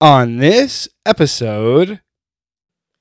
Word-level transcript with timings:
On 0.00 0.36
this 0.36 0.88
episode, 1.06 2.00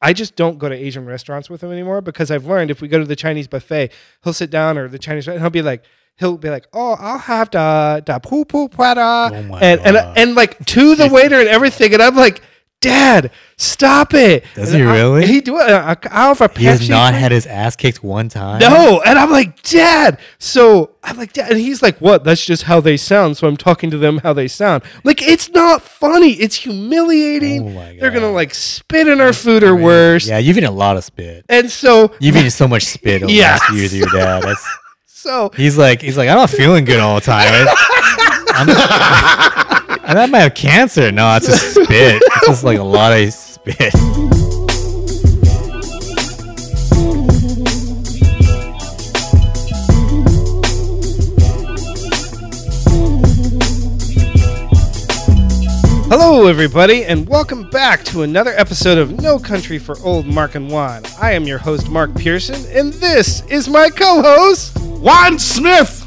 I 0.01 0.13
just 0.13 0.35
don't 0.35 0.57
go 0.57 0.69
to 0.69 0.75
Asian 0.75 1.05
restaurants 1.05 1.49
with 1.49 1.61
him 1.61 1.71
anymore 1.71 1.99
because 2.01 2.31
I've 2.31 2.45
learned 2.45 2.71
if 2.71 2.81
we 2.81 2.87
go 2.87 2.99
to 2.99 3.05
the 3.05 3.15
Chinese 3.17 3.47
buffet, 3.47 3.91
he'll 4.23 4.33
sit 4.33 4.49
down 4.49 4.77
or 4.77 4.87
the 4.87 4.99
Chinese 4.99 5.27
and 5.27 5.41
he'll 5.41 5.49
be 5.49 5.61
like, 5.61 5.83
he'll 6.17 6.37
be 6.37 6.49
like, 6.49 6.67
"Oh, 6.71 6.95
I'll 6.97 7.17
have 7.17 7.51
the 7.51 8.01
the 8.05 8.19
poo 8.19 8.45
poo 8.45 8.69
prada," 8.69 9.29
Oh 9.33 9.55
and, 9.57 9.81
and 9.81 9.97
and 9.97 10.35
like 10.35 10.63
to 10.67 10.95
the 10.95 11.09
waiter 11.09 11.37
and 11.39 11.49
everything, 11.49 11.93
and 11.93 12.01
I'm 12.01 12.15
like, 12.15 12.41
"Dad, 12.85 13.31
stop 13.57 14.13
it!" 14.13 14.43
Does 14.55 14.71
And 14.73 14.81
he 14.83 14.87
I- 14.87 14.93
really? 14.93 15.25
He 15.27 15.41
do 15.41 15.57
it. 15.59 15.63
I, 15.69 15.95
I'll 16.11 16.35
have 16.35 16.41
a 16.41 16.59
He 16.59 16.65
has 16.65 16.87
not 16.89 17.13
had 17.13 17.31
his 17.31 17.45
ass 17.47 17.75
kicked 17.75 18.03
one 18.03 18.29
time. 18.29 18.59
No, 18.59 19.01
and 19.05 19.17
I'm 19.19 19.31
like, 19.31 19.61
Dad. 19.63 20.19
So 20.39 20.91
I'm 21.03 21.17
like, 21.17 21.33
Dad, 21.33 21.51
and 21.51 21.59
he's 21.59 21.81
like, 21.81 21.97
What? 21.99 22.23
That's 22.23 22.45
just 22.45 22.63
how 22.63 22.79
they 22.81 22.97
sound. 22.97 23.37
So 23.37 23.47
I'm 23.47 23.57
talking 23.57 23.89
to 23.91 23.97
them 23.97 24.19
how 24.19 24.33
they 24.33 24.47
sound. 24.47 24.83
Like, 25.03 25.21
it's 25.21 25.49
not 25.49 25.81
funny. 25.81 26.33
It's 26.33 26.55
humiliating. 26.55 27.63
Oh 27.67 27.69
my 27.71 27.97
They're 27.99 28.11
gonna 28.11 28.31
like 28.31 28.53
spit 28.53 29.07
in 29.07 29.19
our 29.21 29.33
food 29.33 29.63
or 29.63 29.75
worse. 29.75 30.27
Yeah, 30.27 30.37
you've 30.37 30.57
eaten 30.57 30.69
a 30.69 30.73
lot 30.73 30.97
of 30.97 31.03
spit. 31.03 31.45
And 31.49 31.69
so, 31.71 32.13
You've 32.19 32.35
eaten 32.35 32.51
so 32.51 32.67
much 32.67 32.83
spit 32.85 33.23
over 33.23 33.31
Yes. 33.31 33.59
the 33.67 33.73
last 33.73 33.79
years 33.79 33.93
of 33.93 33.99
your 33.99 34.09
dad. 34.09 34.43
That's 34.43 34.65
so 35.05 35.51
he's 35.55 35.77
like 35.77 36.01
he's 36.01 36.17
like 36.17 36.29
I'm 36.29 36.37
not 36.37 36.49
feeling 36.51 36.85
good 36.85 36.99
all 36.99 37.15
the 37.15 37.21
time. 37.21 37.67
I'm, 38.57 38.69
and 40.05 40.19
I 40.19 40.25
might 40.27 40.39
have 40.39 40.53
cancer. 40.53 41.11
No, 41.11 41.35
it's 41.35 41.47
just 41.47 41.71
spit. 41.83 42.21
It's 42.23 42.47
just 42.47 42.63
like 42.63 42.79
a 42.79 42.83
lot 42.83 43.11
of 43.13 43.33
spit. 43.33 43.93
hello, 56.07 56.47
everybody, 56.47 57.03
and 57.05 57.27
welcome 57.27 57.69
back 57.69 58.03
to 58.03 58.21
another 58.21 58.51
episode 58.51 58.97
of 58.97 59.21
No 59.21 59.39
Country 59.39 59.79
for 59.79 59.97
Old 60.03 60.25
Mark 60.25 60.55
and 60.55 60.69
Juan. 60.69 61.03
I 61.19 61.31
am 61.31 61.45
your 61.45 61.57
host, 61.57 61.89
Mark 61.89 62.13
Pearson, 62.15 62.63
and 62.77 62.93
this 62.93 63.41
is 63.47 63.67
my 63.67 63.89
co-host. 63.89 64.77
Juan 64.79 65.39
Smith. 65.39 66.04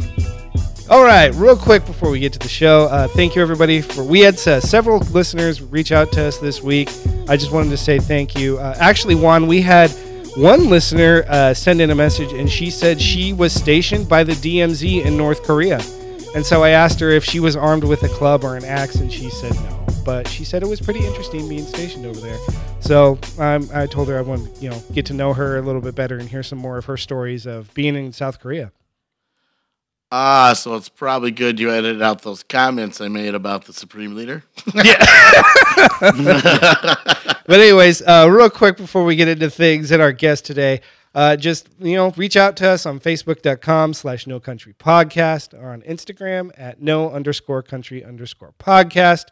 All 0.90 1.04
right, 1.04 1.34
real 1.34 1.54
quick 1.54 1.84
before 1.84 2.08
we 2.08 2.18
get 2.18 2.32
to 2.32 2.38
the 2.38 2.48
show, 2.48 2.84
uh, 2.86 3.08
thank 3.08 3.36
you 3.36 3.42
everybody 3.42 3.82
for. 3.82 4.02
We 4.02 4.20
had 4.20 4.36
uh, 4.48 4.58
several 4.58 5.00
listeners 5.00 5.60
reach 5.60 5.92
out 5.92 6.10
to 6.12 6.24
us 6.24 6.38
this 6.38 6.62
week. 6.62 6.88
I 7.28 7.36
just 7.36 7.52
wanted 7.52 7.68
to 7.70 7.76
say 7.76 7.98
thank 7.98 8.34
you. 8.34 8.56
Uh, 8.56 8.74
actually, 8.78 9.14
Juan, 9.14 9.46
we 9.46 9.60
had 9.60 9.90
one 10.34 10.70
listener 10.70 11.26
uh, 11.28 11.52
send 11.52 11.82
in 11.82 11.90
a 11.90 11.94
message, 11.94 12.32
and 12.32 12.48
she 12.50 12.70
said 12.70 13.02
she 13.02 13.34
was 13.34 13.52
stationed 13.52 14.08
by 14.08 14.24
the 14.24 14.32
DMZ 14.32 15.04
in 15.04 15.14
North 15.14 15.42
Korea, 15.42 15.78
and 16.34 16.44
so 16.44 16.64
I 16.64 16.70
asked 16.70 17.00
her 17.00 17.10
if 17.10 17.22
she 17.22 17.38
was 17.38 17.54
armed 17.54 17.84
with 17.84 18.02
a 18.02 18.08
club 18.08 18.42
or 18.42 18.56
an 18.56 18.64
axe, 18.64 18.94
and 18.94 19.12
she 19.12 19.28
said 19.28 19.54
no. 19.56 19.86
But 20.06 20.26
she 20.26 20.42
said 20.42 20.62
it 20.62 20.68
was 20.68 20.80
pretty 20.80 21.04
interesting 21.04 21.46
being 21.50 21.66
stationed 21.66 22.06
over 22.06 22.18
there. 22.18 22.38
So 22.80 23.18
um, 23.38 23.68
I 23.74 23.84
told 23.84 24.08
her 24.08 24.16
I 24.16 24.22
want 24.22 24.54
to, 24.54 24.60
you 24.62 24.70
know, 24.70 24.82
get 24.94 25.04
to 25.06 25.12
know 25.12 25.34
her 25.34 25.58
a 25.58 25.60
little 25.60 25.82
bit 25.82 25.94
better 25.94 26.16
and 26.16 26.26
hear 26.30 26.42
some 26.42 26.58
more 26.58 26.78
of 26.78 26.86
her 26.86 26.96
stories 26.96 27.44
of 27.44 27.74
being 27.74 27.94
in 27.94 28.14
South 28.14 28.40
Korea. 28.40 28.72
Ah, 30.10 30.54
so 30.54 30.74
it's 30.74 30.88
probably 30.88 31.30
good 31.30 31.60
you 31.60 31.70
edited 31.70 32.00
out 32.00 32.22
those 32.22 32.42
comments 32.42 33.00
I 33.00 33.08
made 33.08 33.34
about 33.34 33.66
the 33.66 33.72
Supreme 33.74 34.14
Leader. 34.14 34.42
yeah. 34.74 35.04
But 37.48 37.60
anyways, 37.60 38.02
uh, 38.02 38.28
real 38.30 38.50
quick 38.50 38.76
before 38.76 39.04
we 39.04 39.16
get 39.16 39.26
into 39.26 39.48
things 39.48 39.90
and 39.90 40.02
our 40.02 40.12
guest 40.12 40.44
today, 40.44 40.82
uh, 41.14 41.34
just 41.34 41.66
you 41.80 41.96
know, 41.96 42.10
reach 42.10 42.36
out 42.36 42.56
to 42.56 42.68
us 42.68 42.84
on 42.84 43.00
Facebook.com 43.00 43.94
slash 43.94 44.26
No 44.26 44.38
Country 44.38 44.74
Podcast 44.74 45.58
or 45.58 45.70
on 45.70 45.80
Instagram 45.80 46.50
at 46.58 46.82
No 46.82 47.10
underscore 47.10 47.62
Country 47.62 48.04
underscore 48.04 48.52
Podcast. 48.58 49.28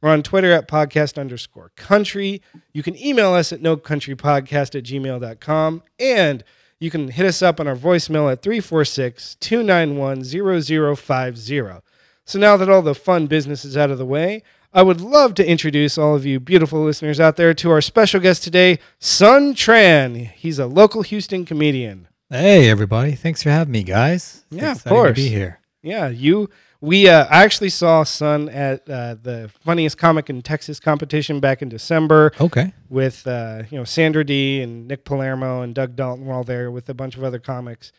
We're 0.00 0.08
on 0.08 0.22
Twitter 0.22 0.50
at 0.50 0.66
podcast 0.66 1.18
underscore 1.18 1.72
country. 1.76 2.40
You 2.72 2.82
can 2.82 2.96
email 2.96 3.34
us 3.34 3.52
at 3.52 3.60
no 3.60 3.76
country 3.76 4.16
podcast 4.16 4.74
at 4.74 4.84
gmail.com. 4.84 5.82
And 6.00 6.44
you 6.80 6.90
can 6.90 7.08
hit 7.08 7.26
us 7.26 7.42
up 7.42 7.58
on 7.60 7.66
our 7.66 7.76
voicemail 7.76 8.30
at 8.30 8.42
346 8.42 9.36
291 9.40 10.22
0050. 10.24 11.82
So 12.24 12.38
now 12.38 12.56
that 12.56 12.68
all 12.68 12.82
the 12.82 12.94
fun 12.94 13.26
business 13.26 13.64
is 13.64 13.76
out 13.76 13.90
of 13.90 13.98
the 13.98 14.04
way, 14.06 14.42
I 14.72 14.82
would 14.82 15.00
love 15.00 15.34
to 15.34 15.48
introduce 15.48 15.96
all 15.96 16.14
of 16.14 16.26
you 16.26 16.38
beautiful 16.38 16.84
listeners 16.84 17.18
out 17.18 17.36
there 17.36 17.54
to 17.54 17.70
our 17.70 17.80
special 17.80 18.20
guest 18.20 18.44
today, 18.44 18.78
Sun 18.98 19.54
Tran. 19.54 20.30
He's 20.32 20.58
a 20.58 20.66
local 20.66 21.02
Houston 21.02 21.44
comedian. 21.46 22.06
Hey 22.30 22.68
everybody, 22.68 23.12
thanks 23.12 23.42
for 23.42 23.48
having 23.48 23.72
me, 23.72 23.82
guys. 23.82 24.44
It's 24.52 24.60
Yeah, 24.62 24.72
of 24.72 24.84
course. 24.84 25.16
be 25.16 25.28
here. 25.28 25.60
Yeah, 25.82 26.08
you. 26.08 26.50
We 26.80 27.08
uh, 27.08 27.24
I 27.28 27.42
actually 27.42 27.70
saw 27.70 28.04
Sun 28.04 28.48
at 28.50 28.88
uh, 28.88 29.16
the 29.20 29.50
funniest 29.64 29.98
comic 29.98 30.30
in 30.30 30.42
Texas 30.42 30.78
competition 30.78 31.40
back 31.40 31.60
in 31.60 31.68
December 31.68 32.32
Okay. 32.40 32.72
with 32.88 33.26
uh, 33.26 33.64
you 33.70 33.78
know 33.78 33.84
Sandra 33.84 34.24
D 34.24 34.62
and 34.62 34.86
Nick 34.86 35.04
Palermo 35.04 35.62
and 35.62 35.74
Doug 35.74 35.96
Dalton 35.96 36.24
were 36.26 36.34
all 36.34 36.44
there 36.44 36.70
with 36.70 36.88
a 36.88 36.94
bunch 36.94 37.16
of 37.16 37.24
other 37.24 37.40
comics. 37.40 37.90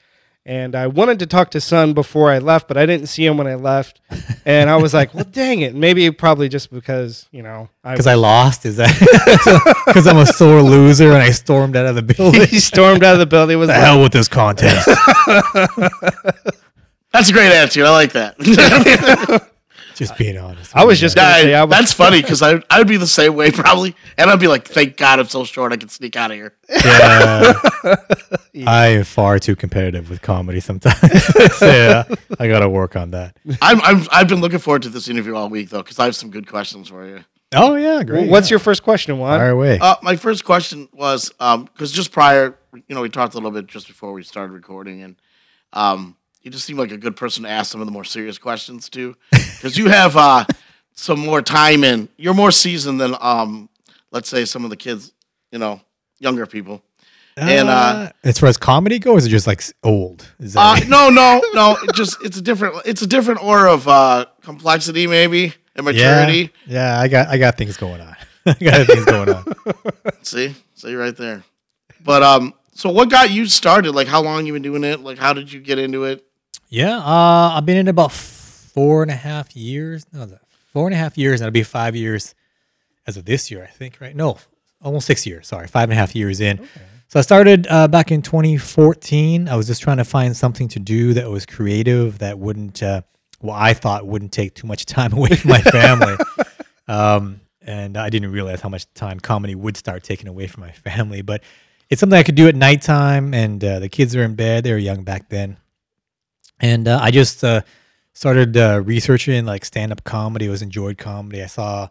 And 0.46 0.74
I 0.74 0.88
wanted 0.88 1.20
to 1.20 1.28
talk 1.28 1.52
to 1.52 1.60
Sun 1.62 1.94
before 1.94 2.32
I 2.32 2.40
left, 2.40 2.70
but 2.70 2.78
I 2.78 2.86
didn't 2.86 3.08
see 3.08 3.26
him 3.26 3.38
when 3.38 3.46
I 3.48 3.56
left. 3.56 4.00
And 4.46 4.70
I 4.70 4.78
was 4.78 4.94
like, 4.96 5.14
"Well, 5.14 5.26
dang 5.26 5.60
it! 5.60 5.76
Maybe 5.76 6.10
probably 6.10 6.48
just 6.50 6.72
because 6.72 7.28
you 7.32 7.44
know 7.44 7.70
I 7.84 7.92
Because 7.92 8.08
I 8.08 8.14
lost, 8.16 8.66
is 8.66 8.78
that 8.78 8.90
because 9.86 10.08
I'm 10.08 10.18
a 10.18 10.26
sore 10.26 10.64
loser 10.64 11.12
and 11.12 11.22
I 11.22 11.32
stormed 11.32 11.76
out 11.76 11.86
of 11.86 11.96
the 11.96 12.02
building? 12.14 12.48
he 12.48 12.60
stormed 12.60 13.04
out 13.04 13.14
of 13.14 13.20
the 13.20 13.26
building. 13.28 13.60
Was 13.60 13.68
the 13.68 13.74
like, 13.74 13.84
hell 13.84 14.02
with 14.02 14.14
this 14.14 14.28
contest. 14.30 14.88
That's 17.12 17.30
a 17.30 17.34
great 17.34 17.52
attitude. 17.52 17.86
I 17.86 17.92
like 17.92 18.12
that. 18.14 18.38
just 19.96 20.18
being 20.18 20.38
honest. 20.38 20.76
I 20.76 20.86
was 20.86 21.00
just 21.00 21.16
gonna 21.16 21.28
That- 21.30 21.42
say, 21.42 21.54
I 21.56 21.64
was- 21.64 21.76
that's 21.76 21.94
funny 21.94 22.22
because 22.22 22.42
I 22.42 22.62
I'd 22.70 22.88
be 22.88 22.98
the 22.98 23.08
same 23.08 23.36
way 23.36 23.52
probably, 23.52 23.96
and 24.18 24.30
I'd 24.30 24.40
be 24.40 24.48
like, 24.48 24.68
"Thank 24.68 24.96
God 24.98 25.20
I'm 25.20 25.28
so 25.28 25.44
short, 25.44 25.74
I 25.74 25.78
can 25.78 25.90
sneak 25.90 26.16
out 26.16 26.32
of 26.32 26.38
here." 26.38 26.54
Yeah. 26.70 27.54
I 28.68 28.88
am 28.88 29.04
far 29.04 29.40
too 29.40 29.56
competitive 29.56 30.10
with 30.10 30.22
comedy 30.22 30.60
sometimes. 30.60 31.00
yeah, 31.62 32.04
I 32.40 32.48
got 32.48 32.60
to 32.60 32.70
work 32.70 32.96
on 32.96 33.12
that. 33.12 33.36
I'm, 33.62 33.82
I'm 33.82 34.08
I've 34.12 34.28
been 34.28 34.42
looking 34.42 34.60
forward 34.60 34.84
to 34.84 34.90
this 34.90 35.08
interview 35.08 35.36
all 35.36 35.50
week 35.50 35.70
though 35.70 35.82
because 35.82 35.98
I 36.00 36.06
have 36.06 36.16
some 36.16 36.30
good 36.30 36.48
questions 36.48 36.90
for 36.90 37.06
you. 37.06 37.24
Oh 37.54 37.76
yeah, 37.76 38.04
great. 38.04 38.30
What's 38.30 38.50
your 38.50 38.60
first 38.60 38.84
question, 38.84 39.18
Juan? 39.18 39.40
fire 39.40 39.50
away? 39.50 39.80
Uh, 39.80 39.96
my 40.04 40.16
first 40.16 40.46
question 40.46 40.88
was 40.94 41.30
because 41.30 41.92
just 41.92 42.12
prior, 42.12 42.56
you 42.74 42.94
know, 42.96 43.02
we 43.02 43.10
talked 43.10 43.34
a 43.34 43.38
little 43.38 43.52
bit 43.52 43.66
just 43.68 43.88
before 43.88 44.14
we 44.14 44.24
started 44.24 44.54
recording, 44.54 45.02
and 45.02 45.16
um, 45.74 46.16
you 46.42 46.52
just 46.52 46.66
seem 46.66 46.78
like 46.78 46.92
a 46.92 46.98
good 46.98 47.16
person 47.16 47.44
to 47.44 47.50
ask 47.50 47.72
some 47.72 47.82
of 47.82 47.88
the 47.88 47.92
more 47.92 48.04
serious 48.04 48.38
questions 48.38 48.90
to, 48.90 49.16
because 49.32 49.78
you 49.78 49.90
have 49.90 50.16
uh, 50.18 50.46
some 50.94 51.20
more 51.20 51.42
time 51.42 51.84
in. 51.84 52.08
You're 52.18 52.34
more 52.34 52.52
seasoned 52.52 53.00
than, 53.00 53.16
um, 53.20 53.70
let's 54.12 54.30
say, 54.30 54.46
some 54.46 54.64
of 54.64 54.70
the 54.70 54.78
kids, 54.78 55.12
you 55.52 55.60
know, 55.60 55.82
younger 56.20 56.46
people. 56.46 56.82
and, 57.38 57.70
uh, 57.70 58.12
as 58.24 58.38
far 58.40 58.50
as 58.50 58.58
comedy 58.58 59.00
goes, 59.00 59.24
is 59.24 59.28
it 59.28 59.30
just 59.30 59.48
like 59.48 59.64
old? 59.84 60.28
Is 60.40 60.54
that 60.54 60.84
Uh, 60.84 60.86
no, 60.88 61.10
no, 61.10 61.42
no. 61.54 61.78
It 61.84 61.94
just 61.96 62.18
it's 62.24 62.38
a 62.38 62.42
different 62.42 62.76
it's 62.86 63.02
a 63.02 63.08
different 63.08 63.42
aura 63.44 63.74
of 63.74 63.88
uh, 63.88 64.26
complexity 64.42 65.08
maybe 65.08 65.54
and 65.76 65.86
yeah, 65.86 65.92
maturity. 66.26 66.52
yeah. 66.68 67.00
I 67.00 67.08
got 67.08 67.28
I 67.30 67.38
got 67.38 67.58
things 67.58 67.78
going 67.78 68.02
on. 68.02 68.16
I 68.46 68.54
got 68.56 68.88
things 68.88 69.06
going 69.06 69.30
on. 69.30 69.46
See, 70.24 70.54
see 70.76 70.96
right 70.96 71.16
there. 71.16 71.44
But 72.04 72.24
um, 72.24 72.54
so 72.74 72.90
what 72.90 73.10
got 73.10 73.30
you 73.32 73.46
started? 73.46 73.94
Like, 73.94 74.08
how 74.08 74.22
long 74.22 74.46
you 74.46 74.52
been 74.54 74.62
doing 74.62 74.84
it? 74.84 75.00
Like, 75.02 75.18
how 75.18 75.32
did 75.32 75.52
you 75.52 75.62
get 75.62 75.80
into 75.80 76.04
it? 76.06 76.26
Yeah, 76.72 76.98
uh, 77.00 77.56
I've 77.56 77.66
been 77.66 77.78
in 77.78 77.88
about 77.88 78.12
four 78.12 79.02
and 79.02 79.10
a 79.10 79.16
half 79.16 79.56
years. 79.56 80.06
No, 80.14 80.28
four 80.72 80.86
and 80.86 80.94
a 80.94 80.98
half 80.98 81.18
years, 81.18 81.42
and 81.42 81.48
it'll 81.48 81.54
be 81.54 81.64
five 81.64 81.96
years 81.96 82.36
as 83.08 83.18
of 83.18 83.26
this 83.26 83.50
year, 83.50 83.64
I 83.64 83.68
think. 83.68 84.00
Right? 84.00 84.16
No, 84.16 84.38
almost 84.80 85.08
six 85.08 85.26
years. 85.26 85.48
Sorry, 85.48 85.66
five 85.66 85.90
and 85.90 85.94
a 85.94 85.96
half 85.96 86.16
years 86.16 86.40
in. 86.40 86.68
So 87.08 87.18
I 87.18 87.24
started 87.24 87.66
uh, 87.72 87.88
back 87.88 88.12
in 88.12 88.22
2014. 88.22 89.50
I 89.50 89.56
was 89.56 89.66
just 89.66 89.82
trying 89.82 89.98
to 89.98 90.04
find 90.04 90.38
something 90.38 90.68
to 90.68 90.80
do 90.80 91.16
that 91.16 91.28
was 91.28 91.48
creative, 91.48 92.20
that 92.20 92.38
wouldn't, 92.38 92.84
uh, 92.84 93.02
well, 93.42 93.56
I 93.58 93.74
thought 93.74 94.06
wouldn't 94.06 94.32
take 94.32 94.54
too 94.54 94.68
much 94.68 94.86
time 94.86 95.14
away 95.18 95.30
from 95.30 95.50
my 95.50 95.62
family. 95.62 96.18
um, 96.88 97.42
and 97.64 97.98
I 97.98 98.12
didn't 98.12 98.32
realize 98.32 98.62
how 98.62 98.70
much 98.70 98.86
time 98.94 99.20
comedy 99.20 99.56
would 99.56 99.76
start 99.76 100.04
taking 100.04 100.28
away 100.28 100.46
from 100.46 100.62
my 100.62 100.72
family. 100.72 101.24
But 101.24 101.42
it's 101.90 102.00
something 102.00 102.18
I 102.18 102.22
could 102.22 102.36
do 102.36 102.48
at 102.48 102.54
nighttime, 102.54 103.34
and 103.34 103.64
uh, 103.64 103.80
the 103.80 103.90
kids 103.90 104.16
are 104.16 104.22
in 104.22 104.36
bed. 104.36 104.66
They 104.66 104.72
were 104.72 104.78
young 104.78 105.04
back 105.04 105.30
then 105.30 105.58
and 106.60 106.88
uh, 106.88 107.00
I 107.02 107.12
just 107.12 107.44
uh, 107.44 107.62
started 108.14 108.58
uh, 108.58 108.82
researching 108.84 109.46
like 109.46 109.66
stand 109.66 109.92
up 109.92 110.04
comedy. 110.04 110.48
I 110.48 110.52
was 110.52 110.62
enjoyed 110.62 110.98
comedy. 110.98 111.42
I 111.42 111.48
saw, 111.48 111.90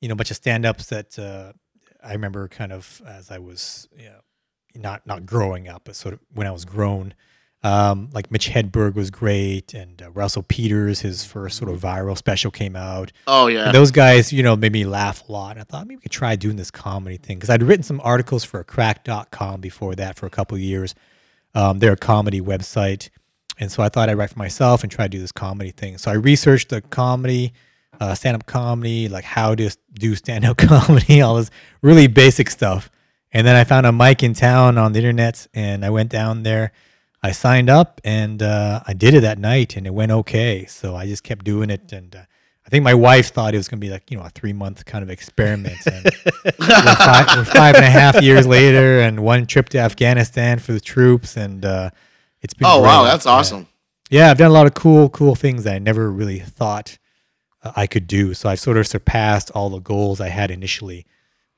you 0.00 0.08
know, 0.08 0.14
a 0.14 0.16
bunch 0.16 0.30
of 0.30 0.36
stand 0.36 0.66
ups 0.66 0.86
that 0.86 1.18
uh, 1.18 1.52
I 2.02 2.12
remember 2.12 2.48
kind 2.48 2.72
of 2.72 3.02
as 3.06 3.30
I 3.30 3.38
was, 3.38 3.88
you 3.96 4.06
know, 4.06 4.20
not 4.74 5.06
not 5.06 5.26
growing 5.26 5.68
up, 5.68 5.82
but 5.84 5.96
sort 5.96 6.14
of 6.14 6.20
when 6.32 6.46
I 6.46 6.50
was 6.50 6.64
grown. 6.64 7.14
Um, 7.64 8.08
like 8.12 8.30
Mitch 8.30 8.50
Hedberg 8.50 8.94
was 8.94 9.10
great, 9.10 9.74
and 9.74 10.00
uh, 10.00 10.12
Russell 10.12 10.44
Peters, 10.44 11.00
his 11.00 11.24
first 11.24 11.56
sort 11.58 11.68
of 11.72 11.80
viral 11.80 12.16
special 12.16 12.52
came 12.52 12.76
out. 12.76 13.10
Oh 13.26 13.48
yeah, 13.48 13.66
And 13.66 13.74
those 13.74 13.90
guys, 13.90 14.32
you 14.32 14.44
know, 14.44 14.54
made 14.54 14.72
me 14.72 14.84
laugh 14.84 15.28
a 15.28 15.32
lot. 15.32 15.52
And 15.52 15.60
I 15.60 15.64
thought 15.64 15.88
maybe 15.88 15.96
we 15.96 16.02
could 16.02 16.12
try 16.12 16.36
doing 16.36 16.54
this 16.54 16.70
comedy 16.70 17.16
thing 17.16 17.36
because 17.36 17.50
I'd 17.50 17.64
written 17.64 17.82
some 17.82 18.00
articles 18.04 18.44
for 18.44 18.62
crack.com 18.62 19.60
before 19.60 19.96
that 19.96 20.16
for 20.16 20.26
a 20.26 20.30
couple 20.30 20.54
of 20.54 20.60
years. 20.60 20.94
Um, 21.54 21.80
they're 21.80 21.94
a 21.94 21.96
comedy 21.96 22.40
website. 22.40 23.08
And 23.60 23.70
so 23.72 23.82
I 23.82 23.88
thought 23.88 24.08
I'd 24.08 24.18
write 24.18 24.30
for 24.30 24.38
myself 24.38 24.82
and 24.82 24.92
try 24.92 25.06
to 25.06 25.08
do 25.08 25.18
this 25.18 25.32
comedy 25.32 25.70
thing. 25.70 25.98
So 25.98 26.10
I 26.10 26.14
researched 26.14 26.68
the 26.68 26.80
comedy 26.80 27.52
uh, 28.00 28.14
stand 28.14 28.36
up 28.36 28.46
comedy, 28.46 29.08
like 29.08 29.24
how 29.24 29.54
to 29.54 29.70
do 29.94 30.14
stand 30.14 30.44
up 30.44 30.56
comedy, 30.58 31.20
all 31.20 31.36
this 31.36 31.50
really 31.82 32.06
basic 32.06 32.50
stuff. 32.50 32.90
And 33.32 33.46
then 33.46 33.56
I 33.56 33.64
found 33.64 33.86
a 33.86 33.92
mic 33.92 34.22
in 34.22 34.32
town 34.32 34.78
on 34.78 34.92
the 34.92 35.00
internet, 35.00 35.46
and 35.52 35.84
I 35.84 35.90
went 35.90 36.10
down 36.10 36.44
there. 36.44 36.72
I 37.22 37.32
signed 37.32 37.68
up, 37.68 38.00
and 38.04 38.42
uh, 38.42 38.80
I 38.86 38.94
did 38.94 39.14
it 39.14 39.20
that 39.20 39.38
night, 39.38 39.76
and 39.76 39.86
it 39.86 39.92
went 39.92 40.12
okay. 40.12 40.64
So 40.66 40.96
I 40.96 41.06
just 41.06 41.24
kept 41.24 41.44
doing 41.44 41.68
it, 41.68 41.92
and 41.92 42.14
uh, 42.14 42.22
I 42.64 42.68
think 42.70 42.84
my 42.84 42.94
wife 42.94 43.32
thought 43.32 43.54
it 43.54 43.58
was 43.58 43.68
going 43.68 43.80
to 43.80 43.86
be 43.86 43.90
like 43.90 44.10
you 44.10 44.16
know 44.16 44.22
a 44.22 44.30
three 44.30 44.54
month 44.54 44.86
kind 44.86 45.02
of 45.02 45.10
experiment. 45.10 45.76
And 45.86 46.04
we're, 46.44 46.52
five, 46.52 47.36
we're 47.36 47.44
five 47.44 47.74
and 47.74 47.84
a 47.84 47.90
half 47.90 48.22
years 48.22 48.46
later, 48.46 49.00
and 49.00 49.20
one 49.20 49.46
trip 49.46 49.68
to 49.70 49.78
Afghanistan 49.78 50.58
for 50.58 50.72
the 50.72 50.80
troops, 50.80 51.36
and 51.36 51.64
uh, 51.64 51.90
it's 52.42 52.54
been. 52.54 52.66
Oh 52.68 52.80
wow, 52.80 53.04
that's 53.04 53.26
awesome. 53.26 53.66
Yeah, 54.10 54.30
I've 54.30 54.38
done 54.38 54.50
a 54.50 54.54
lot 54.54 54.66
of 54.66 54.74
cool, 54.74 55.08
cool 55.10 55.34
things 55.34 55.64
that 55.64 55.74
I 55.74 55.78
never 55.78 56.10
really 56.10 56.38
thought 56.38 56.96
uh, 57.62 57.72
I 57.76 57.86
could 57.86 58.06
do. 58.06 58.32
So 58.34 58.48
I've 58.48 58.60
sort 58.60 58.76
of 58.78 58.86
surpassed 58.86 59.50
all 59.50 59.68
the 59.68 59.80
goals 59.80 60.20
I 60.20 60.28
had 60.28 60.50
initially 60.50 61.04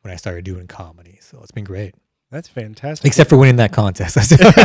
when 0.02 0.12
I 0.12 0.16
started 0.16 0.44
doing 0.44 0.66
comedy. 0.66 1.18
So 1.20 1.38
it's 1.42 1.52
been 1.52 1.62
great, 1.64 1.94
That's 2.30 2.48
fantastic. 2.48 3.06
except 3.06 3.30
for 3.30 3.36
winning 3.36 3.56
that 3.56 3.70
contest. 3.72 4.16
Except 4.18 4.40
Except 4.42 4.56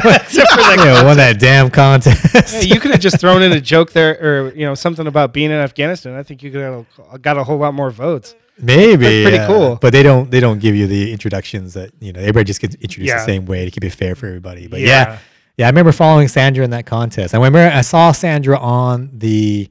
for 0.51 0.57
that 0.57 0.81
yeah, 0.83 1.03
won 1.03 1.17
that 1.17 1.39
damn 1.39 1.69
contest. 1.69 2.56
Hey, 2.63 2.68
you 2.73 2.79
could 2.79 2.89
have 2.91 3.00
just 3.01 3.19
thrown 3.19 3.44
in 3.44 3.51
a 3.51 3.61
joke 3.73 3.91
there, 3.91 4.18
or 4.19 4.53
you 4.56 4.65
know, 4.65 4.73
something 4.73 5.06
about 5.06 5.31
being 5.33 5.51
in 5.51 5.57
Afghanistan. 5.57 6.15
I 6.15 6.23
think 6.23 6.41
you 6.41 6.51
could 6.51 6.61
have 6.61 7.21
got 7.21 7.38
a 7.38 7.44
whole 7.44 7.57
lot 7.57 7.73
more 7.75 7.91
votes. 7.91 8.33
Maybe 8.57 8.95
That's 8.95 9.23
pretty 9.23 9.38
yeah. 9.38 9.47
cool. 9.47 9.75
but 9.81 9.91
they 9.91 10.01
don't 10.01 10.31
they 10.31 10.39
don't 10.39 10.59
give 10.59 10.75
you 10.75 10.88
the 10.88 11.11
introductions 11.11 11.73
that 11.73 11.91
you 12.00 12.13
know 12.13 12.21
everybody 12.21 12.45
just 12.45 12.61
gets 12.61 12.73
introduced 12.75 13.09
Yeah. 13.09 13.18
the 13.19 13.25
same 13.25 13.45
way 13.45 13.65
to 13.65 13.69
keep 13.71 13.83
it 13.83 13.89
fair 13.91 14.15
for 14.15 14.27
everybody. 14.27 14.68
But 14.68 14.79
Yeah. 14.79 14.88
yeah. 14.88 15.18
Yeah, 15.57 15.68
I 15.68 15.69
remember 15.69 15.92
following 15.92 16.28
Sandra 16.28 16.63
in 16.63 16.72
that 16.72 16.86
contest. 16.86 17.34
I 17.34 17.38
remember 17.38 17.60
I 17.60 17.81
saw 17.81 18.12
Sandra 18.12 18.57
on 18.57 19.10
the 19.13 19.69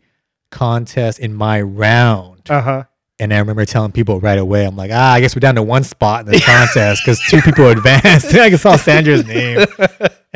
contest 0.51 1.19
in 1.19 1.35
my 1.35 1.61
round. 1.61 2.51
Uh 2.51 2.61
huh. 2.61 2.85
And 3.21 3.33
I 3.33 3.39
remember 3.39 3.65
telling 3.65 3.93
people 3.93 4.19
right 4.21 4.39
away, 4.39 4.67
I'm 4.67 4.77
like, 4.77 4.91
ah, 4.93 5.13
I 5.13 5.21
guess 5.21 5.37
we're 5.37 5.41
down 5.41 5.55
to 5.55 5.63
one 5.63 5.85
spot 5.85 6.27
in 6.27 6.33
the 6.33 6.41
contest 6.41 7.03
because 7.05 7.21
two 7.21 7.41
people 7.43 7.69
advanced. 7.71 8.35
I 8.35 8.51
saw 8.57 8.77
Sandra's 8.77 9.27
name. 9.27 9.67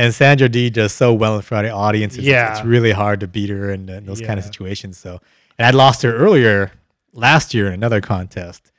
And 0.00 0.15
Sandra 0.15 0.49
D 0.49 0.71
does 0.71 0.93
so 0.93 1.12
well 1.12 1.35
in 1.35 1.43
front 1.43 1.67
of 1.67 1.73
the 1.73 1.77
audience. 1.77 2.15
It's, 2.17 2.25
Yeah. 2.25 2.53
it's 2.56 2.65
really 2.65 2.93
hard 2.93 3.19
to 3.19 3.27
beat 3.27 3.50
her 3.50 3.73
in, 3.73 3.91
uh, 3.91 3.99
those 4.05 4.21
kind 4.21 4.39
of 4.39 4.45
situations. 4.45 4.97
So, 4.97 5.21
and 5.59 5.67
I'd 5.67 5.75
lost 5.75 6.03
her 6.03 6.15
earlier 6.15 6.71
last 7.12 7.53
year 7.53 7.67
in 7.67 7.73
another 7.73 8.00
contest 8.00 8.71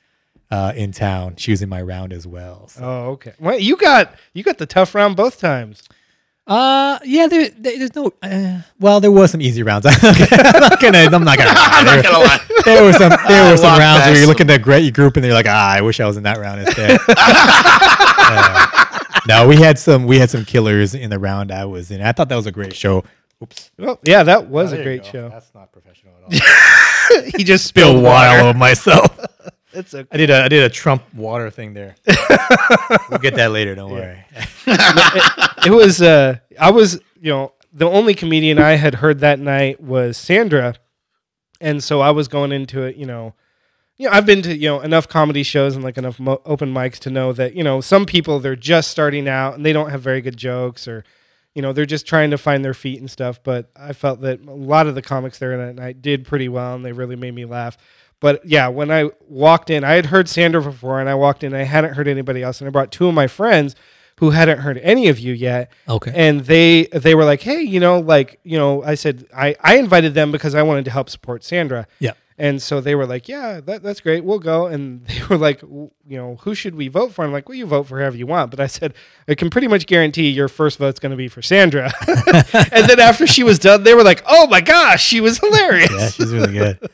uh, 0.49 0.71
in 0.77 0.93
town. 0.93 1.35
She 1.35 1.51
was 1.51 1.61
in 1.61 1.67
my 1.67 1.81
round 1.81 2.13
as 2.13 2.25
well. 2.25 2.69
So. 2.69 2.81
Oh, 2.85 3.09
okay. 3.15 3.33
Well, 3.37 3.59
you 3.59 3.75
got 3.75 4.15
you 4.33 4.43
got 4.43 4.59
the 4.59 4.65
tough 4.65 4.95
round 4.95 5.17
both 5.17 5.41
times. 5.41 5.83
Uh, 6.49 6.97
yeah, 7.05 7.27
there, 7.27 7.49
there- 7.49 7.77
there's 7.77 7.95
no. 7.95 8.11
Uh, 8.23 8.61
well, 8.79 8.99
there 8.99 9.11
were 9.11 9.27
some 9.27 9.39
easy 9.41 9.61
rounds. 9.63 9.85
I'm 9.89 9.93
not 10.01 10.79
gonna. 10.81 10.97
I'm 10.97 11.23
not 11.23 11.37
gonna. 11.37 11.51
I'm 11.55 11.85
lie. 11.85 11.95
not 11.95 12.03
gonna 12.03 12.19
lie. 12.19 12.39
There, 12.65 12.75
there 12.75 12.83
were 12.83 12.93
some. 12.93 13.11
There 13.27 13.51
were 13.51 13.57
some 13.57 13.77
rounds 13.77 14.05
where 14.07 14.17
you're 14.17 14.27
looking 14.27 14.49
at 14.49 14.53
the 14.57 14.59
great 14.63 14.93
group 14.93 15.15
and 15.15 15.23
you're 15.25 15.35
like, 15.35 15.45
ah, 15.47 15.71
I 15.71 15.81
wish 15.81 15.99
I 15.99 16.07
was 16.07 16.17
in 16.17 16.23
that 16.23 16.37
round 16.39 16.61
instead. 16.61 16.99
Uh, 18.31 18.99
no, 19.27 19.47
we 19.47 19.55
had 19.55 19.79
some. 19.79 20.05
We 20.05 20.19
had 20.19 20.29
some 20.29 20.45
killers 20.45 20.93
in 20.93 21.09
the 21.09 21.17
round 21.19 21.51
I 21.51 21.65
was 21.65 21.89
in. 21.91 22.01
I 22.01 22.11
thought 22.11 22.29
that 22.29 22.35
was 22.35 22.45
a 22.45 22.51
great 22.51 22.75
show. 22.75 23.03
Oops, 23.41 23.71
Well, 23.77 23.99
yeah, 24.03 24.23
that 24.23 24.47
was 24.47 24.73
Oh, 24.73 24.77
a 24.79 24.83
great 24.83 25.05
show. 25.05 25.29
That's 25.29 25.53
not 25.55 25.71
professional 25.71 26.13
at 26.29 26.41
all. 26.41 27.21
he 27.37 27.43
just 27.43 27.65
spilled 27.65 28.03
water. 28.03 28.37
Weil 28.37 28.49
of 28.49 28.55
myself. 28.55 29.17
It's 29.73 29.93
okay. 29.93 30.07
I 30.11 30.17
did 30.17 30.29
a 30.29 30.43
I 30.43 30.47
did 30.47 30.63
a 30.63 30.69
Trump 30.69 31.03
water 31.13 31.49
thing 31.49 31.73
there. 31.73 31.95
we'll 33.09 33.19
get 33.19 33.35
that 33.35 33.51
later. 33.51 33.75
Don't 33.75 33.91
worry. 33.91 34.23
it 35.65 35.71
was 35.71 36.01
uh 36.01 36.37
I 36.59 36.71
was 36.71 36.99
you 37.21 37.31
know 37.31 37.53
the 37.71 37.87
only 37.87 38.15
comedian 38.15 38.57
I 38.59 38.71
had 38.71 38.95
heard 38.95 39.19
that 39.19 39.39
night 39.39 39.79
was 39.79 40.17
Sandra, 40.17 40.75
and 41.61 41.83
so 41.83 42.01
I 42.01 42.11
was 42.11 42.27
going 42.27 42.51
into 42.51 42.83
it 42.83 42.95
you 42.95 43.05
know. 43.05 43.33
You 43.97 44.07
know, 44.07 44.13
I've 44.13 44.25
been 44.25 44.41
to 44.43 44.55
you 44.55 44.69
know 44.69 44.79
enough 44.79 45.09
comedy 45.09 45.43
shows 45.43 45.75
and 45.75 45.83
like 45.83 45.97
enough 45.97 46.21
mo- 46.21 46.41
open 46.45 46.73
mics 46.73 46.99
to 46.99 47.09
know 47.09 47.33
that 47.33 47.53
you 47.53 47.65
know 47.65 47.81
some 47.81 48.05
people 48.05 48.39
they're 48.39 48.55
just 48.55 48.89
starting 48.89 49.27
out 49.27 49.55
and 49.55 49.65
they 49.65 49.73
don't 49.73 49.89
have 49.89 50.01
very 50.01 50.21
good 50.21 50.37
jokes 50.37 50.87
or 50.87 51.03
you 51.53 51.61
know 51.61 51.73
they're 51.73 51.85
just 51.85 52.07
trying 52.07 52.31
to 52.31 52.37
find 52.37 52.63
their 52.63 52.73
feet 52.73 53.01
and 53.01 53.11
stuff. 53.11 53.43
But 53.43 53.69
I 53.75 53.91
felt 53.91 54.21
that 54.21 54.39
a 54.47 54.53
lot 54.53 54.87
of 54.87 54.95
the 54.95 55.01
comics 55.01 55.37
there 55.37 55.57
that 55.57 55.75
night 55.75 56.01
did 56.01 56.25
pretty 56.25 56.47
well 56.47 56.75
and 56.75 56.85
they 56.85 56.93
really 56.93 57.17
made 57.17 57.35
me 57.35 57.43
laugh. 57.43 57.77
But 58.19 58.45
yeah, 58.45 58.67
when 58.67 58.91
I 58.91 59.09
walked 59.27 59.69
in, 59.69 59.83
I 59.83 59.93
had 59.93 60.07
heard 60.07 60.27
Sandra 60.27 60.61
before, 60.61 60.99
and 60.99 61.07
I 61.09 61.15
walked 61.15 61.43
in, 61.43 61.53
I 61.53 61.63
hadn't 61.63 61.93
heard 61.93 62.07
anybody 62.07 62.43
else, 62.43 62.59
and 62.59 62.67
I 62.67 62.71
brought 62.71 62.91
two 62.91 63.07
of 63.07 63.13
my 63.13 63.27
friends 63.27 63.75
who 64.17 64.31
hadn't 64.31 64.59
heard 64.59 64.77
any 64.79 65.07
of 65.07 65.17
you 65.17 65.31
yet, 65.33 65.71
Okay. 65.87 66.11
and 66.13 66.41
they 66.41 66.83
they 66.91 67.15
were 67.15 67.23
like, 67.23 67.41
hey, 67.41 67.61
you 67.61 67.79
know, 67.79 67.99
like 67.99 68.39
you 68.43 68.57
know, 68.57 68.83
I 68.83 68.95
said 68.95 69.25
I 69.33 69.55
I 69.61 69.77
invited 69.77 70.13
them 70.13 70.31
because 70.33 70.53
I 70.55 70.61
wanted 70.63 70.83
to 70.85 70.91
help 70.91 71.09
support 71.09 71.45
Sandra, 71.45 71.87
Yeah. 71.99 72.11
and 72.37 72.61
so 72.61 72.81
they 72.81 72.95
were 72.95 73.05
like, 73.05 73.29
yeah, 73.29 73.61
that, 73.61 73.81
that's 73.81 74.01
great, 74.01 74.25
we'll 74.25 74.39
go, 74.39 74.65
and 74.67 75.05
they 75.07 75.21
were 75.29 75.37
like, 75.37 75.61
you 75.61 75.89
know, 76.17 76.35
who 76.41 76.53
should 76.53 76.75
we 76.75 76.89
vote 76.89 77.13
for? 77.13 77.23
I'm 77.23 77.31
like, 77.31 77.47
well, 77.47 77.57
you 77.57 77.65
vote 77.65 77.83
for 77.87 77.97
whoever 77.99 78.17
you 78.17 78.27
want, 78.27 78.51
but 78.51 78.59
I 78.59 78.67
said 78.67 78.93
I 79.29 79.35
can 79.35 79.49
pretty 79.49 79.69
much 79.69 79.85
guarantee 79.85 80.27
your 80.29 80.49
first 80.49 80.77
vote's 80.79 80.99
going 80.99 81.11
to 81.11 81.15
be 81.15 81.29
for 81.29 81.41
Sandra, 81.41 81.89
and 82.73 82.89
then 82.89 82.99
after 82.99 83.25
she 83.25 83.43
was 83.43 83.57
done, 83.57 83.83
they 83.83 83.93
were 83.93 84.03
like, 84.03 84.21
oh 84.27 84.47
my 84.47 84.59
gosh, 84.59 85.01
she 85.05 85.21
was 85.21 85.37
hilarious. 85.43 85.91
Yeah, 85.91 86.09
she's 86.09 86.33
really 86.33 86.51
good. 86.51 86.89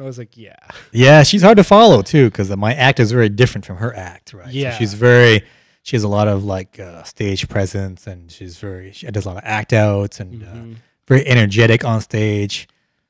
I 0.00 0.04
was 0.04 0.18
like, 0.18 0.36
yeah, 0.36 0.56
Yeah, 0.92 1.22
she's 1.22 1.42
hard 1.42 1.56
to 1.58 1.64
follow 1.64 2.02
too 2.02 2.26
because 2.30 2.48
my 2.56 2.74
act 2.74 2.98
is 3.00 3.12
very 3.12 3.28
different 3.28 3.64
from 3.66 3.76
her 3.76 3.94
act, 3.94 4.32
right? 4.32 4.46
So 4.46 4.52
Yeah. 4.52 4.76
she's 4.76 4.94
very. 4.94 5.42
She 5.82 5.96
has 5.96 6.02
a 6.04 6.08
lot 6.08 6.28
of 6.28 6.44
like 6.44 6.78
uh, 6.80 7.02
stage 7.04 7.48
presence, 7.48 8.06
and 8.06 8.30
she's 8.30 8.58
very. 8.58 8.92
She 8.92 9.06
does 9.10 9.24
a 9.24 9.28
lot 9.28 9.38
of 9.38 9.44
act 9.44 9.72
outs 9.72 10.20
and 10.20 10.42
uh, 10.42 10.78
very 11.08 11.26
energetic 11.26 11.84
on 11.84 12.00
stage. 12.00 12.68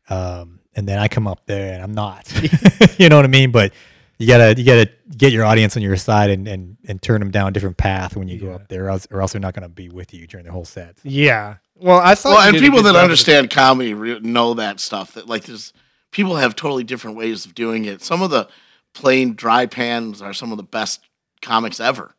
Um, 0.08 0.60
and 0.76 0.88
then 0.88 0.98
I 0.98 1.08
come 1.08 1.26
up 1.26 1.46
there 1.46 1.74
and 1.74 1.82
I'm 1.82 1.92
not. 1.92 2.32
you 2.98 3.08
know 3.08 3.16
what 3.16 3.24
I 3.24 3.28
mean? 3.28 3.50
But 3.50 3.72
you 4.18 4.26
gotta 4.26 4.54
you 4.56 4.64
gotta 4.64 4.88
get 5.16 5.32
your 5.32 5.44
audience 5.44 5.76
on 5.76 5.82
your 5.82 5.96
side 5.96 6.30
and 6.30 6.46
and, 6.46 6.76
and 6.86 7.00
turn 7.02 7.20
them 7.20 7.30
down 7.30 7.48
a 7.48 7.50
different 7.50 7.76
path 7.76 8.16
when 8.16 8.28
you 8.28 8.38
go 8.38 8.52
up 8.52 8.68
there, 8.68 8.86
or 8.86 8.90
else, 8.90 9.06
or 9.10 9.20
else 9.20 9.32
they're 9.32 9.40
not 9.40 9.54
gonna 9.54 9.68
be 9.68 9.88
with 9.88 10.12
you 10.14 10.26
during 10.26 10.46
the 10.46 10.52
whole 10.52 10.64
set. 10.64 10.96
yeah. 11.02 11.56
Well, 11.82 11.98
I 11.98 12.14
thought, 12.14 12.34
Well, 12.36 12.48
and 12.48 12.58
people 12.58 12.82
that 12.82 12.90
job 12.90 12.96
of 12.96 13.00
it. 13.00 13.04
understand 13.04 13.48
comedy 13.50 13.94
re- 13.94 14.20
know 14.20 14.52
that 14.54 14.80
stuff. 14.80 15.12
That 15.14 15.26
like 15.28 15.44
there's 15.44 15.72
people 16.10 16.36
have 16.36 16.56
totally 16.56 16.84
different 16.84 17.16
ways 17.16 17.44
of 17.46 17.54
doing 17.54 17.84
it. 17.84 18.02
Some 18.02 18.22
of 18.22 18.30
the 18.30 18.48
plain 18.94 19.34
dry 19.34 19.66
pans 19.66 20.20
are 20.22 20.32
some 20.32 20.50
of 20.52 20.56
the 20.56 20.62
best 20.64 21.00
comics 21.42 21.80
ever. 21.80 22.14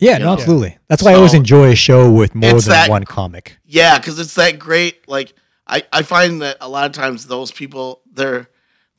Yeah, 0.00 0.18
no, 0.18 0.32
absolutely. 0.32 0.78
That's 0.88 1.02
why 1.02 1.10
I 1.12 1.14
always 1.14 1.34
enjoy 1.34 1.70
a 1.70 1.74
show 1.74 2.10
with 2.10 2.34
more 2.34 2.52
than 2.60 2.68
that- 2.70 2.88
one 2.90 3.04
comic. 3.04 3.58
Yeah, 3.64 3.98
because 3.98 4.18
it's 4.18 4.34
that 4.36 4.58
great. 4.58 5.08
Like 5.08 5.34
I, 5.66 5.82
I 5.92 6.02
find 6.02 6.40
that 6.42 6.56
a 6.60 6.68
lot 6.68 6.86
of 6.86 6.92
times 6.92 7.26
those 7.26 7.50
people 7.50 8.00
their 8.12 8.48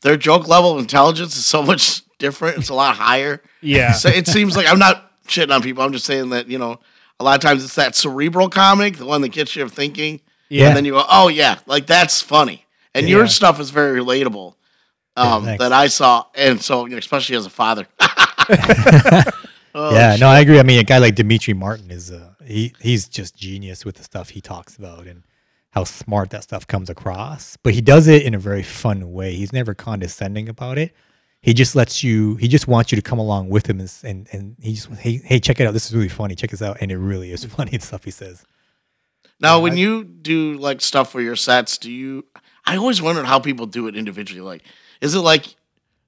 their 0.01 0.17
joke 0.17 0.47
level 0.47 0.73
of 0.73 0.79
intelligence 0.79 1.35
is 1.37 1.45
so 1.45 1.61
much 1.71 2.01
different. 2.17 2.57
It's 2.57 2.69
a 2.69 2.73
lot 2.73 2.95
higher. 2.97 3.41
Yeah. 3.61 3.93
So 3.93 4.09
it 4.09 4.27
seems 4.27 4.57
like 4.57 4.67
I'm 4.67 4.79
not 4.79 5.05
shitting 5.27 5.53
on 5.55 5.61
people. 5.61 5.83
I'm 5.83 5.93
just 5.93 6.05
saying 6.05 6.29
that 6.31 6.47
you 6.49 6.57
know 6.57 6.79
a 7.19 7.23
lot 7.23 7.35
of 7.35 7.41
times 7.41 7.63
it's 7.63 7.75
that 7.75 7.95
cerebral 7.95 8.49
comic, 8.49 8.97
the 8.97 9.05
one 9.05 9.21
that 9.21 9.29
gets 9.29 9.55
you 9.55 9.67
thinking, 9.69 10.19
Yeah. 10.49 10.67
and 10.67 10.75
then 10.77 10.83
you 10.85 10.93
go, 10.93 11.03
oh 11.09 11.27
yeah, 11.29 11.59
like 11.65 11.85
that's 11.87 12.21
funny. 12.21 12.65
And 12.95 13.07
Yeah. 13.07 13.17
your 13.17 13.27
stuff 13.27 13.59
is 13.59 13.69
very 13.69 13.99
relatable. 13.99 14.55
Um, 15.15 15.43
thanks. 15.43 15.61
that 15.61 15.73
I 15.73 15.87
saw, 15.87 16.25
and 16.33 16.61
so 16.61 16.85
you 16.85 16.91
know, 16.91 16.97
especially 16.97 17.35
as 17.35 17.45
a 17.45 17.49
father. 17.49 17.87
Oh, 17.99 18.45
yeah, 19.93 20.11
shit. 20.13 20.21
no, 20.21 20.27
I 20.27 20.39
agree. 20.39 20.59
I 20.59 20.63
mean, 20.63 20.79
a 20.79 20.83
guy 20.83 20.97
like 20.99 21.15
Demetri 21.15 21.53
Martin 21.53 21.91
is 21.91 22.09
uh, 22.11 22.33
he 22.45 22.73
he's 22.79 23.07
just 23.09 23.35
genius 23.35 23.83
with 23.83 23.95
the 23.95 24.03
stuff 24.03 24.29
he 24.29 24.39
talks 24.41 24.77
about 24.77 25.07
and 25.07 25.23
how 25.71 25.83
smart 25.83 26.29
that 26.29 26.43
stuff 26.43 26.65
comes 26.67 26.89
across. 26.89 27.57
But 27.63 27.73
he 27.73 27.81
does 27.81 28.07
it 28.07 28.23
in 28.23 28.33
a 28.33 28.39
very 28.39 28.63
fun 28.63 29.11
way. 29.11 29.35
He's 29.35 29.51
never 29.51 29.73
condescending 29.73 30.47
about 30.47 30.77
it. 30.77 30.95
He 31.41 31.53
just 31.53 31.75
lets 31.75 32.03
you. 32.03 32.35
He 32.35 32.47
just 32.47 32.67
wants 32.67 32.91
you 32.91 32.95
to 32.95 33.01
come 33.01 33.19
along 33.19 33.49
with 33.49 33.69
him, 33.69 33.79
and 33.81 33.91
and, 34.03 34.27
and 34.31 34.55
he 34.61 34.73
just 34.75 34.89
hey 34.93 35.19
hey 35.23 35.39
check 35.39 35.59
it 35.59 35.65
out. 35.67 35.73
This 35.73 35.87
is 35.87 35.95
really 35.95 36.07
funny. 36.09 36.35
Check 36.35 36.51
this 36.51 36.61
out, 36.61 36.77
and 36.81 36.91
it 36.91 36.97
really 36.97 37.31
is 37.33 37.43
funny 37.57 37.71
the 37.71 37.85
stuff 37.85 38.05
he 38.05 38.11
says. 38.11 38.45
Now, 39.41 39.59
when 39.61 39.77
you 39.77 40.03
do 40.03 40.53
like 40.57 40.81
stuff 40.81 41.11
for 41.11 41.21
your 41.21 41.35
sets, 41.37 41.77
do 41.77 41.91
you? 41.91 42.25
I 42.69 42.77
always 42.77 43.01
wondered 43.01 43.25
how 43.25 43.39
people 43.39 43.65
do 43.65 43.87
it 43.87 43.95
individually. 43.95 44.41
Like, 44.41 44.63
is 45.01 45.15
it 45.15 45.19
like 45.19 45.55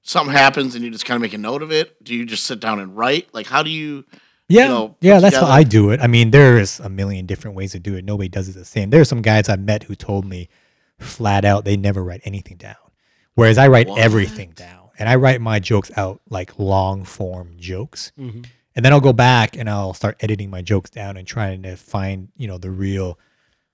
something 0.03 0.33
happens 0.35 0.75
and 0.75 0.83
you 0.83 0.91
just 0.91 1.05
kind 1.05 1.15
of 1.15 1.21
make 1.21 1.33
a 1.33 1.37
note 1.37 1.61
of 1.63 1.71
it? 1.71 2.03
Do 2.03 2.13
you 2.15 2.25
just 2.25 2.43
sit 2.45 2.59
down 2.59 2.79
and 2.79 2.95
write? 2.95 3.33
Like, 3.33 3.47
how 3.47 3.63
do 3.63 3.69
you? 3.69 4.05
Yeah, 4.47 4.67
know, 4.67 4.95
yeah, 4.99 5.15
put 5.15 5.21
that's 5.21 5.35
how 5.37 5.45
I 5.47 5.63
do 5.63 5.91
it. 5.91 6.01
I 6.01 6.07
mean, 6.07 6.31
there's 6.31 6.79
a 6.81 6.89
million 6.89 7.25
different 7.25 7.55
ways 7.55 7.71
to 7.71 7.79
do 7.79 7.95
it. 7.95 8.03
Nobody 8.03 8.27
does 8.27 8.49
it 8.49 8.53
the 8.53 8.65
same. 8.65 8.89
There 8.89 8.99
are 8.99 9.05
some 9.05 9.21
guys 9.21 9.47
I've 9.47 9.61
met 9.61 9.83
who 9.83 9.95
told 9.95 10.25
me 10.25 10.49
flat 10.99 11.45
out 11.45 11.63
they 11.63 11.77
never 11.77 12.03
write 12.03 12.19
anything 12.25 12.57
down, 12.57 12.75
whereas 13.35 13.57
I 13.57 13.69
write 13.69 13.87
everything 13.97 14.51
down, 14.51 14.89
and 14.99 15.07
I 15.07 15.15
write 15.15 15.39
my 15.39 15.59
jokes 15.59 15.89
out 15.95 16.19
like 16.29 16.59
long 16.59 17.05
form 17.05 17.55
jokes, 17.57 18.11
Mhm. 18.19 18.45
and 18.75 18.83
then 18.85 18.91
I'll 18.91 18.99
go 18.99 19.13
back 19.13 19.57
and 19.57 19.69
I'll 19.69 19.93
start 19.93 20.17
editing 20.19 20.49
my 20.49 20.61
jokes 20.61 20.89
down 20.89 21.15
and 21.17 21.25
trying 21.25 21.63
to 21.63 21.75
find 21.77 22.27
you 22.35 22.47
know 22.47 22.57
the 22.57 22.71
real 22.71 23.17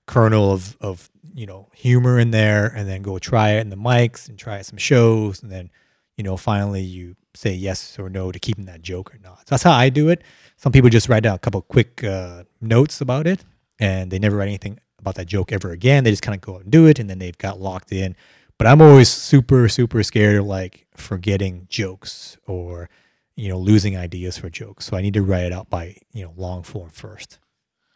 kernel 0.08 0.50
of 0.50 0.76
of 0.80 1.08
you 1.34 1.46
know 1.46 1.68
humor 1.72 2.18
in 2.18 2.32
there, 2.32 2.66
and 2.66 2.88
then 2.88 3.02
go 3.02 3.18
try 3.18 3.50
it 3.50 3.60
in 3.60 3.70
the 3.70 3.76
mics 3.76 4.28
and 4.28 4.36
try 4.36 4.60
some 4.62 4.78
shows, 4.78 5.42
and 5.42 5.52
then 5.52 5.70
you 6.16 6.24
know 6.24 6.36
finally 6.36 6.82
you 6.82 7.14
say 7.34 7.52
yes 7.52 7.98
or 7.98 8.10
no 8.10 8.32
to 8.32 8.40
keeping 8.40 8.64
that 8.64 8.82
joke 8.82 9.14
or 9.14 9.18
not. 9.18 9.38
So 9.40 9.50
that's 9.50 9.62
how 9.62 9.72
I 9.72 9.90
do 9.90 10.08
it. 10.08 10.22
Some 10.56 10.72
people 10.72 10.90
just 10.90 11.08
write 11.08 11.22
down 11.22 11.36
a 11.36 11.38
couple 11.38 11.62
quick 11.62 12.02
uh, 12.02 12.42
notes 12.60 13.00
about 13.00 13.28
it, 13.28 13.44
and 13.78 14.10
they 14.10 14.18
never 14.18 14.36
write 14.36 14.48
anything 14.48 14.80
about 14.98 15.14
that 15.14 15.26
joke 15.26 15.52
ever 15.52 15.70
again. 15.70 16.02
They 16.02 16.10
just 16.10 16.22
kind 16.22 16.34
of 16.34 16.40
go 16.40 16.56
out 16.56 16.62
and 16.62 16.70
do 16.72 16.86
it, 16.86 16.98
and 16.98 17.08
then 17.08 17.20
they've 17.20 17.38
got 17.38 17.60
locked 17.60 17.92
in. 17.92 18.16
But 18.58 18.66
I'm 18.66 18.82
always 18.82 19.08
super, 19.08 19.68
super 19.68 20.02
scared 20.02 20.40
of 20.40 20.46
like 20.46 20.88
forgetting 20.96 21.66
jokes 21.70 22.36
or, 22.46 22.90
you 23.36 23.48
know, 23.48 23.58
losing 23.58 23.96
ideas 23.96 24.36
for 24.36 24.50
jokes. 24.50 24.86
So 24.86 24.96
I 24.96 25.00
need 25.00 25.14
to 25.14 25.22
write 25.22 25.44
it 25.44 25.52
out 25.52 25.70
by, 25.70 25.96
you 26.12 26.24
know, 26.24 26.34
long 26.36 26.64
form 26.64 26.90
first. 26.90 27.38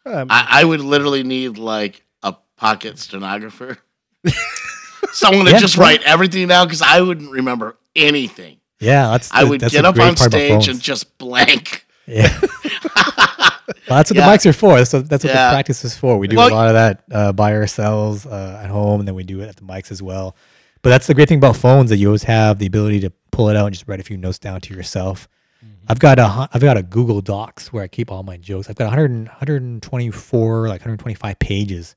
Um, 0.04 0.26
I, 0.30 0.47
I 0.61 0.64
would 0.64 0.80
literally 0.80 1.23
need 1.23 1.59
like 1.59 2.04
a 2.23 2.35
pocket 2.56 2.99
stenographer, 2.99 3.78
someone 5.12 5.44
to 5.47 5.52
Yeah, 5.52 5.59
just 5.59 5.76
well- 5.76 5.87
write 5.88 6.02
everything 6.02 6.49
down 6.49 6.66
because 6.66 6.82
I 6.82 7.00
wouldn't 7.00 7.30
remember 7.30 7.76
anything. 7.94 8.59
Yeah, 8.80 9.09
that's 9.12 9.30
I 9.32 9.44
would 9.44 9.61
that's 9.61 9.73
get 9.73 9.85
up 9.85 9.97
on 9.99 10.16
stage 10.16 10.66
and 10.68 10.80
just 10.80 11.16
blank. 11.18 11.87
Yeah. 12.06 12.37
well, 12.42 12.50
that's 13.88 14.11
what 14.11 14.16
Yeah. 14.16 14.26
the 14.28 14.37
mics 14.38 14.47
are 14.47 14.52
for. 14.52 14.76
That's 14.76 14.92
what, 14.92 15.09
that's 15.09 15.23
what 15.25 15.32
Yeah. 15.32 15.50
the 15.50 15.54
practice 15.54 15.85
is 15.85 15.97
for. 15.97 16.18
We 16.18 16.26
do 16.26 16.37
Well- 16.37 16.49
a 16.49 16.54
lot 16.54 16.66
of 16.68 16.75
that 16.75 17.04
uh, 17.12 17.32
by 17.32 17.54
ourselves 17.54 18.26
uh, 18.26 18.61
at 18.62 18.71
home, 18.71 19.00
and 19.00 19.06
then 19.06 19.14
we 19.14 19.23
do 19.23 19.40
it 19.40 19.49
at 19.49 19.56
the 19.56 19.62
mics 19.62 19.90
as 19.92 20.02
well. 20.02 20.35
But 20.82 20.90
that's 20.90 21.06
the 21.06 21.14
great 21.14 21.28
thing 21.28 21.38
about 21.38 21.54
phones 21.56 21.90
that 21.90 21.99
you 21.99 22.09
always 22.09 22.25
have 22.25 22.59
the 22.59 22.66
ability 22.66 22.99
to 23.00 23.12
pull 23.30 23.49
it 23.50 23.56
out 23.56 23.66
and 23.66 23.73
just 23.75 23.87
write 23.87 24.00
a 24.00 24.02
few 24.02 24.16
notes 24.16 24.40
down 24.40 24.61
to 24.62 24.75
yourself. 24.75 25.28
I've 25.88 25.98
got 25.98 26.18
a 26.18 26.48
I've 26.52 26.62
got 26.62 26.76
a 26.76 26.82
Google 26.82 27.20
Docs 27.20 27.72
where 27.72 27.82
I 27.82 27.88
keep 27.88 28.10
all 28.10 28.22
my 28.22 28.36
jokes. 28.36 28.68
I've 28.70 28.76
got 28.76 28.86
100, 28.86 29.26
124 29.28 30.68
like 30.68 30.80
125 30.80 31.38
pages 31.38 31.96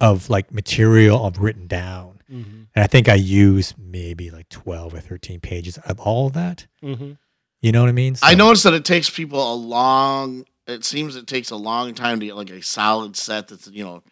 of 0.00 0.28
like 0.30 0.52
material 0.52 1.24
I've 1.26 1.38
written 1.38 1.66
down, 1.66 2.20
mhm, 2.30 2.66
and 2.74 2.82
I 2.84 2.86
think 2.86 3.08
I 3.08 3.14
use 3.14 3.74
maybe 3.78 4.30
like 4.30 4.48
12 4.48 4.94
or 4.94 5.00
13 5.00 5.40
pages 5.40 5.78
of 5.78 6.00
all 6.00 6.26
of 6.28 6.32
that. 6.34 6.66
mhm. 6.82 7.18
You 7.62 7.72
know 7.72 7.80
what 7.80 7.88
I 7.88 7.92
mean? 7.92 8.16
I 8.22 8.32
So- 8.32 8.36
noticed 8.38 8.64
that 8.64 8.74
it 8.74 8.84
takes 8.84 9.08
people 9.08 9.52
a 9.52 9.54
long. 9.54 10.44
It 10.66 10.84
seems 10.84 11.16
it 11.16 11.26
takes 11.26 11.50
a 11.50 11.56
long 11.56 11.94
time 11.94 12.20
to 12.20 12.26
get 12.26 12.36
like 12.36 12.50
a 12.50 12.62
solid 12.62 13.16
set 13.16 13.48
that's 13.48 13.68
you 13.68 13.84
know, 13.84 14.02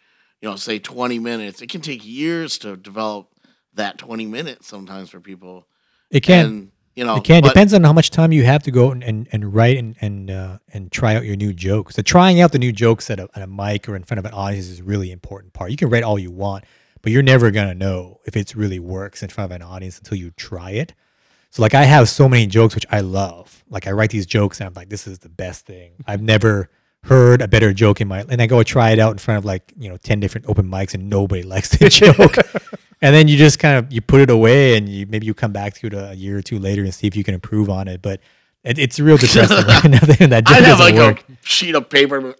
you 0.41 0.49
know, 0.49 0.55
say 0.55 0.79
twenty 0.79 1.19
minutes. 1.19 1.61
It 1.61 1.69
can 1.69 1.81
take 1.81 2.05
years 2.05 2.57
to 2.59 2.75
develop 2.77 3.27
that 3.73 3.97
twenty 3.97 4.25
minutes 4.25 4.67
sometimes 4.67 5.09
for 5.09 5.19
people. 5.19 5.67
it 6.11 6.21
can. 6.21 6.45
And, 6.45 6.71
you 6.95 7.03
know, 7.05 7.15
It 7.17 7.23
can 7.23 7.41
but- 7.41 7.49
depends 7.49 7.73
on 7.73 7.83
how 7.83 7.93
much 7.93 8.09
time 8.11 8.31
you 8.31 8.43
have 8.43 8.63
to 8.63 8.71
go 8.71 8.91
and, 8.91 9.03
and, 9.03 9.27
and 9.31 9.53
write 9.53 9.77
and 9.77 9.95
and 10.01 10.29
uh, 10.31 10.57
and 10.73 10.91
try 10.91 11.15
out 11.15 11.25
your 11.25 11.35
new 11.35 11.53
jokes. 11.53 11.95
The 11.95 12.03
trying 12.03 12.39
out 12.41 12.51
the 12.51 12.59
new 12.59 12.71
jokes 12.71 13.09
at 13.09 13.19
a, 13.19 13.27
at 13.35 13.41
a 13.41 13.47
mic 13.47 13.87
or 13.89 13.95
in 13.95 14.03
front 14.03 14.19
of 14.19 14.25
an 14.25 14.33
audience 14.33 14.67
is 14.67 14.79
a 14.79 14.83
really 14.83 15.11
important 15.11 15.53
part. 15.53 15.71
You 15.71 15.77
can 15.77 15.89
write 15.89 16.03
all 16.03 16.19
you 16.19 16.31
want, 16.31 16.65
but 17.01 17.11
you're 17.11 17.23
never 17.23 17.51
gonna 17.51 17.73
know 17.75 18.19
if 18.25 18.35
it 18.37 18.53
really 18.55 18.79
works 18.79 19.23
in 19.23 19.29
front 19.29 19.51
of 19.51 19.55
an 19.55 19.61
audience 19.61 19.97
until 19.97 20.17
you 20.17 20.31
try 20.31 20.71
it. 20.71 20.93
So 21.49 21.61
like 21.61 21.73
I 21.75 21.83
have 21.83 22.09
so 22.09 22.27
many 22.27 22.47
jokes 22.47 22.73
which 22.75 22.85
I 22.91 23.01
love. 23.01 23.63
Like 23.69 23.85
I 23.87 23.91
write 23.91 24.09
these 24.09 24.25
jokes 24.25 24.59
and 24.59 24.67
I'm 24.67 24.73
like, 24.73 24.89
this 24.89 25.05
is 25.07 25.19
the 25.19 25.29
best 25.29 25.65
thing. 25.65 25.91
I've 26.07 26.21
never 26.21 26.69
heard 27.03 27.41
a 27.41 27.47
better 27.47 27.73
joke 27.73 28.01
in 28.01 28.07
my 28.07 28.19
life. 28.21 28.27
and 28.31 28.41
I 28.41 28.47
go 28.47 28.63
try 28.63 28.91
it 28.91 28.97
out 28.99 29.11
in 29.11 29.17
front 29.17 29.37
of 29.39 29.45
like, 29.45 29.73
you 29.77 29.89
know, 29.89 29.97
10 29.97 30.19
different 30.19 30.47
open 30.47 30.67
mics 30.67 30.93
and 30.93 31.09
nobody 31.09 31.43
likes 31.53 31.69
the 31.69 31.89
joke. 31.89 32.37
And 33.03 33.13
then 33.13 33.27
you 33.27 33.37
just 33.37 33.59
kind 33.59 33.77
of 33.77 33.93
you 33.93 34.01
put 34.01 34.21
it 34.21 34.31
away 34.31 34.75
and 34.77 34.89
you 34.89 35.05
maybe 35.05 35.27
you 35.27 35.33
come 35.35 35.51
back 35.51 35.75
to 35.75 35.87
it 35.87 35.93
a 35.93 36.15
year 36.15 36.37
or 36.37 36.41
two 36.41 36.57
later 36.57 36.81
and 36.83 36.93
see 36.93 37.05
if 37.05 37.15
you 37.15 37.23
can 37.23 37.35
improve 37.35 37.69
on 37.69 37.87
it. 37.87 38.01
But 38.01 38.19
it, 38.63 38.79
it's 38.79 38.99
real 38.99 39.17
depressing. 39.17 39.57
right? 39.67 39.83
Nothing 39.91 40.29
that 40.31 40.43
I'd 40.49 40.63
have 40.63 40.79
like 40.79 40.95
work. 40.95 41.23
a 41.29 41.37
sheet 41.45 41.75
of 41.75 41.89
paper, 41.89 42.33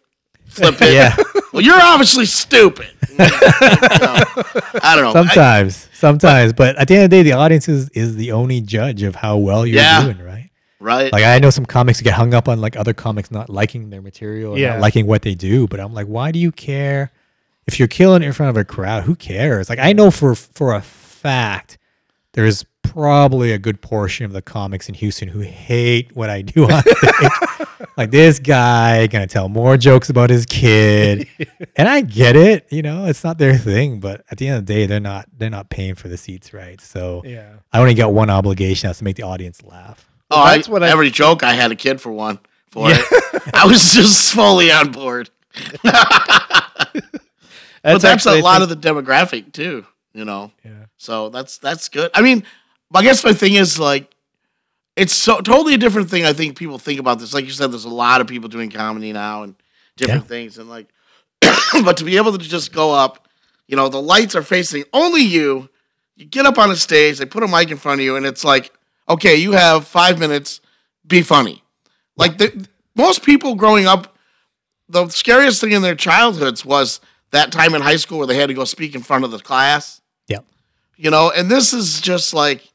flip 0.47 0.75
it. 0.81 0.93
Yeah. 0.93 1.15
Well, 1.53 1.61
you're 1.61 1.79
obviously 1.79 2.25
stupid. 2.25 2.87
Know, 3.15 3.27
I 3.29 4.93
don't 4.95 5.03
know. 5.03 5.09
I- 5.09 5.13
Sometimes, 5.13 5.87
sometimes, 5.93 6.53
but 6.53 6.75
at 6.77 6.87
the 6.87 6.95
end 6.95 7.03
of 7.05 7.09
the 7.11 7.17
day, 7.17 7.23
the 7.23 7.33
audience 7.33 7.69
is, 7.69 7.89
is 7.89 8.15
the 8.15 8.31
only 8.31 8.59
judge 8.61 9.03
of 9.03 9.13
how 9.15 9.37
well 9.37 9.65
you're 9.67 9.77
Yeah. 9.81 10.03
doing, 10.03 10.19
right? 10.25 10.49
right? 10.79 11.11
Like 11.13 11.23
I 11.23 11.37
know 11.39 11.49
some 11.51 11.65
comics 11.65 12.01
get 12.01 12.13
hung 12.13 12.33
up 12.33 12.47
on 12.49 12.59
like 12.59 12.75
other 12.75 12.93
comics 12.93 13.29
not 13.29 13.49
liking 13.49 13.89
their 13.91 14.01
material, 14.01 14.53
or 14.53 14.57
Yeah. 14.57 14.69
not 14.73 14.79
liking 14.81 15.05
what 15.05 15.21
they 15.21 15.35
do. 15.35 15.67
But 15.67 15.79
I'm 15.79 15.93
like, 15.93 16.07
why 16.07 16.31
do 16.31 16.39
you 16.39 16.51
care? 16.51 17.11
If 17.67 17.79
you're 17.79 17.87
killing 17.87 18.23
in 18.23 18.33
front 18.33 18.49
of 18.49 18.57
a 18.57 18.65
crowd, 18.65 19.03
who 19.03 19.15
cares? 19.15 19.69
Like 19.69 19.79
I 19.79 19.93
know 19.93 20.11
for 20.11 20.35
for 20.35 20.73
a 20.73 20.81
fact, 20.81 21.77
there's 22.33 22.65
probably 22.83 23.51
a 23.53 23.57
good 23.57 23.81
portion 23.81 24.25
of 24.25 24.33
the 24.33 24.41
comics 24.41 24.87
in 24.89 24.93
Houston 24.95 25.29
who 25.29 25.39
hate 25.39 26.15
what 26.15 26.29
I 26.29 26.41
do 26.41 26.69
on 26.69 26.81
stage. 26.97 27.67
like 27.97 28.11
this 28.11 28.37
guy 28.39 29.07
gonna 29.07 29.27
tell 29.27 29.47
more 29.49 29.77
jokes 29.77 30.09
about 30.09 30.29
his 30.29 30.45
kid, 30.45 31.27
and 31.77 31.87
I 31.87 32.01
get 32.01 32.35
it. 32.35 32.67
You 32.69 32.81
know, 32.81 33.05
it's 33.05 33.23
not 33.23 33.37
their 33.37 33.57
thing, 33.57 33.99
but 34.01 34.23
at 34.29 34.37
the 34.37 34.47
end 34.49 34.57
of 34.57 34.65
the 34.65 34.73
day, 34.73 34.85
they're 34.85 34.99
not 34.99 35.27
they're 35.37 35.49
not 35.49 35.69
paying 35.69 35.95
for 35.95 36.09
the 36.09 36.17
seats, 36.17 36.53
right? 36.53 36.79
So 36.81 37.21
Yeah. 37.25 37.53
I 37.71 37.79
only 37.79 37.93
got 37.93 38.13
one 38.13 38.29
obligation: 38.29 38.89
that's 38.89 38.99
to 38.99 39.05
make 39.05 39.15
the 39.15 39.23
audience 39.23 39.63
laugh. 39.63 40.05
oh, 40.31 40.45
that's 40.45 40.67
I, 40.67 40.71
what 40.71 40.83
I- 40.83 40.89
every 40.89 41.09
joke 41.11 41.43
I 41.43 41.53
had 41.53 41.71
a 41.71 41.75
kid 41.77 42.01
for 42.01 42.11
one 42.11 42.39
for 42.71 42.87
it. 42.91 42.99
I 43.53 43.65
was 43.65 43.93
just 43.93 44.33
fully 44.33 44.69
on 44.71 44.91
board. 44.91 45.29
but 47.83 48.01
that's 48.01 48.25
a 48.25 48.41
lot 48.41 48.61
of 48.61 48.69
the 48.69 48.75
demographic 48.75 49.51
too. 49.51 49.85
You 50.13 50.25
know. 50.25 50.51
Yeah. 50.63 50.85
So 50.97 51.29
that's 51.29 51.57
that's 51.57 51.89
good. 51.89 52.11
I 52.13 52.21
mean, 52.21 52.43
I 52.93 53.03
guess 53.03 53.23
my 53.23 53.33
thing 53.33 53.55
is 53.55 53.79
like, 53.79 54.13
it's 54.95 55.13
so 55.13 55.41
totally 55.41 55.73
a 55.73 55.77
different 55.77 56.09
thing. 56.09 56.25
I 56.25 56.33
think 56.33 56.57
people 56.57 56.77
think 56.77 56.99
about 56.99 57.19
this. 57.19 57.33
Like 57.33 57.45
you 57.45 57.51
said, 57.51 57.71
there's 57.71 57.85
a 57.85 57.89
lot 57.89 58.21
of 58.21 58.27
people 58.27 58.49
doing 58.49 58.69
comedy 58.69 59.11
now 59.11 59.43
and 59.43 59.55
different 59.97 60.27
things, 60.27 60.57
and 60.57 60.69
like, 60.69 60.87
but 61.83 61.97
to 61.97 62.03
be 62.03 62.17
able 62.17 62.31
to 62.31 62.37
just 62.37 62.71
go 62.71 62.93
up, 62.93 63.27
you 63.67 63.75
know, 63.75 63.89
the 63.89 64.01
lights 64.01 64.35
are 64.35 64.43
facing 64.43 64.83
only 64.93 65.21
you. 65.21 65.69
You 66.15 66.25
get 66.25 66.45
up 66.45 66.59
on 66.59 66.69
a 66.69 66.75
stage, 66.75 67.17
they 67.17 67.25
put 67.25 67.41
a 67.41 67.47
mic 67.47 67.71
in 67.71 67.77
front 67.77 67.99
of 67.99 68.05
you, 68.05 68.15
and 68.15 68.25
it's 68.25 68.43
like, 68.43 68.71
okay, 69.09 69.35
you 69.35 69.53
have 69.53 69.87
five 69.87 70.19
minutes, 70.19 70.61
be 71.07 71.23
funny. 71.23 71.63
Like 72.15 72.37
the, 72.37 72.67
most 72.95 73.23
people 73.23 73.55
growing 73.55 73.87
up, 73.87 74.15
the 74.87 75.09
scariest 75.09 75.59
thing 75.61 75.71
in 75.71 75.81
their 75.81 75.95
childhoods 75.95 76.63
was 76.63 77.01
that 77.33 77.51
time 77.51 77.75
in 77.75 77.81
high 77.81 77.97
school 77.97 78.17
where 78.19 78.27
they 78.27 78.35
had 78.37 78.47
to 78.47 78.53
go 78.53 78.63
speak 78.63 78.95
in 78.95 79.01
front 79.01 79.25
of 79.25 79.31
the 79.31 79.39
class. 79.39 80.01
Yep. 80.27 80.45
you 80.95 81.11
know 81.11 81.31
and 81.35 81.49
this 81.51 81.73
is 81.73 81.99
just 82.01 82.33
like 82.33 82.67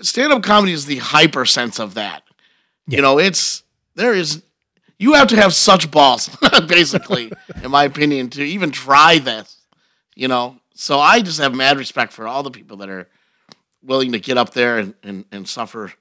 stand-up 0.00 0.42
comedy 0.42 0.72
is 0.72 0.86
the 0.86 0.98
hyper 0.98 1.44
sense 1.44 1.80
of 1.80 1.94
that. 1.94 2.22
Yeah. 2.86 2.96
you 2.96 3.02
know 3.02 3.18
it's 3.18 3.64
there 3.96 4.14
is 4.14 4.42
you 4.98 5.14
have 5.14 5.28
to 5.28 5.36
have 5.36 5.52
such 5.52 5.90
balls 5.90 6.30
basically 6.68 7.32
in 7.62 7.70
my 7.70 7.84
opinion 7.84 8.30
to 8.30 8.42
even 8.42 8.70
try 8.70 9.18
this 9.18 9.58
you 10.14 10.28
know? 10.28 10.56
So 10.74 10.98
i 10.98 11.20
just 11.20 11.38
have 11.40 11.54
mad 11.54 11.76
respect 11.78 12.12
for 12.12 12.26
all 12.28 12.42
the 12.42 12.50
people 12.50 12.76
that 12.78 12.88
are 12.88 13.08
willing 13.82 14.12
to 14.12 14.18
get 14.18 14.36
up 14.38 14.50
there 14.52 14.78
and, 14.78 14.94
and, 15.02 15.24
and 15.32 15.48
suffer. 15.48 15.92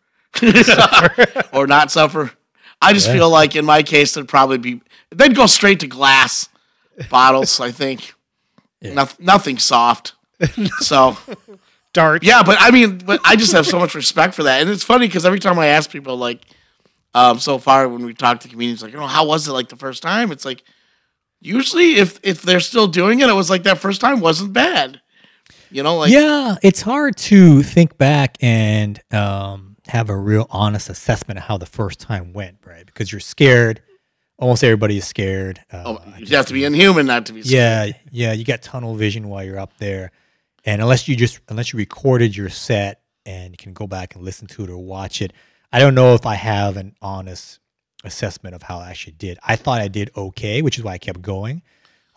Or 1.54 1.68
not 1.68 1.92
suffer. 1.92 2.32
I 2.82 2.92
just 2.94 3.08
Yeah. 3.08 3.14
feel 3.14 3.30
like 3.30 3.56
in 3.56 3.64
my 3.66 3.84
case 3.84 4.16
it'd 4.18 4.28
probably 4.30 4.58
be 4.58 4.82
they'd 5.12 5.36
go 5.36 5.46
straight 5.46 5.80
to 5.82 5.88
glass 5.88 6.50
bottles 7.10 7.60
i 7.60 7.72
think 7.72 8.14
Yeah. 8.82 8.94
Noth- 8.94 9.20
nothing 9.20 9.58
soft 9.58 10.14
so 10.80 11.18
dark. 11.94 12.24
yeah, 12.24 12.44
but 12.44 12.58
I 12.60 12.72
mean, 12.72 12.98
but 12.98 13.22
I 13.24 13.38
just 13.38 13.54
have 13.54 13.66
so 13.66 13.80
much 13.80 13.96
respect 13.96 14.34
for 14.34 14.44
that, 14.44 14.62
and 14.62 14.70
it's 14.70 14.84
funny 14.84 15.08
because 15.08 15.26
every 15.26 15.40
time 15.40 15.58
I 15.58 15.68
ask 15.68 15.90
people, 15.90 16.18
like, 16.18 16.42
um, 17.14 17.40
so 17.40 17.58
far 17.58 17.88
when 17.88 18.06
we 18.06 18.14
talk 18.14 18.42
to 18.42 18.50
comedians, 18.50 18.84
like, 18.84 18.92
you 18.92 19.00
know, 19.00 19.08
how 19.08 19.26
was 19.26 19.48
it 19.48 19.54
like 19.54 19.70
the 19.70 19.78
first 19.78 20.04
time? 20.04 20.34
It's 20.34 20.44
like, 20.44 20.62
usually 21.40 21.96
if 21.96 22.20
if 22.22 22.42
they're 22.42 22.60
still 22.60 22.88
doing 22.88 23.22
it, 23.22 23.30
it 23.30 23.34
was 23.34 23.50
like 23.50 23.64
that 23.64 23.78
first 23.80 24.02
time 24.02 24.20
wasn't 24.20 24.52
bad. 24.52 25.00
You 25.72 25.84
know, 25.84 25.96
like, 25.96 26.12
yeah, 26.12 26.56
it's 26.62 26.82
hard 26.82 27.16
to 27.32 27.64
think 27.64 27.98
back 27.98 28.36
and 28.42 29.00
um, 29.14 29.78
have 29.88 30.10
a 30.10 30.18
real 30.18 30.48
honest 30.50 30.90
assessment 30.90 31.38
of 31.38 31.46
how 31.46 31.58
the 31.58 31.66
first 31.66 32.02
time 32.02 32.34
went, 32.34 32.58
right? 32.66 32.86
Because 32.86 33.10
you're 33.10 33.22
scared. 33.22 33.82
Almost 34.38 34.64
everybody 34.64 34.98
is 34.98 35.06
scared. 35.06 35.62
Uh, 35.72 35.84
oh, 35.86 36.14
you 36.18 36.36
have 36.36 36.48
to 36.48 36.54
be 36.54 36.66
inhuman 36.66 37.06
not 37.06 37.26
to 37.28 37.34
be. 37.34 37.42
scared. 37.42 37.96
yeah, 38.12 38.30
yeah, 38.30 38.34
you 38.34 38.44
got 38.44 38.62
tunnel 38.62 38.96
vision 38.96 39.30
while 39.30 39.44
you're 39.44 39.60
up 39.60 39.78
there, 39.78 40.12
and 40.66 40.82
unless 40.82 41.08
you 41.08 41.16
just 41.16 41.40
unless 41.48 41.72
you 41.72 41.78
recorded 41.78 42.36
your 42.36 42.50
set 42.50 43.02
and 43.26 43.52
you 43.52 43.58
can 43.58 43.74
go 43.74 43.88
back 43.88 44.16
and 44.16 44.24
listen 44.24 44.48
to 44.48 44.64
it 44.64 44.70
or 44.70 44.78
watch 44.78 45.22
it, 45.22 45.32
I 45.72 45.80
don't 45.80 45.96
know 45.96 46.14
if 46.16 46.26
I 46.26 46.36
have 46.36 46.76
an 46.78 46.96
honest 47.02 47.60
assessment 48.04 48.56
of 48.56 48.62
how 48.62 48.80
I 48.80 48.90
actually 48.90 49.14
did. 49.14 49.40
I 49.44 49.56
thought 49.56 49.82
I 49.82 49.88
did 49.88 50.12
okay, 50.16 50.62
which 50.62 50.78
is 50.78 50.84
why 50.84 50.94
I 50.94 50.98
kept 50.98 51.22
going. 51.22 51.62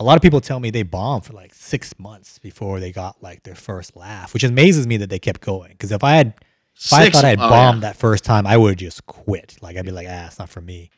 A 0.01 0.05
lot 0.05 0.17
of 0.17 0.23
people 0.23 0.41
tell 0.41 0.61
me 0.61 0.71
they 0.71 0.85
bombed 0.85 1.25
for 1.25 1.33
like 1.33 1.53
six 1.55 1.99
months 1.99 2.39
before 2.39 2.79
they 2.79 2.93
got 2.93 3.21
like 3.23 3.43
their 3.43 3.57
first 3.57 3.97
laugh, 3.97 4.33
which 4.33 4.45
amazes 4.45 4.87
me 4.87 4.97
that 4.99 5.11
they 5.11 5.19
kept 5.19 5.41
going. 5.41 5.73
Because 5.73 5.91
if 5.91 6.05
I 6.05 6.15
had, 6.15 6.35
if 6.77 6.93
I 6.93 7.11
thought 7.11 7.25
I 7.25 7.31
had 7.31 7.41
oh, 7.41 7.45
yeah. 7.45 7.49
bombed 7.49 7.83
that 7.83 7.97
first 7.97 8.25
time, 8.25 8.47
I 8.47 8.57
would 8.57 8.71
have 8.71 8.79
just 8.79 9.07
quit. 9.07 9.57
Like 9.61 9.77
I'd 9.77 9.85
be 9.85 9.91
like, 9.91 10.07
ah, 10.09 10.27
it's 10.27 10.39
not 10.39 10.49
for 10.49 10.61
me. 10.61 10.91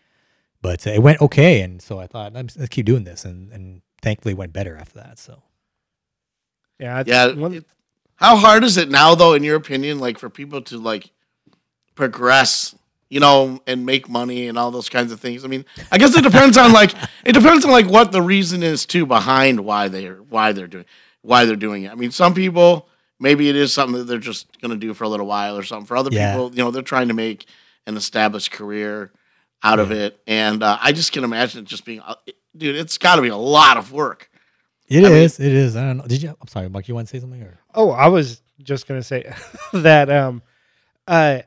But 0.63 0.87
it 0.87 1.03
went 1.03 1.21
okay, 1.23 1.63
and 1.63 1.81
so 1.81 1.99
I 1.99 2.07
thought 2.07 2.33
let's 2.35 2.57
let's 2.57 2.69
keep 2.69 2.87
doing 2.87 3.05
this, 3.05 3.25
and 3.25 3.51
and 3.53 3.83
thankfully 4.03 4.33
it 4.33 4.39
went 4.39 4.53
better 4.53 4.77
after 4.77 4.99
that. 5.01 5.19
So 5.19 5.43
Yeah. 6.79 7.01
it's 7.01 7.09
Yeah. 7.09 7.33
one- 7.33 7.55
it- 7.55 7.67
how 8.17 8.37
hard 8.37 8.65
is 8.65 8.77
it 8.77 8.91
now, 8.91 9.15
though, 9.15 9.33
in 9.33 9.43
your 9.45 9.57
opinion, 9.57 9.99
like 9.99 10.19
for 10.19 10.29
people 10.29 10.61
to 10.63 10.77
like 10.79 11.11
progress, 11.95 12.75
you 13.09 13.21
know, 13.21 13.61
and 13.67 13.85
make 13.87 14.09
money 14.09 14.47
and 14.49 14.59
all 14.59 14.71
those 14.71 14.89
kinds 14.89 15.13
of 15.13 15.21
things? 15.21 15.45
I 15.45 15.49
mean, 15.49 15.65
I 15.91 15.99
guess 15.99 16.15
it 16.17 16.23
depends 16.23 16.57
on 16.57 16.73
like 16.73 16.93
it 17.25 17.33
depends 17.33 17.65
on 17.65 17.71
like 17.71 17.87
what 17.89 18.13
the 18.13 18.23
reason 18.23 18.63
is 18.63 18.87
too 18.87 19.07
behind 19.07 19.61
why 19.61 19.89
they're 19.89 20.17
why 20.17 20.53
they're 20.53 20.67
doing 20.67 20.85
why 21.23 21.45
they're 21.45 21.57
doing 21.57 21.85
it. 21.85 21.93
I 21.93 21.95
mean, 21.95 22.11
some 22.11 22.35
people 22.35 22.89
maybe 23.19 23.49
it 23.51 23.57
is 23.57 23.73
something 23.73 23.99
that 23.99 24.05
they're 24.05 24.19
just 24.19 24.47
gonna 24.63 24.77
do 24.77 24.95
for 24.95 25.05
a 25.05 25.09
little 25.09 25.27
while 25.27 25.57
or 25.57 25.63
something. 25.63 25.87
For 25.87 25.97
other 25.97 26.11
Yeah. 26.13 26.33
people, 26.33 26.51
you 26.53 26.59
know, 26.63 26.71
they're 26.71 26.83
trying 26.83 27.09
to 27.09 27.15
make 27.15 27.47
an 27.87 27.97
established 27.97 28.51
career 28.51 29.13
out 29.63 29.79
of 29.79 29.91
it, 29.93 30.21
and 30.27 30.63
uh, 30.63 30.79
I 30.81 30.93
just 30.93 31.13
can 31.13 31.25
imagine 31.25 31.61
it 31.63 31.67
just 31.67 31.85
being, 31.85 32.01
uh, 32.01 32.15
dude, 32.57 32.77
it's 32.77 32.99
got 32.99 33.17
to 33.17 33.23
be 33.23 33.29
a 33.29 33.37
lot 33.37 33.77
of 33.77 33.93
work. 33.93 34.31
it 34.89 35.05
I 35.05 35.09
mean- 35.09 35.19
is, 35.19 35.39
it 35.41 35.53
is. 35.53 35.77
I 35.77 35.83
don't 35.85 35.99
know. 35.99 36.07
Did 36.07 36.23
you? 36.23 36.31
I'm 36.41 36.49
sorry, 36.49 36.69
Mark. 36.69 36.89
You 36.89 36.95
want 36.95 37.09
to 37.09 37.11
say 37.17 37.21
something? 37.21 37.43
Or 37.43 37.59
Oh, 37.75 37.91
I 37.91 38.09
was 38.09 38.43
just 38.63 38.87
gonna 38.89 39.03
say 39.03 39.33
that 39.73 40.11
um, 40.11 40.43
uh, 41.07 41.41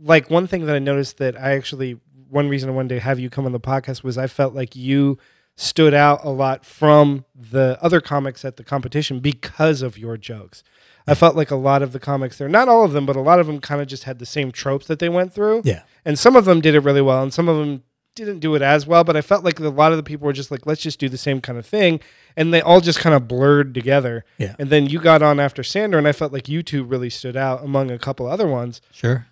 like 0.00 0.30
one 0.30 0.46
thing 0.46 0.66
that 0.66 0.76
I 0.76 0.78
noticed 0.80 1.18
that 1.18 1.36
I 1.40 1.52
actually 1.52 1.98
one 2.28 2.48
reason 2.48 2.68
I 2.68 2.72
wanted 2.72 2.94
to 2.96 3.00
have 3.00 3.18
you 3.20 3.30
come 3.30 3.46
on 3.46 3.52
the 3.52 3.60
podcast 3.60 4.02
was 4.02 4.18
I 4.18 4.26
felt 4.26 4.54
like 4.54 4.74
you 4.76 5.18
stood 5.56 5.94
out 5.94 6.24
a 6.24 6.28
lot 6.28 6.64
from 6.66 7.24
the 7.34 7.78
other 7.80 8.00
comics 8.00 8.44
at 8.44 8.56
the 8.56 8.64
competition 8.64 9.20
because 9.20 9.80
of 9.80 9.96
your 9.96 10.16
jokes. 10.16 10.62
I 11.06 11.14
felt 11.14 11.36
like 11.36 11.50
a 11.50 11.56
lot 11.56 11.82
of 11.82 11.92
the 11.92 12.00
comics 12.00 12.38
there, 12.38 12.48
not 12.48 12.68
all 12.68 12.84
of 12.84 12.92
them, 12.92 13.06
but 13.06 13.16
a 13.16 13.20
lot 13.20 13.38
of 13.38 13.46
them 13.46 13.60
kind 13.60 13.80
of 13.80 13.86
just 13.86 14.04
had 14.04 14.18
the 14.18 14.26
same 14.26 14.50
tropes 14.50 14.86
that 14.86 14.98
they 14.98 15.08
went 15.08 15.32
through. 15.32 15.62
Yeah. 15.64 15.82
And 16.04 16.18
some 16.18 16.34
of 16.34 16.44
them 16.44 16.60
did 16.60 16.74
it 16.74 16.80
really 16.80 17.02
well, 17.02 17.22
and 17.22 17.32
some 17.32 17.48
of 17.48 17.56
them 17.58 17.84
didn't 18.16 18.40
do 18.40 18.54
it 18.54 18.62
as 18.62 18.86
well. 18.86 19.04
But 19.04 19.16
I 19.16 19.20
felt 19.20 19.44
like 19.44 19.60
a 19.60 19.68
lot 19.68 19.92
of 19.92 19.98
the 19.98 20.02
people 20.02 20.26
were 20.26 20.32
just 20.32 20.50
like, 20.50 20.66
let's 20.66 20.80
just 20.80 20.98
do 20.98 21.08
the 21.08 21.18
same 21.18 21.40
kind 21.40 21.58
of 21.58 21.66
thing. 21.66 22.00
And 22.36 22.52
they 22.52 22.60
all 22.60 22.80
just 22.80 22.98
kind 22.98 23.14
of 23.14 23.28
blurred 23.28 23.74
together. 23.74 24.24
Yeah. 24.38 24.56
And 24.58 24.70
then 24.70 24.86
you 24.86 25.00
got 25.00 25.22
on 25.22 25.38
after 25.38 25.62
Sandra, 25.62 25.98
and 25.98 26.08
I 26.08 26.12
felt 26.12 26.32
like 26.32 26.48
you 26.48 26.62
two 26.62 26.82
really 26.82 27.10
stood 27.10 27.36
out 27.36 27.62
among 27.62 27.90
a 27.90 27.98
couple 27.98 28.26
other 28.26 28.48
ones. 28.48 28.80
Sure. 28.90 29.26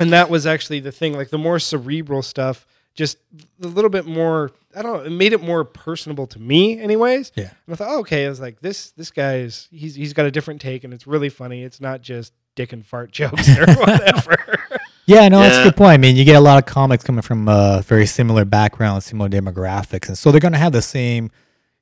And 0.00 0.12
that 0.12 0.30
was 0.30 0.46
actually 0.46 0.80
the 0.80 0.92
thing, 0.92 1.14
like 1.14 1.30
the 1.30 1.38
more 1.38 1.58
cerebral 1.58 2.22
stuff, 2.22 2.66
just 2.98 3.16
a 3.62 3.66
little 3.68 3.90
bit 3.90 4.06
more. 4.06 4.50
I 4.74 4.82
don't 4.82 4.92
know. 4.92 5.04
It 5.04 5.10
made 5.10 5.32
it 5.32 5.40
more 5.40 5.64
personable 5.64 6.26
to 6.26 6.40
me, 6.40 6.80
anyways. 6.80 7.30
Yeah. 7.36 7.50
And 7.66 7.72
I 7.72 7.76
thought, 7.76 7.88
oh, 7.90 8.00
okay, 8.00 8.26
I 8.26 8.28
was 8.28 8.40
like, 8.40 8.60
this 8.60 8.90
this 8.90 9.12
guy 9.12 9.36
is 9.36 9.68
he's 9.70 9.94
he's 9.94 10.12
got 10.12 10.26
a 10.26 10.30
different 10.32 10.60
take, 10.60 10.82
and 10.82 10.92
it's 10.92 11.06
really 11.06 11.28
funny. 11.28 11.62
It's 11.62 11.80
not 11.80 12.02
just 12.02 12.32
dick 12.56 12.72
and 12.72 12.84
fart 12.84 13.12
jokes 13.12 13.48
or 13.56 13.66
whatever. 13.74 14.36
Yeah, 15.06 15.26
no, 15.30 15.40
that's 15.40 15.56
a 15.56 15.64
good 15.64 15.76
point. 15.76 15.92
I 15.92 15.96
mean, 15.96 16.16
you 16.16 16.24
get 16.26 16.36
a 16.36 16.40
lot 16.40 16.58
of 16.58 16.66
comics 16.66 17.02
coming 17.02 17.22
from 17.22 17.48
uh, 17.48 17.80
very 17.80 18.04
similar 18.04 18.44
backgrounds, 18.44 19.06
similar 19.06 19.30
demographics, 19.30 20.08
and 20.08 20.18
so 20.18 20.30
they're 20.30 20.38
going 20.38 20.52
to 20.52 20.58
have 20.58 20.72
the 20.72 20.82
same 20.82 21.30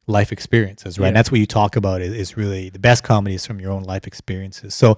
life 0.06 0.30
experiences, 0.30 0.96
right? 0.96 1.06
Yeah. 1.06 1.08
And 1.08 1.16
that's 1.16 1.32
what 1.32 1.40
you 1.40 1.46
talk 1.46 1.74
about 1.74 2.02
is, 2.02 2.14
is 2.14 2.36
really 2.36 2.68
the 2.68 2.78
best 2.78 3.02
comedy 3.02 3.34
is 3.34 3.44
from 3.44 3.58
your 3.58 3.72
own 3.72 3.82
life 3.82 4.06
experiences. 4.06 4.76
So, 4.76 4.96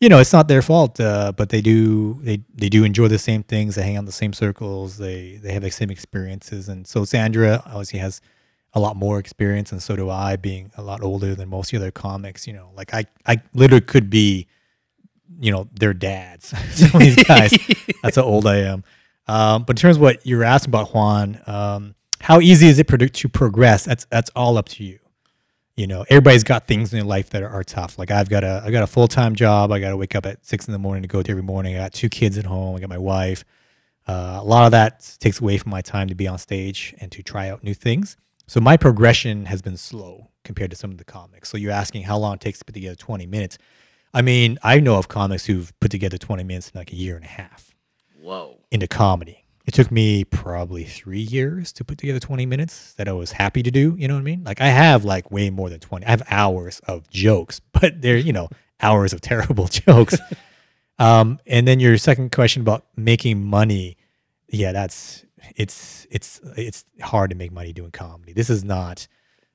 you 0.00 0.08
know, 0.08 0.18
it's 0.18 0.32
not 0.32 0.46
their 0.48 0.62
fault, 0.62 1.00
uh, 1.00 1.32
but 1.36 1.48
they 1.48 1.60
do 1.60 2.20
they 2.22 2.42
they 2.54 2.68
do 2.68 2.84
enjoy 2.84 3.08
the 3.08 3.18
same 3.18 3.42
things. 3.42 3.74
They 3.74 3.82
hang 3.82 3.96
out 3.96 4.00
in 4.00 4.04
the 4.04 4.12
same 4.12 4.32
circles. 4.32 4.98
They 4.98 5.40
they 5.42 5.52
have 5.52 5.62
the 5.62 5.70
same 5.70 5.90
experiences, 5.90 6.68
and 6.68 6.86
so 6.86 7.04
Sandra 7.04 7.62
obviously 7.66 7.98
has 7.98 8.20
a 8.74 8.80
lot 8.80 8.96
more 8.96 9.18
experience, 9.18 9.72
and 9.72 9.82
so 9.82 9.96
do 9.96 10.08
I, 10.08 10.36
being 10.36 10.70
a 10.76 10.82
lot 10.82 11.02
older 11.02 11.34
than 11.34 11.48
most 11.48 11.72
of 11.72 11.80
the 11.80 11.86
other 11.86 11.90
comics. 11.90 12.46
You 12.46 12.52
know, 12.52 12.70
like 12.76 12.94
I 12.94 13.06
I 13.26 13.42
literally 13.54 13.80
could 13.80 14.08
be 14.08 14.46
you 15.40 15.50
know 15.50 15.68
their 15.72 15.94
dads. 15.94 16.48
Some 16.70 16.94
of 16.94 17.00
these 17.00 17.22
guys. 17.24 17.52
That's 18.02 18.16
how 18.16 18.22
old 18.22 18.46
I 18.46 18.58
am. 18.58 18.84
Um, 19.26 19.64
but 19.64 19.76
in 19.76 19.80
terms 19.80 19.96
of 19.96 20.02
what 20.02 20.24
you're 20.24 20.44
asking 20.44 20.70
about 20.70 20.94
Juan, 20.94 21.40
um, 21.46 21.94
how 22.20 22.40
easy 22.40 22.68
is 22.68 22.78
it 22.78 22.86
to 22.88 23.28
progress? 23.28 23.84
That's 23.84 24.04
that's 24.06 24.30
all 24.36 24.58
up 24.58 24.68
to 24.70 24.84
you. 24.84 25.00
You 25.78 25.86
know, 25.86 26.04
everybody's 26.08 26.42
got 26.42 26.66
things 26.66 26.92
in 26.92 26.98
their 26.98 27.06
life 27.06 27.30
that 27.30 27.40
are, 27.40 27.48
are 27.48 27.62
tough. 27.62 28.00
Like 28.00 28.10
I've 28.10 28.28
got 28.28 28.42
a 28.42 28.62
I 28.64 28.72
got 28.72 28.82
a 28.82 28.86
full 28.88 29.06
time 29.06 29.36
job. 29.36 29.70
I 29.70 29.78
got 29.78 29.90
to 29.90 29.96
wake 29.96 30.16
up 30.16 30.26
at 30.26 30.44
six 30.44 30.66
in 30.66 30.72
the 30.72 30.78
morning 30.78 31.02
to 31.02 31.08
go 31.08 31.22
to 31.22 31.30
every 31.30 31.42
morning. 31.42 31.76
I 31.76 31.78
got 31.78 31.92
two 31.92 32.08
kids 32.08 32.36
at 32.36 32.44
home. 32.44 32.74
I 32.74 32.80
got 32.80 32.88
my 32.88 32.98
wife. 32.98 33.44
Uh, 34.04 34.38
a 34.40 34.44
lot 34.44 34.64
of 34.64 34.72
that 34.72 35.16
takes 35.20 35.40
away 35.40 35.56
from 35.56 35.70
my 35.70 35.80
time 35.80 36.08
to 36.08 36.16
be 36.16 36.26
on 36.26 36.36
stage 36.36 36.96
and 36.98 37.12
to 37.12 37.22
try 37.22 37.48
out 37.48 37.62
new 37.62 37.74
things. 37.74 38.16
So 38.48 38.58
my 38.58 38.76
progression 38.76 39.44
has 39.44 39.62
been 39.62 39.76
slow 39.76 40.30
compared 40.42 40.70
to 40.72 40.76
some 40.76 40.90
of 40.90 40.98
the 40.98 41.04
comics. 41.04 41.48
So 41.48 41.56
you're 41.56 41.70
asking 41.70 42.02
how 42.02 42.18
long 42.18 42.34
it 42.34 42.40
takes 42.40 42.58
to 42.58 42.64
put 42.64 42.74
together 42.74 42.96
20 42.96 43.26
minutes. 43.26 43.56
I 44.12 44.22
mean, 44.22 44.58
I 44.64 44.80
know 44.80 44.96
of 44.96 45.06
comics 45.06 45.46
who've 45.46 45.72
put 45.78 45.92
together 45.92 46.18
20 46.18 46.42
minutes 46.42 46.70
in 46.74 46.78
like 46.78 46.90
a 46.90 46.96
year 46.96 47.14
and 47.14 47.24
a 47.24 47.28
half 47.28 47.72
Whoa. 48.20 48.56
into 48.72 48.88
comedy. 48.88 49.44
It 49.68 49.74
took 49.74 49.90
me 49.90 50.24
probably 50.24 50.84
three 50.84 51.20
years 51.20 51.72
to 51.74 51.84
put 51.84 51.98
together 51.98 52.18
20 52.18 52.46
minutes 52.46 52.94
that 52.94 53.06
I 53.06 53.12
was 53.12 53.32
happy 53.32 53.62
to 53.62 53.70
do. 53.70 53.94
You 53.98 54.08
know 54.08 54.14
what 54.14 54.20
I 54.20 54.22
mean? 54.22 54.42
Like 54.42 54.62
I 54.62 54.68
have 54.68 55.04
like 55.04 55.30
way 55.30 55.50
more 55.50 55.68
than 55.68 55.78
20. 55.78 56.06
I 56.06 56.10
have 56.10 56.22
hours 56.30 56.80
of 56.88 57.10
jokes, 57.10 57.60
but 57.72 58.00
they're, 58.00 58.16
you 58.16 58.32
know, 58.32 58.48
hours 58.80 59.12
of 59.12 59.20
terrible 59.20 59.66
jokes. 59.68 60.16
um, 60.98 61.38
and 61.46 61.68
then 61.68 61.80
your 61.80 61.98
second 61.98 62.32
question 62.32 62.62
about 62.62 62.86
making 62.96 63.44
money. 63.44 63.98
Yeah, 64.48 64.72
that's, 64.72 65.26
it's, 65.54 66.06
it's, 66.10 66.40
it's 66.56 66.86
hard 67.02 67.28
to 67.28 67.36
make 67.36 67.52
money 67.52 67.74
doing 67.74 67.90
comedy. 67.90 68.32
This 68.32 68.48
is 68.48 68.64
not 68.64 69.06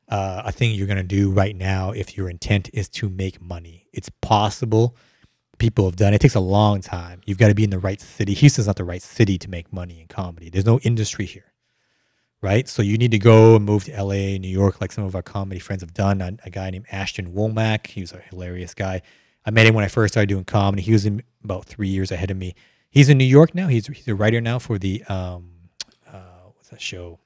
uh, 0.09 0.43
a 0.45 0.51
thing 0.51 0.75
you're 0.75 0.85
to 0.85 1.01
do 1.01 1.31
right 1.31 1.55
now 1.55 1.89
if 1.89 2.15
your 2.15 2.29
intent 2.29 2.69
is 2.71 2.87
to 2.89 3.09
make 3.09 3.41
money. 3.41 3.87
It's 3.91 4.11
possible 4.21 4.95
people 5.57 5.85
have 5.85 5.95
done. 5.95 6.13
It 6.13 6.21
takes 6.21 6.35
a 6.35 6.39
long 6.39 6.81
time. 6.81 7.21
You've 7.25 7.37
got 7.37 7.47
to 7.47 7.55
be 7.55 7.63
in 7.63 7.69
the 7.69 7.79
right 7.79 8.01
city. 8.01 8.33
Houston's 8.33 8.67
not 8.67 8.75
the 8.75 8.83
right 8.83 9.01
city 9.01 9.37
to 9.37 9.49
make 9.49 9.71
money 9.71 10.01
in 10.01 10.07
comedy. 10.07 10.49
There's 10.49 10.65
no 10.65 10.79
industry 10.79 11.25
here, 11.25 11.53
right? 12.41 12.67
So 12.67 12.81
you 12.81 12.97
need 12.97 13.11
to 13.11 13.19
go 13.19 13.55
and 13.55 13.65
move 13.65 13.85
to 13.85 14.03
LA, 14.03 14.37
New 14.37 14.49
York, 14.49 14.81
like 14.81 14.91
some 14.91 15.03
of 15.03 15.15
our 15.15 15.21
comedy 15.21 15.59
friends 15.59 15.81
have 15.81 15.93
done. 15.93 16.21
A, 16.21 16.35
a 16.45 16.49
guy 16.49 16.69
named 16.69 16.85
Ashton 16.91 17.33
Womack, 17.33 17.87
he 17.87 18.01
was 18.01 18.11
a 18.11 18.19
hilarious 18.19 18.73
guy. 18.73 19.01
I 19.45 19.51
met 19.51 19.65
him 19.65 19.75
when 19.75 19.83
I 19.83 19.89
first 19.89 20.13
started 20.13 20.29
doing 20.29 20.45
comedy. 20.45 20.81
He 20.81 20.93
was 20.93 21.05
in 21.05 21.21
about 21.43 21.65
three 21.65 21.89
years 21.89 22.11
ahead 22.11 22.31
of 22.31 22.37
me. 22.37 22.55
He's 22.89 23.09
in 23.09 23.17
New 23.17 23.25
York 23.25 23.55
now. 23.55 23.67
He's 23.67 23.87
he's 23.87 24.07
a 24.07 24.15
writer 24.15 24.39
now 24.39 24.59
for 24.59 24.77
the 24.77 25.03
um, 25.05 25.51
uh, 26.07 26.51
what's 26.55 26.69
that 26.69 26.81
show? 26.81 27.19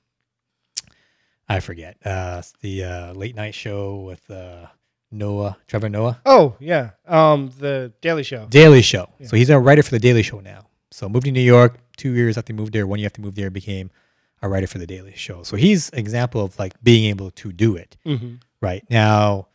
I 1.49 1.59
forget. 1.59 1.97
Uh, 2.05 2.41
the 2.61 2.83
uh, 2.83 3.13
late 3.13 3.35
night 3.35 3.53
show 3.53 3.97
with 3.97 4.29
uh, 4.29 4.67
Noah, 5.11 5.57
Trevor 5.67 5.89
Noah. 5.89 6.19
oh 6.25 6.55
yeah, 6.59 6.91
um, 7.07 7.51
the 7.59 7.93
Daily 8.01 8.23
Show. 8.23 8.45
Daily 8.49 8.81
Show. 8.81 9.09
So 9.25 9.35
he's 9.37 9.49
a 9.49 9.59
writer 9.59 9.83
for 9.83 9.91
the 9.91 9.99
Daily 9.99 10.23
Show 10.23 10.39
now. 10.39 10.67
So 10.91 11.07
moved 11.09 11.25
to 11.25 11.31
New 11.31 11.41
York 11.41 11.77
two 11.95 12.13
years 12.13 12.37
after 12.37 12.53
he 12.53 12.57
moved 12.57 12.73
there. 12.73 12.85
One 12.87 12.99
year 12.99 13.07
after 13.07 13.21
he 13.21 13.25
moved 13.25 13.37
there, 13.37 13.49
became 13.49 13.89
a 14.41 14.49
writer 14.49 14.67
for 14.67 14.77
the 14.79 14.87
Daily 14.87 15.13
Show. 15.15 15.43
So 15.43 15.55
he's 15.55 15.89
an 15.91 15.99
example 15.99 16.43
of 16.43 16.57
like 16.59 16.73
being 16.83 17.05
able 17.09 17.31
to 17.31 17.51
do 17.51 17.75
it. 17.75 17.97
hmm 18.05 18.35
Right 18.61 18.83
now, 18.89 19.47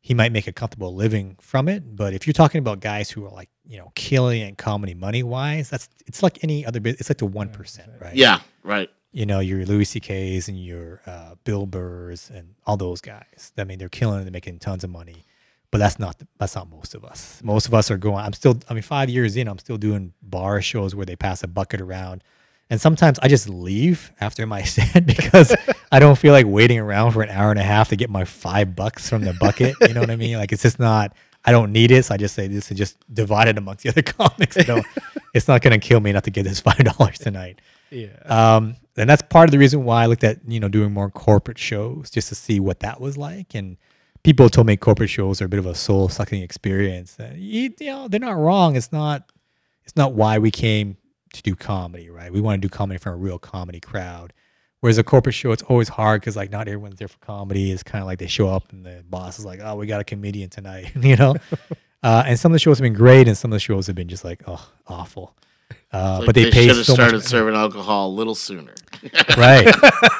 he 0.00 0.12
might 0.14 0.32
make 0.32 0.46
a 0.46 0.52
comfortable 0.52 0.94
living 0.94 1.36
from 1.40 1.66
it. 1.68 1.96
But 1.96 2.12
if 2.14 2.26
you're 2.26 2.34
talking 2.34 2.58
about 2.58 2.80
guys 2.80 3.10
who 3.10 3.24
are 3.24 3.30
like 3.30 3.48
you 3.66 3.78
know 3.78 3.90
killing 3.94 4.42
in 4.42 4.54
comedy 4.56 4.94
money 4.94 5.22
wise, 5.22 5.70
that's 5.70 5.88
it's 6.06 6.22
like 6.22 6.44
any 6.44 6.64
other 6.66 6.78
business. 6.80 7.00
It's 7.00 7.10
like 7.10 7.18
the 7.18 7.26
one 7.26 7.48
percent, 7.48 7.90
right? 8.00 8.14
Yeah. 8.14 8.40
Right. 8.62 8.90
You 9.12 9.26
know, 9.26 9.40
your 9.40 9.64
Louis 9.64 9.84
C.K.'s 9.84 10.48
and 10.48 10.62
your 10.62 11.00
uh, 11.06 11.34
Bill 11.44 11.66
Burrs 11.66 12.30
and 12.32 12.54
all 12.66 12.76
those 12.76 13.00
guys. 13.00 13.52
I 13.58 13.64
mean, 13.64 13.78
they're 13.78 13.88
killing 13.88 14.20
it, 14.20 14.24
they're 14.24 14.32
making 14.32 14.58
tons 14.58 14.84
of 14.84 14.90
money. 14.90 15.24
But 15.70 15.78
that's 15.78 15.98
not 15.98 16.18
the, 16.18 16.26
that's 16.38 16.56
not 16.56 16.68
most 16.68 16.94
of 16.94 17.04
us. 17.04 17.40
Most 17.44 17.66
of 17.66 17.74
us 17.74 17.90
are 17.90 17.96
going. 17.96 18.24
I'm 18.24 18.32
still. 18.32 18.58
I 18.68 18.74
mean, 18.74 18.82
five 18.82 19.08
years 19.08 19.36
in, 19.36 19.46
I'm 19.46 19.58
still 19.58 19.76
doing 19.76 20.12
bar 20.20 20.60
shows 20.60 20.96
where 20.96 21.06
they 21.06 21.14
pass 21.14 21.44
a 21.44 21.46
bucket 21.46 21.80
around, 21.80 22.24
and 22.70 22.80
sometimes 22.80 23.20
I 23.20 23.28
just 23.28 23.48
leave 23.48 24.10
after 24.20 24.46
my 24.46 24.62
set 24.64 25.06
because 25.06 25.54
I 25.92 26.00
don't 26.00 26.18
feel 26.18 26.32
like 26.32 26.46
waiting 26.46 26.80
around 26.80 27.12
for 27.12 27.22
an 27.22 27.28
hour 27.28 27.52
and 27.52 27.60
a 27.60 27.64
half 27.64 27.88
to 27.90 27.96
get 27.96 28.10
my 28.10 28.24
five 28.24 28.74
bucks 28.74 29.08
from 29.08 29.22
the 29.22 29.32
bucket. 29.32 29.76
You 29.82 29.94
know 29.94 30.00
what 30.00 30.10
I 30.10 30.16
mean? 30.16 30.38
Like 30.38 30.50
it's 30.50 30.62
just 30.62 30.80
not. 30.80 31.14
I 31.44 31.52
don't 31.52 31.72
need 31.72 31.90
it, 31.92 32.04
so 32.04 32.14
I 32.14 32.16
just 32.16 32.34
say 32.34 32.48
this 32.48 32.70
is 32.70 32.76
just 32.76 32.96
divided 33.14 33.56
amongst 33.56 33.84
the 33.84 33.90
other 33.90 34.02
comics. 34.02 34.58
I 34.58 34.62
don't, 34.62 34.84
it's 35.32 35.48
not 35.48 35.62
going 35.62 35.78
to 35.78 35.86
kill 35.86 36.00
me 36.00 36.12
not 36.12 36.24
to 36.24 36.30
get 36.30 36.42
this 36.42 36.60
five 36.60 36.78
dollars 36.78 37.18
tonight. 37.18 37.60
Yeah. 37.90 38.08
Um, 38.26 38.76
and 39.00 39.10
that's 39.10 39.22
part 39.22 39.48
of 39.48 39.52
the 39.52 39.58
reason 39.58 39.84
why 39.84 40.04
I 40.04 40.06
looked 40.06 40.24
at 40.24 40.38
you 40.46 40.60
know 40.60 40.68
doing 40.68 40.92
more 40.92 41.10
corporate 41.10 41.58
shows 41.58 42.10
just 42.10 42.28
to 42.28 42.34
see 42.34 42.60
what 42.60 42.80
that 42.80 43.00
was 43.00 43.16
like. 43.16 43.54
And 43.54 43.76
people 44.22 44.48
told 44.48 44.66
me 44.66 44.76
corporate 44.76 45.10
shows 45.10 45.40
are 45.40 45.46
a 45.46 45.48
bit 45.48 45.58
of 45.58 45.66
a 45.66 45.74
soul 45.74 46.08
sucking 46.08 46.42
experience. 46.42 47.16
And 47.18 47.38
you, 47.38 47.74
you 47.78 47.86
know 47.86 48.08
they're 48.08 48.20
not 48.20 48.36
wrong. 48.36 48.76
It's 48.76 48.92
not 48.92 49.30
it's 49.84 49.96
not 49.96 50.14
why 50.14 50.38
we 50.38 50.50
came 50.50 50.96
to 51.32 51.42
do 51.42 51.54
comedy, 51.54 52.10
right? 52.10 52.32
We 52.32 52.40
want 52.40 52.60
to 52.60 52.68
do 52.68 52.70
comedy 52.70 52.98
for 52.98 53.12
a 53.12 53.16
real 53.16 53.38
comedy 53.38 53.80
crowd. 53.80 54.32
Whereas 54.80 54.96
a 54.96 55.04
corporate 55.04 55.34
show, 55.34 55.52
it's 55.52 55.62
always 55.64 55.90
hard 55.90 56.22
because 56.22 56.36
like 56.36 56.50
not 56.50 56.66
everyone's 56.66 56.98
there 56.98 57.08
for 57.08 57.18
comedy. 57.18 57.70
It's 57.70 57.82
kind 57.82 58.02
of 58.02 58.06
like 58.06 58.18
they 58.18 58.26
show 58.26 58.48
up 58.48 58.72
and 58.72 58.84
the 58.84 59.04
boss 59.08 59.38
is 59.38 59.44
like, 59.44 59.60
"Oh, 59.62 59.76
we 59.76 59.86
got 59.86 60.00
a 60.00 60.04
comedian 60.04 60.48
tonight," 60.48 60.92
you 61.00 61.16
know. 61.16 61.36
uh, 62.02 62.24
and 62.26 62.38
some 62.38 62.50
of 62.50 62.54
the 62.54 62.58
shows 62.58 62.78
have 62.78 62.84
been 62.84 62.94
great, 62.94 63.28
and 63.28 63.36
some 63.36 63.52
of 63.52 63.56
the 63.56 63.60
shows 63.60 63.86
have 63.88 63.96
been 63.96 64.08
just 64.08 64.24
like, 64.24 64.42
oh, 64.46 64.70
awful. 64.86 65.34
Uh, 65.92 66.18
Like 66.18 66.26
but 66.26 66.34
they, 66.34 66.50
pay 66.50 66.68
should 66.68 66.76
have 66.76 66.86
so 66.86 66.92
much 66.92 67.00
started 67.00 67.24
serving 67.24 67.54
alcohol 67.54 68.08
a 68.08 68.14
little 68.14 68.34
sooner. 68.34 68.74
right 69.36 69.66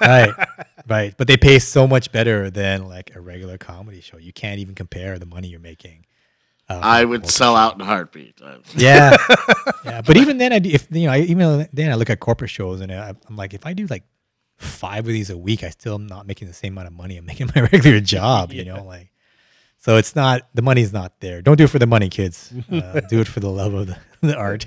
right 0.00 0.34
right. 0.88 1.14
But 1.16 1.26
they 1.28 1.36
pay 1.36 1.58
so 1.58 1.86
much 1.86 2.10
better 2.12 2.50
than 2.50 2.88
like 2.88 3.14
a 3.14 3.20
regular 3.20 3.58
comedy 3.58 4.00
show. 4.00 4.16
You 4.16 4.32
can't 4.32 4.58
even 4.58 4.74
compare 4.74 5.18
the 5.18 5.26
money 5.26 5.48
you're 5.48 5.60
making 5.60 6.06
uh, 6.68 6.80
I 6.82 7.04
would 7.04 7.28
sell 7.28 7.54
show. 7.54 7.56
out 7.56 7.74
in 7.74 7.80
a 7.80 7.84
heartbeat. 7.84 8.40
Yeah. 8.76 9.16
Yeah 9.84 10.02
but 10.02 10.16
even 10.18 10.36
then 10.38 10.52
i 10.52 10.58
do- 10.58 10.68
if 10.70 10.86
you 10.90 11.06
know 11.06 11.12
I, 11.12 11.20
even 11.20 11.66
then 11.72 11.90
i 11.90 11.94
look 11.94 12.10
at 12.10 12.20
corporate 12.20 12.50
shows 12.50 12.80
and 12.80 12.92
I, 12.92 13.14
i'm 13.28 13.36
like 13.36 13.54
if 13.54 13.64
i 13.64 13.72
do 13.72 13.86
like 13.86 14.04
five 14.58 15.00
of 15.06 15.12
these 15.12 15.30
a 15.30 15.38
week 15.38 15.64
i 15.64 15.70
still 15.70 15.94
am 15.94 16.06
not 16.06 16.26
making 16.26 16.48
the 16.48 16.54
same 16.54 16.74
amount 16.74 16.88
of 16.88 16.92
money 16.94 17.16
i'm 17.16 17.24
making 17.24 17.50
my 17.54 17.62
regular 17.62 17.98
job 18.00 18.52
you 18.52 18.64
know 18.64 18.84
like 18.84 19.10
so 19.78 19.96
it's 19.96 20.14
not 20.14 20.42
the 20.54 20.60
money's 20.60 20.92
not 20.92 21.18
there. 21.20 21.40
Don't 21.40 21.56
do 21.56 21.64
it 21.64 21.70
for 21.70 21.78
the 21.78 21.86
money 21.86 22.10
kids. 22.10 22.52
Uh, 22.70 23.00
do 23.08 23.20
it 23.20 23.26
for 23.26 23.40
the 23.40 23.48
love 23.48 23.72
of 23.72 23.86
the, 23.86 23.96
the 24.20 24.36
art 24.36 24.66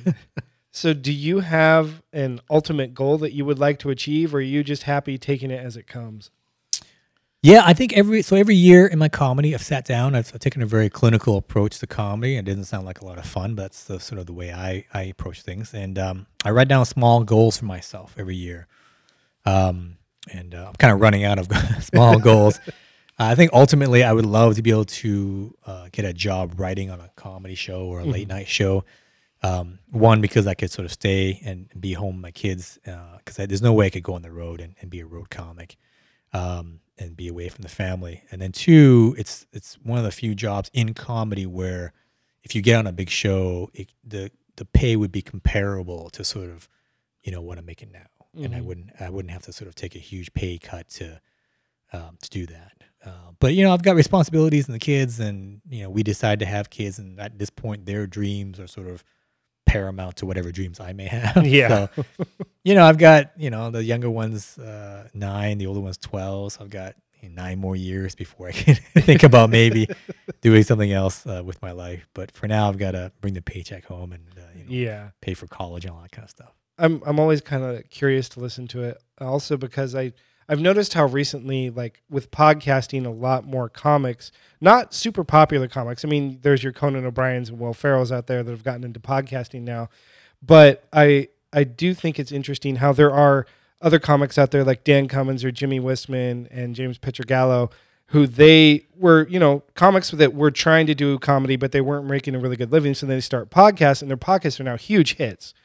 So, 0.75 0.91
do 0.91 1.13
you 1.13 1.41
have 1.41 2.01
an 2.11 2.41
ultimate 2.49 2.95
goal 2.95 3.19
that 3.19 3.31
you 3.31 3.45
would 3.45 3.59
like 3.59 3.77
to 3.79 3.91
achieve, 3.91 4.33
or 4.33 4.39
are 4.39 4.41
you 4.41 4.63
just 4.63 4.83
happy 4.83 5.19
taking 5.19 5.51
it 5.51 5.63
as 5.63 5.77
it 5.77 5.85
comes? 5.85 6.31
Yeah, 7.43 7.61
I 7.63 7.73
think 7.73 7.93
every 7.93 8.23
so 8.23 8.35
every 8.35 8.55
year 8.55 8.87
in 8.87 8.97
my 8.97 9.07
comedy, 9.07 9.53
I've 9.53 9.61
sat 9.61 9.85
down. 9.85 10.15
I've, 10.15 10.31
I've 10.33 10.39
taken 10.39 10.63
a 10.63 10.65
very 10.65 10.89
clinical 10.89 11.37
approach 11.37 11.77
to 11.77 11.85
comedy. 11.85 12.37
It 12.37 12.45
doesn't 12.45 12.63
sound 12.63 12.87
like 12.87 13.01
a 13.01 13.05
lot 13.05 13.19
of 13.19 13.25
fun, 13.25 13.53
but 13.53 13.63
that's 13.63 13.83
the, 13.83 13.99
sort 13.99 14.17
of 14.17 14.25
the 14.25 14.33
way 14.33 14.51
I, 14.51 14.85
I 14.91 15.03
approach 15.03 15.43
things. 15.43 15.75
And 15.75 15.99
um, 15.99 16.25
I 16.43 16.49
write 16.49 16.69
down 16.69 16.85
small 16.85 17.23
goals 17.23 17.57
for 17.57 17.65
myself 17.65 18.15
every 18.17 18.35
year. 18.35 18.65
Um, 19.45 19.97
and 20.31 20.55
uh, 20.55 20.69
I'm 20.69 20.73
kind 20.75 20.91
of 20.91 21.01
running 21.01 21.23
out 21.23 21.37
of 21.37 21.49
small 21.83 22.17
goals. 22.17 22.59
I 23.19 23.35
think 23.35 23.51
ultimately 23.53 24.03
I 24.03 24.11
would 24.11 24.25
love 24.25 24.55
to 24.55 24.63
be 24.63 24.71
able 24.71 24.85
to 24.85 25.55
uh, 25.67 25.89
get 25.91 26.03
a 26.05 26.13
job 26.13 26.59
writing 26.59 26.89
on 26.89 26.99
a 26.99 27.11
comedy 27.15 27.53
show 27.53 27.85
or 27.85 27.99
a 27.99 28.05
late 28.05 28.27
night 28.27 28.47
show. 28.47 28.85
Um, 29.43 29.79
one 29.91 30.21
because 30.21 30.47
I 30.47 30.53
could 30.53 30.71
sort 30.71 30.85
of 30.85 30.93
stay 30.93 31.41
and 31.43 31.69
be 31.77 31.93
home 31.93 32.15
with 32.15 32.21
my 32.21 32.31
kids 32.31 32.79
because 32.83 33.35
there's 33.35 33.61
no 33.61 33.73
way 33.73 33.87
I 33.87 33.89
could 33.89 34.03
go 34.03 34.13
on 34.13 34.21
the 34.21 34.31
road 34.31 34.61
and, 34.61 34.73
and 34.79 34.89
be 34.89 35.01
a 35.01 35.05
road 35.05 35.29
comic 35.29 35.75
um, 36.31 36.79
and 36.97 37.17
be 37.17 37.27
away 37.27 37.49
from 37.49 37.63
the 37.63 37.69
family. 37.69 38.23
And 38.31 38.41
then 38.41 38.53
two, 38.53 39.13
it's 39.17 39.45
it's 39.51 39.75
one 39.83 39.97
of 39.97 40.05
the 40.05 40.11
few 40.11 40.33
jobs 40.33 40.69
in 40.73 40.93
comedy 40.93 41.45
where 41.45 41.91
if 42.43 42.55
you 42.55 42.61
get 42.61 42.77
on 42.77 42.87
a 42.87 42.93
big 42.93 43.09
show, 43.09 43.69
it, 43.73 43.89
the 44.03 44.31
the 44.55 44.65
pay 44.65 44.95
would 44.95 45.11
be 45.11 45.21
comparable 45.21 46.09
to 46.11 46.23
sort 46.23 46.49
of 46.49 46.69
you 47.21 47.31
know 47.33 47.41
what 47.41 47.57
I'm 47.57 47.65
making 47.65 47.91
now, 47.91 48.07
and 48.41 48.55
I 48.55 48.59
Mhm. 48.59 48.63
wouldn't 48.65 48.89
I 49.01 49.09
wouldn't 49.09 49.31
have 49.33 49.43
to 49.43 49.51
sort 49.53 49.67
of 49.67 49.75
take 49.75 49.95
a 49.95 49.99
huge 49.99 50.33
pay 50.33 50.57
cut 50.57 50.87
to 50.91 51.19
um, 51.91 52.17
to 52.21 52.29
do 52.29 52.45
that. 52.45 52.71
Uh, 53.05 53.31
but 53.39 53.53
you 53.53 53.63
know, 53.65 53.73
I've 53.73 53.83
got 53.83 53.97
responsibilities 53.97 54.67
and 54.67 54.75
the 54.75 54.79
kids, 54.79 55.19
and 55.19 55.59
you 55.69 55.83
know, 55.83 55.89
we 55.89 56.01
decide 56.03 56.39
to 56.39 56.45
have 56.45 56.69
kids, 56.69 56.97
and 56.97 57.19
at 57.19 57.37
this 57.39 57.49
point, 57.49 57.85
their 57.85 58.07
dreams 58.07 58.57
are 58.59 58.67
sort 58.67 58.87
of 58.87 59.03
paramount 59.73 60.15
to 60.17 60.25
whatever 60.25 60.51
dreams 60.51 60.79
I 60.79 60.93
may 60.93 61.07
have. 61.07 61.45
Yeah. 61.59 61.87
So, 61.97 62.03
you 62.63 62.73
know, 62.75 62.85
I've 62.85 62.97
got 62.97 63.31
you 63.37 63.49
know 63.49 63.69
the 63.71 63.83
younger 63.83 64.09
one's 64.09 64.57
uh, 64.57 65.07
nine, 65.13 65.57
the 65.57 65.67
older 65.67 65.81
one's 65.87 65.97
twelve, 65.97 66.53
so 66.53 66.63
I've 66.63 66.69
got 66.69 66.95
you 67.21 67.29
know, 67.29 67.41
nine 67.43 67.57
more 67.59 67.75
years 67.75 68.15
before 68.15 68.47
I 68.51 68.51
can 68.51 68.75
think 69.09 69.23
about 69.23 69.49
maybe 69.49 69.87
doing 70.41 70.63
something 70.63 70.91
else 70.91 71.25
uh, 71.25 71.41
with 71.43 71.61
my 71.61 71.71
life. 71.71 72.07
But 72.13 72.31
for 72.31 72.47
now, 72.47 72.67
I've 72.69 72.77
got 72.77 72.91
to 72.91 73.11
bring 73.21 73.33
the 73.33 73.41
paycheck 73.41 73.85
home 73.85 74.11
and 74.13 74.23
uh, 74.37 74.41
you 74.55 74.63
know, 74.63 74.69
Yeah. 74.69 75.09
pay 75.21 75.33
for 75.33 75.47
college 75.47 75.85
and 75.85 75.93
all 75.93 76.01
that 76.01 76.11
kind 76.11 76.25
of 76.25 76.29
stuff. 76.29 76.53
I'm 76.77 77.01
I'm 77.05 77.19
always 77.19 77.41
kind 77.41 77.63
of 77.63 77.89
curious 77.89 78.29
to 78.29 78.39
listen 78.39 78.67
to 78.69 78.83
it. 78.83 78.97
Also 79.19 79.57
because 79.57 79.93
I 79.95 80.13
I've 80.47 80.59
noticed 80.59 80.93
how 80.93 81.05
recently, 81.05 81.69
like 81.69 82.01
with 82.09 82.31
podcasting, 82.31 83.05
a 83.05 83.09
lot 83.09 83.45
more 83.45 83.69
comics, 83.69 84.31
not 84.61 84.93
super 84.93 85.23
popular 85.23 85.67
comics. 85.67 86.03
I 86.03 86.07
mean, 86.07 86.39
there's 86.41 86.63
your 86.63 86.73
Conan 86.73 87.05
O'Brien's 87.05 87.49
and 87.49 87.59
Will 87.59 87.73
Ferrell's 87.73 88.11
out 88.11 88.27
there 88.27 88.43
that 88.43 88.51
have 88.51 88.63
gotten 88.63 88.83
into 88.83 88.99
podcasting 88.99 89.61
now, 89.61 89.89
but 90.41 90.87
I 90.91 91.29
I 91.51 91.63
do 91.63 91.93
think 91.93 92.19
it's 92.19 92.31
interesting 92.31 92.77
how 92.77 92.93
there 92.93 93.13
are 93.13 93.45
other 93.81 93.99
comics 93.99 94.37
out 94.37 94.51
there 94.51 94.63
like 94.63 94.83
Dan 94.83 95.07
Cummins 95.07 95.43
or 95.43 95.51
Jimmy 95.51 95.79
Whisman 95.79 96.47
and 96.51 96.75
James 96.75 96.97
Pietragallo 96.97 97.71
who 98.07 98.27
they 98.27 98.85
were, 98.95 99.27
you 99.27 99.39
know, 99.39 99.63
comics 99.73 100.11
that 100.11 100.35
were 100.35 100.51
trying 100.51 100.85
to 100.85 100.93
do 100.93 101.17
comedy, 101.17 101.55
but 101.55 101.71
they 101.71 101.81
weren't 101.81 102.05
making 102.05 102.35
a 102.35 102.39
really 102.39 102.55
good 102.55 102.71
living. 102.71 102.93
So 102.93 103.07
they 103.07 103.19
start 103.19 103.49
podcasts, 103.49 104.01
and 104.01 104.09
their 104.09 104.17
podcasts 104.17 104.59
are 104.59 104.63
now 104.63 104.77
huge 104.77 105.15
hits. 105.15 105.55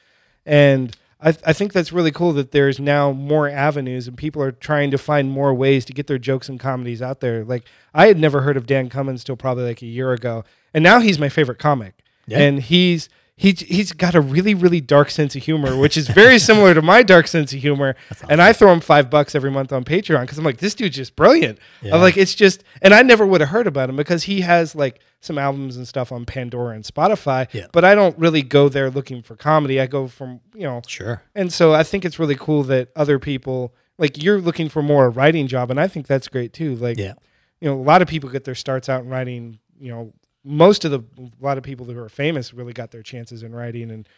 And 0.46 0.96
I, 1.20 1.30
I 1.44 1.52
think 1.52 1.72
that's 1.72 1.92
really 1.92 2.12
cool 2.12 2.32
that 2.34 2.52
there's 2.52 2.78
now 2.78 3.12
more 3.12 3.48
avenues 3.48 4.06
and 4.06 4.16
people 4.16 4.40
are 4.42 4.52
trying 4.52 4.90
to 4.92 4.98
find 4.98 5.30
more 5.30 5.52
ways 5.52 5.84
to 5.86 5.92
get 5.92 6.06
their 6.06 6.18
jokes 6.18 6.48
and 6.48 6.60
comedies 6.60 7.02
out 7.02 7.20
there. 7.20 7.44
Like 7.44 7.64
I 7.92 8.06
had 8.06 8.18
never 8.18 8.42
heard 8.42 8.56
of 8.56 8.66
Dan 8.66 8.88
Cummins 8.88 9.24
till 9.24 9.36
probably 9.36 9.64
like 9.64 9.82
a 9.82 9.86
year 9.86 10.12
ago, 10.12 10.44
and 10.72 10.84
now 10.84 11.00
he's 11.00 11.18
my 11.18 11.28
favorite 11.28 11.58
comic. 11.58 11.94
Yeah. 12.26 12.38
And 12.38 12.62
he's 12.62 13.08
he 13.36 13.52
he's 13.52 13.92
got 13.92 14.14
a 14.14 14.20
really 14.20 14.54
really 14.54 14.80
dark 14.80 15.10
sense 15.10 15.34
of 15.34 15.42
humor, 15.42 15.76
which 15.76 15.96
is 15.96 16.08
very 16.08 16.38
similar 16.48 16.72
to 16.74 16.82
my 16.82 17.02
dark 17.02 17.26
sense 17.26 17.52
of 17.52 17.60
humor. 17.60 17.96
Awesome. 18.10 18.28
And 18.30 18.42
I 18.42 18.52
throw 18.52 18.72
him 18.72 18.80
five 18.80 19.10
bucks 19.10 19.34
every 19.34 19.50
month 19.50 19.72
on 19.72 19.84
Patreon 19.84 20.22
because 20.22 20.38
I'm 20.38 20.44
like, 20.44 20.58
this 20.58 20.74
dude's 20.74 20.96
just 20.96 21.16
brilliant. 21.16 21.58
Yeah. 21.82 21.94
I'm 21.94 22.00
like, 22.00 22.16
it's 22.16 22.34
just, 22.34 22.62
and 22.82 22.92
I 22.92 23.02
never 23.02 23.26
would 23.26 23.40
have 23.40 23.50
heard 23.50 23.66
about 23.66 23.88
him 23.88 23.96
because 23.96 24.24
he 24.24 24.42
has 24.42 24.74
like 24.74 25.00
some 25.20 25.36
albums 25.38 25.76
and 25.76 25.86
stuff 25.88 26.12
on 26.12 26.24
Pandora 26.24 26.74
and 26.74 26.84
Spotify. 26.84 27.48
Yeah. 27.52 27.66
But 27.72 27.84
I 27.84 27.94
don't 27.94 28.16
really 28.18 28.42
go 28.42 28.68
there 28.68 28.88
looking 28.90 29.22
for 29.22 29.34
comedy. 29.36 29.80
I 29.80 29.86
go 29.86 30.06
from 30.08 30.40
you 30.54 30.62
know 30.62 30.82
Sure. 30.86 31.22
and 31.34 31.52
so 31.52 31.74
I 31.74 31.82
think 31.82 32.04
it's 32.04 32.18
really 32.18 32.36
cool 32.36 32.62
that 32.64 32.90
other 32.94 33.18
people 33.18 33.74
like 33.98 34.22
you're 34.22 34.40
looking 34.40 34.68
for 34.68 34.82
more 34.82 35.06
a 35.06 35.08
writing 35.10 35.48
job, 35.48 35.70
and 35.72 35.80
I 35.80 35.88
think 35.88 36.06
that's 36.06 36.28
great 36.28 36.52
too. 36.52 36.76
Like, 36.76 36.98
Yeah. 36.98 37.14
you 37.60 37.68
know, 37.68 37.74
a 37.74 37.82
lot 37.82 38.00
of 38.02 38.06
people 38.08 38.30
get 38.30 38.44
their 38.44 38.54
starts 38.54 38.88
out 38.88 39.02
in 39.02 39.08
writing. 39.08 39.58
You 39.80 39.90
know, 39.90 40.12
most 40.44 40.84
of 40.84 40.92
the 40.92 41.00
a 41.20 41.44
lot 41.44 41.58
of 41.58 41.64
people 41.64 41.84
who 41.86 41.98
are 41.98 42.08
famous 42.08 42.54
really 42.54 42.72
got 42.72 42.90
their 42.92 43.02
chances 43.02 43.42
in 43.42 43.52
writing, 43.54 43.90
and 43.90 44.08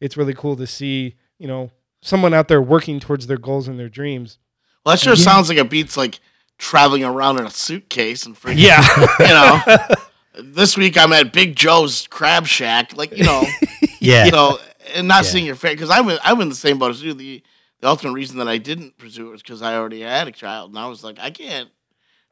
it's 0.00 0.16
really 0.16 0.34
cool 0.34 0.56
to 0.56 0.66
see 0.66 1.14
you 1.38 1.46
know 1.46 1.70
someone 2.02 2.34
out 2.34 2.48
there 2.48 2.60
working 2.62 2.98
towards 3.00 3.26
their 3.28 3.38
goals 3.38 3.68
and 3.68 3.78
their 3.78 3.88
dreams. 3.88 4.38
Well, 4.84 4.94
that 4.96 5.00
sure 5.00 5.14
Yeah. 5.14 5.22
sounds 5.22 5.48
like 5.48 5.58
it 5.58 5.70
beats 5.70 5.96
like 5.96 6.18
traveling 6.58 7.04
around 7.04 7.38
in 7.38 7.46
a 7.46 7.50
suitcase 7.50 8.26
and 8.26 8.34
freaking. 8.40 8.58
Yeah, 8.58 8.84
You 9.20 9.26
know, 9.28 9.94
this 10.42 10.76
week 10.76 10.96
I'm 10.96 11.12
at 11.12 11.32
Big 11.32 11.56
Joe's 11.56 12.06
Crab 12.08 12.46
Shack. 12.46 12.96
Like 12.96 13.16
you 13.16 13.24
know, 13.24 13.44
Yeah. 14.00 14.24
you 14.26 14.30
know, 14.30 14.58
and 14.94 15.08
not 15.08 15.24
Yeah. 15.24 15.30
seeing 15.30 15.46
your 15.46 15.54
face 15.56 15.72
because 15.74 15.90
I'm 15.90 16.08
in, 16.08 16.18
I'm 16.22 16.40
in 16.40 16.48
the 16.48 16.54
same 16.54 16.78
boat 16.78 16.90
as 16.90 17.02
you. 17.02 17.14
The 17.14 17.42
the 17.80 17.88
ultimate 17.88 18.12
reason 18.14 18.38
that 18.38 18.48
I 18.48 18.58
didn't 18.58 18.98
pursue 18.98 19.28
it 19.28 19.30
was 19.30 19.42
because 19.42 19.62
I 19.62 19.76
already 19.76 20.00
had 20.00 20.26
a 20.28 20.32
child, 20.32 20.70
and 20.70 20.78
I 20.78 20.86
was 20.86 21.04
like, 21.04 21.18
I 21.20 21.30
can't 21.30 21.68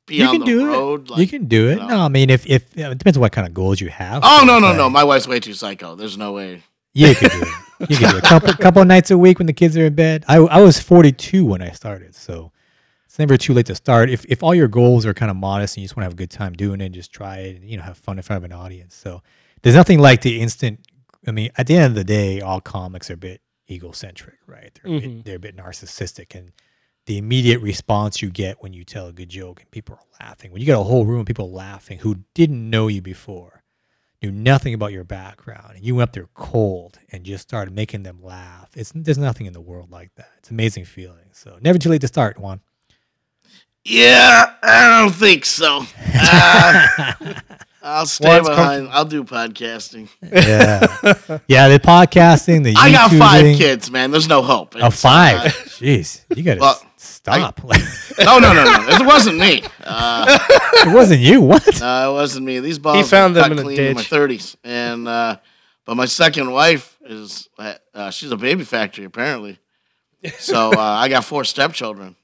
be 0.06 0.16
you 0.16 0.24
on 0.24 0.30
can 0.32 0.40
the 0.40 0.46
do 0.46 0.66
road. 0.66 1.02
it. 1.04 1.10
Like, 1.10 1.20
you 1.20 1.26
can 1.26 1.46
do 1.46 1.68
it. 1.68 1.76
know. 1.76 1.86
No, 1.88 1.98
I 2.00 2.08
mean, 2.08 2.30
if 2.30 2.46
if 2.46 2.64
yeah, 2.76 2.90
it 2.90 2.98
depends 2.98 3.16
on 3.16 3.20
what 3.20 3.32
kind 3.32 3.46
of 3.46 3.54
goals 3.54 3.80
you 3.80 3.88
have. 3.88 4.22
Oh 4.24 4.42
no 4.46 4.58
no 4.58 4.72
But 4.72 4.76
no! 4.78 4.90
My 4.90 5.04
wife's 5.04 5.28
way 5.28 5.40
too 5.40 5.54
psycho. 5.54 5.94
There's 5.94 6.16
no 6.18 6.32
way. 6.32 6.62
You 6.94 7.14
can 7.14 7.28
do 7.30 7.42
it. 7.42 7.90
You 7.90 7.96
can 7.98 8.10
do 8.12 8.16
it. 8.18 8.24
Couple 8.24 8.52
couple 8.60 8.84
nights 8.86 9.10
a 9.10 9.18
week 9.18 9.38
when 9.38 9.46
the 9.46 9.52
kids 9.52 9.76
are 9.76 9.84
in 9.86 9.94
bed. 9.94 10.24
I 10.28 10.36
I 10.38 10.62
was 10.62 10.80
42 10.80 11.44
when 11.44 11.60
I 11.60 11.70
started, 11.72 12.14
so 12.14 12.52
it's 13.16 13.18
never 13.18 13.38
too 13.38 13.54
late 13.54 13.64
to 13.64 13.74
start. 13.74 14.10
If 14.10 14.26
if 14.26 14.42
all 14.42 14.54
your 14.54 14.68
goals 14.68 15.06
are 15.06 15.14
kind 15.14 15.30
of 15.30 15.38
modest 15.38 15.74
and 15.74 15.80
you 15.82 15.86
just 15.86 15.96
want 15.96 16.02
to 16.02 16.06
have 16.08 16.12
a 16.12 16.16
good 16.16 16.30
time 16.30 16.52
doing 16.52 16.82
it, 16.82 16.90
just 16.90 17.14
try 17.14 17.38
it. 17.38 17.56
And, 17.56 17.70
you 17.70 17.78
know, 17.78 17.82
have 17.82 17.96
fun 17.96 18.18
in 18.18 18.22
front 18.22 18.44
of 18.44 18.50
an 18.50 18.52
audience. 18.54 18.94
So 18.94 19.22
there's 19.62 19.74
nothing 19.74 20.00
like 20.00 20.20
the 20.20 20.38
instant. 20.38 20.80
I 21.26 21.30
mean, 21.30 21.48
at 21.56 21.66
the 21.66 21.76
end 21.76 21.86
of 21.86 21.94
the 21.94 22.04
day, 22.04 22.42
all 22.42 22.60
comics 22.60 23.08
are 23.08 23.14
a 23.14 23.16
bit 23.16 23.40
egocentric, 23.70 24.36
right? 24.46 24.70
They're 24.74 24.92
a 24.92 25.00
Mhm. 25.00 25.00
bit, 25.00 25.24
they're 25.24 25.36
a 25.36 25.38
bit 25.38 25.56
narcissistic, 25.56 26.34
and 26.34 26.52
the 27.06 27.16
immediate 27.16 27.60
response 27.60 28.20
you 28.20 28.28
get 28.28 28.62
when 28.62 28.74
you 28.74 28.84
tell 28.84 29.06
a 29.06 29.14
good 29.14 29.30
joke 29.30 29.62
and 29.62 29.70
people 29.70 29.94
are 29.94 30.24
laughing, 30.26 30.52
when 30.52 30.60
you 30.60 30.66
get 30.66 30.76
a 30.78 30.82
whole 30.82 31.06
room 31.06 31.20
of 31.20 31.26
people 31.26 31.50
laughing 31.50 32.00
who 32.00 32.16
didn't 32.34 32.68
know 32.68 32.86
you 32.86 33.00
before, 33.00 33.62
knew 34.22 34.30
nothing 34.30 34.74
about 34.74 34.92
your 34.92 35.04
background, 35.04 35.76
and 35.76 35.84
you 35.84 35.94
went 35.94 36.10
up 36.10 36.12
there 36.12 36.28
cold 36.34 36.98
and 37.10 37.24
just 37.24 37.48
started 37.48 37.72
making 37.72 38.02
them 38.02 38.22
laugh. 38.22 38.68
It's 38.76 38.92
there's 38.94 39.16
nothing 39.16 39.46
in 39.46 39.54
the 39.54 39.60
world 39.62 39.90
like 39.90 40.14
that. 40.16 40.32
It's 40.36 40.50
an 40.50 40.54
amazing 40.56 40.84
feeling. 40.84 41.30
So 41.32 41.58
never 41.62 41.78
too 41.78 41.88
late 41.88 42.02
to 42.02 42.08
start, 42.08 42.38
Juan. 42.38 42.60
Yeah, 43.88 44.52
I 44.62 45.00
don't 45.02 45.14
think 45.14 45.44
so. 45.44 45.84
Uh, 47.86 47.88
I'll 47.88 48.06
stay 48.06 48.26
Well, 48.26 48.38
it's 48.40 48.48
behind. 48.48 48.88
I'll 48.88 49.04
do 49.04 49.22
podcasting. 49.22 50.08
Yeah, 50.20 50.80
yeah. 51.46 51.68
The 51.68 51.78
podcasting, 51.78 52.64
the 52.64 52.74
I 52.76 52.90
got 52.90 53.12
five 53.12 53.44
YouTubing. 53.44 53.56
kids, 53.58 53.90
man. 53.92 54.10
There's 54.10 54.28
no 54.28 54.42
hope. 54.42 54.74
Oh, 54.76 54.88
It's, 54.88 55.00
five. 55.00 55.36
uh, 55.36 55.48
Jeez, 55.78 56.24
you 56.36 56.42
gotta 56.42 56.60
Well, 56.60 56.72
s- 56.72 56.84
stop. 56.96 57.62
no, 57.62 58.38
no, 58.40 58.52
no, 58.52 58.64
no. 58.64 58.88
It 58.88 59.06
wasn't 59.06 59.38
me. 59.38 59.62
Uh, 59.84 60.36
it 60.84 60.92
wasn't 60.92 61.20
you. 61.20 61.40
What? 61.42 61.80
Uh, 61.80 62.06
it 62.08 62.12
wasn't 62.12 62.44
me. 62.46 62.58
These 62.58 62.80
balls 62.80 63.08
found 63.08 63.36
were 63.36 63.42
them 63.42 63.50
cut 63.50 63.52
in 63.52 63.58
a 63.60 63.62
clean 63.62 63.80
in 63.80 63.94
my 63.94 64.00
ditch. 64.00 64.08
thirties, 64.10 64.56
and 64.64 65.06
uh, 65.06 65.36
but 65.84 65.94
my 65.96 66.06
second 66.06 66.50
wife 66.50 66.98
is 67.06 67.48
uh, 67.94 68.10
she's 68.10 68.32
a 68.32 68.36
baby 68.36 68.64
factory 68.64 69.04
apparently. 69.04 69.60
So 70.38 70.72
uh, 70.72 70.76
I 70.76 71.08
got 71.08 71.24
four 71.24 71.44
stepchildren. 71.44 72.16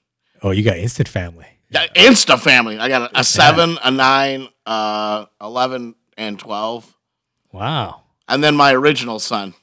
Oh, 0.42 0.50
you 0.50 0.64
got 0.64 0.76
instant 0.78 1.06
family. 1.06 1.46
Yeah, 1.72 1.86
Insta 1.94 2.38
family. 2.38 2.78
I 2.78 2.88
got 2.88 3.12
a, 3.12 3.20
a 3.20 3.24
seven, 3.24 3.78
a 3.82 3.90
nine, 3.90 4.48
uh, 4.66 5.26
eleven, 5.40 5.94
and 6.16 6.38
twelve, 6.38 6.94
Wow, 7.52 8.02
and 8.28 8.42
then 8.44 8.54
my 8.56 8.72
original 8.74 9.18
son. 9.18 9.54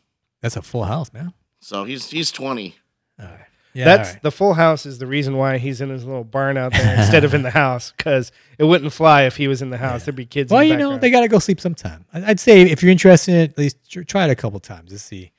that's 0.42 0.56
a 0.58 0.62
full 0.62 0.84
house, 0.86 1.12
man. 1.14 1.34
So 1.62 1.84
he's 1.84 2.10
he's 2.10 2.32
twenty. 2.32 2.76
All 3.20 3.26
right. 3.26 3.40
Yeah, 3.76 3.86
That's 3.86 4.10
all 4.10 4.14
right. 4.16 4.24
the 4.24 4.32
full 4.32 4.54
house 4.56 4.88
is 4.88 4.98
the 4.98 5.06
reason 5.06 5.38
why 5.38 5.60
he's 5.60 5.80
in 5.80 5.90
his 5.90 6.04
little 6.04 6.24
barn 6.24 6.58
out 6.58 6.72
there 6.74 6.98
instead 7.00 7.24
of 7.24 7.36
in 7.36 7.44
the 7.44 7.52
house 7.64 7.94
because 7.96 8.32
it 8.58 8.64
wouldn't 8.64 8.92
fly 8.92 9.24
if 9.24 9.38
he 9.38 9.48
was 9.48 9.62
in 9.62 9.70
the 9.70 9.78
house. 9.78 10.06
There'd 10.06 10.16
be 10.16 10.26
kids. 10.26 10.52
Well, 10.52 10.62
in 10.62 10.70
the 10.70 10.74
you 10.74 10.80
know, 10.80 10.98
they 10.98 11.12
got 11.12 11.22
to 11.22 11.28
go 11.28 11.38
sleep 11.38 11.62
sometime. 11.62 12.04
I- 12.12 12.32
I'd 12.32 12.40
say 12.40 12.62
if 12.64 12.82
you're 12.82 12.92
interested 12.92 13.36
in 13.36 13.42
it, 13.42 13.52
at 13.52 13.58
least 13.60 13.78
try 14.08 14.26
it 14.26 14.32
a 14.32 14.36
couple 14.36 14.60
times. 14.60 14.90
Just 14.90 15.06
see, 15.06 15.32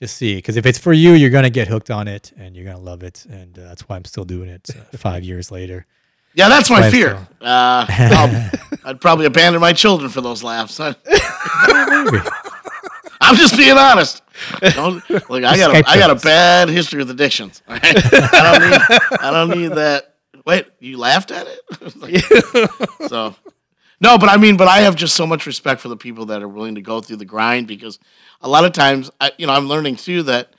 just 0.00 0.16
see. 0.16 0.36
Because 0.36 0.56
if 0.56 0.64
it's 0.64 0.78
for 0.78 0.94
you, 0.94 1.12
you're 1.12 1.28
gonna 1.30 1.50
get 1.50 1.68
hooked 1.68 1.90
on 1.90 2.08
it 2.08 2.32
and 2.38 2.56
you're 2.56 2.64
gonna 2.64 2.78
love 2.80 3.02
it. 3.02 3.26
And 3.28 3.56
uh, 3.58 3.62
that's 3.64 3.82
why 3.82 3.96
I'm 3.96 4.06
still 4.06 4.24
doing 4.24 4.48
it 4.48 4.70
uh, 4.70 4.96
five 4.96 5.22
years 5.22 5.50
later. 5.50 5.84
Yeah, 6.36 6.48
that's 6.48 6.70
my 6.70 6.90
fear. 6.90 7.14
Uh, 7.40 7.86
I'll- 7.88 8.50
I'd 8.84 9.00
probably 9.00 9.26
abandon 9.26 9.60
my 9.60 9.72
children 9.72 10.08
for 10.10 10.20
those 10.20 10.44
laughs. 10.44 10.78
I'm 10.80 10.94
just 13.34 13.56
being 13.56 13.76
honest. 13.76 14.22
Don't, 14.60 15.02
look, 15.10 15.30
I 15.44 15.56
got 15.56 15.74
Skype 15.74 15.82
a, 15.82 15.88
I 15.88 15.98
got 15.98 16.10
a 16.10 16.14
bad 16.14 16.68
history 16.68 16.98
with 16.98 17.10
addictions. 17.10 17.62
all 17.66 17.74
right? 17.74 17.82
I 18.12 18.58
don't 18.58 18.70
need 18.70 18.80
I 19.20 19.30
don't 19.32 19.50
need 19.58 19.72
that. 19.72 20.14
Wait, 20.44 20.66
you 20.78 20.98
laughed 20.98 21.32
at 21.32 21.48
it? 21.48 21.60
so 23.08 23.34
no, 24.00 24.18
but 24.18 24.28
I 24.28 24.36
mean, 24.36 24.56
but 24.56 24.68
I 24.68 24.80
have 24.80 24.94
just 24.94 25.16
so 25.16 25.26
much 25.26 25.46
respect 25.46 25.80
for 25.80 25.88
the 25.88 25.96
people 25.96 26.26
that 26.26 26.42
are 26.42 26.48
willing 26.48 26.74
to 26.76 26.82
go 26.82 27.00
through 27.00 27.16
the 27.16 27.24
grind 27.24 27.66
because 27.66 27.98
a 28.42 28.48
lot 28.48 28.64
of 28.64 28.72
times, 28.72 29.10
I, 29.20 29.32
you 29.38 29.46
know, 29.46 29.54
I'm 29.54 29.66
learning 29.66 29.96
too 29.96 30.22
that 30.24 30.50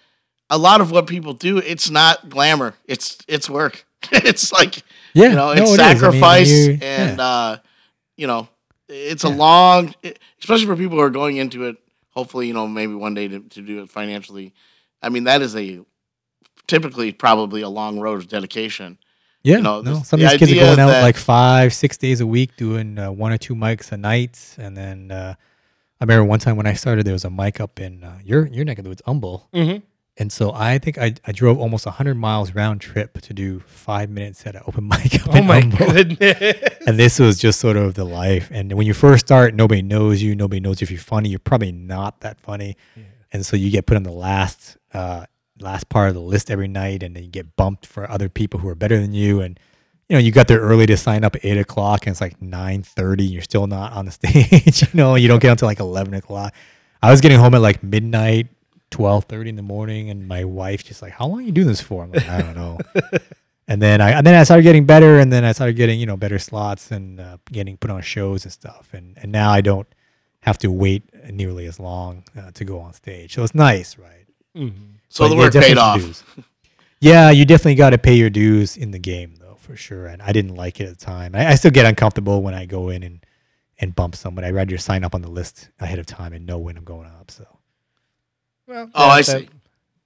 a 0.49 0.57
lot 0.57 0.81
of 0.81 0.91
what 0.91 1.07
people 1.07 1.33
do, 1.33 1.59
it's 1.59 1.89
not 1.89 2.27
glamour. 2.29 2.73
It's 2.85 3.19
it's 3.27 3.49
work. 3.49 3.85
it's 4.11 4.51
like 4.51 4.83
Yeah, 5.13 5.29
you 5.29 5.35
know, 5.35 5.53
no, 5.53 5.61
it's 5.63 5.71
it 5.71 5.73
is. 5.73 5.79
I 5.79 5.87
mean, 5.89 5.97
sacrifice 5.97 6.49
you- 6.49 6.77
and 6.81 7.17
yeah. 7.17 7.23
uh, 7.25 7.57
you 8.15 8.27
know, 8.27 8.47
it's 8.89 9.23
a 9.23 9.29
long, 9.29 9.93
especially 10.39 10.65
for 10.65 10.75
people 10.75 10.97
who 10.97 11.03
are 11.03 11.09
going 11.09 11.37
into 11.37 11.65
it. 11.65 11.77
Hopefully, 12.11 12.47
you 12.47 12.53
know, 12.53 12.67
maybe 12.67 12.93
one 12.95 13.13
day 13.13 13.27
to, 13.27 13.39
to 13.41 13.61
do 13.61 13.81
it 13.83 13.89
financially. 13.89 14.53
I 15.03 15.09
mean, 15.09 15.25
that 15.25 15.41
is 15.41 15.55
a 15.55 15.81
typically 16.67 17.11
probably 17.11 17.61
a 17.61 17.69
long 17.69 17.99
road 17.99 18.19
of 18.19 18.27
dedication. 18.27 18.97
Yeah, 19.43 19.57
You 19.57 19.63
know, 19.63 19.81
no. 19.81 20.01
Some 20.03 20.21
of 20.21 20.29
these 20.29 20.39
kids 20.39 20.51
are 20.51 20.55
going 20.55 20.79
out 20.79 20.87
that- 20.87 21.03
like 21.03 21.15
five, 21.17 21.73
six 21.73 21.97
days 21.97 22.19
a 22.21 22.27
week, 22.27 22.55
doing 22.57 22.97
uh, 22.97 23.11
one 23.11 23.31
or 23.31 23.37
two 23.37 23.55
mics 23.55 23.91
a 23.91 23.97
night. 23.97 24.55
And 24.57 24.75
then 24.75 25.11
uh, 25.11 25.35
I 26.01 26.03
remember 26.03 26.25
one 26.25 26.39
time 26.39 26.57
when 26.57 26.67
I 26.67 26.73
started, 26.73 27.05
there 27.05 27.13
was 27.13 27.23
a 27.25 27.29
mic 27.29 27.59
up 27.61 27.79
in 27.79 28.03
uh, 28.03 28.19
your 28.23 28.47
your 28.47 28.65
neck 28.65 28.77
of 28.79 28.83
the 28.83 28.89
woods, 28.89 29.01
Humble. 29.05 29.47
Mhm. 29.53 29.83
And 30.19 30.31
so 30.31 30.51
I 30.51 30.79
think 30.79 30.97
I, 30.97 31.13
I 31.25 31.31
drove 31.31 31.59
almost 31.59 31.85
100 31.85 32.15
miles 32.15 32.55
round 32.55 32.81
trip 32.81 33.21
to 33.21 33.33
do 33.33 33.59
five 33.67 34.09
minutes 34.09 34.45
at 34.47 34.55
an 34.55 34.63
open 34.67 34.87
mic 34.89 35.15
up 35.15 35.35
Oh 35.35 35.43
my 35.43 35.61
goodness. 35.61 36.77
And 36.87 36.97
this 36.97 37.19
was 37.19 37.37
just 37.37 37.59
sort 37.59 37.77
of 37.77 37.93
the 37.93 38.03
life. 38.03 38.49
And 38.51 38.73
when 38.73 38.87
you 38.87 38.93
first 38.93 39.27
start, 39.27 39.53
nobody 39.53 39.81
knows 39.81 40.21
you. 40.23 40.35
Nobody 40.35 40.59
knows 40.59 40.81
if 40.81 40.89
you're 40.89 40.99
funny. 40.99 41.29
You're 41.29 41.39
probably 41.39 41.71
not 41.71 42.21
that 42.21 42.39
funny. 42.39 42.77
And 43.31 43.45
so 43.45 43.55
you 43.55 43.69
get 43.69 43.85
put 43.85 43.97
on 43.97 44.03
the 44.03 44.11
last 44.11 44.77
uh, 44.93 45.25
last 45.59 45.89
part 45.89 46.09
of 46.09 46.15
the 46.15 46.21
list 46.21 46.49
every 46.49 46.67
night, 46.67 47.03
and 47.03 47.15
then 47.15 47.23
you 47.23 47.29
get 47.29 47.55
bumped 47.55 47.85
for 47.85 48.09
other 48.09 48.29
people 48.29 48.59
who 48.59 48.69
are 48.69 48.75
better 48.75 48.99
than 48.99 49.13
you. 49.13 49.41
And 49.41 49.59
you 50.07 50.15
know, 50.15 50.19
you 50.19 50.31
got 50.31 50.47
there 50.47 50.59
early 50.59 50.85
to 50.85 50.95
sign 50.97 51.23
up 51.23 51.35
at 51.35 51.43
eight 51.43 51.57
o'clock, 51.57 52.07
and 52.07 52.13
it's 52.13 52.21
like 52.21 52.41
nine 52.41 52.83
thirty. 52.83 53.25
You're 53.25 53.41
still 53.41 53.67
not 53.67 53.91
on 53.93 54.05
the 54.05 54.11
stage. 54.19 54.81
you 54.81 54.87
know, 54.93 55.15
you 55.15 55.27
don't 55.27 55.41
get 55.41 55.51
until 55.51 55.67
like 55.67 55.79
eleven 55.81 56.13
o'clock. 56.13 56.53
I 57.03 57.11
was 57.11 57.21
getting 57.21 57.37
home 57.37 57.53
at 57.53 57.61
like 57.61 57.83
midnight, 57.83 58.47
twelve 58.89 59.25
thirty 59.25 59.49
in 59.49 59.55
the 59.55 59.61
morning, 59.61 60.09
and 60.09 60.27
my 60.27 60.43
wife 60.43 60.83
just 60.83 61.01
like, 61.01 61.13
"How 61.13 61.27
long 61.27 61.39
are 61.39 61.43
you 61.43 61.51
doing 61.51 61.67
this 61.67 61.81
for?" 61.81 62.03
I'm 62.03 62.11
like, 62.11 62.27
"I 62.27 62.41
don't 62.41 62.55
know." 62.55 62.77
and 63.67 63.81
then 63.81 64.01
I 64.01 64.11
and 64.11 64.25
then 64.25 64.35
I 64.35 64.43
started 64.43 64.63
getting 64.63 64.85
better, 64.85 65.19
and 65.19 65.31
then 65.31 65.43
I 65.45 65.51
started 65.51 65.75
getting 65.75 65.99
you 65.99 66.05
know 66.05 66.17
better 66.17 66.39
slots 66.39 66.91
and 66.91 67.19
uh, 67.19 67.37
getting 67.51 67.77
put 67.77 67.91
on 67.91 68.01
shows 68.01 68.43
and 68.45 68.51
stuff. 68.51 68.89
And 68.93 69.17
and 69.21 69.31
now 69.31 69.51
I 69.51 69.61
don't 69.61 69.87
have 70.41 70.57
to 70.59 70.71
wait 70.71 71.03
nearly 71.31 71.65
as 71.65 71.79
long 71.79 72.23
uh, 72.37 72.51
to 72.51 72.63
go 72.65 72.79
on 72.79 72.93
stage, 72.93 73.33
so 73.35 73.43
it's 73.43 73.55
nice, 73.55 73.97
right? 73.97 74.25
So 75.09 75.25
But 75.25 75.29
the 75.29 75.35
work 75.35 75.53
paid 75.53 75.77
off. 75.77 76.23
Yeah, 76.99 77.29
you 77.29 77.45
definitely 77.45 77.75
got 77.75 77.91
to 77.91 77.97
pay 77.99 78.15
your 78.15 78.29
dues 78.31 78.75
in 78.75 78.91
the 78.91 78.99
game, 78.99 79.35
though, 79.39 79.55
for 79.59 79.75
sure. 79.75 80.07
And 80.07 80.21
I 80.21 80.31
didn't 80.31 80.55
like 80.55 80.79
it 80.79 80.85
at 80.89 80.97
the 80.97 81.05
time. 81.05 81.35
I, 81.35 81.49
I 81.49 81.55
still 81.55 81.69
get 81.71 81.85
uncomfortable 81.85 82.41
when 82.41 82.55
I 82.55 82.65
go 82.65 82.89
in 82.89 83.03
and, 83.03 83.23
and 83.79 83.95
bump 83.95 84.15
somebody. 84.15 84.47
I'd 84.47 84.55
rather 84.55 84.77
sign 84.79 85.03
up 85.03 85.13
on 85.13 85.21
the 85.21 85.29
list 85.29 85.69
ahead 85.79 85.99
of 85.99 86.07
time 86.07 86.33
and 86.33 86.45
know 86.47 86.57
when 86.57 86.75
I'm 86.75 86.83
going 86.83 87.07
up. 87.07 87.29
So 87.29 87.45
Well, 88.67 88.89
Oh, 88.93 89.07
I 89.09 89.21
that- 89.21 89.25
see. 89.25 89.49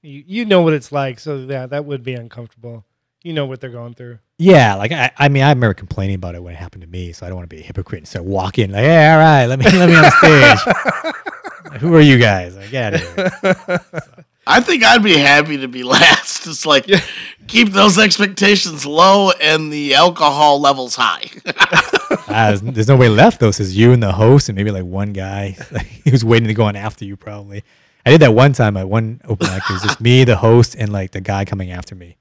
You, 0.04 0.24
you 0.26 0.46
know 0.46 0.62
what 0.64 0.74
it's 0.74 0.92
like, 0.92 1.20
so 1.20 1.38
yeah, 1.38 1.68
that 1.68 1.86
would 1.86 2.04
be 2.04 2.14
uncomfortable. 2.16 2.84
You 3.24 3.34
know 3.34 3.46
what 3.46 3.62
they're 3.62 3.70
going 3.70 3.94
through. 3.94 4.18
yeah, 4.40 4.74
like 4.74 4.92
I, 4.92 5.12
I 5.16 5.30
mean, 5.30 5.44
I 5.44 5.50
remember 5.50 5.76
complaining 5.76 6.16
about 6.16 6.34
it 6.34 6.42
when 6.42 6.56
it 6.56 6.58
happened 6.58 6.82
to 6.82 6.88
me. 6.90 7.12
So 7.12 7.24
I 7.24 7.30
don't 7.30 7.36
want 7.38 7.48
to 7.48 7.56
be 7.56 7.62
a 7.62 7.64
hypocrite 7.66 8.00
and 8.00 8.08
start 8.08 8.26
walking 8.26 8.72
like, 8.72 8.82
hey, 8.84 9.12
all 9.12 9.20
right, 9.20 9.46
let 9.46 9.60
me 9.60 9.66
let 9.66 9.88
me 9.88 9.96
on 9.96 10.12
stage. 10.12 11.80
Who 11.82 11.94
are 11.94 12.02
you 12.02 12.18
guys? 12.18 12.56
Like, 12.56 12.72
get 12.72 12.96
out 12.96 13.02
of 13.04 13.16
here. 13.42 13.82
I 14.48 14.60
think 14.60 14.84
I'd 14.84 15.04
be 15.04 15.18
happy 15.18 15.58
to 15.60 15.68
be 15.68 15.84
last. 15.98 16.48
It's 16.48 16.66
like 16.66 16.90
keep 17.48 17.70
those 17.70 18.00
expectations 18.00 18.88
low 18.88 19.30
and 19.40 19.72
the 19.72 19.94
alcohol 19.94 20.60
levels 20.60 20.96
high. 20.96 21.26
Ah, 22.34 22.48
there's, 22.48 22.62
there's 22.62 22.92
way 23.00 23.10
left 23.10 23.40
though. 23.42 23.52
Says 23.52 23.76
you 23.78 23.92
and 23.92 24.02
the 24.02 24.12
host, 24.14 24.48
and 24.50 24.56
maybe 24.56 24.72
like 24.72 24.84
one 24.86 25.12
guy 25.12 25.52
who's 26.06 26.24
waiting 26.24 26.48
to 26.48 26.54
go 26.54 26.64
on 26.64 26.76
after 26.78 27.04
you. 27.06 27.18
Probably. 27.18 27.64
I 28.06 28.10
did 28.12 28.22
that 28.22 28.34
one 28.34 28.54
time 28.54 28.78
at 28.78 28.90
one 28.90 29.22
open 29.26 29.48
mic. 29.52 29.64
It 29.70 29.74
was 29.74 29.82
just 29.84 30.02
me, 30.02 30.24
the 30.24 30.36
host, 30.38 30.76
and 30.78 30.92
like 30.92 31.12
the 31.12 31.22
guy 31.22 31.46
coming 31.46 31.72
after 31.72 31.96
me. 31.96 32.18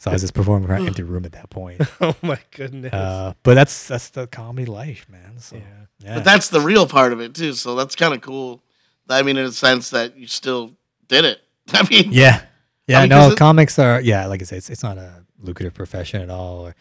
So 0.00 0.10
I 0.10 0.14
was 0.14 0.22
just 0.22 0.34
performing 0.34 0.68
for 0.68 0.74
an 0.74 0.86
empty 0.86 1.02
room 1.02 1.24
at 1.24 1.32
that 1.32 1.50
point. 1.50 1.80
Oh 2.00 2.14
my 2.22 2.38
goodness. 2.52 2.92
Uh, 2.92 3.32
but 3.42 3.54
that's 3.54 3.88
that's 3.88 4.10
the 4.10 4.26
comedy 4.28 4.64
life, 4.66 5.06
man. 5.10 5.38
So 5.38 5.56
Yeah. 5.56 5.62
yeah, 5.98 6.14
But 6.14 6.24
that's 6.24 6.48
the 6.50 6.60
real 6.60 6.86
part 6.86 7.12
of 7.12 7.20
it 7.20 7.34
too. 7.34 7.52
So 7.54 7.74
that's 7.74 7.96
kind 7.96 8.14
of 8.14 8.20
cool. 8.20 8.62
I 9.08 9.22
mean, 9.22 9.36
in 9.36 9.44
a 9.46 9.50
sense 9.52 9.90
that 9.90 10.16
you 10.16 10.26
still 10.28 10.76
did 11.08 11.24
it. 11.24 11.40
I 11.72 11.82
mean, 11.90 12.12
yeah, 12.12 12.42
yeah. 12.86 12.98
I 12.98 13.02
mean, 13.02 13.08
no, 13.10 13.16
'cause 13.16 13.32
it- 13.32 13.38
comics 13.38 13.78
are 13.80 14.00
yeah. 14.00 14.26
Like 14.26 14.40
I 14.40 14.44
said, 14.44 14.58
it's, 14.58 14.70
it's 14.70 14.82
not 14.84 14.98
a 14.98 15.24
lucrative 15.40 15.74
profession 15.74 16.22
at 16.22 16.30
all. 16.30 16.60
Or, 16.66 16.76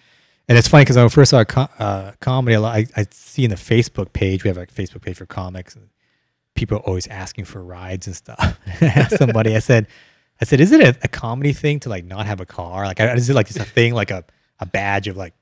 and 0.47 0.55
it's 0.57 0.67
funny 0.67 0.83
because 0.83 0.95
when 0.97 1.05
I 1.05 1.09
first 1.09 1.31
started 1.31 1.51
co- 1.53 1.69
uh, 1.83 2.11
comedy, 2.19 2.53
a 2.55 2.59
lot, 2.61 2.75
I, 2.75 2.85
I 2.95 3.07
see 3.11 3.43
in 3.45 3.49
the 3.49 3.55
Facebook 3.57 4.13
page 4.13 4.43
we 4.43 4.49
have 4.49 4.57
like 4.57 4.69
a 4.71 4.73
Facebook 4.75 5.01
page 5.01 5.17
for 5.17 5.25
comics, 5.25 5.75
and 5.75 5.89
people 6.57 6.77
are 6.77 6.81
always 6.81 7.07
asking 7.07 7.45
for 7.45 7.63
rides 7.63 8.07
and 8.07 8.15
stuff. 8.15 8.59
I 8.81 8.85
asked 8.85 9.17
somebody, 9.17 9.55
I 9.55 9.59
said, 9.59 9.87
I 10.41 10.45
said, 10.45 10.59
is 10.59 10.71
it 10.71 10.81
a, 10.81 10.97
a 11.03 11.07
comedy 11.07 11.53
thing 11.53 11.79
to 11.81 11.89
like 11.89 12.03
not 12.03 12.25
have 12.25 12.41
a 12.41 12.45
car? 12.45 12.85
Like, 12.85 12.99
is 12.99 13.29
it 13.29 13.33
like 13.33 13.47
just 13.47 13.59
a 13.59 13.65
thing, 13.65 13.93
like 13.93 14.11
a, 14.11 14.25
a 14.59 14.65
badge 14.65 15.07
of 15.07 15.15
like 15.15 15.33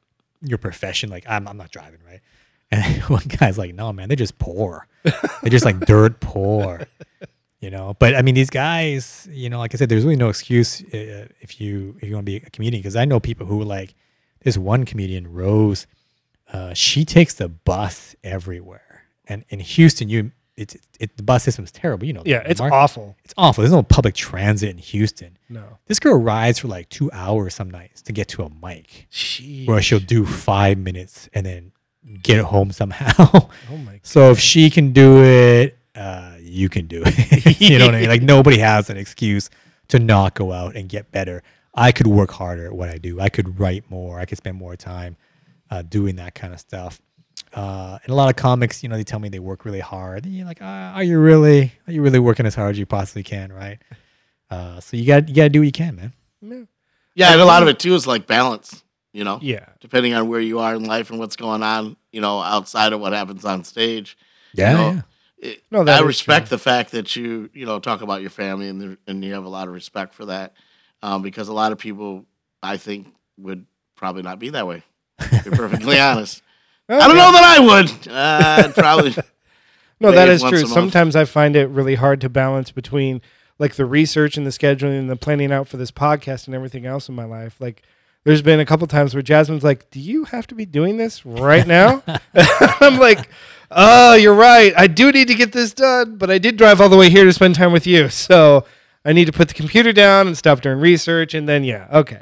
your 0.41 0.58
profession? 0.58 1.10
Like, 1.10 1.25
I'm 1.28 1.47
I'm 1.47 1.58
not 1.58 1.71
driving, 1.71 1.99
right? 2.06 2.21
And 2.71 3.04
one 3.04 3.23
guy's 3.28 3.58
like, 3.58 3.73
no, 3.73 3.91
man, 3.91 4.10
they're 4.10 4.15
just 4.15 4.38
poor. 4.38 4.88
They're 5.04 5.49
just 5.49 5.65
like 5.65 5.80
dirt 5.82 6.19
poor 6.19 6.86
you 7.65 7.71
know 7.71 7.95
but 7.97 8.15
i 8.15 8.21
mean 8.21 8.36
these 8.36 8.51
guys 8.51 9.28
you 9.32 9.49
know 9.49 9.58
like 9.58 9.73
i 9.73 9.78
said 9.78 9.89
there's 9.89 10.04
really 10.04 10.15
no 10.15 10.30
excuse 10.30 10.84
uh, 10.93 11.25
if 11.41 11.60
you 11.60 11.95
if 11.99 12.08
you 12.08 12.13
want 12.13 12.23
to 12.25 12.32
be 12.32 12.36
a 12.38 12.49
comedian 12.51 12.80
because 12.80 12.95
i 12.95 13.06
know 13.06 13.19
people 13.19 13.47
who 13.47 13.63
like 13.63 13.95
there's 14.41 14.60
one 14.60 14.86
comedian 14.86 15.32
rose 15.34 15.88
uh, 16.54 16.75
she 16.75 17.04
takes 17.04 17.34
the 17.34 17.49
bus 17.49 18.15
everywhere 18.23 19.06
and 19.25 19.45
in 19.49 19.60
houston 19.60 20.10
you 20.10 20.32
it's 20.58 20.76
it, 21.00 21.15
the 21.18 21.24
bus 21.24 21.44
system 21.44 21.65
is 21.65 21.72
terrible 21.72 22.06
you 22.08 22.13
know 22.13 22.24
yeah, 22.26 22.41
it's 22.46 22.60
mar- 22.62 22.72
awful. 22.74 23.15
it's 23.26 23.34
awful 23.38 23.62
there's 23.62 23.74
no 23.74 23.84
public 23.84 24.15
transit 24.15 24.70
in 24.70 24.78
houston 24.78 25.38
No. 25.50 25.63
this 25.88 26.00
girl 26.00 26.18
rides 26.18 26.60
for 26.60 26.68
like 26.70 26.88
two 26.89 27.12
hours 27.12 27.56
some 27.56 27.70
nights 27.70 28.02
to 28.04 28.13
get 28.13 28.28
to 28.30 28.44
a 28.44 28.50
mic 28.65 29.08
Jeez. 29.12 29.68
where 29.68 29.82
she'll 29.82 30.00
do 30.00 30.26
five 30.26 30.78
minutes 30.78 31.30
and 31.34 31.46
then 31.46 31.72
get 32.24 32.39
home 32.46 32.72
somehow 32.72 33.13
Oh 33.70 33.78
my. 33.86 34.00
so 34.04 34.32
if 34.32 34.39
she 34.39 34.70
can 34.70 34.94
do 34.94 35.24
it, 35.24 35.78
uh, 35.96 36.36
you 36.39 36.70
can 36.70 36.88
do 36.88 37.02
it. 37.06 37.60
you 37.62 37.80
know 37.80 37.86
what 37.88 37.96
I 37.96 38.00
mean? 38.02 38.10
Like 38.10 38.22
nobody 38.36 38.58
has 38.60 38.89
an 38.89 38.98
excuse 38.98 39.50
to 39.88 39.98
not 40.00 40.36
go 40.36 40.52
out 40.52 40.76
and 40.76 40.88
get 40.89 41.12
better. 41.12 41.41
I 41.74 41.91
could 41.91 42.06
work 42.08 42.32
harder 42.32 42.65
at 42.68 42.74
what 42.74 42.89
I 42.89 42.98
do. 42.98 43.20
I 43.20 43.30
could 43.30 43.60
write 43.60 43.89
more. 43.89 44.20
I 44.20 44.26
could 44.26 44.38
spend 44.38 44.58
more 44.58 44.76
time 44.76 45.15
uh, 45.72 45.82
doing 45.84 46.18
that 46.18 46.36
kind 46.36 46.54
of 46.54 46.60
stuff. 46.60 47.02
Uh, 47.56 47.98
and 48.04 48.12
a 48.12 48.15
lot 48.15 48.30
of 48.30 48.36
comics, 48.36 48.84
you 48.84 48.89
know, 48.89 48.98
they 48.98 49.04
tell 49.06 49.20
me 49.20 49.30
they 49.30 49.39
work 49.39 49.63
really 49.65 49.80
hard. 49.80 50.26
And 50.26 50.36
you're 50.36 50.46
like, 50.46 50.60
ah, 50.62 50.94
are 50.94 51.04
you 51.04 51.18
really? 51.20 51.72
Are 51.88 51.94
you 51.94 52.02
really 52.02 52.20
working 52.20 52.46
as 52.46 52.54
hard 52.54 52.72
as 52.72 52.80
you 52.80 52.86
possibly 52.86 53.24
can? 53.24 53.52
Right? 53.52 53.80
Uh, 54.52 54.80
so 54.80 54.96
you 54.96 55.08
got 55.08 55.28
you 55.28 55.34
got 55.34 55.44
to 55.44 55.50
do 55.50 55.60
what 55.60 55.65
you 55.65 55.72
can, 55.72 55.96
man. 55.96 56.13
No. 56.39 56.68
yeah, 57.15 57.32
and 57.32 57.41
a 57.41 57.46
lot 57.46 57.63
of 57.63 57.68
it 57.68 57.80
too 57.80 57.96
is 57.96 58.06
like 58.06 58.28
balance. 58.28 58.84
You 59.12 59.24
know, 59.24 59.39
Yeah. 59.41 59.65
depending 59.80 60.13
on 60.13 60.28
where 60.28 60.39
you 60.39 60.60
are 60.60 60.76
in 60.76 60.84
life 60.84 61.10
and 61.10 61.18
what's 61.18 61.36
going 61.36 61.63
on. 61.63 61.98
You 62.12 62.22
know, 62.22 62.39
outside 62.41 62.94
of 62.94 63.00
what 63.02 63.12
happens 63.12 63.44
on 63.44 63.63
stage. 63.63 64.15
Yeah. 64.54 64.74
know, 64.74 64.91
yeah. 64.91 65.02
It, 65.50 65.63
No, 65.72 65.84
that 65.84 66.04
I 66.04 66.06
respect 66.06 66.48
true. 66.48 66.58
the 66.58 66.62
fact 66.63 66.91
that 66.91 67.15
you 67.15 67.50
you 67.54 67.65
know 67.65 67.80
talk 67.80 68.02
about 68.04 68.22
your 68.22 68.30
family 68.30 68.70
and 68.70 68.80
the, 68.80 68.98
and 69.08 69.26
you 69.26 69.34
have 69.34 69.46
a 69.46 69.50
lot 69.50 69.68
of 69.68 69.74
respect 69.74 70.13
for 70.13 70.26
that, 70.26 70.54
um, 71.02 71.24
because 71.24 71.48
a 71.48 71.54
lot 71.54 71.72
of 71.72 71.80
people 71.80 72.26
I 72.62 72.78
think 72.78 73.08
would 73.39 73.65
probably 73.96 74.22
not 74.22 74.38
be 74.38 74.50
that 74.52 74.68
way. 74.68 74.84
To 75.44 75.50
be 75.50 75.58
perfectly 75.58 76.00
honest, 76.12 76.44
I 76.89 77.08
don't 77.08 77.17
know 77.17 77.32
that 77.32 77.43
I 77.43 77.60
would. 77.60 78.08
Uh, 78.08 78.71
probably. 78.74 79.15
No, 80.02 80.12
that 80.12 80.28
Wave 80.28 80.36
is 80.36 80.41
once 80.43 80.60
true. 80.60 80.67
Sometimes 80.67 81.15
I 81.15 81.24
find 81.24 81.56
it 81.56 81.67
really 81.69 81.95
hard 81.95 82.19
to 82.19 82.28
balance 82.30 82.69
between 82.69 83.21
like 83.60 83.76
the 83.76 83.86
research 83.86 84.36
and 84.36 84.45
the 84.45 84.52
scheduling 84.52 85.00
and 85.00 85.10
the 85.10 85.15
planning 85.15 85.54
out 85.54 85.69
for 85.69 85.78
this 85.78 85.89
podcast 85.89 86.48
and 86.48 86.54
everything 86.54 86.86
else 86.86 87.08
in 87.08 87.15
my 87.15 87.24
life. 87.24 87.56
Like 87.62 87.82
there's 88.26 88.41
been 88.41 88.60
a 88.60 88.65
couple 88.65 88.86
times 88.88 89.13
where 89.15 89.24
Jasmine's 89.24 89.63
like, 89.63 89.89
"Do 89.91 90.02
you 90.02 90.26
have 90.26 90.48
to 90.48 90.56
be 90.56 90.65
doing 90.65 90.98
this 90.98 91.26
right 91.26 91.65
now?" 91.65 92.04
I'm 92.36 92.98
like, 93.00 93.30
"Oh, 93.71 94.15
you're 94.15 94.36
right. 94.36 94.74
I 94.76 94.88
do 94.88 95.13
need 95.13 95.30
to 95.30 95.36
get 95.36 95.54
this 95.54 95.74
done, 95.74 96.17
but 96.17 96.30
I 96.30 96.39
did 96.39 96.58
drive 96.58 96.82
all 96.82 96.89
the 96.89 96.98
way 96.98 97.10
here 97.10 97.24
to 97.24 97.32
spend 97.32 97.56
time 97.56 97.71
with 97.71 97.88
you. 97.88 98.10
So, 98.10 98.65
I 99.06 99.13
need 99.13 99.26
to 99.26 99.32
put 99.32 99.48
the 99.48 99.54
computer 99.54 99.93
down 99.93 100.28
and 100.28 100.38
stop 100.38 100.60
doing 100.60 100.80
research 100.80 101.34
and 101.34 101.48
then 101.48 101.63
yeah, 101.63 101.88
okay. 101.91 102.21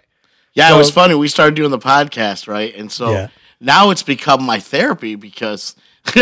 Yeah, 0.53 0.69
So- 0.69 0.75
it 0.75 0.77
was 0.77 0.91
funny. 0.91 1.15
We 1.15 1.27
started 1.27 1.55
doing 1.55 1.71
the 1.71 1.79
podcast, 1.79 2.47
right? 2.47 2.75
And 2.75 2.91
so 2.91 3.11
Yeah. 3.13 3.27
Now 3.63 3.89
it's 3.89 4.03
become 4.03 4.43
my 4.43 4.59
therapy 4.59 5.15
because 5.15 5.75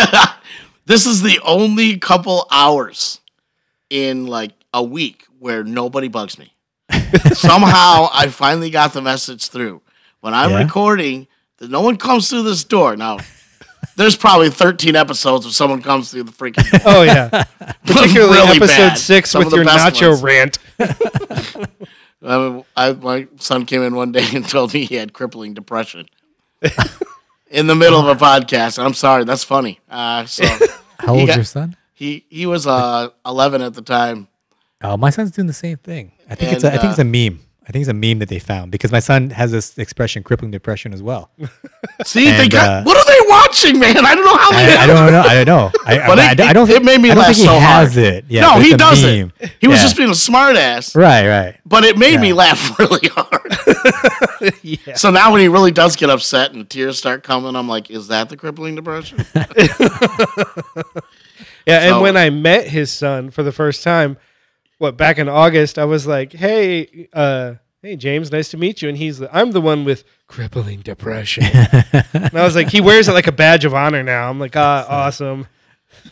this 0.86 1.06
is 1.06 1.22
the 1.22 1.40
only 1.44 1.98
couple 1.98 2.48
hours 2.52 3.20
in 3.90 4.28
like 4.28 4.52
a 4.74 4.82
week 4.84 5.26
where 5.40 5.64
nobody 5.64 6.08
bugs 6.08 6.38
me. 6.40 6.54
Somehow 7.34 8.08
I 8.14 8.28
finally 8.30 8.70
got 8.70 8.94
the 8.94 9.02
message 9.02 9.48
through. 9.48 9.82
When 10.22 10.34
I'm 10.34 10.52
Yeah? 10.52 10.62
recording, 10.64 11.28
no 11.60 11.82
one 11.82 11.98
comes 11.98 12.30
through 12.30 12.44
this 12.44 12.64
door. 12.64 12.96
Now, 12.96 13.18
there's 13.96 14.16
probably 14.16 14.50
13 14.52 14.96
episodes 14.96 15.46
if 15.48 15.54
someone 15.54 15.82
comes 15.82 16.12
through 16.12 16.24
the 16.24 16.32
freaking 16.32 16.70
door. 16.70 16.82
Oh 16.86 17.02
yeah. 17.02 17.28
Particularly 17.86 18.34
Really 18.38 18.58
episode 18.58 18.68
bad. 18.90 18.98
6 19.00 19.30
Some 19.32 19.44
with 19.46 19.54
your 19.54 19.66
nacho 19.66 20.10
ones. 20.10 20.22
rant. 20.22 20.58
I 22.24 22.64
I, 22.78 22.94
my 22.94 23.28
son 23.38 23.66
came 23.66 23.82
in 23.82 23.96
one 23.96 24.12
day 24.12 24.28
and 24.36 24.48
told 24.48 24.74
me 24.76 24.86
he 24.86 24.96
had 24.96 25.12
crippling 25.14 25.54
depression 25.56 26.08
in 27.52 27.68
the 27.68 27.76
middle 27.76 28.00
of 28.00 28.08
a 28.08 28.16
podcast. 28.26 28.84
I'm 28.84 28.94
sorry, 28.94 29.24
that's 29.26 29.44
funny. 29.44 29.80
Uh, 29.90 30.26
so 30.26 30.46
How 31.00 31.14
old's 31.14 31.28
got- 31.28 31.36
your 31.36 31.46
son? 31.46 31.76
he 31.94 32.26
he 32.30 32.46
was 32.46 32.66
uh, 32.68 33.10
11 33.26 33.62
at 33.62 33.74
the 33.74 33.82
time. 33.82 34.28
Oh, 34.84 34.98
my 34.98 35.12
son's 35.12 35.32
doing 35.32 35.46
the 35.48 35.54
same 35.54 35.78
thing. 35.78 36.12
I 36.30 36.34
think 36.36 36.54
it's 36.54 36.64
And, 36.64 36.74
a, 36.74 36.78
I 36.78 36.80
think 36.80 36.90
uh, 36.90 36.90
it's 36.92 37.00
a 37.00 37.04
meme. 37.04 37.40
I 37.68 37.72
think 37.72 37.82
it's 37.84 37.90
a 37.90 37.94
meme 37.94 38.18
that 38.20 38.28
they 38.30 38.40
found 38.40 38.72
because 38.72 38.92
my 38.92 39.00
son 39.00 39.30
has 39.30 39.52
this 39.52 39.78
expression, 39.78 40.24
crippling 40.24 40.50
depression, 40.50 40.94
as 40.94 41.04
well. 41.04 41.30
See, 42.06 42.32
they 42.32 42.50
got 42.50 42.68
uh, 42.68 42.84
what 42.84 42.98
are 42.98 43.06
they 43.06 43.30
watching, 43.30 43.80
man? 43.80 44.04
I 44.04 44.16
don't 44.16 44.26
know 44.26 44.36
how 44.36 44.52
they. 44.52 44.76
I, 44.76 44.84
I 44.84 44.88
don't 44.88 45.12
know. 45.12 45.22
I 45.22 45.44
don't 45.44 45.46
know. 45.46 45.80
I, 45.86 46.00
I, 46.00 46.08
But 46.08 46.20
I, 46.20 46.32
it- 46.32 46.40
I 46.42 46.54
don't. 46.54 46.70
it 46.72 46.84
made 46.84 47.00
me 47.00 47.12
I 47.12 47.14
don't 47.14 47.22
laugh 47.24 47.36
think 47.36 47.38
he 47.38 47.46
so 47.46 47.60
has 47.60 47.94
hard. 47.94 48.06
it. 48.06 48.26
Yeah, 48.30 48.42
no, 48.42 48.60
he 48.60 48.76
doesn't. 48.76 49.10
meme. 49.40 49.50
He 49.60 49.68
was 49.68 49.78
Yeah. 49.78 49.84
just 49.84 49.96
being 49.96 50.10
a 50.10 50.14
smartass. 50.14 50.96
Right, 50.96 51.28
right. 51.28 51.60
But 51.64 51.84
it 51.84 52.00
made 52.00 52.20
me 52.20 52.34
laugh 52.34 52.78
really 52.80 53.08
hard. 53.10 53.56
yeah. 54.64 54.96
So 54.96 55.12
now 55.12 55.32
when 55.32 55.42
he 55.42 55.48
really 55.48 55.72
does 55.72 55.96
get 55.96 56.10
upset 56.10 56.54
and 56.54 56.68
tears 56.68 56.98
start 56.98 57.22
coming, 57.22 57.56
I'm 57.56 57.68
like, 57.70 57.92
is 57.92 58.08
that 58.08 58.30
the 58.30 58.38
crippling 58.38 58.74
depression? 58.74 59.24
Yeah, 61.68 61.94
and 61.94 62.02
when 62.02 62.18
I 62.18 62.32
met 62.32 62.68
his 62.68 62.92
son 62.92 63.30
for 63.30 63.44
the 63.44 63.52
first 63.52 63.84
time, 63.84 64.18
what 64.82 64.98
back 64.98 65.20
in 65.20 65.30
August, 65.30 65.78
I 65.78 65.86
was 65.86 66.08
like, 66.08 66.34
"Hey, 66.34 67.08
uh, 67.14 67.54
hey, 67.84 67.96
James, 67.96 68.32
nice 68.32 68.50
to 68.50 68.58
meet 68.58 68.82
you." 68.82 68.90
And 68.90 68.98
he's, 68.98 69.20
the, 69.20 69.34
I'm 69.36 69.52
the 69.52 69.62
one 69.62 69.86
with 69.86 70.04
crippling 70.28 70.82
depression. 70.82 71.44
and 71.44 72.32
I 72.34 72.44
was 72.44 72.56
like, 72.56 72.70
he 72.70 72.82
wears 72.82 73.08
it 73.08 73.14
like 73.14 73.28
a 73.28 73.32
badge 73.32 73.64
of 73.64 73.76
honor 73.76 74.02
now. 74.02 74.28
I'm 74.28 74.40
like, 74.40 74.58
ah, 74.58 74.86
awesome. 74.90 75.48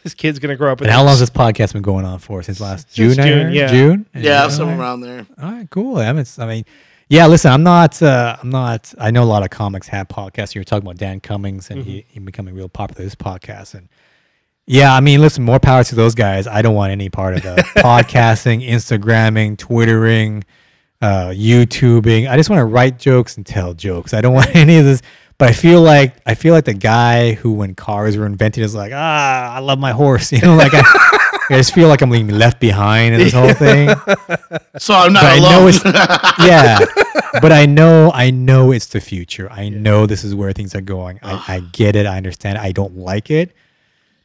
This 0.04 0.14
kid's 0.14 0.40
gonna 0.40 0.58
grow 0.58 0.74
up. 0.74 0.82
And 0.82 0.90
how 0.92 1.00
long 1.00 1.08
has 1.08 1.20
this. 1.20 1.30
this 1.30 1.38
podcast 1.38 1.74
been 1.74 1.82
going 1.82 2.06
on 2.06 2.20
for? 2.20 2.44
Since 2.44 2.60
last 2.60 2.94
Since 2.94 3.16
June, 3.16 3.26
June, 3.26 3.52
yeah. 3.54 3.68
June. 3.68 4.06
yeah, 4.14 4.44
All 4.44 4.50
somewhere 4.50 4.78
right. 4.78 4.84
around 4.84 5.02
there. 5.02 5.26
All 5.42 5.52
right, 5.52 5.70
cool. 5.70 5.98
I 5.98 6.12
mean, 6.12 6.26
I 6.38 6.46
mean, 6.46 6.66
yeah. 7.08 7.26
Listen, 7.28 7.52
I'm 7.52 7.64
not. 7.64 8.00
Uh, 8.04 8.36
I'm 8.40 8.50
not. 8.50 8.94
I 9.00 9.10
know 9.10 9.24
a 9.24 9.26
lot 9.26 9.42
of 9.42 9.50
comics 9.50 9.88
have 9.88 10.10
podcasts. 10.10 10.54
You 10.54 10.60
were 10.60 10.66
talking 10.66 10.86
about 10.86 10.98
Dan 10.98 11.22
Cummins 11.22 11.72
and 11.72 11.84
he, 11.84 12.06
he 12.10 12.20
becoming 12.20 12.56
real 12.56 12.68
popular. 12.70 13.04
This 13.04 13.16
podcast 13.16 13.74
and 13.74 13.88
yeah, 14.70 14.96
I 14.96 15.00
mean, 15.00 15.20
listen, 15.20 15.44
more 15.44 15.60
power 15.60 15.84
to 15.84 15.96
those 15.96 16.14
guys. 16.14 16.46
I 16.46 16.62
don't 16.62 16.76
want 16.76 16.92
any 16.92 17.10
part 17.10 17.34
of 17.34 17.42
the 17.42 17.56
podcasting, 17.78 18.64
Instagramming, 18.68 19.58
Twittering, 19.58 20.44
uh, 21.02 21.30
YouTubing. 21.30 22.30
I 22.30 22.38
just 22.38 22.52
want 22.52 22.60
to 22.60 22.66
write 22.66 23.00
jokes 23.00 23.36
and 23.36 23.44
tell 23.46 23.74
jokes. 23.74 24.14
I 24.14 24.22
don't 24.22 24.34
want 24.36 24.56
any 24.56 24.78
of 24.78 24.86
this. 24.86 25.02
But 25.40 25.50
I 25.50 25.54
feel 25.54 25.82
like 25.82 26.18
I 26.26 26.36
feel 26.36 26.54
like 26.54 26.66
the 26.66 26.74
guy 26.76 27.32
who, 27.34 27.54
when 27.54 27.74
cars 27.74 28.16
were 28.18 28.26
invented, 28.28 28.62
is 28.64 28.76
like, 28.76 28.92
ah, 28.94 29.56
I 29.56 29.60
love 29.60 29.80
my 29.80 29.92
horse. 29.92 30.32
You 30.34 30.42
know, 30.42 30.56
like 30.56 30.74
I, 30.74 30.82
I 31.50 31.56
just 31.58 31.74
feel 31.74 31.88
like 31.88 32.02
I'm 32.02 32.10
being 32.12 32.28
left 32.28 32.60
behind 32.60 33.16
in 33.16 33.22
this 33.22 33.34
whole 33.34 33.54
thing. 33.54 33.90
So 34.78 34.94
I'm 34.94 35.14
not 35.14 35.24
But 35.24 35.32
I 35.32 35.38
alone. 35.38 35.52
know 35.52 35.68
it's 35.68 35.84
yeah, 36.46 36.80
but 37.42 37.52
I 37.52 37.66
know 37.66 38.12
I 38.14 38.30
know 38.32 38.72
it's 38.72 38.86
the 38.88 39.02
future. 39.02 39.50
I 39.52 39.70
know 39.70 40.06
this 40.06 40.24
is 40.24 40.36
where 40.36 40.52
things 40.54 40.76
are 40.76 40.82
going. 40.82 41.20
I, 41.24 41.56
I 41.56 41.60
get 41.72 41.96
it. 41.96 42.06
I 42.06 42.18
understand. 42.18 42.58
I 42.58 42.72
don't 42.72 42.98
like 42.98 43.30
it, 43.32 43.52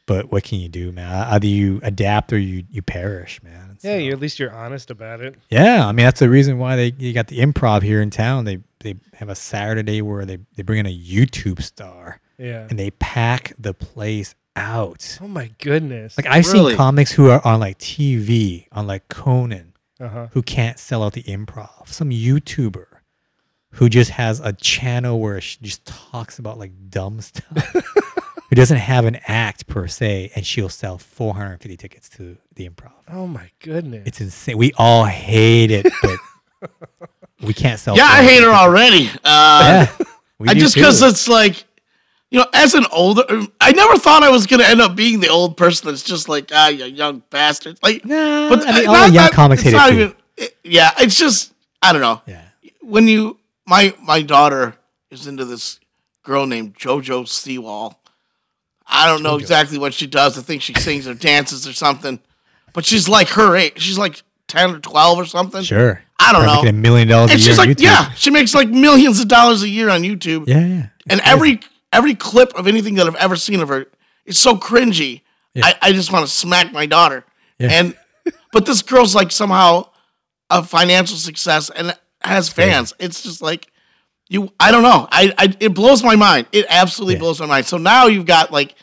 but 0.07 0.31
what 0.31 0.43
can 0.43 0.59
you 0.59 0.69
do, 0.69 0.91
man? 0.91 1.09
Either 1.27 1.47
you 1.47 1.79
adapt 1.83 2.31
or 2.33 2.37
you 2.37 2.63
you 2.69 2.81
perish, 2.81 3.41
man. 3.43 3.77
Yeah, 3.81 3.91
So- 3.93 3.97
you 3.97 4.11
at 4.11 4.19
least 4.19 4.39
you're 4.39 4.53
honest 4.53 4.89
about 4.91 5.21
it. 5.21 5.35
yeah. 5.49 5.87
I 5.87 5.91
mean, 5.91 6.05
that's 6.05 6.19
the 6.19 6.29
reason 6.29 6.57
why 6.59 6.75
they 6.75 6.93
you 6.97 7.13
got 7.13 7.27
the 7.27 7.39
improv 7.39 7.81
here 7.81 8.01
in 8.01 8.09
town. 8.09 8.45
They 8.45 8.59
they 8.79 8.95
have 9.15 9.29
a 9.29 9.35
Saturday 9.35 10.01
where 10.01 10.25
they 10.25 10.37
they 10.55 10.63
bring 10.63 10.79
in 10.79 10.85
a 10.85 10.97
YouTube 10.97 11.61
star 11.63 12.19
Yeah. 12.37 12.67
and 12.69 12.77
they 12.79 12.91
pack 12.91 13.53
the 13.57 13.73
place 13.73 14.35
out. 14.55 15.17
Oh 15.21 15.27
my 15.27 15.51
goodness. 15.61 16.17
Like 16.17 16.27
I've 16.27 16.45
Really? 16.53 16.71
seen 16.71 16.77
comics 16.77 17.11
who 17.11 17.29
are 17.29 17.45
on 17.45 17.59
like 17.59 17.77
TV 17.79 18.67
on 18.71 18.87
like 18.87 19.07
Conan 19.09 19.73
uh 19.99 20.07
huh. 20.09 20.27
who 20.31 20.41
can't 20.41 20.77
sell 20.79 21.03
out 21.03 21.13
the 21.13 21.23
improv. 21.23 21.87
Some 21.87 22.09
YouTuber 22.11 22.85
who 23.71 23.89
just 23.89 24.11
has 24.11 24.39
a 24.39 24.53
channel 24.53 25.19
where 25.19 25.41
she 25.41 25.57
just 25.61 25.83
talks 25.85 26.39
about 26.39 26.57
like 26.57 26.71
dumb 26.89 27.19
stuff. 27.29 27.75
Who 28.55 28.61
doesn't 28.61 28.77
have 28.77 29.03
an 29.03 29.19
act 29.27 29.67
per 29.67 29.85
se, 29.85 30.31
and 30.33 30.45
she'll 30.45 30.69
sell 30.69 30.97
450 30.97 31.75
tickets 31.75 32.07
to 32.11 32.37
the 32.55 32.69
improv. 32.69 32.93
Oh 33.11 33.27
my 33.27 33.49
goodness. 33.59 34.03
It's 34.07 34.21
insane. 34.21 34.57
We 34.57 34.71
all 34.77 35.03
hate 35.03 35.71
it, 35.71 35.85
but 36.01 36.69
we 37.41 37.53
can't 37.53 37.77
sell. 37.77 37.97
yeah, 37.97 38.05
I 38.05 38.23
hate 38.23 38.41
her 38.43 38.51
450 38.51 38.55
already. 38.55 39.09
Uh, 39.25 39.87
Yeah, 40.39 40.51
I 40.51 40.53
just 40.53 40.73
because 40.73 41.01
it's 41.01 41.27
like, 41.27 41.65
you 42.31 42.39
know, 42.39 42.45
as 42.53 42.75
an 42.75 42.85
older, 42.93 43.23
I 43.59 43.73
never 43.73 43.97
thought 43.97 44.23
I 44.23 44.29
was 44.29 44.47
gonna 44.47 44.63
end 44.63 44.79
up 44.79 44.95
being 44.95 45.19
the 45.19 45.27
old 45.27 45.57
person 45.57 45.89
that's 45.89 46.01
just 46.03 46.29
like, 46.29 46.49
ah, 46.53 46.69
you 46.69 46.85
young 46.85 47.23
bastard. 47.29 47.77
Like, 47.83 48.05
Nah, 48.05 48.47
but 48.47 48.65
I 48.65 48.71
mean, 48.79 48.87
all 48.87 48.93
not 48.93 49.05
young 49.07 49.13
that- 49.25 49.31
comics 49.33 49.63
hate 49.63 49.73
it 49.73 49.89
too. 49.89 49.93
even- 49.95 50.15
it- 50.37 50.57
yeah, 50.63 50.91
it's 50.99 51.17
just, 51.17 51.53
I 51.81 51.91
don't 51.91 52.01
know. 52.01 52.21
yeah, 52.25 52.41
When 52.81 53.09
you, 53.09 53.37
my 53.67 53.93
my 54.01 54.21
daughter 54.21 54.77
is 55.11 55.27
into 55.27 55.43
this 55.43 55.81
girl 56.23 56.45
named 56.47 56.75
JoJo 56.77 57.25
Siwa. 57.25 57.95
I 58.87 59.07
don't 59.07 59.23
know 59.23 59.37
exactly 59.37 59.77
what 59.77 59.93
she 59.93 60.07
does. 60.07 60.37
I 60.37 60.41
think 60.41 60.61
she 60.61 60.73
sings 60.75 61.07
or 61.07 61.13
dances 61.13 61.67
or 61.67 61.73
something, 61.73 62.19
but 62.73 62.85
she's 62.85 63.09
like 63.09 63.29
her 63.29 63.55
age. 63.55 63.73
She's 63.81 63.97
like 63.97 64.21
ten 64.47 64.75
or 64.75 64.79
twelve 64.79 65.17
or 65.17 65.25
something. 65.25 65.63
sure. 65.63 66.01
I 66.19 66.31
don't 66.31 66.43
Probably 66.43 66.55
know. 66.55 66.61
Making 66.63 66.79
a 66.79 66.81
million 66.81 67.07
dollars 67.07 67.29
a 67.29 67.33
And 67.33 67.41
year 67.41 67.49
she's 67.51 67.59
on 67.59 67.67
like, 67.67 67.77
YouTube. 67.77 67.81
yeah, 67.83 68.11
she 68.13 68.29
makes 68.31 68.53
like 68.55 68.69
millions 68.69 69.19
of 69.19 69.27
dollars 69.27 69.63
a 69.63 69.69
year 69.69 69.89
on 69.89 70.01
YouTube. 70.03 70.47
yeah, 70.47 70.59
yeah. 70.65 70.87
And 71.09 71.19
every 71.23 71.59
every 71.91 72.15
clip 72.15 72.53
of 72.55 72.67
anything 72.67 72.95
that 72.95 73.05
I've 73.07 73.15
ever 73.15 73.35
seen 73.35 73.59
of 73.59 73.67
her 73.69 73.87
is 74.25 74.37
so 74.39 74.55
cringy. 74.55 75.21
Yeah. 75.53 75.65
I, 75.67 75.75
I 75.81 75.91
just 75.93 76.11
want 76.11 76.25
to 76.25 76.31
smack 76.31 76.71
my 76.71 76.85
daughter. 76.85 77.25
Yeah. 77.59 77.69
And 77.71 77.97
but 78.51 78.65
this 78.65 78.81
girl's 78.81 79.13
like 79.15 79.31
somehow 79.31 79.89
a 80.49 80.63
financial 80.63 81.17
success 81.17 81.69
and 81.69 81.97
has 82.21 82.49
fans. 82.49 82.93
It's 82.99 83.21
just 83.23 83.41
like 83.41 83.67
you 84.27 84.51
I 84.59 84.71
don't 84.71 84.83
know. 84.83 85.07
I, 85.11 85.33
I 85.37 85.55
it 85.59 85.73
blows 85.73 86.03
my 86.03 86.15
mind. 86.15 86.47
It 86.51 86.65
absolutely 86.69 87.15
Yeah. 87.15 87.19
blows 87.21 87.39
my 87.39 87.45
mind. 87.45 87.65
So 87.65 87.77
now 87.77 88.07
you've 88.07 88.25
got 88.25 88.51
like 88.51 88.75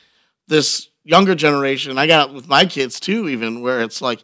this 0.48 0.88
younger 1.04 1.34
generation. 1.34 1.98
I 1.98 2.06
got 2.06 2.28
it 2.30 2.34
with 2.34 2.48
my 2.48 2.64
kids 2.64 3.00
too, 3.00 3.28
even 3.28 3.60
where 3.60 3.80
it's 3.80 4.00
like 4.00 4.22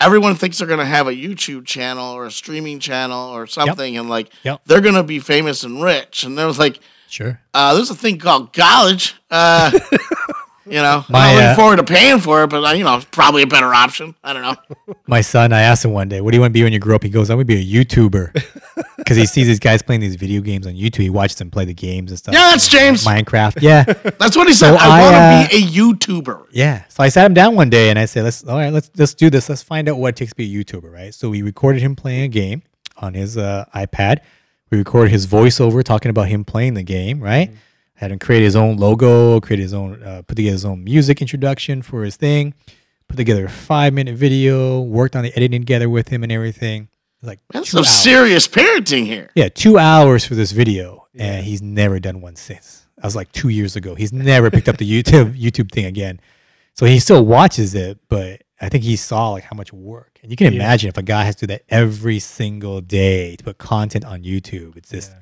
everyone 0.00 0.34
thinks 0.34 0.58
they're 0.58 0.68
gonna 0.68 0.84
have 0.84 1.08
a 1.08 1.12
YouTube 1.12 1.66
channel 1.66 2.12
or 2.14 2.26
a 2.26 2.30
streaming 2.30 2.78
channel 2.80 3.30
or 3.30 3.46
something, 3.46 3.96
and 3.96 4.08
like 4.08 4.30
Yep. 4.44 4.62
they're 4.66 4.80
gonna 4.80 5.02
be 5.02 5.18
famous 5.18 5.62
and 5.64 5.82
rich. 5.82 6.24
And 6.24 6.38
there's 6.38 6.58
like 6.58 6.80
Sure. 7.08 7.40
uh, 7.52 7.74
there's 7.74 7.90
a 7.90 7.94
thing 7.94 8.18
called 8.18 8.52
college. 8.52 9.16
Uh, 9.30 9.72
you 10.66 10.74
know, 10.80 11.04
My, 11.08 11.26
I'm 11.30 11.34
looking 11.34 11.48
uh, 11.48 11.54
forward 11.56 11.76
to 11.78 11.82
paying 11.84 12.20
for 12.20 12.44
it, 12.44 12.50
but 12.50 12.64
uh, 12.64 12.70
you 12.72 12.84
know, 12.84 12.96
it's 12.96 13.04
probably 13.06 13.42
a 13.42 13.46
better 13.48 13.74
option. 13.74 14.14
I 14.22 14.32
don't 14.32 14.42
know. 14.42 14.94
My 15.08 15.20
son, 15.20 15.52
I 15.52 15.62
asked 15.62 15.84
him 15.84 15.90
one 15.90 16.08
day, 16.08 16.20
"What 16.20 16.30
do 16.30 16.36
you 16.36 16.40
want 16.40 16.52
to 16.52 16.58
be 16.58 16.62
when 16.62 16.72
you 16.72 16.78
grow 16.78 16.94
up?" 16.94 17.02
He 17.02 17.08
goes, 17.10 17.28
"I 17.30 17.34
want 17.34 17.48
to 17.48 17.56
be 17.56 17.60
a 17.60 17.84
YouTuber," 17.84 18.44
because 19.00 19.16
he 19.16 19.26
sees 19.26 19.46
these 19.46 19.58
guys 19.58 19.82
playing 19.82 20.00
these 20.00 20.14
video 20.14 20.40
games 20.40 20.66
on 20.66 20.74
YouTube. 20.74 21.02
He 21.02 21.10
watches 21.10 21.36
them 21.36 21.50
play 21.50 21.64
the 21.64 21.74
games 21.74 22.10
and 22.10 22.18
stuff. 22.18 22.34
Yeah, 22.34 22.50
that's 22.50 22.68
James. 22.68 23.04
Minecraft. 23.04 23.60
Yeah, 23.60 23.84
That's 24.18 24.36
what 24.36 24.46
he 24.46 24.54
said. 24.54 24.76
So 24.76 24.76
I, 24.76 25.00
I, 25.00 25.02
want 25.02 25.16
uh, 25.16 25.48
to 25.48 25.56
be 25.56 25.64
a 25.64 25.66
YouTuber. 25.66 26.46
yeah. 26.52 26.84
So 26.88 27.02
I 27.02 27.08
sat 27.08 27.26
him 27.26 27.34
down 27.34 27.54
one 27.54 27.70
day 27.70 27.90
and 27.90 27.98
I 27.98 28.04
said, 28.04 28.24
"Let's 28.24 28.44
all 28.44 28.56
right, 28.56 28.72
let's 28.72 28.90
let's 28.96 29.14
do 29.14 29.30
this. 29.30 29.48
Let's 29.48 29.62
find 29.62 29.88
out 29.88 29.96
what 29.96 30.08
it 30.08 30.16
takes 30.16 30.32
to 30.32 30.36
be 30.36 30.44
a 30.44 30.64
YouTuber, 30.64 30.92
right?" 30.92 31.14
So 31.14 31.30
we 31.30 31.42
recorded 31.42 31.82
him 31.82 31.96
playing 31.96 32.22
a 32.22 32.28
game 32.28 32.62
on 32.96 33.14
his 33.14 33.36
uh, 33.36 33.64
iPad. 33.74 34.20
We 34.70 34.78
recorded 34.78 35.10
his 35.10 35.26
voiceover 35.26 35.82
talking 35.82 36.10
about 36.10 36.28
him 36.28 36.44
playing 36.44 36.74
the 36.74 36.82
game, 36.82 37.20
right? 37.20 37.50
Had 37.94 38.12
him 38.12 38.18
create 38.18 38.42
his 38.42 38.56
own 38.56 38.76
logo, 38.76 39.40
create 39.40 39.60
his 39.60 39.74
own, 39.74 40.02
uh, 40.02 40.22
put 40.26 40.36
together 40.36 40.52
his 40.52 40.64
own 40.64 40.84
music 40.84 41.20
introduction 41.20 41.82
for 41.82 42.04
his 42.04 42.16
thing, 42.16 42.54
put 43.08 43.16
together 43.16 43.46
a 43.46 43.50
five 43.50 43.92
minute 43.92 44.14
video, 44.14 44.80
worked 44.80 45.16
on 45.16 45.22
the 45.22 45.36
editing 45.36 45.62
together 45.62 45.90
with 45.90 46.08
him 46.08 46.22
and 46.22 46.32
everything. 46.32 46.88
It 47.22 47.26
was 47.26 47.28
like 47.28 47.40
That's 47.52 47.70
some 47.70 47.78
hours. 47.80 47.88
serious 47.88 48.48
parenting 48.48 49.04
here. 49.06 49.30
Yeah, 49.34 49.48
two 49.50 49.78
hours 49.78 50.24
for 50.24 50.34
this 50.34 50.52
video, 50.52 51.06
and 51.14 51.44
he's 51.44 51.60
never 51.62 51.98
done 52.00 52.20
one 52.20 52.36
since. 52.36 52.86
I 53.02 53.06
was 53.06 53.14
like 53.16 53.30
two 53.32 53.48
years 53.50 53.76
ago. 53.76 53.94
He's 53.94 54.12
never 54.12 54.50
picked 54.50 54.68
up 54.68 54.78
the 54.78 54.90
YouTube 55.02 55.38
YouTube 55.40 55.70
thing 55.72 55.84
again. 55.86 56.20
So 56.74 56.86
he 56.86 56.98
still 56.98 57.24
watches 57.26 57.74
it, 57.74 57.98
but 58.08 58.42
I 58.60 58.68
think 58.70 58.84
he 58.84 58.96
saw 58.96 59.30
like 59.30 59.44
how 59.44 59.54
much 59.56 59.72
work. 59.72 60.18
And 60.22 60.30
you 60.30 60.36
can 60.36 60.52
Yeah. 60.52 60.60
imagine 60.60 60.88
if 60.88 60.96
a 60.96 61.02
guy 61.02 61.24
has 61.24 61.36
to 61.36 61.46
do 61.46 61.52
that 61.54 61.62
every 61.68 62.18
single 62.20 62.80
day 62.80 63.36
to 63.36 63.44
put 63.44 63.58
content 63.58 64.04
on 64.04 64.22
YouTube. 64.22 64.76
It's 64.76 64.90
just 64.90 65.12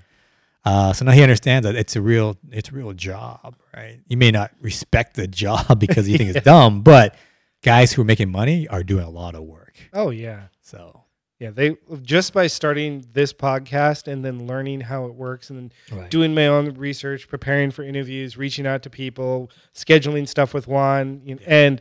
uh, 0.64 0.92
so 0.92 1.04
now 1.04 1.12
he 1.12 1.22
understands 1.22 1.64
that 1.64 1.74
it's 1.76 1.96
a 1.96 2.00
real 2.02 2.36
it's 2.50 2.68
a 2.68 2.72
real 2.72 2.92
job, 2.92 3.56
right? 3.74 3.98
You 4.06 4.16
may 4.16 4.30
not 4.30 4.52
respect 4.60 5.16
the 5.16 5.26
job 5.44 5.80
because 5.80 6.08
you 6.08 6.16
think 6.18 6.30
it's 6.34 6.44
dumb, 6.44 6.82
but 6.82 7.16
guys 7.64 7.92
who 7.92 8.02
are 8.02 8.04
making 8.04 8.30
money 8.30 8.68
are 8.68 8.82
doing 8.84 9.04
a 9.04 9.10
lot 9.10 9.34
of 9.34 9.42
work. 9.42 9.74
oh 9.92 10.10
yeah. 10.10 10.42
So 10.62 10.97
Yeah, 11.38 11.50
they 11.50 11.76
just 12.02 12.32
by 12.32 12.48
starting 12.48 13.06
this 13.12 13.32
podcast 13.32 14.08
and 14.10 14.24
then 14.24 14.46
learning 14.48 14.80
how 14.80 15.06
it 15.06 15.14
works 15.14 15.50
and 15.50 15.58
then 15.58 15.72
Right. 15.96 16.10
doing 16.10 16.34
my 16.34 16.48
own 16.48 16.74
research, 16.74 17.28
preparing 17.28 17.70
for 17.70 17.84
interviews, 17.84 18.36
reaching 18.36 18.66
out 18.66 18.82
to 18.82 18.90
people, 18.90 19.48
scheduling 19.72 20.26
stuff 20.26 20.52
with 20.52 20.66
Juan, 20.66 21.20
you 21.24 21.36
know, 21.36 21.40
and 21.46 21.80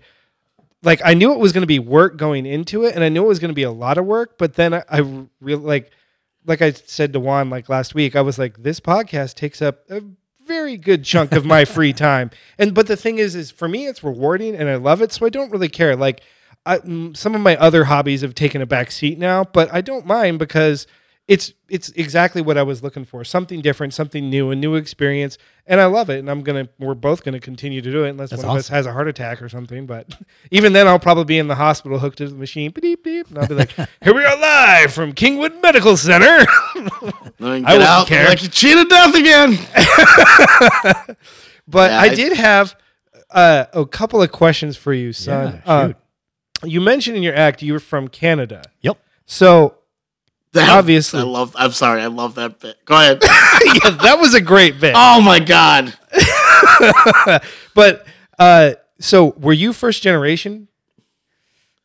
like 0.84 1.02
I 1.04 1.15
knew 1.15 1.32
it 1.34 1.39
was 1.39 1.54
going 1.54 1.63
to 1.63 1.67
be 1.67 1.80
work 1.80 2.17
going 2.17 2.46
into 2.46 2.84
it, 2.84 2.93
and 2.93 3.04
I 3.04 3.10
knew 3.10 3.24
it 3.24 3.28
was 3.28 3.39
going 3.39 3.50
to 3.50 3.56
be 3.56 3.63
a 3.63 3.72
lot 3.72 3.98
of 3.98 4.06
work. 4.06 4.38
But 4.38 4.54
then 4.54 4.76
I, 4.76 4.84
I 4.89 5.26
real 5.41 5.58
like, 5.58 5.89
like 6.46 6.62
I 6.62 6.72
said 6.72 7.12
to 7.13 7.20
Juan 7.20 7.50
like 7.50 7.67
last 7.67 7.96
week, 7.96 8.15
I 8.15 8.22
was 8.22 8.38
like, 8.38 8.62
this 8.62 8.80
podcast 8.80 9.34
takes 9.34 9.60
up 9.60 9.80
a 9.89 10.02
very 10.46 10.78
good 10.78 11.04
chunk 11.04 11.32
of 11.32 11.46
my 11.46 11.65
free 11.76 11.93
time. 11.93 12.30
And 12.60 12.76
but 12.76 12.86
the 12.86 12.96
thing 12.96 13.17
is, 13.17 13.34
is 13.34 13.50
for 13.50 13.67
me, 13.67 13.88
it's 13.88 14.04
rewarding 14.04 14.56
and 14.56 14.69
I 14.69 14.75
love 14.75 15.02
it, 15.02 15.12
so 15.12 15.25
I 15.25 15.29
don't 15.29 15.52
really 15.52 15.67
care. 15.67 15.96
Like, 15.96 16.21
I, 16.68 16.78
mm, 16.80 17.15
some 17.18 17.34
of 17.36 17.42
my 17.42 17.56
other 17.58 17.86
hobbies 17.86 18.22
have 18.22 18.36
taken 18.36 18.62
a 18.62 18.65
back 18.65 18.92
seat 18.92 19.18
now, 19.18 19.44
but 19.46 19.74
I 19.74 19.82
don't 19.82 20.06
mind 20.06 20.38
because 20.40 20.86
it's 21.28 21.52
it's 21.68 21.90
exactly 21.90 22.42
what 22.42 22.58
I 22.58 22.63
was 22.63 22.82
looking 22.84 23.04
for. 23.04 23.24
Something 23.26 23.62
different, 23.62 23.94
something 23.94 24.30
new, 24.30 24.50
a 24.52 24.56
new 24.56 24.76
experience, 24.76 25.38
and 25.65 25.82
I 25.82 25.86
love 25.86 26.10
it. 26.10 26.20
And 26.20 26.30
I'm 26.32 26.42
gonna 26.42 26.70
we're 26.80 26.94
both 26.94 27.26
gonna 27.26 27.42
continue 27.42 27.82
to 27.82 27.92
do 27.92 28.06
it 28.06 28.12
unless 28.12 28.30
That's 28.30 28.44
one 28.44 28.52
of 28.56 28.58
us 28.60 28.70
has 28.70 28.86
a 28.86 28.94
heart 28.94 29.10
attack 29.10 29.42
or 29.42 29.50
something. 29.50 29.86
But 29.86 30.18
even 30.52 30.72
then, 30.72 30.88
I'll 30.88 31.00
probably 31.00 31.26
be 31.26 31.38
in 31.38 31.48
the 31.50 31.56
hospital 31.56 32.00
hooked 32.00 32.20
to 32.20 32.30
the 32.30 32.36
machine, 32.36 32.72
beep 32.72 33.04
beep, 33.04 33.28
and 33.30 33.40
I'll 33.40 33.48
be 33.48 33.56
like, 33.56 33.72
"Here 34.02 34.13
we 34.13 34.24
are 34.24 34.40
live 34.40 34.94
from 34.94 35.12
Kingwood 35.13 35.62
Medical 35.62 35.98
Center." 35.98 36.46
Then 37.40 37.52
I 37.52 37.60
get 37.60 37.72
wouldn't 37.74 37.84
out 37.84 38.08
care. 38.08 38.28
like 38.30 38.42
you 38.42 38.50
cheated 38.50 38.90
death 38.90 39.13
again. 39.13 39.60
but 41.68 41.92
Yeah, 41.92 42.00
I 42.00 42.04
I- 42.06 42.15
did 42.15 42.38
have 42.38 42.76
uh, 43.30 43.65
a 43.74 43.86
couple 43.86 44.22
of 44.22 44.32
questions 44.32 44.78
for 44.78 44.94
you, 44.94 45.13
son. 45.13 45.62
Yeah, 45.65 45.72
Uh, 45.72 45.88
shoot. 45.90 45.96
You 46.64 46.82
mentioned 46.82 47.16
in 47.18 47.24
your 47.24 47.36
act 47.36 47.62
you 47.62 47.74
were 47.74 47.80
from 47.80 48.08
Canada, 48.08 48.64
Yep. 48.82 48.98
so 49.26 49.76
That- 50.54 50.70
Obviously. 50.70 51.20
I 51.20 51.24
love. 51.24 51.54
I'm 51.58 51.72
sorry. 51.72 52.02
I 52.02 52.08
love 52.08 52.36
that 52.36 52.60
bit. 52.60 52.78
Go 52.86 52.96
ahead. 52.96 53.20
yeah, 53.24 53.92
that 54.02 54.18
was 54.20 54.34
a 54.34 54.42
great 54.42 54.80
bit. 54.80 54.94
oh 54.98 55.22
my 55.22 55.40
god. 55.40 55.94
But 57.76 58.06
uh, 58.40 58.74
so 59.00 59.34
were 59.38 59.54
you 59.54 59.72
first 59.74 60.02
generation? 60.02 60.68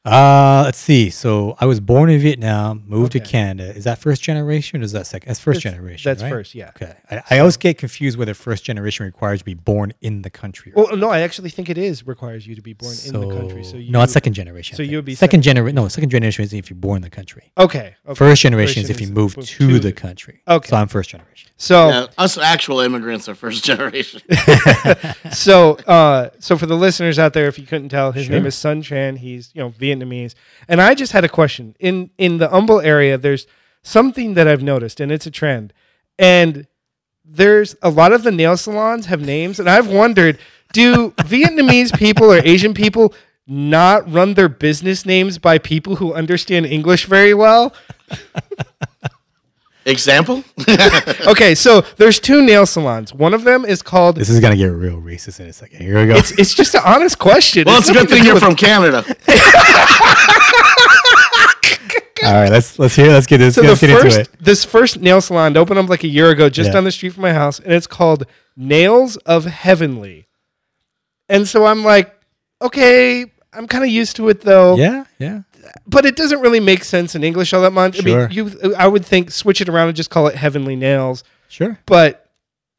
Uh, 0.05 0.62
let's 0.64 0.78
see. 0.78 1.11
So 1.11 1.57
I 1.61 1.66
was 1.66 1.78
born 1.78 2.11
in 2.11 2.18
Vietnam, 2.20 2.82
moved 2.88 3.12
to 3.12 3.20
Canada. 3.20 3.72
Is 3.72 3.84
that 3.84 3.98
first 4.00 4.20
generation 4.20 4.80
or 4.80 4.84
is 4.84 4.90
that 4.92 5.07
second? 5.07 5.28
That's 5.28 5.38
first 5.38 5.62
That's- 5.62 5.76
generation. 5.76 6.11
that's 6.11 6.22
right? 6.24 6.28
first, 6.30 6.57
yeah. 6.57 6.70
Okay. 6.70 6.94
I, 7.09 7.22
I 7.30 7.38
always 7.38 7.57
get 7.57 7.78
confused 7.78 8.18
whether 8.18 8.34
first 8.34 8.64
generation 8.64 9.07
requires 9.07 9.38
to 9.40 9.44
be 9.44 9.55
born 9.55 9.92
in 10.00 10.22
the 10.22 10.30
country. 10.30 10.72
Or 10.74 10.86
Well, 10.86 10.96
no, 10.96 11.09
I 11.11 11.20
actually 11.20 11.50
think 11.50 11.70
it 11.70 11.78
is 11.78 12.05
requires 12.05 12.48
you 12.48 12.57
to 12.57 12.62
be 12.62 12.72
born 12.72 12.94
in 13.07 13.12
the 13.12 13.28
country. 13.28 13.62
So 13.62 13.76
you 13.76 13.92
no, 13.92 14.03
it's 14.03 14.12
second 14.12 14.32
generation. 14.32 14.76
So 14.76 14.82
you 14.82 14.96
would 14.96 15.05
be 15.05 15.14
second 15.14 15.42
generation. 15.42 15.76
No, 15.76 15.86
second 15.86 16.11
generation 16.11 16.42
is 16.44 16.53
if 16.53 16.68
you're 16.68 16.76
born 16.76 16.96
in 16.96 17.03
the 17.03 17.11
country. 17.11 17.53
Okay. 17.57 17.94
okay. 18.05 18.14
First 18.16 18.42
generation 18.42 18.82
is 18.82 18.90
if 18.90 19.00
you 19.00 19.07
is 19.07 19.12
move 19.12 19.36
move 19.36 19.46
to 19.46 19.78
the 19.78 19.92
country. 19.92 20.40
Okay. 20.48 20.68
So 20.68 20.76
I'm 20.76 20.88
first 20.88 21.11
generation. 21.11 21.50
So 21.59 21.88
Yeah, 21.90 22.07
us 22.18 22.36
actual 22.38 22.80
immigrants 22.80 23.28
are 23.28 23.36
first 23.36 23.62
generation. 23.70 24.20
so 25.32 25.74
uh 25.86 26.30
so 26.40 26.57
for 26.59 26.66
the 26.66 26.74
listeners 26.76 27.20
out 27.20 27.34
there 27.34 27.46
if 27.46 27.57
you 27.57 27.66
couldn't 27.66 27.90
tell 27.90 28.11
his 28.11 28.26
Sure. 28.26 28.34
name 28.34 28.46
is 28.46 28.57
sun 28.57 28.82
chan 28.82 29.16
he's 29.16 29.50
you 29.55 29.61
know 29.62 29.68
vietnamese. 29.99 30.34
And 30.68 30.80
i 30.80 30.95
just 30.95 31.12
had 31.12 31.24
a 31.24 31.28
question. 31.28 31.76
In 31.78 32.11
in 32.18 32.38
the 32.38 32.49
Humble 32.49 32.80
area 32.80 33.18
there's 33.18 33.47
something 33.82 34.34
that 34.34 34.47
i've 34.49 34.62
noticed 34.62 35.01
and 35.01 35.11
it's 35.12 35.26
a 35.26 35.30
trend. 35.30 35.72
And 36.18 36.66
there's 37.24 37.76
a 37.82 37.90
lot 37.90 38.12
of 38.12 38.22
the 38.22 38.32
nail 38.32 38.57
salons 38.57 39.07
have 39.07 39.20
names 39.20 39.61
and 39.61 39.68
i've 39.68 39.88
wondered 39.88 40.38
do 40.72 41.11
vietnamese 41.18 41.97
people 41.97 42.32
or 42.32 42.38
asian 42.45 42.74
people 42.74 43.14
not 43.47 44.11
run 44.11 44.34
their 44.34 44.49
business 44.49 45.07
names 45.07 45.38
by 45.38 45.59
people 45.59 45.97
who 45.97 46.12
understand 46.14 46.66
english 46.66 47.07
very 47.07 47.34
well 47.34 47.72
Example? 49.85 50.45
okay 51.26 51.55
so 51.55 51.80
there's 51.97 52.20
two 52.20 52.43
nail 52.45 52.66
salons 52.66 53.12
one 53.12 53.35
of 53.35 53.43
them 53.45 53.64
is 53.64 53.83
called 53.83 54.16
This 54.16 54.28
is 54.28 54.39
gonna 54.41 54.57
get 54.57 54.66
real 54.66 55.01
racist 55.01 55.41
in 55.41 55.47
a 55.47 55.53
second. 55.53 55.80
Here 55.80 56.01
we 56.01 56.07
go. 56.07 56.14
it's, 56.16 56.30
it's 56.39 56.55
just 56.55 56.74
an 56.74 56.83
honest 56.85 57.18
question 57.18 57.64
Well, 57.66 57.78
it's 57.78 57.89
a 57.89 57.93
good 57.93 58.09
thing 58.09 58.24
you're 58.24 58.35
with- 58.35 58.43
from 58.45 58.55
Canada. 58.57 59.05
All 62.24 62.33
right, 62.35 62.51
let's 62.53 62.78
let's 62.78 62.95
hear. 62.95 63.09
Let's 63.09 63.26
get 63.26 63.39
this. 63.39 63.57
So 63.57 63.62
the 63.62 63.68
let's 63.68 63.80
get 63.80 63.91
into 63.91 64.03
first, 64.05 64.18
it. 64.20 64.28
this 64.41 64.64
first 64.64 65.01
nail 65.01 65.20
salon 65.20 65.57
opened 65.57 65.80
up 65.80 65.89
like 65.89 66.05
a 66.05 66.09
year 66.09 66.30
ago, 66.30 66.49
just 66.49 66.68
Yeah. 66.68 66.74
down 66.74 66.85
the 66.85 66.93
street 66.93 67.11
from 67.14 67.22
my 67.22 67.33
house, 67.33 67.59
and 67.59 67.72
it's 67.72 67.89
called 67.89 68.26
Nails 68.57 69.16
of 69.18 69.45
Heavenly. 69.45 70.28
And 71.28 71.49
so 71.49 71.66
I'm 71.66 71.83
like, 71.83 72.14
okay, 72.61 73.26
I'm 73.53 73.66
kind 73.66 73.83
of 73.83 73.91
used 73.91 74.14
to 74.16 74.28
it 74.28 74.43
though, 74.43 74.76
Yeah, 74.76 75.05
yeah. 75.18 75.41
But 75.86 76.04
it 76.04 76.16
doesn't 76.16 76.40
really 76.40 76.60
make 76.60 76.84
sense 76.84 77.14
in 77.14 77.24
English 77.24 77.52
all 77.52 77.62
that 77.62 77.72
much. 77.72 77.96
Sure. 77.96 78.24
I 78.24 78.28
mean, 78.28 78.30
you, 78.30 78.74
I 78.76 78.86
would 78.88 79.04
think 79.04 79.30
switch 79.30 79.60
it 79.60 79.68
around 79.68 79.88
and 79.88 79.96
just 79.96 80.10
call 80.10 80.26
it 80.26 80.34
Heavenly 80.34 80.76
Nails. 80.76 81.24
Sure. 81.48 81.78
But 81.86 82.30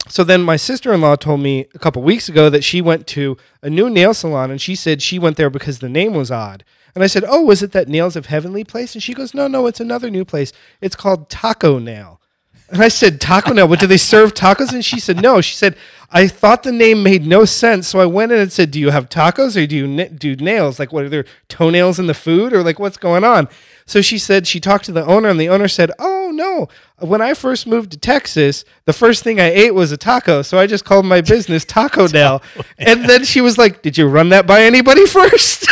so 0.07 0.23
then 0.23 0.41
my 0.41 0.57
sister-in-law 0.57 1.15
told 1.17 1.39
me 1.39 1.67
a 1.73 1.79
couple 1.79 2.01
weeks 2.01 2.27
ago 2.27 2.49
that 2.49 2.63
she 2.63 2.81
went 2.81 3.07
to 3.07 3.37
a 3.61 3.69
new 3.69 3.89
nail 3.89 4.13
salon 4.13 4.51
and 4.51 4.59
she 4.59 4.75
said 4.75 5.01
she 5.01 5.17
went 5.17 5.37
there 5.37 5.49
because 5.49 5.79
the 5.79 5.89
name 5.89 6.13
was 6.13 6.29
odd. 6.29 6.63
And 6.95 7.03
I 7.03 7.07
said, 7.07 7.23
"Oh, 7.27 7.41
was 7.41 7.63
it 7.63 7.71
that 7.71 7.87
Nails 7.87 8.15
of 8.15 8.27
Heavenly 8.27 8.63
place?" 8.63 8.93
And 8.93 9.01
she 9.01 9.15
goes, 9.15 9.33
"No, 9.33 9.47
no, 9.47 9.65
it's 9.65 9.79
another 9.79 10.11
new 10.11 10.23
place. 10.25 10.53
It's 10.79 10.95
called 10.95 11.29
Taco 11.29 11.79
Nail." 11.79 12.21
And 12.69 12.83
I 12.83 12.87
said, 12.87 13.19
"Taco 13.19 13.51
Nail? 13.51 13.67
But 13.67 13.79
do 13.79 13.87
they 13.87 13.97
serve 13.97 14.35
tacos?" 14.35 14.73
And 14.73 14.85
she 14.85 14.99
said, 14.99 15.19
"No." 15.19 15.41
She 15.41 15.55
said, 15.55 15.75
"I 16.13 16.27
thought 16.27 16.63
the 16.63 16.71
name 16.71 17.03
made 17.03 17.25
no 17.25 17.43
sense, 17.45 17.87
so 17.87 17.99
I 17.99 18.05
went 18.05 18.31
in 18.31 18.39
and 18.39 18.51
said, 18.51 18.71
"Do 18.71 18.79
you 18.79 18.91
have 18.91 19.09
tacos 19.09 19.61
or 19.61 19.65
do 19.65 19.75
you 19.75 20.05
do 20.09 20.35
nails? 20.35 20.79
Like, 20.79 20.93
what 20.93 21.03
are 21.03 21.09
there 21.09 21.25
toenails 21.49 21.99
in 21.99 22.07
the 22.07 22.13
food 22.13 22.53
or 22.53 22.63
like 22.63 22.79
what's 22.79 22.97
going 22.97 23.23
on?" 23.23 23.49
So 23.85 24.01
she 24.01 24.17
said 24.17 24.47
she 24.47 24.59
talked 24.59 24.85
to 24.85 24.91
the 24.91 25.05
owner, 25.05 25.29
and 25.29 25.39
the 25.39 25.49
owner 25.49 25.67
said, 25.67 25.91
"Oh 25.99 26.31
no, 26.33 26.67
when 26.99 27.21
I 27.21 27.33
first 27.33 27.67
moved 27.67 27.91
to 27.91 27.97
Texas, 27.97 28.63
the 28.85 28.93
first 28.93 29.23
thing 29.23 29.39
I 29.39 29.51
ate 29.51 29.73
was 29.73 29.91
a 29.91 29.97
taco, 29.97 30.41
so 30.41 30.57
I 30.57 30.67
just 30.67 30.85
called 30.85 31.05
my 31.05 31.21
business 31.21 31.65
Taco 31.65 32.07
Nail." 32.13 32.41
and 32.77 33.09
then 33.09 33.25
she 33.25 33.41
was 33.41 33.57
like, 33.57 33.81
"Did 33.81 33.97
you 33.97 34.07
run 34.07 34.29
that 34.29 34.47
by 34.47 34.63
anybody 34.63 35.05
first? 35.19 35.67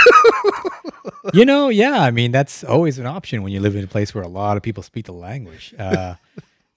you 1.34 1.46
know, 1.46 1.70
yeah. 1.70 2.00
I 2.02 2.12
mean, 2.12 2.32
that's 2.32 2.64
always 2.64 3.00
an 3.00 3.06
option 3.06 3.44
when 3.44 3.52
you 3.54 3.60
live 3.60 3.76
in 3.76 3.84
a 3.84 3.88
place 3.88 4.14
where 4.14 4.24
a 4.24 4.28
lot 4.28 4.58
of 4.58 4.64
people 4.64 4.84
speak 4.84 5.06
the 5.06 5.14
language. 5.14 5.74
Uh, 5.78 6.16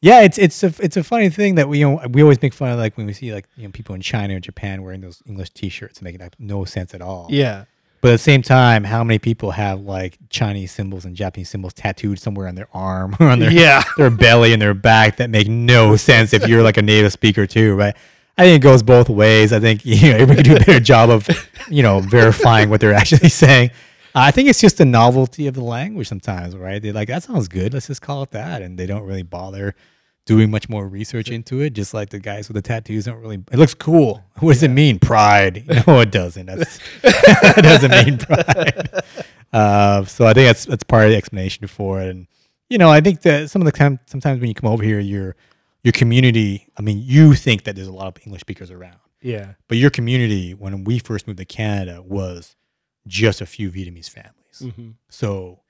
yeah, 0.05 0.21
it's 0.21 0.37
it's 0.37 0.63
a 0.63 0.73
it's 0.81 0.99
a 0.99 1.03
funny 1.03 1.31
thing 1.31 1.55
that 1.55 1.67
we 1.67 1.79
you 1.79 1.89
know 1.89 2.01
we 2.11 2.21
always 2.23 2.41
make 2.43 2.53
fun 2.53 2.71
of 2.71 2.79
like 2.79 2.95
when 2.99 3.07
we 3.07 3.15
see 3.15 3.33
like 3.33 3.47
you 3.57 3.65
know 3.65 3.71
people 3.73 3.95
in 3.95 4.03
China 4.03 4.37
or 4.37 4.41
Japan 4.41 4.83
wearing 4.83 5.01
those 5.01 5.23
English 5.27 5.51
T-shirts 5.51 5.99
and 5.99 6.05
making 6.05 6.21
like 6.21 6.39
no 6.39 6.67
sense 6.67 6.93
at 6.95 7.01
all. 7.01 7.27
yeah, 7.31 7.65
But 8.03 8.09
at 8.09 8.13
the 8.13 8.19
same 8.19 8.43
time, 8.43 8.85
how 8.85 9.03
many 9.03 9.19
people 9.19 9.53
have 9.53 9.81
like 9.81 10.19
Chinese 10.29 10.73
symbols 10.73 11.07
and 11.07 11.17
Japanese 11.17 11.49
symbols 11.49 11.73
tattooed 11.73 12.19
somewhere 12.19 12.49
on 12.49 12.55
their 12.55 12.69
arm 12.75 13.17
or 13.19 13.29
on 13.29 13.39
their 13.39 13.51
Yeah. 13.65 13.83
their 13.97 14.11
belly 14.11 14.53
and 14.53 14.61
their 14.61 14.75
back 14.75 15.17
that 15.17 15.31
make 15.31 15.49
no 15.49 15.97
sense 15.97 16.35
if 16.35 16.47
you're 16.47 16.63
like 16.63 16.77
a 16.77 16.83
native 16.83 17.11
speaker 17.13 17.47
too, 17.47 17.75
right? 17.75 17.97
I 18.37 18.43
think 18.45 18.57
it 18.57 18.63
goes 18.63 18.83
both 18.83 19.09
ways. 19.09 19.53
I 19.55 19.61
think 19.61 19.87
you 19.87 20.11
know 20.11 20.17
everybody 20.19 20.43
can 20.43 20.57
do 20.57 20.57
a 20.63 20.67
better 20.67 20.81
job 20.81 21.09
of 21.09 21.27
you 21.71 21.83
know 21.83 22.01
verifying 22.01 22.69
what 22.69 22.81
they're 22.83 22.93
actually 22.93 23.29
saying. 23.45 23.71
I 24.17 24.31
think 24.31 24.49
it's 24.51 24.61
just 24.61 24.77
the 24.79 24.85
novelty 24.85 25.47
of 25.49 25.55
the 25.55 25.65
language 25.65 26.07
sometimes, 26.09 26.55
right? 26.55 26.81
They're 26.81 26.93
like, 26.93 27.09
that 27.09 27.25
sounds 27.25 27.49
good. 27.49 27.73
Let's 27.75 27.89
just 27.89 28.01
call 28.01 28.23
it 28.23 28.31
that, 28.31 28.63
and 28.63 28.79
they 28.79 28.87
don't 28.87 29.03
really 29.03 29.25
bother 29.25 29.75
doing 30.27 30.51
much 30.51 30.68
more 30.68 30.89
research 30.89 31.31
into 31.31 31.61
it. 31.61 31.70
Just 31.75 31.95
like 31.95 32.11
the 32.11 32.18
guys 32.18 32.49
with 32.49 32.55
the 32.55 32.62
tattoos 32.62 33.05
don't 33.05 33.20
really. 33.20 33.43
It 33.53 33.59
looks 33.59 33.75
cool. 33.75 34.25
What 34.39 34.55
does 34.55 34.62
it 34.62 34.68
mean? 34.70 34.99
Pride? 34.99 35.64
No, 35.87 36.01
it 36.01 36.11
doesn't. 36.11 36.47
That's, 36.47 36.79
it 37.03 37.62
doesn't 37.62 37.91
mean 37.91 38.18
pride. 38.18 39.03
Uh, 39.53 40.05
so 40.05 40.27
I 40.27 40.33
think 40.33 40.49
that's 40.49 40.64
that's 40.64 40.83
part 40.83 41.05
of 41.05 41.11
the 41.11 41.16
explanation 41.16 41.68
for 41.68 42.01
it. 42.01 42.09
And 42.09 42.27
you 42.68 42.77
know, 42.77 42.91
I 42.91 43.01
think 43.01 43.22
that 43.22 43.51
some 43.51 43.62
of 43.62 43.66
the 43.66 43.70
time, 43.72 44.01
sometimes 44.07 44.41
when 44.41 44.49
you 44.49 44.55
come 44.55 44.68
over 44.68 44.83
here, 44.83 44.99
your 44.99 45.37
your 45.85 45.93
community. 45.93 46.66
I 46.77 46.83
mean, 46.83 47.01
you 47.05 47.35
think 47.35 47.62
that 47.64 47.77
there's 47.77 47.87
a 47.87 47.93
lot 47.93 48.09
of 48.09 48.16
English 48.27 48.41
speakers 48.41 48.72
around, 48.72 48.97
yeah, 49.22 49.53
but 49.68 49.79
your 49.79 49.91
community, 49.91 50.55
when 50.55 50.83
we 50.83 50.99
first 50.99 51.29
moved 51.29 51.39
to 51.39 51.45
Canada, 51.45 52.03
was 52.03 52.57
just 53.07 53.41
a 53.41 53.47
few 53.47 53.70
Vietnamese 53.70 54.11
families. 54.11 54.75
hmm 54.75 54.91
So, 55.09 55.61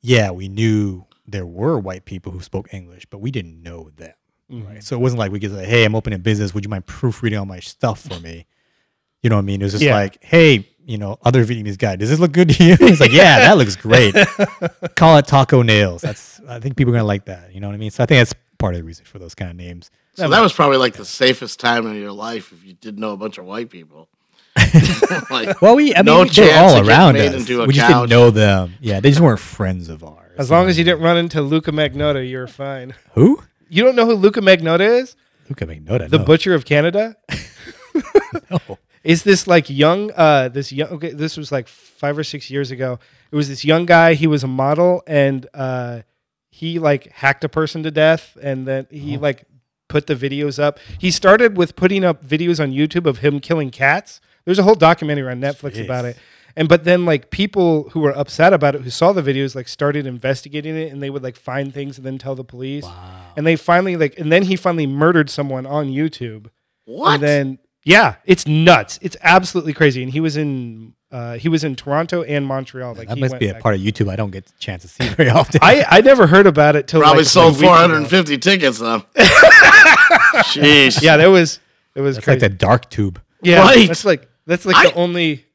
yeah, 0.00 0.30
we 0.30 0.48
knew 0.48 1.04
there 1.26 1.46
were 1.46 1.78
white 1.78 2.04
people 2.04 2.32
who 2.32 2.40
spoke 2.40 2.72
English, 2.72 3.06
but 3.06 3.18
we 3.18 3.30
didn't 3.30 3.62
know 3.62 3.90
them. 3.96 4.12
Mm-hmm. 4.50 4.66
Right. 4.68 4.84
So 4.84 4.96
it 4.96 5.00
wasn't 5.00 5.18
like 5.18 5.32
we 5.32 5.40
could 5.40 5.50
say, 5.52 5.66
"Hey, 5.66 5.84
I'm 5.84 5.94
opening 5.96 6.18
a 6.18 6.22
business. 6.22 6.54
Would 6.54 6.64
you 6.64 6.70
mind 6.70 6.86
proofreading 6.86 7.38
all 7.38 7.46
my 7.46 7.60
stuff 7.60 8.00
for 8.00 8.20
me?" 8.20 8.46
You 9.22 9.30
know 9.30 9.36
what 9.36 9.42
I 9.42 9.46
mean? 9.46 9.60
It 9.60 9.64
was 9.64 9.72
just 9.72 9.84
Yeah. 9.84 9.94
like, 9.94 10.22
"Hey, 10.22 10.68
you 10.84 10.98
know, 10.98 11.18
other 11.24 11.44
Vietnamese 11.44 11.76
guy, 11.78 11.96
does 11.96 12.10
this 12.10 12.20
look 12.20 12.30
good 12.32 12.50
to 12.50 12.64
you?" 12.64 12.76
He's 12.80 13.00
like, 13.00 13.10
"Yeah, 13.12 13.40
that 13.40 13.56
looks 13.58 13.74
great." 13.74 14.14
Call 14.94 15.18
it 15.18 15.26
Taco 15.26 15.62
Nails. 15.62 16.02
That's 16.02 16.40
I 16.48 16.60
think 16.60 16.76
people 16.76 16.92
are 16.94 16.96
gonna 16.98 17.08
like 17.08 17.24
that. 17.24 17.52
You 17.52 17.60
know 17.60 17.66
what 17.66 17.74
I 17.74 17.78
mean? 17.78 17.90
So 17.90 18.04
I 18.04 18.06
think 18.06 18.20
that's 18.20 18.34
part 18.58 18.74
of 18.74 18.80
the 18.80 18.84
reason 18.84 19.04
for 19.04 19.18
those 19.18 19.34
kind 19.34 19.50
of 19.50 19.56
names. 19.56 19.90
So 20.14 20.28
that 20.28 20.40
was 20.40 20.52
probably 20.52 20.76
like 20.78 20.94
the 20.94 21.04
safest 21.04 21.58
time 21.60 21.86
in 21.88 21.96
your 21.96 22.12
life 22.12 22.52
if 22.52 22.64
you 22.64 22.72
didn't 22.74 23.00
know 23.00 23.10
a 23.10 23.16
bunch 23.16 23.36
of 23.38 23.44
white 23.46 23.68
people. 23.68 24.08
like, 25.30 25.60
Well, 25.60 25.76
we 25.76 25.94
I 25.94 25.98
mean 25.98 26.04
No 26.06 26.22
we- 26.22 26.28
they're 26.30 26.58
all 26.62 26.88
around 26.88 27.16
us. 27.16 27.46
We 27.48 27.56
just 27.74 27.78
couch. 27.88 27.88
didn't 27.88 28.10
know 28.10 28.30
them. 28.30 28.74
Yeah, 28.80 29.00
they 29.00 29.10
just 29.10 29.20
weren't 29.20 29.40
friends 29.40 29.88
of 29.88 30.02
ours. 30.04 30.22
As 30.38 30.50
long 30.50 30.68
as 30.68 30.76
you 30.78 30.84
didn't 30.84 31.00
run 31.02 31.16
into 31.16 31.40
Luka 31.42 31.70
Magnotta, 31.72 32.28
you're 32.28 32.46
fine. 32.46 32.94
who 33.14 33.42
You 33.68 33.82
don't 33.84 33.96
know 33.96 34.06
who 34.06 34.14
Luka 34.14 34.40
Magnotta 34.40 35.00
is? 35.00 35.16
Luka 35.48 35.66
Magnotta, 35.66 36.08
The 36.10 36.18
no. 36.18 36.24
Butcher 36.24 36.54
of 36.54 36.64
Canada? 36.64 37.16
No. 38.50 38.78
is 39.02 39.22
this 39.22 39.46
like 39.46 39.70
young 39.70 40.10
uh 40.14 40.48
this 40.48 40.70
young 40.70 40.88
okay 40.90 41.12
this 41.12 41.36
was 41.38 41.50
like 41.50 41.66
five 41.68 42.18
or 42.18 42.24
six 42.24 42.50
years 42.50 42.70
ago 42.70 42.98
it 43.32 43.36
was 43.36 43.48
this 43.48 43.64
young 43.64 43.86
guy 43.86 44.12
he 44.14 44.26
was 44.26 44.44
a 44.44 44.46
model 44.48 45.02
and 45.06 45.46
uh 45.54 46.02
he 46.50 46.78
like 46.78 47.10
hacked 47.12 47.42
a 47.44 47.48
person 47.48 47.82
to 47.84 47.90
death 47.90 48.36
and 48.42 48.66
then 48.66 48.86
he 48.90 49.16
like 49.16 49.44
put 49.88 50.06
the 50.06 50.14
videos 50.14 50.58
up 50.62 50.78
he 50.98 51.10
started 51.10 51.56
with 51.56 51.76
putting 51.76 52.04
up 52.04 52.22
videos 52.26 52.60
on 52.62 52.72
youtube 52.72 53.06
of 53.06 53.18
him 53.18 53.40
killing 53.40 53.70
cats 53.70 54.20
there's 54.44 54.58
a 54.58 54.62
whole 54.64 54.74
documentary 54.74 55.30
on 55.30 55.40
netflix 55.40 55.76
Jeez. 55.76 55.84
about 55.84 56.04
it 56.04 56.16
and 56.56 56.68
but 56.68 56.84
then 56.84 57.04
like 57.04 57.30
people 57.30 57.90
who 57.90 58.00
were 58.00 58.16
upset 58.16 58.52
about 58.52 58.74
it 58.74 58.82
who 58.82 58.90
saw 58.90 59.12
the 59.12 59.22
videos 59.22 59.54
like 59.54 59.68
started 59.68 60.06
investigating 60.06 60.76
it 60.76 60.92
and 60.92 61.02
they 61.02 61.10
would 61.10 61.22
like 61.22 61.36
find 61.36 61.72
things 61.72 61.98
and 61.98 62.06
then 62.06 62.18
tell 62.18 62.34
the 62.34 62.44
police 62.44 62.84
wow. 62.84 63.20
and 63.36 63.46
they 63.46 63.56
finally 63.56 63.96
like 63.96 64.18
and 64.18 64.32
then 64.32 64.42
he 64.42 64.56
finally 64.56 64.86
murdered 64.86 65.30
someone 65.30 65.66
on 65.66 65.86
youtube 65.86 66.46
what? 66.86 67.14
and 67.14 67.22
then 67.22 67.58
yeah, 67.86 68.16
it's 68.24 68.48
nuts. 68.48 68.98
It's 69.00 69.16
absolutely 69.22 69.72
crazy. 69.72 70.02
And 70.02 70.10
he 70.10 70.18
was 70.18 70.36
in 70.36 70.94
uh, 71.12 71.34
he 71.34 71.48
was 71.48 71.62
in 71.62 71.76
Toronto 71.76 72.24
and 72.24 72.44
Montreal. 72.44 72.96
Like 72.96 73.06
that 73.06 73.16
must 73.16 73.38
be 73.38 73.46
a 73.46 73.54
part 73.54 73.76
of 73.76 73.80
YouTube 73.80 74.10
I 74.10 74.16
don't 74.16 74.32
get 74.32 74.50
a 74.50 74.58
chance 74.58 74.82
to 74.82 74.88
see 74.88 75.08
very 75.14 75.30
often. 75.30 75.60
I 75.62 75.84
I 75.88 76.00
never 76.00 76.26
heard 76.26 76.48
about 76.48 76.74
it 76.74 76.88
till 76.88 77.00
Probably 77.00 77.20
like, 77.22 77.28
sold 77.28 77.58
three 77.58 77.68
ago. 77.68 77.76
450 77.76 78.38
tickets 78.38 78.80
though. 78.80 79.04
Jeez. 80.52 81.00
Yeah, 81.00 81.16
that 81.16 81.28
was 81.28 81.60
it 81.94 82.00
was 82.00 82.16
That's 82.16 82.24
crazy. 82.24 82.40
like 82.40 82.50
the 82.50 82.56
dark 82.56 82.90
tube. 82.90 83.22
yeah, 83.40 83.60
Right. 83.60 83.86
that's 83.86 84.04
like 84.04 84.28
that's 84.46 84.66
like 84.66 84.74
I- 84.74 84.90
the 84.90 84.94
only 84.94 85.45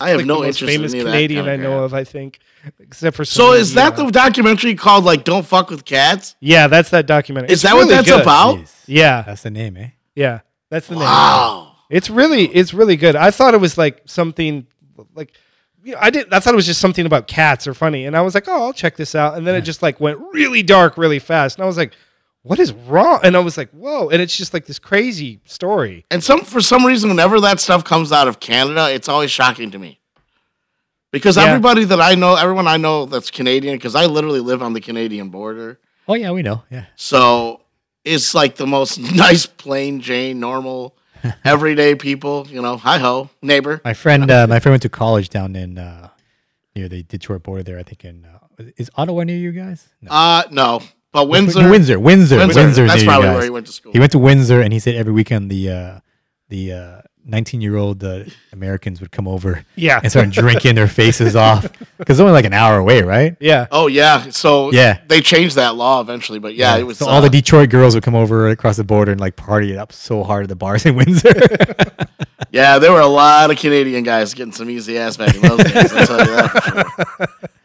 I 0.00 0.08
have 0.10 0.18
like 0.18 0.26
no 0.26 0.40
the 0.40 0.46
most 0.46 0.62
interest 0.62 0.76
famous 0.76 0.92
in 0.92 1.00
any 1.00 1.00
of 1.00 1.06
that 1.06 1.12
Canadian 1.12 1.40
kind 1.44 1.50
I 1.50 1.54
of 1.54 1.60
know 1.60 1.70
crap. 1.78 1.84
of. 1.84 1.94
I 1.94 2.04
think, 2.04 2.38
except 2.78 3.16
for 3.16 3.24
So 3.24 3.52
is 3.52 3.74
that 3.74 3.94
Celine 3.94 4.06
the 4.06 4.12
documentary 4.12 4.74
called 4.74 5.04
like 5.04 5.24
"Don't 5.24 5.44
Fuck 5.46 5.70
with 5.70 5.84
Cats"? 5.84 6.36
yeah? 6.40 6.66
That's 6.66 6.90
that 6.90 7.06
documentary. 7.06 7.48
Is 7.48 7.54
It's 7.54 7.62
that 7.62 7.74
what 7.74 7.82
really 7.82 7.94
that's 7.96 8.08
good. 8.08 8.22
about? 8.22 8.56
Jeez. 8.58 8.72
Yeah, 8.86 9.22
That's 9.22 9.42
the 9.42 9.50
name, 9.50 9.76
eh? 9.76 9.88
yeah, 10.14 10.40
that's 10.70 10.86
the 10.88 10.94
name. 10.94 11.04
Wow. 11.04 11.76
It's 11.90 12.08
really 12.08 12.44
it's 12.46 12.72
really 12.72 12.96
good. 12.96 13.16
I 13.16 13.30
thought 13.30 13.54
it 13.54 13.60
was 13.60 13.76
like 13.76 14.00
something 14.06 14.66
like 15.14 15.32
you 15.84 15.92
know, 15.92 15.98
I 16.00 16.10
didn't. 16.10 16.32
I 16.32 16.40
thought 16.40 16.54
it 16.54 16.56
was 16.56 16.66
just 16.66 16.80
something 16.80 17.04
about 17.06 17.26
cats 17.26 17.66
or 17.66 17.74
funny, 17.74 18.06
and 18.06 18.16
I 18.16 18.20
was 18.22 18.34
like, 18.34 18.46
oh, 18.48 18.62
I'll 18.66 18.72
check 18.72 18.96
this 18.96 19.14
out. 19.14 19.36
And 19.36 19.46
then 19.46 19.54
it 19.56 19.62
just 19.62 19.82
like 19.82 20.00
went 20.00 20.18
really 20.32 20.62
dark 20.62 20.96
really 20.96 21.18
fast, 21.18 21.56
and 21.58 21.64
I 21.64 21.66
was 21.66 21.76
like, 21.76 21.92
what 22.42 22.58
is 22.58 22.72
wrong? 22.72 23.20
And 23.22 23.36
I 23.36 23.40
was 23.40 23.56
like, 23.56 23.70
whoa! 23.70 24.08
And 24.08 24.20
it's 24.20 24.36
just 24.36 24.52
like 24.52 24.66
this 24.66 24.78
crazy 24.78 25.40
story. 25.44 26.04
And 26.10 26.22
some 26.22 26.42
for 26.42 26.60
some 26.60 26.84
reason, 26.84 27.08
whenever 27.10 27.40
that 27.40 27.60
stuff 27.60 27.84
comes 27.84 28.12
out 28.12 28.28
of 28.28 28.40
Canada, 28.40 28.92
it's 28.92 29.08
always 29.08 29.30
shocking 29.30 29.70
to 29.70 29.78
me. 29.78 30.00
Because 31.12 31.36
Yeah. 31.36 31.44
everybody 31.44 31.84
that 31.84 32.00
I 32.00 32.14
know, 32.14 32.34
everyone 32.36 32.66
I 32.66 32.78
know 32.78 33.04
that's 33.06 33.30
Canadian, 33.30 33.76
because 33.76 33.94
I 33.94 34.06
literally 34.06 34.40
live 34.40 34.62
on 34.62 34.72
the 34.72 34.80
Canadian 34.80 35.28
border, 35.28 35.78
Oh 36.08 36.14
yeah, 36.14 36.30
we 36.32 36.42
know. 36.42 36.62
Yeah. 36.70 36.86
so 36.96 37.60
it's 38.04 38.34
like 38.34 38.56
the 38.56 38.66
most 38.66 38.98
nice, 39.14 39.46
plain 39.46 40.00
Jane, 40.00 40.40
normal, 40.40 40.96
everyday 41.44 41.94
people. 41.94 42.46
You 42.50 42.62
know, 42.62 42.76
hi 42.76 42.98
ho, 42.98 43.28
neighbor. 43.42 43.80
My 43.84 43.94
friend, 43.94 44.28
uh, 44.30 44.46
my 44.48 44.58
friend 44.58 44.72
went 44.72 44.82
to 44.82 44.88
college 44.88 45.28
down 45.28 45.54
in 45.54 45.78
uh, 45.78 46.08
near 46.74 46.88
the 46.88 47.02
Detroit 47.04 47.42
border 47.42 47.62
there. 47.62 47.78
I 47.78 47.82
think 47.84 48.04
in 48.04 48.24
uh, 48.24 48.64
is 48.76 48.90
Ottawa 48.96 49.22
near 49.24 49.36
you 49.36 49.52
guys? 49.52 49.86
No. 50.00 50.10
Uh 50.10 50.42
no, 50.50 50.80
but 51.12 51.28
Windsor, 51.28 51.68
Windsor, 51.70 51.98
Windsor, 52.00 52.36
Windsor, 52.38 52.60
Windsor. 52.62 52.86
that's 52.86 53.04
probably 53.04 53.28
where 53.30 53.42
he 53.44 53.50
went 53.50 53.66
to 53.66 53.72
school. 53.72 53.92
He 53.92 53.98
went 53.98 54.12
to 54.12 54.18
Windsor, 54.18 54.60
and 54.60 54.72
he 54.72 54.78
said 54.78 54.94
every 54.96 55.12
weekend 55.12 55.50
the 55.50 55.70
uh, 55.70 56.00
the 56.48 56.72
uh, 56.72 57.00
19 57.24 57.60
year 57.60 57.76
old 57.76 58.02
uh, 58.02 58.24
Americans 58.52 59.00
would 59.00 59.12
come 59.12 59.28
over 59.28 59.64
Yeah. 59.76 60.00
and 60.02 60.10
start 60.10 60.30
drinking 60.30 60.74
their 60.74 60.88
faces 60.88 61.36
off 61.36 61.62
because 61.98 62.16
it's 62.18 62.20
only 62.20 62.32
like 62.32 62.44
an 62.44 62.52
hour 62.52 62.78
away, 62.78 63.02
right? 63.02 63.36
Yeah. 63.40 63.66
Oh 63.70 63.86
yeah, 63.86 64.28
so 64.30 64.72
Yeah. 64.72 64.98
they 65.06 65.20
changed 65.20 65.54
that 65.56 65.76
law 65.76 66.00
eventually, 66.00 66.40
but 66.40 66.56
yeah, 66.56 66.76
it 66.76 66.82
was 66.82 66.98
So 66.98 67.06
all 67.06 67.20
the 67.20 67.28
uh, 67.28 67.30
Detroit 67.30 67.70
girls 67.70 67.94
would 67.94 68.02
come 68.02 68.16
over 68.16 68.48
across 68.48 68.76
the 68.76 68.82
border 68.84 69.12
and 69.12 69.20
like 69.20 69.36
party 69.36 69.72
it 69.72 69.76
up 69.78 69.92
so 69.92 70.24
hard 70.24 70.42
at 70.44 70.48
the 70.48 70.56
bars 70.56 70.84
in 70.84 70.96
Windsor. 70.96 71.32
yeah, 72.50 72.78
there 72.80 72.90
were 72.92 73.00
a 73.00 73.06
lot 73.06 73.50
of 73.52 73.56
Canadian 73.56 74.02
guys 74.02 74.34
getting 74.34 74.52
some 74.52 74.68
easy 74.68 74.98
ass 74.98 75.16
back 75.16 75.32
in 75.34 75.42
those 75.42 75.58
days. 75.62 75.92
I'll 75.92 76.06
tell 76.06 76.18
you 76.26 76.36
that 76.36 76.50
for 76.50 77.26
sure. 77.26 77.48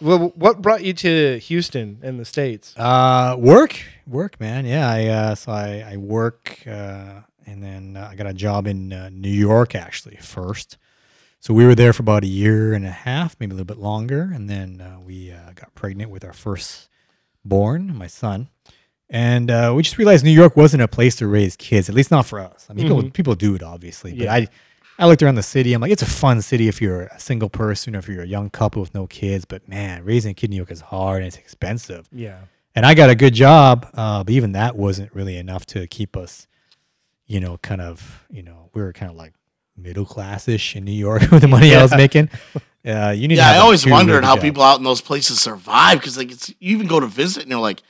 Well, 0.00 0.32
what 0.36 0.62
brought 0.62 0.84
you 0.84 0.92
to 0.94 1.38
Houston 1.38 1.98
in 2.02 2.18
the 2.18 2.24
states? 2.24 2.76
Uh, 2.76 3.34
work, 3.38 3.80
work, 4.06 4.38
man. 4.40 4.64
Yeah, 4.64 4.88
I 4.88 5.06
uh, 5.06 5.34
so 5.34 5.50
I 5.52 5.84
I 5.92 5.96
work, 5.96 6.62
uh, 6.66 7.22
and 7.46 7.62
then 7.62 7.96
uh, 7.96 8.08
I 8.10 8.14
got 8.14 8.26
a 8.28 8.32
job 8.34 8.66
in 8.66 8.92
uh, 8.92 9.10
New 9.12 9.30
York 9.30 9.74
actually 9.74 10.16
first. 10.16 10.78
So 11.40 11.52
we 11.54 11.64
were 11.64 11.74
there 11.74 11.92
for 11.92 12.02
about 12.02 12.24
a 12.24 12.28
year 12.28 12.74
and 12.74 12.84
a 12.84 12.90
half, 12.90 13.36
maybe 13.40 13.52
a 13.52 13.54
little 13.54 13.64
bit 13.74 13.78
longer, 13.78 14.30
and 14.32 14.48
then 14.48 14.80
uh, 14.80 15.00
we 15.00 15.32
uh, 15.32 15.52
got 15.54 15.74
pregnant 15.74 16.10
with 16.10 16.24
our 16.24 16.32
first 16.32 16.88
born, 17.44 17.96
my 17.96 18.08
son, 18.08 18.48
and 19.10 19.50
uh, 19.50 19.72
we 19.74 19.82
just 19.82 19.98
realized 19.98 20.24
New 20.24 20.30
York 20.32 20.56
wasn't 20.56 20.82
a 20.82 20.88
place 20.88 21.16
to 21.16 21.26
raise 21.26 21.56
kids, 21.56 21.88
at 21.88 21.94
least 21.94 22.10
not 22.10 22.26
for 22.26 22.38
us. 22.40 22.66
I 22.70 22.72
mean, 22.72 22.86
people 22.86 23.10
people 23.10 23.34
do 23.34 23.54
it 23.56 23.62
obviously, 23.62 24.12
but 24.12 24.24
Yeah. 24.24 24.34
I. 24.34 24.48
I 24.98 25.06
looked 25.06 25.22
around 25.22 25.36
the 25.36 25.42
city. 25.42 25.72
I'm 25.74 25.80
like, 25.80 25.92
it's 25.92 26.02
a 26.02 26.06
fun 26.06 26.42
city 26.42 26.66
if 26.68 26.82
you're 26.82 27.02
a 27.02 27.20
single 27.20 27.48
person 27.48 27.94
or 27.94 28.00
if 28.00 28.08
you're 28.08 28.22
a 28.22 28.26
young 28.26 28.50
couple 28.50 28.80
with 28.82 28.94
no 28.94 29.06
kids. 29.06 29.44
But 29.44 29.68
man, 29.68 30.04
raising 30.04 30.32
a 30.32 30.34
kid 30.34 30.46
in 30.46 30.50
New 30.50 30.56
York 30.56 30.70
is 30.70 30.80
hard 30.80 31.18
and 31.18 31.26
it's 31.28 31.36
expensive 31.36 32.08
Yeah. 32.12 32.38
and 32.74 32.84
I 32.84 32.94
got 32.94 33.08
a 33.10 33.14
good 33.14 33.34
job, 33.34 33.88
uh, 33.94 34.24
but 34.24 34.32
even 34.32 34.52
that 34.52 34.76
wasn't 34.76 35.14
really 35.14 35.36
enough 35.36 35.64
to 35.66 35.86
keep 35.86 36.16
us, 36.16 36.46
you 37.26 37.38
know, 37.40 37.58
kind 37.58 37.80
of, 37.80 38.26
you 38.30 38.42
know, 38.42 38.70
we 38.74 38.82
were 38.82 38.92
kind 38.92 39.10
of 39.10 39.16
like 39.16 39.34
middle 39.76 40.04
classish 40.04 40.74
in 40.74 40.84
New 40.84 40.90
York 40.92 41.22
with 41.30 41.42
the 41.42 41.48
money 41.48 41.74
I 41.74 41.82
was 41.82 41.94
making. 41.94 42.28
Uh, 42.86 43.10
you 43.10 43.26
need. 43.28 43.34
Yeah, 43.36 43.42
have, 43.42 43.54
I 43.54 43.56
like, 43.58 43.64
always 43.64 43.86
wondered 43.86 44.24
how 44.24 44.34
jobs. 44.36 44.42
people 44.44 44.62
out 44.62 44.78
in 44.78 44.84
those 44.84 45.00
places 45.02 45.40
survive 45.40 45.98
because 45.98 46.16
like 46.16 46.30
it's 46.30 46.48
you 46.48 46.76
even 46.76 46.86
go 46.86 47.00
to 47.00 47.06
visit 47.08 47.42
and 47.42 47.50
you're 47.50 47.60
like, 47.60 47.82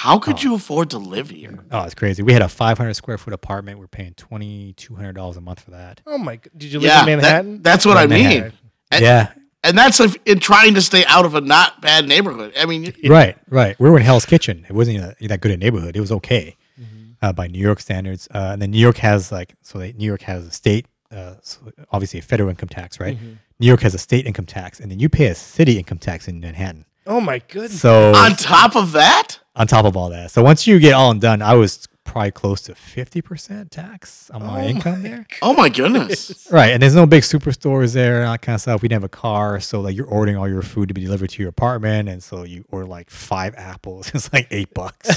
how 0.00 0.18
could 0.18 0.42
you 0.42 0.54
afford 0.54 0.90
to 0.90 0.98
live 0.98 1.30
here? 1.30 1.58
Oh, 1.72 1.84
it's 1.84 1.94
crazy. 1.94 2.22
We 2.22 2.34
had 2.34 2.42
a 2.42 2.48
500 2.50 2.92
square 2.94 3.16
foot 3.16 3.32
apartment. 3.32 3.78
We're 3.78 3.86
paying 3.86 4.12
twenty 4.14 4.74
two 4.74 4.94
hundred 4.94 5.14
dollars 5.14 5.38
a 5.38 5.40
month 5.40 5.60
for 5.60 5.70
that. 5.70 6.02
Oh 6.06 6.18
my! 6.18 6.38
Did 6.56 6.70
you 6.72 6.80
live 6.80 6.88
Yeah, 6.88 7.00
in 7.00 7.06
that- 7.06 7.16
Manhattan? 7.22 7.62
that's 7.62 7.86
what 7.86 7.94
Yeah, 7.96 8.00
I 8.02 8.06
mean. 8.06 8.52
And, 8.92 9.02
yeah, 9.02 9.32
and 9.64 9.76
that's 9.78 9.98
if, 10.00 10.14
in 10.26 10.38
trying 10.38 10.74
to 10.74 10.82
stay 10.82 11.04
out 11.06 11.24
of 11.24 11.34
a 11.34 11.40
not 11.40 11.80
bad 11.80 12.06
neighborhood. 12.06 12.52
I 12.58 12.66
mean, 12.66 12.84
it- 12.84 13.08
right, 13.08 13.38
right. 13.48 13.74
We 13.80 13.88
were 13.88 13.96
in 13.96 14.02
Hell's 14.04 14.26
Kitchen. 14.26 14.66
It 14.68 14.74
wasn't 14.74 14.98
a, 14.98 15.28
that 15.28 15.40
good 15.40 15.50
a 15.52 15.56
neighborhood. 15.56 15.96
It 15.96 16.00
was 16.00 16.12
okay 16.12 16.56
Mm-hmm. 16.78 17.12
uh, 17.22 17.32
by 17.32 17.46
New 17.46 17.58
York 17.58 17.80
standards. 17.80 18.28
Uh, 18.34 18.50
and 18.52 18.60
then 18.60 18.70
New 18.72 18.78
York 18.78 18.98
has 18.98 19.32
like 19.32 19.54
so. 19.62 19.78
They, 19.78 19.92
New 19.94 20.04
York 20.04 20.20
has 20.22 20.46
a 20.46 20.50
state, 20.50 20.84
uh, 21.10 21.36
so 21.40 21.60
obviously 21.90 22.18
a 22.18 22.22
federal 22.22 22.50
income 22.50 22.68
tax, 22.68 23.00
right? 23.00 23.16
Mm-hmm. 23.16 23.32
New 23.60 23.66
York 23.66 23.80
has 23.80 23.94
a 23.94 23.98
state 23.98 24.26
income 24.26 24.44
tax, 24.44 24.78
and 24.78 24.90
then 24.90 25.00
you 25.00 25.08
pay 25.08 25.28
a 25.28 25.34
city 25.34 25.78
income 25.78 25.96
tax 25.96 26.28
in 26.28 26.38
Manhattan. 26.40 26.84
oh 27.06 27.18
my 27.22 27.38
goodness! 27.48 27.80
So 27.80 28.12
on 28.14 28.32
top 28.36 28.76
of 28.76 28.92
that, 28.92 29.38
on 29.56 29.66
top 29.66 29.84
of 29.84 29.96
all 29.96 30.10
that, 30.10 30.30
so 30.30 30.42
once 30.42 30.66
you 30.66 30.78
get 30.78 30.92
all 30.92 31.12
done, 31.14 31.42
I 31.42 31.54
was 31.54 31.88
probably 32.04 32.30
close 32.30 32.60
to 32.62 32.74
fifty 32.74 33.20
percent 33.20 33.70
tax 33.72 34.30
on 34.30 34.44
my 34.46 34.64
Oh 34.64 34.68
income 34.68 35.02
my 35.02 35.08
there. 35.08 35.26
oh 35.42 35.54
my 35.54 35.68
goodness. 35.68 36.46
Right, 36.52 36.70
and 36.70 36.80
there's 36.82 36.94
no 36.94 37.06
big 37.06 37.22
superstores 37.24 37.92
there 37.94 38.18
and 38.18 38.26
all 38.26 38.34
that 38.34 38.42
kind 38.42 38.54
of 38.54 38.60
stuff. 38.60 38.80
We 38.82 38.88
didn't 38.88 39.02
have 39.02 39.06
a 39.06 39.08
car, 39.08 39.58
so 39.60 39.80
like 39.80 39.96
you're 39.96 40.06
ordering 40.06 40.36
all 40.36 40.48
your 40.48 40.62
food 40.62 40.88
to 40.88 40.94
be 40.94 41.00
delivered 41.02 41.30
to 41.30 41.42
your 41.42 41.48
apartment, 41.50 42.08
and 42.08 42.22
so 42.22 42.44
you 42.44 42.64
order 42.70 42.86
like 42.86 43.10
five 43.10 43.54
apples. 43.56 44.10
It's 44.14 44.32
like 44.32 44.46
eight 44.52 44.72
bucks. 44.74 45.08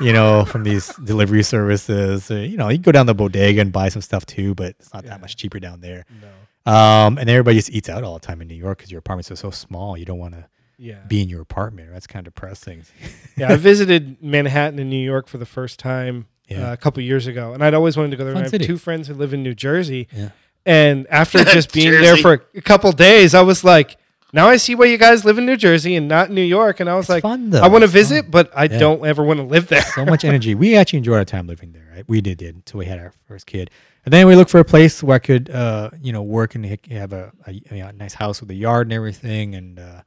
you 0.00 0.12
know, 0.12 0.44
from 0.44 0.64
these 0.64 0.88
delivery 0.96 1.42
services. 1.42 2.30
Uh, 2.30 2.36
you 2.36 2.56
know, 2.56 2.68
you 2.68 2.76
can 2.78 2.82
go 2.82 2.92
down 2.92 3.06
the 3.06 3.14
bodega 3.14 3.60
and 3.60 3.72
buy 3.72 3.88
some 3.88 4.02
stuff 4.02 4.26
too, 4.26 4.54
but 4.54 4.70
it's 4.80 4.92
not 4.92 5.04
that 5.04 5.20
much 5.20 5.36
cheaper 5.36 5.60
down 5.60 5.80
there. 5.80 6.04
No. 6.20 6.72
Um, 6.72 7.18
and 7.18 7.28
everybody 7.30 7.56
just 7.56 7.70
eats 7.70 7.88
out 7.88 8.04
all 8.04 8.14
the 8.14 8.20
time 8.26 8.40
in 8.42 8.48
New 8.48 8.54
York 8.54 8.78
because 8.78 8.90
your 8.90 8.98
apartments 9.00 9.30
are 9.30 9.36
so 9.36 9.50
small. 9.50 9.96
You 9.96 10.04
don't 10.04 10.18
want 10.18 10.34
to 10.34 10.46
Yeah. 10.82 10.98
be 11.06 11.22
in 11.22 11.28
your 11.28 11.40
apartment. 11.40 11.90
That's 11.92 12.06
kind 12.06 12.26
of 12.26 12.34
depressing. 12.34 12.84
yeah. 13.36 13.52
I 13.52 13.56
visited 13.56 14.22
Manhattan 14.22 14.78
and 14.78 14.90
New 14.90 14.96
York 15.04 15.28
for 15.28 15.38
the 15.38 15.46
first 15.46 15.78
time 15.78 16.26
Yeah. 16.48 16.70
uh, 16.70 16.72
a 16.72 16.76
couple 16.76 17.02
years 17.02 17.26
ago, 17.26 17.52
and 17.54 17.62
I'd 17.64 17.74
always 17.74 17.96
wanted 17.96 18.10
to 18.10 18.16
go 18.16 18.24
there. 18.24 18.34
And 18.34 18.44
I 18.46 18.50
have 18.50 18.60
two 18.62 18.76
friends 18.78 19.08
who 19.08 19.14
live 19.14 19.32
in 19.32 19.42
New 19.42 19.54
Jersey, 19.54 20.08
Yeah. 20.12 20.30
and 20.66 21.06
after 21.08 21.44
just 21.58 21.72
being 21.72 21.92
there 21.92 22.16
for 22.16 22.44
a 22.54 22.60
couple 22.60 22.90
days, 22.92 23.34
I 23.34 23.42
was 23.42 23.62
like. 23.64 23.96
Now 24.34 24.48
I 24.48 24.56
see 24.56 24.74
why 24.74 24.86
you 24.86 24.96
guys 24.96 25.26
live 25.26 25.36
in 25.36 25.44
New 25.44 25.58
Jersey 25.58 25.94
and 25.94 26.08
not 26.08 26.30
New 26.30 26.40
York, 26.40 26.80
and 26.80 26.88
I 26.88 26.94
was 26.94 27.02
It's 27.04 27.10
like, 27.10 27.22
fun. 27.22 27.54
I 27.54 27.68
want 27.68 27.82
to 27.82 27.84
It's 27.84 27.92
fun. 27.92 28.00
visit, 28.00 28.30
but 28.30 28.50
I 28.56 28.64
Yeah. 28.64 28.78
don't 28.78 29.04
ever 29.04 29.22
want 29.22 29.40
to 29.40 29.44
live 29.44 29.68
there. 29.68 29.82
so 29.82 30.06
much 30.06 30.24
energy. 30.30 30.54
We 30.54 30.74
actually 30.74 31.00
enjoyed 31.00 31.18
our 31.18 31.24
time 31.26 31.46
living 31.46 31.72
there. 31.72 31.86
Right? 31.94 32.04
We 32.08 32.22
did, 32.22 32.38
did 32.38 32.54
until 32.54 32.78
we 32.78 32.86
had 32.86 32.98
our 32.98 33.12
first 33.28 33.44
kid, 33.44 33.70
and 34.06 34.10
then 34.14 34.26
we 34.26 34.34
looked 34.34 34.50
for 34.50 34.58
a 34.58 34.64
place 34.64 35.02
where 35.02 35.16
I 35.16 35.18
could, 35.18 35.50
uh, 35.50 35.90
you 36.00 36.14
know, 36.14 36.22
work 36.22 36.54
and 36.54 36.64
have 36.90 37.12
a, 37.12 37.30
a, 37.46 37.78
a 37.80 37.92
nice 37.92 38.14
house 38.14 38.40
with 38.40 38.50
a 38.50 38.54
yard 38.54 38.86
and 38.86 38.94
everything. 38.94 39.54
And 39.54 39.78
uh, 39.78 40.00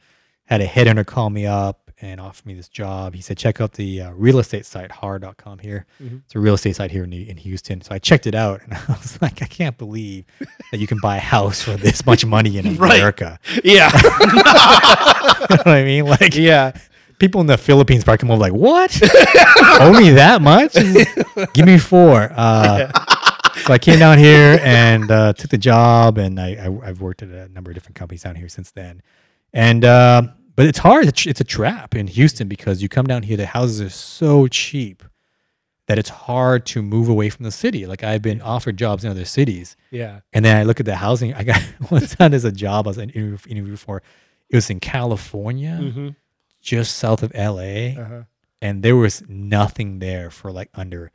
had 0.46 0.62
a 0.62 0.68
headhunter 0.68 1.06
call 1.06 1.30
me 1.30 1.46
up 1.46 1.82
and 2.02 2.20
offer 2.20 2.42
me 2.46 2.54
this 2.54 2.68
job. 2.68 3.14
He 3.16 3.22
said, 3.22 3.38
check 3.38 3.62
out 3.62 3.74
the 3.74 4.02
uh, 4.02 4.12
real 4.12 4.38
estate 4.38 4.66
site 4.66 4.92
har.com 4.92 5.60
here. 5.60 5.86
Mhm. 6.04 6.22
It's 6.26 6.36
a 6.36 6.40
real 6.40 6.56
estate 6.56 6.76
site 6.76 6.92
here 6.92 7.04
in, 7.06 7.14
in 7.14 7.38
Houston. 7.38 7.82
So 7.82 7.96
I 7.96 8.00
checked 8.00 8.28
it 8.28 8.36
out, 8.36 8.62
and 8.64 8.74
I 8.74 8.84
was 8.90 9.18
like, 9.22 9.42
I 9.42 9.46
can't 9.46 9.78
believe 9.78 10.26
that 10.72 10.80
you 10.80 10.88
can 10.88 11.00
buy 11.02 11.18
a 11.18 11.22
house 11.22 11.62
for 11.62 11.72
this 11.72 12.06
much 12.06 12.26
money 12.26 12.58
in 12.58 12.76
Right. 12.78 12.96
America. 13.00 13.40
yeah, 13.64 13.90
you 14.20 14.36
know 14.36 15.58
what 15.58 15.68
I 15.68 15.84
mean? 15.86 16.06
Like, 16.06 16.36
yeah. 16.36 16.74
people 17.18 17.40
in 17.42 17.48
the 17.48 17.58
Philippines 17.58 18.04
probably 18.04 18.18
come 18.20 18.32
over 18.32 18.42
like, 18.42 18.54
what? 18.54 18.92
Only 19.82 20.10
that 20.12 20.42
much? 20.42 20.74
Give 21.54 21.66
me 21.66 21.78
four. 21.78 22.30
Uh, 22.36 22.92
so 23.66 23.74
I 23.74 23.78
came 23.80 24.00
down 24.00 24.18
here 24.20 24.60
and 24.64 25.10
uh, 25.10 25.32
took 25.34 25.50
the 25.50 25.58
job, 25.58 26.18
and 26.18 26.40
I, 26.40 26.56
I, 26.56 26.90
I've 26.90 27.00
worked 27.02 27.24
at 27.24 27.30
a 27.30 27.48
number 27.50 27.72
of 27.72 27.76
different 27.76 27.96
companies 27.96 28.24
down 28.24 28.36
here 28.36 28.50
since 28.50 28.72
then. 28.72 29.02
And 29.56 29.84
uh, 29.86 30.22
but 30.56 30.66
it's 30.68 30.80
hard. 30.80 31.08
It's, 31.08 31.26
it's 31.26 31.42
a 31.42 31.46
trap 31.46 31.96
in 31.96 32.08
Houston 32.08 32.48
because 32.48 32.82
you 32.84 32.90
come 32.90 33.08
down 33.08 33.24
here, 33.24 33.38
the 33.38 33.46
houses 33.48 33.82
are 33.82 33.90
so 33.90 34.48
cheap 34.48 35.02
that 35.88 35.98
it's 36.00 36.10
hard 36.10 36.66
to 36.66 36.82
move 36.82 37.08
away 37.10 37.30
from 37.30 37.44
the 37.46 37.52
city. 37.52 37.86
Like 37.86 38.04
I've 38.04 38.22
been 38.22 38.42
offered 38.42 38.76
jobs 38.78 39.06
in 39.06 39.12
other 39.12 39.24
cities, 39.26 39.76
Yeah. 39.92 40.20
and 40.34 40.44
then 40.44 40.58
I 40.58 40.64
look 40.64 40.80
at 40.80 40.86
the 40.86 40.96
housing. 40.96 41.34
I 41.34 41.44
got 41.44 41.62
one 41.90 42.02
time 42.06 42.32
there's 42.32 42.44
a 42.44 42.52
job 42.52 42.86
I 42.86 42.90
was 42.90 42.98
an 42.98 43.10
interview, 43.12 43.76
for. 43.78 44.02
It 44.50 44.56
was 44.58 44.70
in 44.70 44.80
California 44.80 45.76
hmm 45.78 46.10
just 46.62 46.96
south 46.98 47.22
of 47.24 47.32
LA, 47.36 47.94
Uh-huh. 48.02 48.24
and 48.62 48.82
there 48.82 48.96
was 48.96 49.24
nothing 49.28 50.00
there 50.00 50.32
for 50.32 50.52
like 50.52 50.70
under 50.74 51.12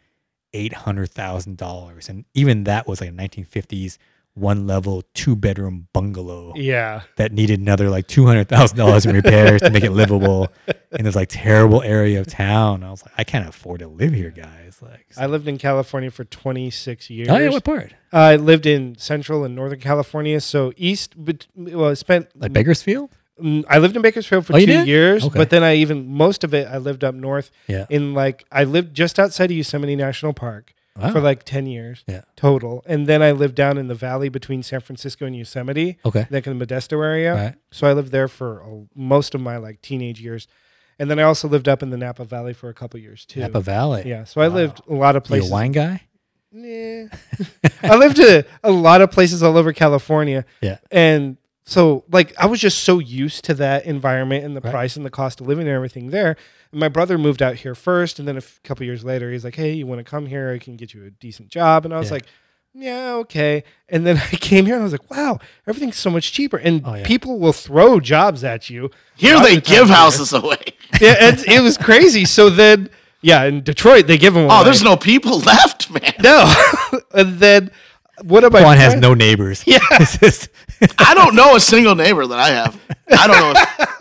eight 0.53 0.73
hundred 0.73 1.11
thousand 1.11 1.57
dollars, 1.59 2.09
and 2.09 2.25
even 2.35 2.65
that 2.65 2.87
was 2.87 3.01
like 3.01 3.11
a 3.11 3.13
nineteen 3.13 3.45
fifties 3.45 3.99
one 4.35 4.67
level 4.67 5.03
two 5.13 5.35
bedroom 5.37 5.89
bungalow 5.93 6.53
Yeah. 6.57 7.03
that 7.17 7.33
needed 7.33 7.59
another 7.61 7.91
like 7.91 8.07
two 8.07 8.27
hundred 8.27 8.49
thousand 8.49 8.79
dollars 8.79 9.05
in 9.05 9.15
repairs 9.15 9.61
to 9.63 9.71
make 9.71 9.83
it 9.85 9.91
livable 9.91 10.49
in 10.93 11.05
this 11.05 11.17
like 11.17 11.29
terrible 11.31 11.83
area 11.83 12.21
of 12.21 12.27
town. 12.29 12.83
I 12.85 12.91
was 12.91 13.03
like, 13.03 13.13
I 13.19 13.25
can't 13.25 13.49
afford 13.49 13.81
to 13.81 13.89
live 13.89 14.13
here, 14.13 14.31
guys. 14.31 14.79
Like, 14.81 15.07
I 15.19 15.27
lived 15.27 15.49
in 15.49 15.59
California 15.59 16.11
for 16.11 16.25
26 16.25 17.11
years. 17.11 17.29
oh 17.29 17.37
yeah, 17.39 17.51
what 17.51 17.65
part? 17.65 17.93
I 18.13 18.37
lived 18.37 18.67
in 18.67 18.97
Central 18.99 19.45
and 19.45 19.55
Northern 19.55 19.81
California. 19.81 20.41
So 20.41 20.73
east, 20.77 21.23
bet- 21.23 21.47
well, 21.55 21.91
I 21.91 21.95
spent 21.95 22.29
Like 22.35 22.53
Bakersfield? 22.53 23.11
Mm, 23.43 23.65
I 23.69 23.79
lived 23.79 23.97
in 23.97 24.03
Bakersfield 24.03 24.47
for 24.47 24.55
Oh, 24.55 24.59
two 24.59 24.85
years, 24.85 25.25
Okay. 25.25 25.39
but 25.39 25.51
then 25.51 25.63
I 25.65 25.75
even 25.77 26.07
most 26.09 26.45
of 26.45 26.55
it 26.55 26.69
I 26.69 26.79
lived 26.79 27.03
up 27.05 27.15
north 27.15 27.51
Yeah. 27.67 27.87
in 27.91 28.15
like 28.15 28.45
I 28.53 28.65
lived 28.65 28.95
just 28.95 29.19
outside 29.19 29.51
of 29.51 29.57
Yosemite 29.57 29.97
National 29.97 30.33
Park 30.33 30.73
Wow. 31.01 31.13
for 31.13 31.21
like 31.21 31.45
10 31.45 31.67
years 31.67 32.05
Yeah. 32.07 32.23
total. 32.37 32.83
And 32.87 33.07
then 33.07 33.23
I 33.23 33.33
lived 33.33 33.55
down 33.55 33.79
in 33.79 33.89
the 33.89 33.95
valley 33.95 34.29
between 34.29 34.63
San 34.63 34.81
Francisco 34.81 35.27
and 35.27 35.37
Yosemite, 35.37 35.99
okay. 36.05 36.27
like 36.31 36.47
in 36.47 36.59
the 36.59 36.67
Modesto 36.67 37.03
area. 37.05 37.35
Right. 37.35 37.55
So 37.71 37.87
I 37.87 37.93
lived 37.93 38.13
there 38.13 38.29
for 38.29 38.61
a, 38.61 38.85
most 38.95 39.35
of 39.35 39.41
my 39.41 39.57
like 39.57 39.81
teenage 39.83 40.21
years. 40.21 40.47
And 40.99 41.11
then 41.11 41.19
I 41.19 41.23
also 41.23 41.49
lived 41.49 41.69
up 41.69 41.83
in 41.83 41.91
the 41.91 41.97
Napa 41.97 42.25
Valley 42.25 42.53
for 42.53 42.69
a 42.69 42.75
couple 42.75 43.01
years 43.01 43.25
too. 43.25 43.41
Napa 43.41 43.61
Valley. 43.61 44.03
Yeah, 44.07 44.25
so 44.25 44.41
I 44.41 44.49
Wow. 44.49 44.55
lived 44.55 44.81
a 44.89 44.95
lot 44.95 45.17
of 45.17 45.23
You 45.23 45.27
a 45.27 45.29
places. 45.39 45.51
wine 45.51 45.73
guy? 45.73 46.03
Nah. 46.53 47.09
I 47.83 47.97
lived 47.97 48.19
a, 48.19 48.45
a 48.63 48.71
lot 48.71 49.01
of 49.01 49.11
places 49.11 49.43
all 49.43 49.57
over 49.57 49.73
California. 49.73 50.45
Yeah. 50.61 50.79
And 50.91 51.37
so 51.71 52.05
like 52.11 52.35
I 52.37 52.47
was 52.47 52.61
just 52.61 52.79
so 52.83 52.99
used 52.99 53.45
to 53.45 53.55
that 53.55 53.85
environment 53.87 54.45
and 54.45 54.57
the 54.57 54.61
price 54.61 54.97
and 54.97 55.07
the 55.07 55.11
cost 55.11 55.41
of 55.41 55.47
living 55.47 55.67
and 55.69 55.75
everything 55.75 56.11
there. 56.11 56.37
And 56.73 56.81
my 56.81 56.89
brother 56.89 57.17
moved 57.19 57.43
out 57.43 57.55
here 57.57 57.75
first, 57.75 58.19
and 58.19 58.27
then 58.27 58.35
a 58.37 58.39
f- 58.39 58.61
couple 58.65 58.85
years 58.85 59.05
later, 59.05 59.31
he's 59.31 59.45
like, 59.45 59.55
"Hey, 59.57 59.73
you 59.75 59.87
want 59.87 59.99
to 60.01 60.05
come 60.05 60.27
here? 60.27 60.51
I 60.53 60.59
can 60.59 60.77
get 60.77 60.93
you 60.95 61.05
a 61.05 61.11
decent 61.11 61.49
job." 61.49 61.85
And 61.85 61.95
I 61.95 61.99
was 61.99 62.09
Yeah. 62.09 62.15
like, 62.15 62.27
"Yeah, 62.75 63.13
okay." 63.25 63.65
And 63.89 64.05
then 64.07 64.17
I 64.33 64.37
came 64.37 64.67
here 64.67 64.75
and 64.75 64.83
I 64.83 64.85
was 64.85 64.93
like, 64.93 65.11
"Wow, 65.11 65.39
everything's 65.67 65.97
so 65.97 66.11
much 66.11 66.33
cheaper." 66.33 66.57
And 66.57 66.83
Oh, 66.85 66.95
yeah. 66.95 67.07
people 67.07 67.39
will 67.39 67.53
throw 67.53 68.01
jobs 68.01 68.43
at 68.45 68.69
you. 68.71 68.91
Here 69.17 69.39
they 69.41 69.57
of 69.57 69.63
times 69.65 69.69
give 69.69 69.87
here. 69.89 69.97
houses 69.97 70.33
away. 70.33 70.63
Yeah, 71.01 71.15
it's, 71.19 71.45
it 71.45 71.61
was 71.61 71.79
crazy. 71.79 72.25
So 72.27 72.51
then, 72.51 72.91
yeah, 73.23 73.45
in 73.45 73.63
Detroit 73.63 74.07
they 74.09 74.19
give 74.19 74.35
them. 74.35 74.49
Oh, 74.51 74.65
there's 74.65 74.83
no 74.83 74.97
people 74.97 75.39
left, 75.53 75.89
man. 75.91 76.13
no. 76.23 76.53
and 77.15 77.39
then 77.39 77.71
what 78.23 78.45
am 78.45 78.55
I? 78.55 78.63
Juan 78.63 78.77
has 78.77 78.95
no 78.95 79.15
neighbors. 79.15 79.63
Yeah. 79.67 79.79
I 80.99 81.15
don't 81.15 81.35
know 81.35 81.57
a 81.57 81.61
single 81.61 81.95
neighbor 81.95 82.27
that 82.27 82.39
I 82.39 82.49
have. 82.49 82.81
I 83.11 83.27
don't 83.27 83.37
know. 83.39 83.53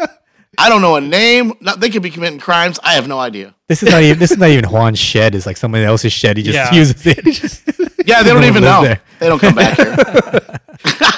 A, 0.06 0.10
I 0.58 0.70
don't 0.70 0.82
know 0.82 0.96
a 0.96 1.02
name. 1.02 1.54
No, 1.62 1.76
they 1.76 1.90
could 1.90 2.02
be 2.04 2.10
committing 2.10 2.40
crimes. 2.40 2.80
I 2.84 2.94
have 2.94 3.08
no 3.08 3.20
idea. 3.20 3.56
this 3.68 3.82
is 3.84 3.90
not 3.92 4.02
even 4.04 4.20
this 4.20 4.32
is 4.32 4.38
not 4.38 4.50
even 4.50 4.66
Juan's 4.66 5.00
shed. 5.00 5.36
It's 5.36 5.46
like 5.46 5.58
someone 5.58 5.82
else's 5.84 6.12
shed. 6.14 6.38
He 6.38 6.44
just 6.44 6.56
Yeah. 6.56 6.74
uses 6.74 7.02
it. 7.06 7.86
Yeah, 8.06 8.24
they 8.24 8.32
don't 8.32 8.46
even 8.46 8.64
know. 8.64 8.82
there. 8.82 9.02
They 9.20 9.28
don't 9.28 9.38
come 9.40 9.54
back 9.54 9.78
here. 9.78 10.60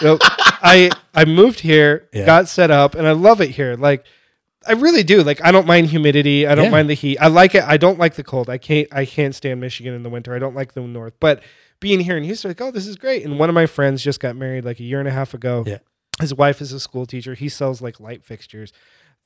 Nope. 0.02 0.20
I 0.24 0.90
I 1.14 1.26
moved 1.26 1.60
here, 1.62 2.10
Yeah. 2.12 2.26
got 2.26 2.50
set 2.50 2.70
up, 2.72 2.96
and 2.96 3.08
I 3.08 3.12
love 3.14 3.40
it 3.40 3.52
here. 3.52 3.76
Like 3.76 4.04
I 4.68 4.74
really 4.74 5.04
do. 5.04 5.24
Like 5.24 5.44
I 5.44 5.52
don't 5.52 5.66
mind 5.68 5.88
humidity. 5.88 6.46
I 6.48 6.54
don't 6.56 6.66
Yeah. 6.66 6.72
mind 6.72 6.90
the 6.90 6.94
heat. 6.96 7.18
I 7.20 7.28
like 7.28 7.56
it. 7.56 7.64
I 7.64 7.78
don't 7.78 7.98
like 7.98 8.16
the 8.16 8.24
cold. 8.24 8.50
I 8.50 8.58
can't 8.58 8.88
I 8.92 9.06
can't 9.06 9.34
stand 9.34 9.62
Michigan 9.62 9.94
in 9.94 10.04
the 10.04 10.10
winter. 10.10 10.36
I 10.36 10.40
don't 10.40 10.56
like 10.56 10.74
the 10.74 10.82
north. 10.82 11.14
But 11.20 11.42
being 11.82 12.00
here 12.00 12.16
in 12.16 12.24
Houston, 12.24 12.52
like, 12.52 12.62
oh, 12.62 12.72
this 12.72 12.88
is 12.88 12.96
great. 12.96 13.26
And 13.26 13.38
one 13.38 13.50
of 13.50 13.56
my 13.56 13.66
friends 13.66 14.02
just 14.02 14.22
got 14.22 14.38
married 14.38 14.64
like 14.64 14.80
a 14.80 14.84
year 14.84 15.00
and 15.00 15.08
a 15.10 15.12
half 15.12 15.34
ago. 15.34 15.66
Yeah. 15.68 15.80
His 16.22 16.34
wife 16.34 16.62
is 16.62 16.72
a 16.72 16.80
school 16.80 17.06
teacher. 17.06 17.34
He 17.34 17.50
sells 17.50 17.82
like 17.82 18.00
light 18.00 18.24
fixtures. 18.24 18.72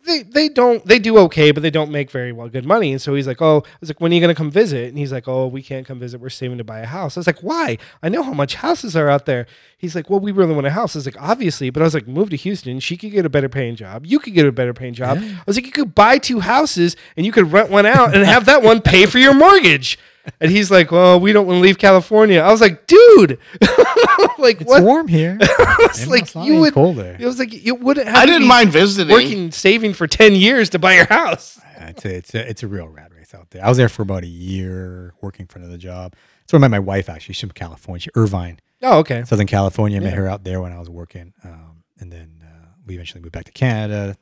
They 0.06 0.22
they 0.22 0.50
don't 0.50 0.86
they 0.86 1.00
do 1.00 1.18
okay, 1.20 1.50
but 1.52 1.64
they 1.64 1.72
don't 1.72 1.92
make 1.92 2.12
very 2.12 2.32
well 2.32 2.48
good 2.48 2.66
money. 2.66 2.92
And 2.92 3.02
so 3.02 3.16
he's 3.16 3.26
like, 3.26 3.42
oh, 3.42 3.64
I 3.66 3.78
was 3.82 3.90
like, 3.90 4.00
when 4.00 4.12
are 4.12 4.16
you 4.16 4.22
gonna 4.22 4.36
come 4.36 4.52
visit? 4.52 4.88
And 4.88 4.98
he's 4.98 5.12
like, 5.12 5.28
oh, 5.28 5.48
we 5.48 5.64
can't 5.64 5.86
come 5.86 6.00
visit. 6.00 6.22
We're 6.22 6.30
saving 6.30 6.60
to 6.60 6.64
buy 6.64 6.80
a 6.80 6.86
house. 6.86 7.18
I 7.18 7.20
was 7.20 7.28
like, 7.28 7.40
why? 7.40 7.80
I 8.04 8.10
know 8.10 8.22
how 8.22 8.34
much 8.34 8.56
houses 8.56 8.96
are 8.96 9.10
out 9.10 9.26
there. 9.26 9.48
He's 9.78 9.96
like, 9.96 10.10
well, 10.10 10.20
we 10.20 10.32
really 10.32 10.54
want 10.54 10.68
a 10.68 10.72
house. 10.72 10.96
I 10.96 11.00
was 11.00 11.08
like, 11.08 11.20
obviously, 11.20 11.72
but 11.72 11.82
I 11.82 11.86
was 11.86 11.96
like, 11.96 12.08
move 12.08 12.30
to 12.30 12.38
Houston. 12.38 12.80
She 12.80 12.98
could 12.98 13.12
get 13.12 13.26
a 13.26 13.30
better 13.30 13.50
paying 13.50 13.76
job. 13.76 14.06
You 14.06 14.20
could 14.20 14.36
get 14.36 14.46
a 14.46 14.52
better 14.52 14.74
paying 14.74 14.94
job. 14.94 15.18
I 15.18 15.44
was 15.48 15.58
like, 15.58 15.66
you 15.66 15.72
could 15.72 15.96
buy 15.96 16.20
two 16.20 16.40
houses 16.40 16.96
and 17.18 17.26
you 17.26 17.32
could 17.32 17.52
rent 17.52 17.72
one 17.72 17.88
out 17.88 18.16
and 18.16 18.24
have 18.24 18.46
that 18.46 18.62
one 18.62 18.82
pay 18.82 19.08
for 19.08 19.18
your 19.18 19.34
mortgage. 19.34 19.98
And 20.42 20.52
he's 20.52 20.70
like, 20.72 20.92
well, 20.92 21.20
we 21.20 21.32
don't 21.34 21.46
want 21.48 21.58
to 21.58 21.62
leave 21.62 21.78
California. 21.78 22.40
I 22.42 22.52
was 22.52 22.62
like, 22.62 22.88
dude, 22.88 23.38
like 24.38 24.62
It's 24.62 24.70
what? 24.70 24.84
warm 24.84 25.08
here. 25.08 25.38
It's 25.86 26.00
It's 26.02 26.08
like 26.08 26.34
not 26.36 26.46
you 26.46 26.60
would. 26.62 26.74
cold 26.74 26.98
there. 26.98 27.16
It 27.20 27.26
was 27.26 27.38
like 27.40 27.54
you 27.54 27.76
wouldn't 27.76 28.08
have. 28.08 28.16
I 28.18 28.26
didn't 28.26 28.44
be 28.44 28.48
mind 28.48 28.72
visiting. 28.72 29.12
working 29.14 29.52
saving 29.52 29.94
for 29.94 30.08
10 30.08 30.36
years 30.36 30.70
to 30.72 30.80
buy 30.80 30.96
your 30.96 31.06
house. 31.08 31.60
Yeah, 31.78 31.88
It's 31.90 32.06
a, 32.06 32.16
it's 32.16 32.34
a, 32.36 32.50
it's 32.50 32.64
a 32.64 32.68
real 32.68 32.88
rat 32.88 33.12
race 33.16 33.34
out 33.34 33.50
there. 33.52 33.64
I 33.64 33.70
was 33.70 33.78
there 33.78 33.90
for 33.90 34.02
about 34.02 34.24
a 34.24 34.28
year 34.28 35.14
working 35.22 35.46
for 35.48 35.60
another 35.60 35.78
job. 35.78 36.16
That's 36.42 36.54
where 36.54 36.60
I 36.60 36.62
met 36.62 36.72
my 36.72 36.80
wife. 36.80 37.08
Actually, 37.10 37.34
she's 37.34 37.42
from 37.42 37.52
California. 37.52 38.00
She, 38.02 38.10
Irvine, 38.16 38.60
Oh, 38.82 39.00
okay. 39.00 39.24
Southern 39.26 39.48
California. 39.48 40.00
I 40.00 40.04
met 40.04 40.14
her 40.14 40.28
out 40.28 40.44
there 40.44 40.60
when 40.62 40.72
I 40.72 40.80
was 40.80 40.90
working, 40.90 41.34
um, 41.44 41.84
and 42.00 42.12
then 42.12 42.44
uh, 42.44 42.68
we 42.86 42.96
eventually 42.96 43.22
moved 43.22 43.34
back 43.34 43.46
to 43.46 43.52
Canada, 43.52 44.16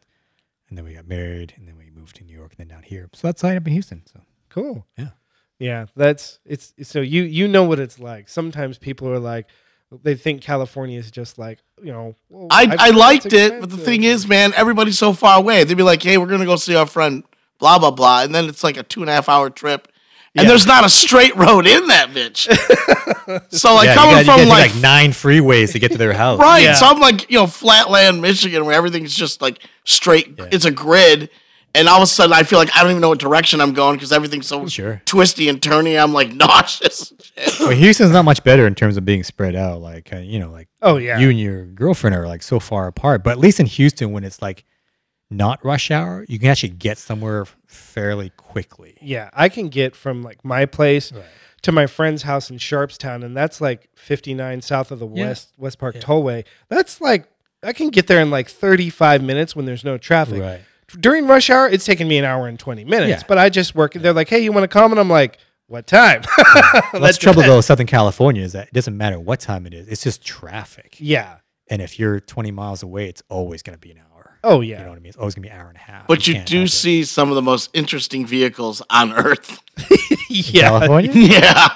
and 0.70 0.78
then 0.78 0.86
we 0.86 0.94
got 0.94 1.08
married, 1.08 1.54
and 1.58 1.68
then 1.68 1.76
we 1.78 1.90
moved 1.92 2.16
to 2.18 2.24
New 2.24 2.36
York, 2.36 2.54
and 2.58 2.60
then 2.60 2.76
down 2.76 2.84
here. 2.84 3.10
So 3.14 3.28
that's 3.28 3.42
how 3.42 3.48
I 3.50 3.52
ended 3.52 3.64
up 3.64 3.68
in 3.68 3.74
Houston. 3.74 4.04
So 4.06 4.22
Cool. 4.50 4.86
Yeah. 4.98 5.10
Yeah, 5.60 5.86
that's 5.96 6.40
it's 6.46 6.74
so 6.84 7.02
you 7.02 7.24
you 7.24 7.48
know 7.48 7.64
what 7.64 7.80
it's 7.80 8.00
like. 8.00 8.28
Sometimes 8.30 8.78
people 8.78 9.08
are 9.10 9.20
like 9.20 9.48
they 10.02 10.16
think 10.16 10.42
California 10.42 10.98
is 10.98 11.12
just 11.12 11.38
like, 11.38 11.60
you 11.82 11.92
know, 11.92 12.16
well, 12.30 12.48
I, 12.50 12.64
I've 12.64 12.80
I 12.80 12.90
liked 12.90 13.32
it, 13.34 13.60
but 13.62 13.70
the 13.70 13.78
thing 13.78 14.04
is, 14.04 14.28
man, 14.28 14.54
everybody's 14.56 14.98
so 14.98 15.14
far 15.14 15.38
away. 15.38 15.64
They'd 15.64 15.76
be 15.78 15.84
like, 15.84 16.02
"Hey, 16.02 16.18
we're 16.18 16.26
gonna 16.28 16.46
go 16.46 16.56
see 16.56 16.76
our 16.76 16.88
friend," 16.88 17.24
blah 17.60 17.78
blah 17.80 17.92
blah, 17.92 18.24
and 18.24 18.34
then 18.34 18.46
it's 18.50 18.64
like 18.64 18.78
a 18.78 18.84
two 18.84 19.02
and 19.02 19.10
a 19.10 19.14
half 19.14 19.30
hour 19.30 19.50
trip, 19.52 19.88
and 20.36 20.44
Yeah. 20.44 20.50
there's 20.50 20.66
not 20.66 20.84
a 20.84 20.90
straight 20.90 21.36
road 21.36 21.68
in 21.68 21.88
that 21.88 22.10
bitch. 22.10 22.48
so 23.52 23.76
like 23.76 23.86
yeah, 23.86 23.94
coming 23.96 24.18
you 24.18 24.24
got, 24.26 24.34
from 24.34 24.40
you 24.42 24.50
like, 24.50 24.74
like 24.74 24.82
nine 24.82 25.12
freeways 25.12 25.72
to 25.74 25.80
get 25.80 25.92
to 25.92 25.98
their 25.98 26.14
house. 26.14 26.40
right, 26.42 26.64
Yeah. 26.64 26.74
so 26.74 26.88
I'm 26.88 27.00
like 27.00 27.30
you 27.30 27.38
know 27.38 27.48
flatland 27.48 28.22
Michigan 28.22 28.66
where 28.66 28.76
everything's 28.76 29.16
just 29.16 29.42
like 29.42 29.60
straight. 29.86 30.34
It's 30.52 30.66
a 30.66 30.72
grid. 30.72 31.30
And 31.76 31.90
all 31.90 31.98
of 31.98 32.04
a 32.04 32.08
sudden, 32.08 32.34
I 32.34 32.44
feel 32.44 32.60
like 32.60 32.70
I 32.76 32.82
don't 32.84 32.92
even 32.92 33.02
know 33.02 33.10
what 33.10 33.20
direction 33.20 33.60
I'm 33.60 33.74
going 33.74 33.96
because 33.96 34.12
everything's 34.12 34.46
so 34.48 34.68
Sure. 34.68 35.02
twisty 35.06 35.50
and 35.50 35.60
turny. 35.60 36.02
I'm 36.02 36.14
like 36.14 36.32
nauseous. 36.34 37.12
Well, 37.60 37.72
Houston's 37.72 38.12
not 38.12 38.26
much 38.26 38.44
better 38.44 38.68
in 38.68 38.76
terms 38.76 38.96
of 38.96 39.06
being 39.06 39.24
spread 39.24 39.56
out. 39.56 39.82
Like 39.82 40.14
uh, 40.14 40.18
you 40.18 40.38
know, 40.40 40.52
like 40.52 40.68
Oh 40.84 40.98
yeah. 40.98 41.18
you 41.18 41.30
and 41.32 41.40
your 41.40 41.66
girlfriend 41.66 42.16
are 42.16 42.28
like 42.28 42.44
so 42.44 42.60
far 42.60 42.86
apart. 42.88 43.24
But 43.24 43.32
at 43.32 43.40
least 43.40 43.60
in 43.60 43.66
Houston, 43.66 44.12
when 44.12 44.24
it's 44.24 44.40
like 44.42 44.66
not 45.32 45.64
rush 45.66 45.90
hour, 45.90 46.26
you 46.30 46.38
can 46.38 46.50
actually 46.50 46.70
get 46.70 47.00
somewhere 47.00 47.46
fairly 47.66 48.30
quickly. 48.38 48.96
yeah, 49.02 49.32
I 49.34 49.50
can 49.50 49.70
get 49.70 49.96
from 49.96 50.22
like 50.22 50.46
my 50.46 50.68
place 50.68 51.12
Right. 51.12 51.24
to 51.64 51.72
my 51.72 51.88
friend's 51.88 52.22
house 52.22 52.52
in 52.52 52.58
Sharpstown 52.58 53.24
and 53.26 53.36
that's 53.36 53.60
like 53.60 53.90
59 53.96 54.62
south 54.62 54.92
of 54.92 55.00
the 55.00 55.08
Yeah. 55.08 55.26
West 55.30 55.54
West 55.58 55.80
Park 55.80 55.96
Yeah. 55.96 56.02
Tollway. 56.02 56.46
That's 56.70 57.02
like 57.02 57.28
I 57.64 57.74
can 57.74 57.90
get 57.90 58.06
there 58.06 58.20
in 58.20 58.30
like 58.30 58.48
35 58.48 59.24
minutes 59.24 59.56
when 59.56 59.66
there's 59.66 59.84
no 59.84 59.98
traffic. 59.98 60.40
Right. 60.40 60.62
During 61.00 61.28
rush 61.28 61.50
hour, 61.50 61.68
it's 61.68 61.86
taken 61.86 62.08
me 62.08 62.18
an 62.18 62.26
hour 62.26 62.48
and 62.48 62.60
20 62.60 62.84
minutes, 62.86 63.10
Yeah. 63.22 63.24
but 63.28 63.38
I 63.38 63.50
just 63.50 63.76
work 63.76 63.94
they're 63.94 64.14
like, 64.14 64.30
"Hey, 64.30 64.40
you 64.44 64.52
want 64.52 64.64
to 64.64 64.68
come?" 64.68 64.92
and 64.92 65.00
I'm 65.00 65.10
like, 65.10 65.38
"What 65.68 65.88
time?" 65.88 66.22
Well, 66.94 67.02
that's 67.02 67.18
the 67.18 67.24
trouble 67.24 67.42
though. 67.44 67.58
with 67.58 67.66
Southern 67.66 67.88
California 67.88 68.44
is 68.44 68.54
that 68.54 68.68
it 68.68 68.74
doesn't 68.74 68.96
matter 68.98 69.20
what 69.20 69.40
time 69.40 69.66
it 69.66 69.74
is. 69.74 69.88
It's 69.88 70.04
just 70.04 70.24
traffic. 70.24 70.96
Yeah. 71.00 71.38
And 71.70 71.82
if 71.82 71.98
you're 71.98 72.20
20 72.20 72.52
miles 72.52 72.84
away, 72.84 73.08
it's 73.10 73.24
always 73.30 73.64
going 73.64 73.74
to 73.76 73.80
be 73.80 73.92
an 73.92 73.98
hour. 73.98 74.38
Oh 74.44 74.62
yeah. 74.62 74.78
You 74.80 74.84
know 74.84 74.90
what 74.90 74.98
I 74.98 75.00
mean? 75.00 75.08
It's 75.10 75.18
always 75.18 75.34
going 75.36 75.44
to 75.44 75.50
be 75.50 75.54
an 75.54 75.60
hour 75.60 75.68
and 75.70 75.78
a 75.78 75.80
half. 75.80 76.08
But 76.08 76.28
you 76.28 76.36
can't 76.36 76.48
do 76.48 76.58
help 76.58 76.68
it. 76.68 76.72
see 76.72 77.04
some 77.06 77.30
of 77.30 77.36
the 77.36 77.42
most 77.42 77.70
interesting 77.74 78.26
vehicles 78.26 78.82
on 78.90 79.14
Earth. 79.14 79.60
yeah. 80.30 80.70
California. 80.70 81.12
Yeah. 81.14 81.70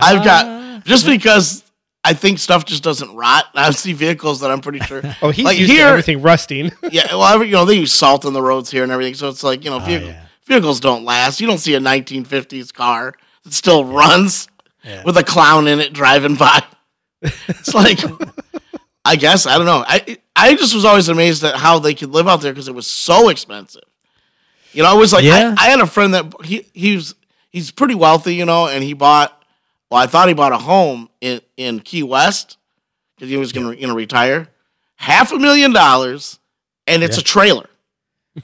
I've 0.00 0.20
Ah. 0.20 0.24
got 0.24 0.84
just 0.84 1.06
because 1.06 1.62
I 2.04 2.14
think 2.14 2.38
stuff 2.38 2.64
just 2.64 2.82
doesn't 2.82 3.14
rot. 3.14 3.44
I 3.54 3.70
see 3.72 3.92
vehicles 3.92 4.40
that 4.40 4.50
I'm 4.50 4.60
pretty 4.60 4.80
sure. 4.80 5.02
Oh, 5.22 5.30
he's 5.30 5.44
like 5.44 5.56
here, 5.58 5.88
everything 5.88 6.22
rusting. 6.22 6.72
yeah. 6.90 7.06
Well, 7.14 7.24
every- 7.34 7.46
you 7.48 7.52
know 7.54 7.64
they 7.64 7.74
use 7.74 7.92
salt 7.92 8.24
on 8.24 8.32
the 8.32 8.42
roads 8.42 8.70
here 8.70 8.82
and 8.82 8.92
everything, 8.92 9.14
so 9.14 9.28
it's 9.28 9.42
like 9.42 9.64
you 9.64 9.70
know 9.70 9.76
oh, 9.76 9.80
vehicle, 9.80 10.08
Oh, 10.08 10.12
yeah. 10.12 10.26
vehicles 10.46 10.80
don't 10.80 11.04
last. 11.04 11.40
You 11.40 11.46
don't 11.46 11.58
see 11.58 11.74
a 11.74 11.80
1950s 11.80 12.72
car 12.72 13.14
that 13.44 13.52
still 13.52 13.84
runs 13.84 14.48
Yeah. 14.84 15.02
with 15.04 15.16
a 15.16 15.24
clown 15.24 15.66
in 15.68 15.80
it 15.80 15.92
driving 15.92 16.36
by. 16.36 16.62
It's 17.20 17.74
like, 17.74 17.98
I 19.04 19.16
guess 19.16 19.46
I 19.46 19.56
don't 19.56 19.66
know. 19.66 19.84
I 19.86 20.18
I 20.36 20.54
just 20.54 20.74
was 20.74 20.84
always 20.84 21.08
amazed 21.08 21.42
at 21.42 21.56
how 21.56 21.78
they 21.80 21.94
could 21.94 22.10
live 22.10 22.28
out 22.28 22.40
there 22.42 22.52
because 22.52 22.68
it 22.68 22.74
was 22.74 22.86
so 22.86 23.28
expensive. 23.28 23.82
You 24.72 24.84
know, 24.84 24.90
I 24.90 24.94
was 24.94 25.12
like 25.12 25.24
Yeah. 25.24 25.54
I, 25.58 25.66
I 25.66 25.70
had 25.70 25.80
a 25.80 25.86
friend 25.86 26.14
that 26.14 26.32
he 26.44 26.64
he 26.74 26.94
was 26.94 27.14
he's 27.50 27.70
pretty 27.72 27.96
wealthy, 27.96 28.34
you 28.36 28.44
know, 28.46 28.68
and 28.68 28.84
he 28.84 28.92
bought. 28.94 29.34
Well, 29.90 30.00
I 30.02 30.06
thought 30.06 30.28
he 30.28 30.34
bought 30.34 30.52
a 30.52 30.58
home 30.58 31.08
in 31.20 31.40
in 31.56 31.80
Key 31.80 32.02
West 32.02 32.58
because 33.16 33.30
he 33.30 33.36
was 33.36 33.52
going 33.52 33.72
to 33.74 33.80
you 33.80 33.86
know 33.86 33.94
retire. 33.94 34.48
Half 34.96 35.32
a 35.32 35.38
million 35.38 35.72
dollars, 35.72 36.38
and 36.86 37.02
it's 37.02 37.16
Yeah. 37.16 37.20
a 37.20 37.24
trailer. 37.24 37.70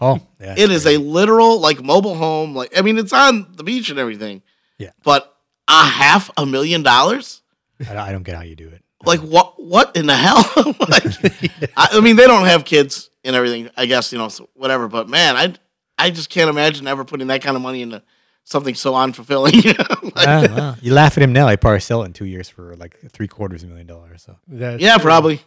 Oh, 0.00 0.20
yeah. 0.40 0.54
It 0.58 0.70
is 0.70 0.86
a 0.86 0.96
literal 0.98 1.60
like 1.60 1.82
mobile 1.82 2.14
home. 2.14 2.54
Like 2.54 2.76
I 2.78 2.82
mean, 2.82 2.96
it's 2.98 3.12
on 3.12 3.46
the 3.56 3.64
beach 3.64 3.90
and 3.90 3.98
everything. 3.98 4.42
Yeah. 4.78 4.90
But 5.02 5.34
a 5.68 5.84
half 5.84 6.30
a 6.36 6.44
million 6.46 6.82
dollars? 6.82 7.42
I, 7.88 7.96
I 7.96 8.12
don't 8.12 8.22
get 8.22 8.36
how 8.36 8.42
you 8.42 8.56
do 8.56 8.68
it. 8.68 8.82
Like 9.04 9.20
what? 9.20 9.62
What 9.62 9.96
in 9.96 10.06
the 10.06 10.16
hell? 10.16 10.44
like, 10.88 11.04
I, 11.76 11.88
I 11.92 12.00
mean, 12.00 12.16
they 12.16 12.26
don't 12.26 12.46
have 12.46 12.64
kids 12.64 13.10
and 13.24 13.36
everything. 13.36 13.68
I 13.76 13.84
guess 13.86 14.12
you 14.12 14.18
know, 14.18 14.28
so 14.28 14.48
whatever. 14.54 14.88
But 14.88 15.08
man, 15.08 15.36
I 15.36 15.54
I 15.98 16.10
just 16.10 16.30
can't 16.30 16.48
imagine 16.48 16.86
ever 16.86 17.04
putting 17.04 17.26
that 17.28 17.42
kind 17.42 17.54
of 17.56 17.62
money 17.62 17.82
into 17.82 18.02
something 18.44 18.74
so 18.74 18.92
unfulfilling. 18.94 19.76
Like, 20.14 20.28
Ah, 20.28 20.46
well, 20.54 20.76
you 20.80 20.92
laugh 20.92 21.16
at 21.16 21.22
him 21.24 21.32
now. 21.32 21.48
I 21.48 21.56
probably 21.56 21.80
sell 21.80 22.02
it 22.02 22.06
in 22.06 22.12
two 22.12 22.26
years 22.26 22.48
for 22.48 22.76
like 22.76 22.96
three 23.10 23.26
quarters 23.26 23.62
of 23.64 23.68
a 23.68 23.72
million 23.72 23.86
dollars. 23.88 24.22
So 24.22 24.36
That's 24.46 24.80
yeah, 24.82 24.94
true. 24.94 25.02
probably. 25.02 25.40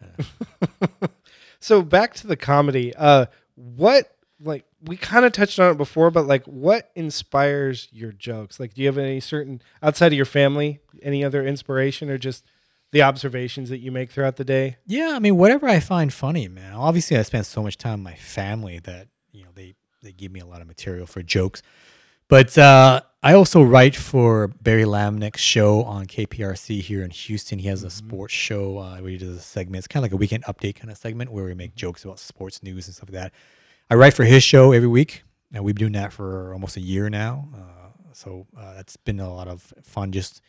So 1.60 1.80
back 1.80 2.12
to 2.16 2.26
the 2.26 2.36
comedy. 2.36 2.94
Uh, 2.94 3.24
what 3.54 4.14
like 4.38 4.66
we 4.82 4.98
kind 4.98 5.24
of 5.24 5.32
touched 5.32 5.58
on 5.58 5.70
it 5.72 5.78
before, 5.78 6.10
but 6.10 6.26
like 6.26 6.44
what 6.44 6.90
inspires 6.94 7.88
your 7.90 8.12
jokes? 8.12 8.60
Like, 8.60 8.74
do 8.74 8.82
you 8.82 8.88
have 8.88 8.98
any 8.98 9.18
certain 9.20 9.62
outside 9.82 10.08
of 10.08 10.12
your 10.12 10.26
family, 10.26 10.80
any 11.02 11.24
other 11.24 11.42
inspiration, 11.42 12.10
or 12.10 12.18
just 12.18 12.44
the 12.92 13.00
observations 13.02 13.70
that 13.70 13.78
you 13.78 13.90
make 13.90 14.10
throughout 14.10 14.36
the 14.36 14.44
day? 14.44 14.76
yeah, 14.86 15.12
I 15.14 15.18
mean, 15.20 15.38
whatever 15.38 15.66
I 15.66 15.80
find 15.80 16.12
funny, 16.12 16.48
man. 16.48 16.74
Obviously, 16.74 17.16
I 17.16 17.22
spend 17.22 17.46
so 17.46 17.62
much 17.62 17.78
time 17.78 18.00
with 18.04 18.12
my 18.12 18.16
family 18.18 18.78
that 18.80 19.08
you 19.32 19.44
know 19.44 19.50
they 19.54 19.74
they 20.02 20.12
give 20.12 20.32
me 20.32 20.40
a 20.40 20.46
lot 20.46 20.60
of 20.60 20.66
material 20.66 21.06
for 21.06 21.22
jokes. 21.22 21.62
But 22.34 22.58
uh, 22.58 23.00
I 23.22 23.34
also 23.34 23.62
write 23.62 23.94
for 23.94 24.48
Barry 24.48 24.82
Lamnick's 24.82 25.40
show 25.40 25.84
on 25.84 26.06
KPRC 26.06 26.80
here 26.80 27.04
in 27.04 27.10
Houston. 27.10 27.60
He 27.60 27.68
has 27.68 27.84
a 27.84 27.90
sports 27.90 28.34
show 28.34 28.78
uh, 28.78 28.96
where 28.96 29.12
he 29.12 29.18
does 29.18 29.36
a 29.36 29.40
segment. 29.40 29.78
It's 29.78 29.86
kind 29.86 30.04
of 30.04 30.10
like 30.10 30.14
a 30.14 30.16
weekend 30.16 30.42
update 30.42 30.74
kind 30.74 30.90
of 30.90 30.98
segment 30.98 31.30
where 31.30 31.44
we 31.44 31.54
make 31.54 31.76
jokes 31.76 32.02
about 32.02 32.18
sports 32.18 32.60
news 32.60 32.88
and 32.88 32.96
stuff 32.96 33.08
like 33.08 33.22
that. 33.22 33.32
I 33.88 33.94
write 33.94 34.14
for 34.14 34.24
his 34.24 34.42
show 34.42 34.72
every 34.72 34.88
week, 34.88 35.22
and 35.52 35.62
we've 35.62 35.76
been 35.76 35.92
doing 35.92 36.02
that 36.02 36.12
for 36.12 36.52
almost 36.52 36.76
a 36.76 36.80
year 36.80 37.08
now. 37.08 37.50
Uh, 37.54 37.90
so 38.14 38.48
uh, 38.58 38.74
that's 38.74 38.96
been 38.96 39.20
a 39.20 39.32
lot 39.32 39.46
of 39.46 39.72
fun 39.84 40.10
just 40.10 40.40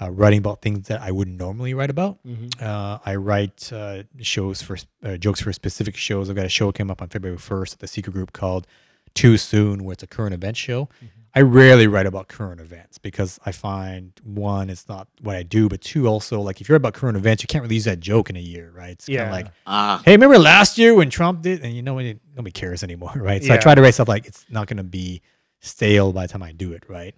uh, 0.00 0.10
writing 0.10 0.38
about 0.38 0.62
things 0.62 0.88
that 0.88 1.02
I 1.02 1.10
wouldn't 1.10 1.36
normally 1.36 1.74
write 1.74 1.90
about. 1.90 2.16
Mhm. 2.26 2.62
Uh, 2.62 2.98
I 3.04 3.16
write 3.16 3.70
uh, 3.74 4.04
shows 4.22 4.62
for 4.62 4.78
uh, 5.04 5.18
jokes 5.18 5.42
for 5.42 5.52
specific 5.52 5.96
shows. 5.96 6.30
I've 6.30 6.36
got 6.36 6.46
a 6.46 6.48
show 6.48 6.68
that 6.68 6.76
came 6.78 6.90
up 6.90 7.02
on 7.02 7.08
February 7.08 7.36
1st 7.38 7.74
at 7.74 7.80
the 7.80 7.88
Secret 7.88 8.14
Group 8.14 8.32
called 8.32 8.66
Too 9.12 9.36
Soon, 9.36 9.84
where 9.84 9.92
it's 9.92 10.02
a 10.02 10.06
current 10.06 10.32
event 10.32 10.56
show. 10.56 10.88
I 11.36 11.42
rarely 11.42 11.86
write 11.86 12.06
about 12.06 12.28
current 12.28 12.60
events 12.62 12.96
because 12.96 13.38
I 13.44 13.52
find 13.52 14.12
one, 14.24 14.70
it's 14.70 14.88
not 14.88 15.06
what 15.20 15.36
I 15.36 15.42
do, 15.42 15.68
but 15.68 15.82
two, 15.82 16.06
also 16.08 16.40
like 16.40 16.60
if 16.62 16.68
you're 16.68 16.76
about 16.76 16.94
current 16.94 17.16
events, 17.16 17.42
you 17.42 17.46
can't 17.46 17.62
really 17.62 17.74
use 17.74 17.84
that 17.84 18.00
joke 18.00 18.30
in 18.30 18.36
a 18.36 18.40
year, 18.40 18.72
right? 18.74 18.92
It's 18.92 19.06
kind 19.06 19.18
Yeah. 19.18 19.24
of 19.26 19.32
like, 19.32 19.46
Ah, 19.66 20.00
hey, 20.04 20.12
remember 20.12 20.38
last 20.38 20.78
year 20.78 20.94
when 20.94 21.10
Trump 21.10 21.42
did, 21.42 21.62
and 21.62 21.74
you 21.74 21.82
know, 21.82 21.98
it- 21.98 22.20
nobody 22.34 22.52
cares 22.52 22.82
anymore, 22.82 23.12
right? 23.16 23.44
So 23.44 23.52
I 23.52 23.58
try 23.58 23.74
to 23.74 23.82
write 23.82 23.94
stuff 23.94 24.08
like 24.08 24.26
it's 24.26 24.46
not 24.48 24.66
going 24.66 24.78
to 24.78 24.82
be 24.82 25.20
stale 25.60 26.12
by 26.12 26.26
the 26.26 26.32
time 26.32 26.42
I 26.42 26.52
do 26.52 26.72
it, 26.72 26.84
right? 26.88 27.14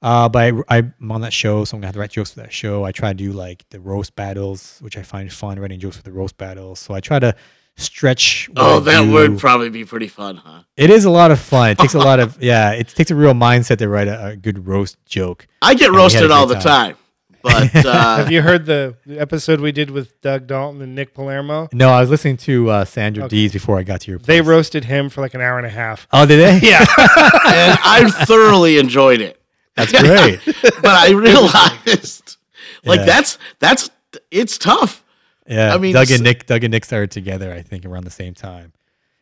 Uh, 0.00 0.28
but 0.28 0.52
I, 0.68 0.76
I'm 0.78 1.12
on 1.12 1.20
that 1.20 1.32
show, 1.32 1.64
so 1.64 1.76
I'm 1.76 1.80
gonna 1.80 1.86
have 1.88 1.94
to 1.94 2.00
write 2.00 2.10
jokes 2.10 2.32
for 2.32 2.40
that 2.40 2.52
show. 2.52 2.84
I 2.84 2.90
try 2.90 3.10
to 3.10 3.14
do 3.14 3.32
like 3.32 3.64
the 3.70 3.78
roast 3.78 4.16
battles, 4.16 4.78
which 4.80 4.96
I 4.98 5.02
find 5.02 5.32
fun 5.32 5.60
writing 5.60 5.78
jokes 5.78 5.96
for 5.96 6.02
the 6.02 6.10
roast 6.12 6.36
battles. 6.38 6.80
So 6.80 6.92
I 6.92 6.98
try 7.00 7.20
to 7.20 7.34
stretch. 7.82 8.48
oh, 8.56 8.80
that 8.80 9.02
do. 9.02 9.10
would 9.12 9.38
probably 9.38 9.68
be 9.70 9.84
pretty 9.84 10.08
fun, 10.08 10.36
huh? 10.36 10.62
It 10.76 10.90
is 10.90 11.04
a 11.04 11.10
lot 11.10 11.30
of 11.30 11.38
fun. 11.40 11.70
It 11.70 11.78
takes 11.78 11.94
a 11.94 11.98
lot 11.98 12.20
of 12.20 12.42
yeah. 12.42 12.72
It 12.72 12.88
takes 12.88 13.10
a 13.10 13.14
real 13.14 13.34
mindset 13.34 13.78
to 13.78 13.88
write 13.88 14.08
a, 14.08 14.28
a 14.28 14.36
good 14.36 14.66
roast 14.66 14.96
joke. 15.06 15.46
I 15.60 15.74
get 15.74 15.90
we 15.90 15.96
had 15.96 16.00
a 16.00 16.02
roasted 16.02 16.30
all 16.30 16.46
the 16.46 16.54
time, 16.54 16.94
time. 16.94 16.96
but 17.42 17.86
uh, 17.86 18.16
Have 18.18 18.32
you 18.32 18.40
heard 18.42 18.64
the 18.66 18.96
the 19.04 19.18
episode 19.20 19.60
we 19.60 19.72
did 19.72 19.90
with 19.90 20.20
Doug 20.22 20.46
Dalton 20.46 20.80
and 20.82 20.94
Nick 20.94 21.12
Palermo? 21.14 21.68
No, 21.72 21.90
I 21.90 22.00
was 22.00 22.08
listening 22.10 22.36
to 22.38 22.70
uh, 22.70 22.84
Sandra 22.84 23.24
Okay. 23.24 23.36
Dees 23.36 23.52
before 23.52 23.78
I 23.78 23.82
got 23.82 24.00
to 24.02 24.10
your. 24.12 24.18
They 24.20 24.40
roasted 24.40 24.84
him 24.84 25.08
for 25.10 25.20
like 25.20 25.34
an 25.34 25.40
hour 25.40 25.58
and 25.58 25.66
a 25.66 25.70
half. 25.70 26.06
Oh, 26.12 26.24
did 26.26 26.38
they? 26.40 26.66
Yeah. 26.68 26.78
and 26.80 27.78
I 27.84 28.10
thoroughly 28.26 28.78
enjoyed 28.78 29.20
it. 29.20 29.38
That's 29.76 29.90
great. 29.92 30.38
But 30.44 30.84
I 30.84 31.10
realized, 31.12 32.36
like 32.84 33.00
Yeah. 33.00 33.06
that's 33.06 33.38
that's 33.58 33.90
it's 34.30 34.58
tough. 34.58 35.01
Yeah, 35.46 35.74
I 35.74 35.78
mean, 35.78 35.92
Doug 35.92 36.10
and 36.10 36.22
Nick, 36.22 36.46
Doug 36.46 36.64
and 36.64 36.70
Nick 36.70 36.84
started 36.84 37.10
together, 37.10 37.52
I 37.52 37.62
think, 37.62 37.84
around 37.84 38.04
the 38.04 38.10
same 38.10 38.34
time. 38.34 38.72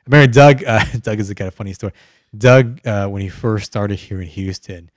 I 0.06 0.10
remember 0.10 0.32
Doug. 0.32 0.62
Uh, 0.66 0.84
Doug 1.00 1.20
is 1.20 1.30
a 1.30 1.34
kind 1.34 1.48
of 1.48 1.54
funny 1.54 1.72
story. 1.72 1.92
Doug, 2.36 2.86
uh, 2.86 3.06
when 3.08 3.22
he 3.22 3.28
first 3.28 3.66
started 3.66 3.98
here 3.98 4.20
in 4.20 4.28
Houston, 4.28 4.90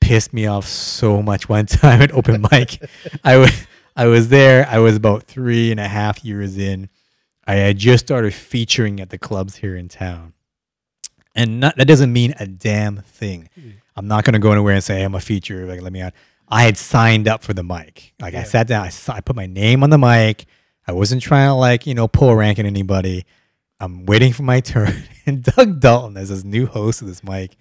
pissed 0.00 0.32
me 0.32 0.46
off 0.46 0.66
so 0.66 1.22
much. 1.22 1.48
One 1.48 1.66
time 1.66 2.02
at 2.02 2.12
open 2.12 2.44
mic, 2.50 2.82
I 3.22 3.36
was 3.36 3.66
I 3.96 4.06
was 4.06 4.28
there. 4.28 4.66
I 4.68 4.78
was 4.78 4.96
about 4.96 5.24
three 5.24 5.70
and 5.70 5.80
a 5.80 5.88
half 5.88 6.24
years 6.24 6.58
in. 6.58 6.88
I 7.46 7.54
had 7.56 7.78
just 7.78 8.06
started 8.06 8.34
featuring 8.34 9.00
at 9.00 9.10
the 9.10 9.18
clubs 9.18 9.56
here 9.56 9.76
in 9.76 9.88
town, 9.88 10.32
and 11.34 11.60
not, 11.60 11.76
that 11.76 11.86
doesn't 11.86 12.12
mean 12.12 12.34
a 12.40 12.46
damn 12.46 12.98
thing. 12.98 13.48
I'm 13.96 14.08
not 14.08 14.24
going 14.24 14.32
to 14.32 14.38
go 14.38 14.50
anywhere 14.52 14.74
and 14.74 14.82
say 14.82 15.02
I'm 15.02 15.14
a 15.14 15.20
feature. 15.20 15.66
Like, 15.66 15.82
let 15.82 15.92
me 15.92 16.02
on. 16.02 16.12
I 16.48 16.62
had 16.62 16.76
signed 16.76 17.28
up 17.28 17.42
for 17.42 17.52
the 17.54 17.62
mic. 17.62 18.12
Like, 18.20 18.34
I 18.34 18.42
sat 18.42 18.66
down. 18.66 18.86
I, 18.86 18.90
I 19.08 19.20
put 19.20 19.36
my 19.36 19.46
name 19.46 19.82
on 19.82 19.90
the 19.90 19.98
mic. 19.98 20.46
I 20.86 20.92
wasn't 20.92 21.22
trying 21.22 21.48
to 21.48 21.54
like 21.54 21.86
you 21.86 21.94
know 21.94 22.08
pull 22.08 22.34
rank 22.34 22.58
in 22.58 22.66
anybody. 22.66 23.24
I'm 23.80 24.06
waiting 24.06 24.32
for 24.32 24.42
my 24.42 24.60
turn, 24.60 25.04
and 25.26 25.42
Doug 25.42 25.80
Dalton, 25.80 26.16
as 26.16 26.28
his 26.28 26.44
new 26.44 26.66
host 26.66 27.02
of 27.02 27.08
this 27.08 27.24
mic, 27.24 27.56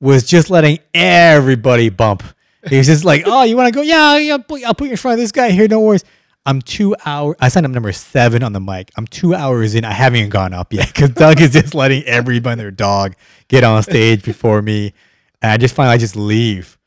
was 0.00 0.26
just 0.26 0.50
letting 0.50 0.78
everybody 0.94 1.88
bump. 1.88 2.22
He 2.68 2.78
was 2.78 2.86
just 2.86 3.04
like, 3.04 3.22
"Oh, 3.26 3.44
you 3.44 3.56
want 3.56 3.68
to 3.68 3.72
go? 3.72 3.82
Yeah, 3.82 4.16
yeah. 4.18 4.32
I'll 4.34 4.74
put, 4.74 4.86
you 4.86 4.90
in 4.90 4.96
front 4.96 5.14
of 5.14 5.20
this 5.20 5.32
guy 5.32 5.50
here. 5.50 5.68
No 5.68 5.80
worries." 5.80 6.04
I'm 6.44 6.62
two 6.62 6.94
hours. 7.04 7.34
I 7.40 7.48
signed 7.48 7.66
up 7.66 7.72
number 7.72 7.90
seven 7.90 8.44
on 8.44 8.52
the 8.52 8.60
mic. 8.60 8.92
I'm 8.96 9.06
two 9.08 9.34
hours 9.34 9.74
in. 9.74 9.84
I 9.84 9.90
haven't 9.90 10.18
even 10.18 10.30
gone 10.30 10.54
up 10.54 10.72
yet 10.72 10.86
because 10.86 11.10
Doug 11.10 11.40
is 11.40 11.50
just 11.50 11.74
letting 11.74 12.04
everybody 12.04 12.52
and 12.52 12.60
their 12.60 12.70
dog 12.70 13.16
get 13.48 13.64
on 13.64 13.82
stage 13.82 14.22
before 14.22 14.62
me, 14.62 14.94
and 15.42 15.50
I 15.50 15.56
just 15.56 15.74
finally 15.74 15.94
I 15.94 15.98
just 15.98 16.14
leave, 16.14 16.78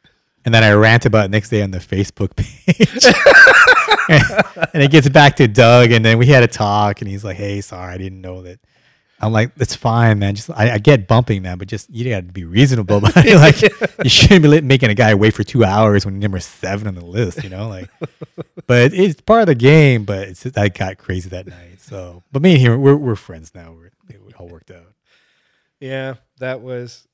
and 0.46 0.54
then 0.54 0.64
I 0.64 0.72
rant 0.74 1.06
about 1.06 1.26
it 1.26 1.32
next 1.32 1.50
day 1.50 1.62
on 1.62 1.72
the 1.72 1.80
Facebook 1.80 2.36
page. 2.36 3.06
and 4.74 4.84
it 4.84 4.92
gets 4.92 5.10
back 5.10 5.36
to 5.38 5.48
Doug, 5.48 5.92
and 5.92 6.04
then 6.04 6.18
we 6.18 6.26
had 6.26 6.44
a 6.44 6.48
talk, 6.48 7.02
and 7.02 7.10
he's 7.10 7.24
like, 7.24 7.38
"Hey, 7.38 7.62
sorry, 7.62 7.94
I 7.94 7.98
didn't 7.98 8.22
know 8.22 8.42
that." 8.44 8.60
I'm 9.22 9.34
like, 9.34 9.54
"That's 9.56 9.76
fine, 9.76 10.20
man. 10.20 10.36
Just 10.36 10.50
I, 10.50 10.76
I 10.76 10.78
get 10.78 11.08
bumping, 11.08 11.42
man, 11.42 11.58
but 11.58 11.68
just 11.68 11.90
you 11.90 12.10
got 12.10 12.28
to 12.28 12.34
be 12.34 12.46
reasonable 12.46 12.98
about 12.98 13.14
it. 13.18 13.36
Like, 13.40 13.62
you 14.04 14.10
shouldn't 14.10 14.44
be 14.44 14.62
making 14.62 14.90
a 14.90 14.96
guy 14.96 15.14
wait 15.14 15.34
for 15.34 15.44
two 15.44 15.64
hours 15.64 16.06
when 16.06 16.16
you're 16.16 16.22
number 16.22 16.40
seven 16.40 16.88
on 16.88 16.96
the 16.96 17.06
list, 17.06 17.44
you 17.44 17.50
know? 17.50 17.68
Like, 17.68 17.90
but 18.66 18.94
it's 18.94 19.20
part 19.22 19.42
of 19.42 19.48
the 19.48 19.56
game. 19.56 20.06
But 20.06 20.30
it's 20.30 20.46
I 20.58 20.70
got 20.70 20.98
crazy 20.98 21.30
that 21.30 21.48
night. 21.48 21.82
So, 21.82 22.24
but 22.32 22.42
me 22.42 22.54
and 22.54 22.62
him, 22.62 22.82
we're 22.82 22.96
we're 22.96 23.16
friends 23.16 23.54
now. 23.54 23.74
We're 23.74 23.92
it 24.08 24.36
all 24.38 24.48
worked 24.48 24.72
out. 24.72 24.94
Yeah, 25.80 26.16
that 26.40 26.62
was 26.62 27.08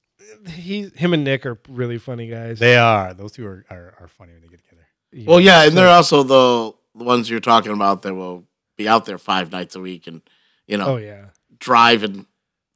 he. 0.49 0.89
Him 0.95 1.13
and 1.13 1.23
Nick 1.23 1.45
are 1.45 1.59
really 1.69 1.97
funny 1.97 2.27
guys. 2.27 2.59
They 2.59 2.77
are 2.77 3.13
those 3.13 3.31
two 3.33 3.45
are 3.47 3.65
are, 3.69 3.95
are 4.01 4.07
funny 4.07 4.33
when 4.33 4.41
they 4.41 4.47
get 4.47 4.59
together. 4.63 4.87
Well, 5.27 5.39
yeah, 5.39 5.63
and 5.65 5.77
they're 5.77 5.87
also 5.89 6.23
the 6.23 6.73
the 6.97 7.03
ones 7.03 7.29
you're 7.29 7.39
talking 7.39 7.71
about 7.71 8.01
that 8.03 8.13
will 8.13 8.45
be 8.77 8.87
out 8.87 9.05
there 9.05 9.17
five 9.17 9.51
nights 9.51 9.75
a 9.75 9.79
week, 9.79 10.07
and 10.07 10.21
you 10.67 10.77
know, 10.77 10.85
Oh 10.93 10.97
yeah. 10.97 11.25
driving 11.59 12.25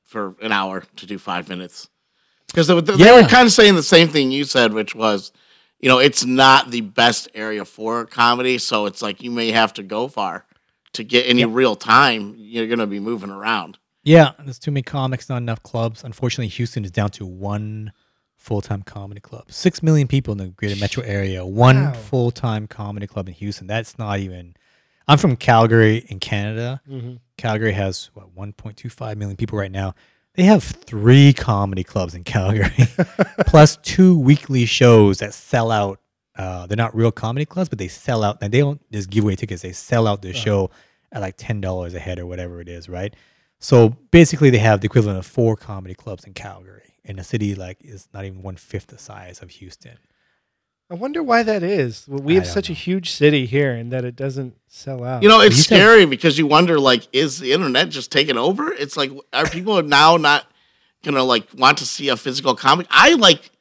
for 0.06 0.36
an 0.42 0.52
hour 0.52 0.84
to 0.98 1.06
do 1.06 1.18
five 1.18 1.50
minutes. 1.50 1.88
Because 2.48 2.68
they, 2.68 2.74
were- 2.74 2.82
they 2.82 3.12
were 3.12 3.28
kind 3.28 3.46
of 3.46 3.52
saying 3.52 3.76
the 3.76 3.84
same 3.84 4.08
thing 4.08 4.32
you 4.32 4.44
said, 4.44 4.74
which 4.74 4.96
was, 4.96 5.32
you 5.80 5.88
know, 5.88 6.00
it's 6.00 6.26
not 6.26 6.72
the 6.72 6.82
best 6.82 7.28
area 7.36 7.64
for 7.64 8.06
comedy, 8.06 8.58
so 8.58 8.88
it's 8.88 9.02
like 9.04 9.22
you 9.22 9.30
may 9.30 9.52
have 9.52 9.74
to 9.74 9.84
go 9.84 10.08
far 10.08 10.46
to 10.94 11.04
get 11.04 11.28
any 11.28 11.46
real 11.46 11.76
time. 11.76 12.34
You're 12.38 12.66
going 12.68 12.80
to 12.80 12.88
be 12.88 13.00
moving 13.00 13.30
around. 13.30 13.78
Yeah, 14.10 14.32
there's 14.40 14.58
too 14.58 14.72
many 14.72 14.82
comics, 14.82 15.30
not 15.30 15.38
enough 15.38 15.62
clubs. 15.62 16.04
Unfortunately, 16.04 16.48
Houston 16.48 16.84
is 16.84 16.90
down 16.90 17.12
to 17.12 17.26
one 17.28 17.92
full 18.38 18.60
time 18.62 18.82
comedy 18.82 19.22
club. 19.22 19.52
Six 19.52 19.84
million 19.84 20.08
people 20.08 20.32
in 20.32 20.38
the 20.40 20.48
greater 20.48 20.76
metro 20.80 21.04
area. 21.04 21.46
One 21.46 21.84
Wow. 21.86 21.94
full 21.94 22.32
time 22.32 22.66
comedy 22.68 23.06
club 23.06 23.28
in 23.28 23.36
Houston. 23.36 23.68
That's 23.68 24.00
not 24.00 24.18
even. 24.20 24.56
I'm 25.08 25.20
from 25.20 25.36
Calgary 25.36 26.06
in 26.08 26.20
Canada. 26.20 26.82
hmm 26.88 27.16
Calgary 27.38 27.72
has 27.74 28.10
what 28.16 28.36
1.25 28.36 29.16
million 29.16 29.38
people 29.38 29.58
right 29.60 29.72
now. 29.72 29.94
They 30.34 30.44
have 30.44 30.64
three 30.64 31.32
comedy 31.34 31.84
clubs 31.84 32.16
in 32.16 32.24
Calgary, 32.24 32.88
plus 33.46 33.78
two 33.78 34.18
weekly 34.18 34.66
shows 34.66 35.20
that 35.20 35.34
sell 35.36 35.70
out. 35.72 36.00
Uh, 36.36 36.66
they're 36.68 36.78
not 36.78 36.96
real 36.96 37.12
comedy 37.12 37.46
clubs, 37.46 37.70
but 37.70 37.78
they 37.78 37.88
sell 37.88 38.24
out, 38.24 38.38
and 38.42 38.52
they 38.54 38.60
don't 38.60 38.82
just 38.92 39.10
give 39.10 39.24
away 39.24 39.36
tickets. 39.36 39.62
They 39.62 39.72
sell 39.74 40.08
out 40.08 40.22
the 40.24 40.34
show 40.34 40.72
at 41.12 41.22
like 41.22 41.36
ten 41.38 41.62
dollars 41.62 41.94
a 41.94 42.00
head 42.00 42.18
or 42.20 42.26
whatever 42.26 42.60
it 42.62 42.68
is, 42.70 42.90
right? 42.90 43.14
So 43.60 43.90
basically, 44.12 44.50
they 44.50 44.60
have 44.60 44.82
the 44.82 44.86
equivalent 44.86 45.20
of 45.20 45.26
four 45.26 45.56
comedy 45.56 45.94
clubs 45.94 46.24
in 46.24 46.34
Calgary, 46.34 46.94
in 47.04 47.20
a 47.20 47.24
city 47.24 47.56
like 47.56 47.78
is 47.82 48.08
not 48.14 48.26
even 48.26 48.42
one 48.42 48.56
fifth 48.56 48.88
the 48.88 48.98
size 48.98 49.42
of 49.42 49.50
Houston. 49.52 49.98
I 50.92 50.96
wonder 50.96 51.22
why 51.22 51.44
that 51.44 51.62
is. 51.62 52.06
Well, 52.08 52.20
we 52.20 52.34
I 52.34 52.36
have 52.38 52.46
don't 52.46 52.54
such 52.54 52.70
a 52.70 52.74
huge 52.74 53.12
city 53.12 53.46
here, 53.46 53.74
and 53.74 53.92
that 53.92 54.06
it 54.06 54.16
doesn't 54.16 54.56
sell 54.68 55.04
out. 55.04 55.22
You 55.22 55.30
know, 55.30 55.40
it's 55.42 55.58
You 55.58 55.64
said- 55.64 55.76
scary 55.76 56.06
because 56.06 56.40
you 56.40 56.48
wonder, 56.48 56.80
like, 56.80 57.08
is 57.14 57.38
the 57.40 57.52
internet 57.54 57.90
just 57.90 58.12
taking 58.12 58.38
over? 58.38 58.72
It's 58.74 58.98
like, 58.98 59.12
are 59.34 59.46
people 59.48 59.84
now 59.84 60.18
not 60.18 60.46
gonna 61.04 61.24
like 61.24 61.46
want 61.56 61.78
to 61.80 61.86
see 61.86 62.10
a 62.10 62.18
physical 62.18 62.56
comic? 62.56 62.88
I 62.90 63.14
like 63.16 63.52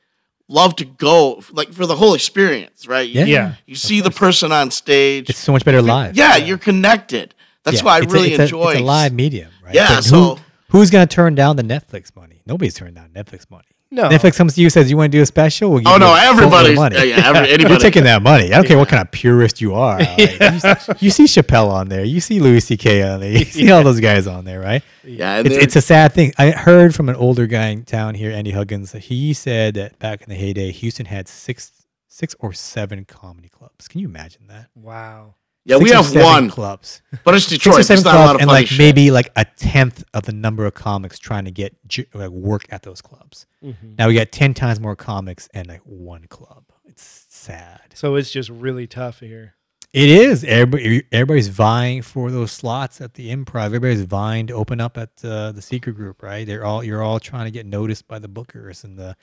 love 0.49 0.77
to 0.77 0.85
go 0.87 1.43
like 1.53 1.73
for 1.73 1.85
the 1.87 1.97
whole 1.97 2.15
experience, 2.15 2.87
right? 2.87 3.07
You, 3.09 3.21
Yeah. 3.21 3.27
yeah. 3.27 3.55
you 3.67 3.75
see 3.75 4.01
the 4.01 4.11
person 4.11 4.51
on 4.53 4.71
stage. 4.71 5.29
It's 5.29 5.39
so 5.39 5.53
much 5.53 5.65
better 5.65 5.83
live. 5.83 6.17
yeah, 6.17 6.37
you're 6.37 6.57
connected. 6.57 7.35
That's 7.65 7.79
Yeah, 7.79 7.85
why 7.85 7.97
I 7.97 8.03
it's 8.03 8.13
a- 8.13 8.17
really 8.17 8.31
it's 8.31 8.39
a, 8.39 8.43
enjoy. 8.45 8.71
It's 8.71 8.81
a 8.81 8.85
live 8.85 9.13
medium, 9.13 9.51
right? 9.69 9.75
Yeah, 9.75 9.97
But 9.97 10.05
so- 10.05 10.35
who, 10.37 10.41
who's 10.79 10.91
going 10.91 11.07
to 11.07 11.15
turn 11.15 11.35
down 11.35 11.57
the 11.57 11.63
Netflix 11.63 12.15
money? 12.17 12.41
Nobody's 12.47 12.75
turning 12.75 12.95
down 12.95 13.11
Netflix 13.11 13.49
money. 13.51 13.65
No. 13.91 14.07
Netflix 14.07 14.37
comes 14.37 14.55
to 14.55 14.61
you 14.61 14.69
says 14.69 14.91
you 14.91 14.99
want 14.99 15.11
to 15.13 15.17
do 15.17 15.23
a 15.23 15.27
special. 15.27 15.71
We'll 15.71 15.79
give 15.79 15.87
Oh 15.89 15.95
you 15.95 15.99
no, 16.01 16.07
a 16.09 16.11
boatload 16.11 16.29
of 16.29 16.39
everybody's 16.53 16.77
money. 16.77 16.97
yeah, 16.97 17.03
yeah 17.05 17.33
every, 17.49 17.65
You're 17.71 17.79
taking 17.79 18.05
that 18.05 18.21
money. 18.21 18.53
I 18.53 18.57
don't 18.59 18.67
care 18.67 18.77
what 18.77 18.89
kind 18.89 19.01
of 19.01 19.11
purist 19.11 19.63
you 19.63 19.75
are. 19.75 19.99
Like, 20.19 20.19
you, 20.19 20.95
you 21.01 21.11
see 21.11 21.25
Chappelle 21.25 21.71
on 21.71 21.89
there. 21.89 22.05
You 22.05 22.21
see 22.21 22.39
Louis 22.39 22.61
C.K. 22.61 23.03
on 23.03 23.21
there. 23.21 23.31
You 23.33 23.45
see 23.47 23.71
all 23.71 23.83
those 23.83 24.01
guys 24.01 24.27
on 24.27 24.45
there, 24.45 24.61
right? 24.61 24.83
yeah, 25.05 25.39
It's, 25.43 25.55
it's 25.57 25.77
a 25.77 25.81
sad 25.81 26.13
thing. 26.13 26.35
I 26.37 26.51
heard 26.51 26.95
from 26.95 27.09
an 27.09 27.15
older 27.17 27.47
guy 27.47 27.69
in 27.69 27.85
town 27.85 28.15
here, 28.15 28.31
Andy 28.31 28.51
Huggins. 28.51 28.93
He 28.93 29.33
said 29.33 29.73
that 29.77 29.99
back 29.99 30.21
in 30.21 30.29
the 30.29 30.35
heyday, 30.35 30.71
Houston 30.71 31.07
had 31.07 31.27
six, 31.27 31.73
six 32.09 32.35
or 32.41 32.53
seven 32.53 33.07
comedy 33.07 33.49
clubs. 33.49 33.89
Can 33.89 34.01
you 34.03 34.09
imagine 34.09 34.49
that? 34.49 34.69
wow. 34.75 35.35
Yeah, 35.69 35.77
we 35.77 35.91
Six 35.91 36.15
or 36.15 36.19
have 36.19 36.25
one, 36.25 36.51
clubs. 36.51 37.03
but 37.25 37.35
it's 37.35 37.45
Six 37.45 37.59
Detroit. 37.63 37.75
or 37.75 37.77
There's 37.85 37.87
seven 37.87 38.05
not 38.05 38.15
a 38.15 38.19
lot 38.19 38.25
clubs, 38.27 38.35
of 38.37 38.41
and 38.43 38.49
like 38.51 38.67
shit. 38.67 38.79
maybe 38.79 39.11
like 39.11 39.31
a 39.37 39.45
tenth 39.45 40.03
of 40.15 40.25
the 40.25 40.33
number 40.33 40.67
of 40.67 40.75
comics 40.75 41.19
trying 41.19 41.45
to 41.45 41.51
get 41.51 41.77
like 42.15 42.31
work 42.31 42.65
at 42.71 42.83
those 42.83 43.01
clubs. 43.01 43.47
Mhm. 43.65 43.97
Now 43.99 44.09
we 44.09 44.15
got 44.15 44.33
ten 44.33 44.55
times 44.55 44.81
more 44.81 44.97
comics 44.97 45.49
and 45.55 45.67
like 45.69 45.81
one 45.85 46.25
club. 46.29 46.65
It's 46.87 47.27
sad. 47.29 47.81
So 47.95 48.17
it's 48.17 48.31
just 48.31 48.49
really 48.51 48.87
tough 48.87 49.21
here. 49.21 49.55
It 49.95 50.11
is. 50.11 50.45
Everybody, 50.45 51.05
everybody's 51.13 51.49
vying 51.49 52.03
for 52.03 52.31
those 52.31 52.53
slots 52.53 53.01
at 53.01 53.15
the 53.15 53.35
improv. 53.35 53.67
Everybody's 53.67 54.03
vying 54.03 54.47
to 54.49 54.53
open 54.55 54.81
up 54.83 54.99
at 54.99 55.11
uh, 55.25 55.53
the 55.53 55.63
secret 55.63 55.95
group, 55.95 56.23
right? 56.23 56.47
They're 56.47 56.65
all 56.65 56.85
you're 56.85 57.03
all 57.03 57.19
trying 57.21 57.47
to 57.47 57.51
get 57.51 57.65
noticed 57.67 58.07
by 58.07 58.19
the 58.19 58.29
bookers 58.29 58.85
and 58.85 58.99
the, 58.99 59.17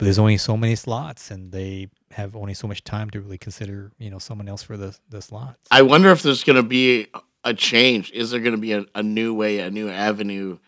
but 0.00 0.04
there's 0.06 0.18
only 0.18 0.38
so 0.38 0.56
many 0.56 0.74
slots, 0.74 1.30
and 1.30 1.52
they 1.52 1.88
have 2.12 2.34
only 2.34 2.54
so 2.54 2.66
much 2.66 2.82
time 2.82 3.10
to 3.10 3.20
really 3.20 3.38
consider, 3.38 3.92
you 3.98 4.10
know, 4.10 4.18
someone 4.18 4.48
else 4.48 4.62
for 4.62 4.76
the 4.76 4.96
the 5.10 5.20
slots. 5.22 5.68
I 5.70 5.82
wonder 5.82 6.10
if 6.10 6.22
there's 6.22 6.42
going 6.42 6.56
to 6.56 6.62
be 6.62 7.06
a 7.44 7.52
change. 7.54 8.10
Is 8.12 8.30
there 8.30 8.40
going 8.40 8.54
to 8.54 8.60
be 8.60 8.72
a, 8.72 8.84
a 8.94 9.02
new 9.02 9.34
way, 9.34 9.58
a 9.58 9.70
new 9.70 9.88
avenue 9.90 10.58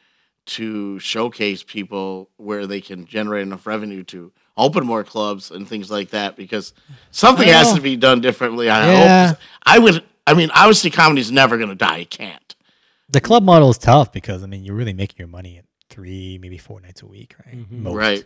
to 0.45 0.99
showcase 0.99 1.63
people 1.63 2.29
where 2.37 2.67
they 2.67 2.81
can 2.81 3.07
generate 3.07 3.43
enough 3.43 3.67
revenue 3.67 4.03
to 4.05 4.33
open 4.57 4.85
more 4.85 5.05
clubs 5.05 5.51
and 5.51 5.67
things 5.67 5.91
like 5.91 6.11
that 6.11 6.37
because 6.37 6.73
something 7.11 7.49
has 7.49 7.71
know. 7.71 7.77
to 7.77 7.81
be 7.81 7.97
done 7.97 8.21
differently. 8.21 8.69
I 8.69 8.87
Yeah. 8.93 9.27
hope. 9.29 9.39
I 9.65 9.79
would. 9.79 10.05
I 10.27 10.35
mean, 10.35 10.51
obviously, 10.55 10.91
comedy's 10.91 11.33
never 11.33 11.57
going 11.57 11.71
to 11.71 11.75
die. 11.75 11.99
It 11.99 12.11
can't. 12.11 12.55
The 13.09 13.21
club 13.21 13.43
model 13.43 13.71
is 13.71 13.79
tough 13.79 14.13
because 14.13 14.43
I 14.43 14.47
mean 14.47 14.63
you're 14.65 14.75
really 14.77 14.95
making 14.95 15.17
your 15.19 15.29
money 15.29 15.59
at 15.59 15.65
three, 15.91 16.39
maybe 16.41 16.59
four 16.59 16.81
nights 16.81 17.03
a 17.03 17.07
week, 17.07 17.35
right? 17.45 17.57
Mhm. 17.71 17.95
Right. 17.95 18.25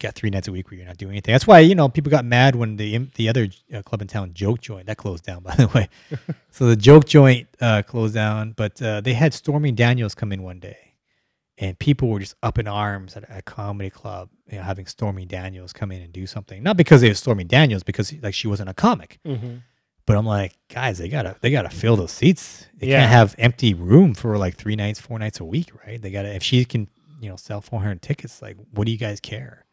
Got 0.00 0.14
three 0.14 0.30
nights 0.30 0.46
a 0.46 0.52
week 0.52 0.70
where 0.70 0.78
you're 0.78 0.86
not 0.86 0.96
doing 0.96 1.12
anything. 1.12 1.32
That's 1.32 1.46
why 1.46 1.58
you 1.58 1.74
know 1.74 1.88
people 1.88 2.10
got 2.10 2.24
mad 2.24 2.54
when 2.54 2.76
the 2.76 2.98
the 3.16 3.28
other 3.28 3.48
uh, 3.74 3.82
club 3.82 4.00
in 4.00 4.06
town, 4.06 4.32
Joke 4.32 4.60
Joint, 4.60 4.86
that 4.86 4.96
closed 4.96 5.24
down. 5.24 5.42
By 5.42 5.56
the 5.56 5.66
way, 5.68 5.88
so 6.52 6.66
the 6.66 6.76
Joke 6.76 7.04
Joint 7.06 7.48
uh, 7.60 7.82
closed 7.82 8.14
down, 8.14 8.52
but 8.52 8.80
uh, 8.80 9.00
they 9.00 9.14
had 9.14 9.34
Stormy 9.34 9.72
Daniels 9.72 10.14
come 10.14 10.30
in 10.32 10.44
one 10.44 10.60
day, 10.60 10.94
and 11.58 11.76
people 11.80 12.08
were 12.08 12.20
just 12.20 12.36
up 12.44 12.58
in 12.58 12.68
arms 12.68 13.16
at 13.16 13.24
a 13.28 13.42
comedy 13.42 13.90
club, 13.90 14.28
you 14.48 14.58
know, 14.58 14.62
having 14.62 14.86
Stormy 14.86 15.24
Daniels 15.24 15.72
come 15.72 15.90
in 15.90 16.00
and 16.00 16.12
do 16.12 16.28
something. 16.28 16.62
Not 16.62 16.76
because 16.76 17.00
they 17.00 17.08
were 17.08 17.14
Stormy 17.14 17.42
Daniels, 17.44 17.82
because 17.82 18.12
like 18.22 18.34
she 18.34 18.46
wasn't 18.46 18.68
a 18.68 18.74
comic. 18.74 19.18
Mm-hmm. 19.26 19.56
But 20.06 20.16
I'm 20.16 20.24
like, 20.26 20.54
guys, 20.72 20.98
they 20.98 21.08
gotta 21.08 21.34
they 21.40 21.50
gotta 21.50 21.70
fill 21.70 21.96
those 21.96 22.12
seats. 22.12 22.66
They 22.76 22.86
Yeah. 22.86 23.00
can't 23.00 23.10
have 23.10 23.34
empty 23.36 23.74
room 23.74 24.14
for 24.14 24.38
like 24.38 24.54
three 24.54 24.76
nights, 24.76 25.00
four 25.00 25.18
nights 25.18 25.40
a 25.40 25.44
week, 25.44 25.70
right? 25.84 26.00
They 26.00 26.12
gotta 26.12 26.32
if 26.34 26.44
she 26.44 26.64
can, 26.64 26.88
you 27.20 27.28
know, 27.28 27.36
sell 27.36 27.60
400 27.60 28.00
tickets. 28.00 28.40
Like, 28.40 28.56
what 28.72 28.84
do 28.86 28.92
you 28.92 28.96
guys 28.96 29.18
care? 29.18 29.64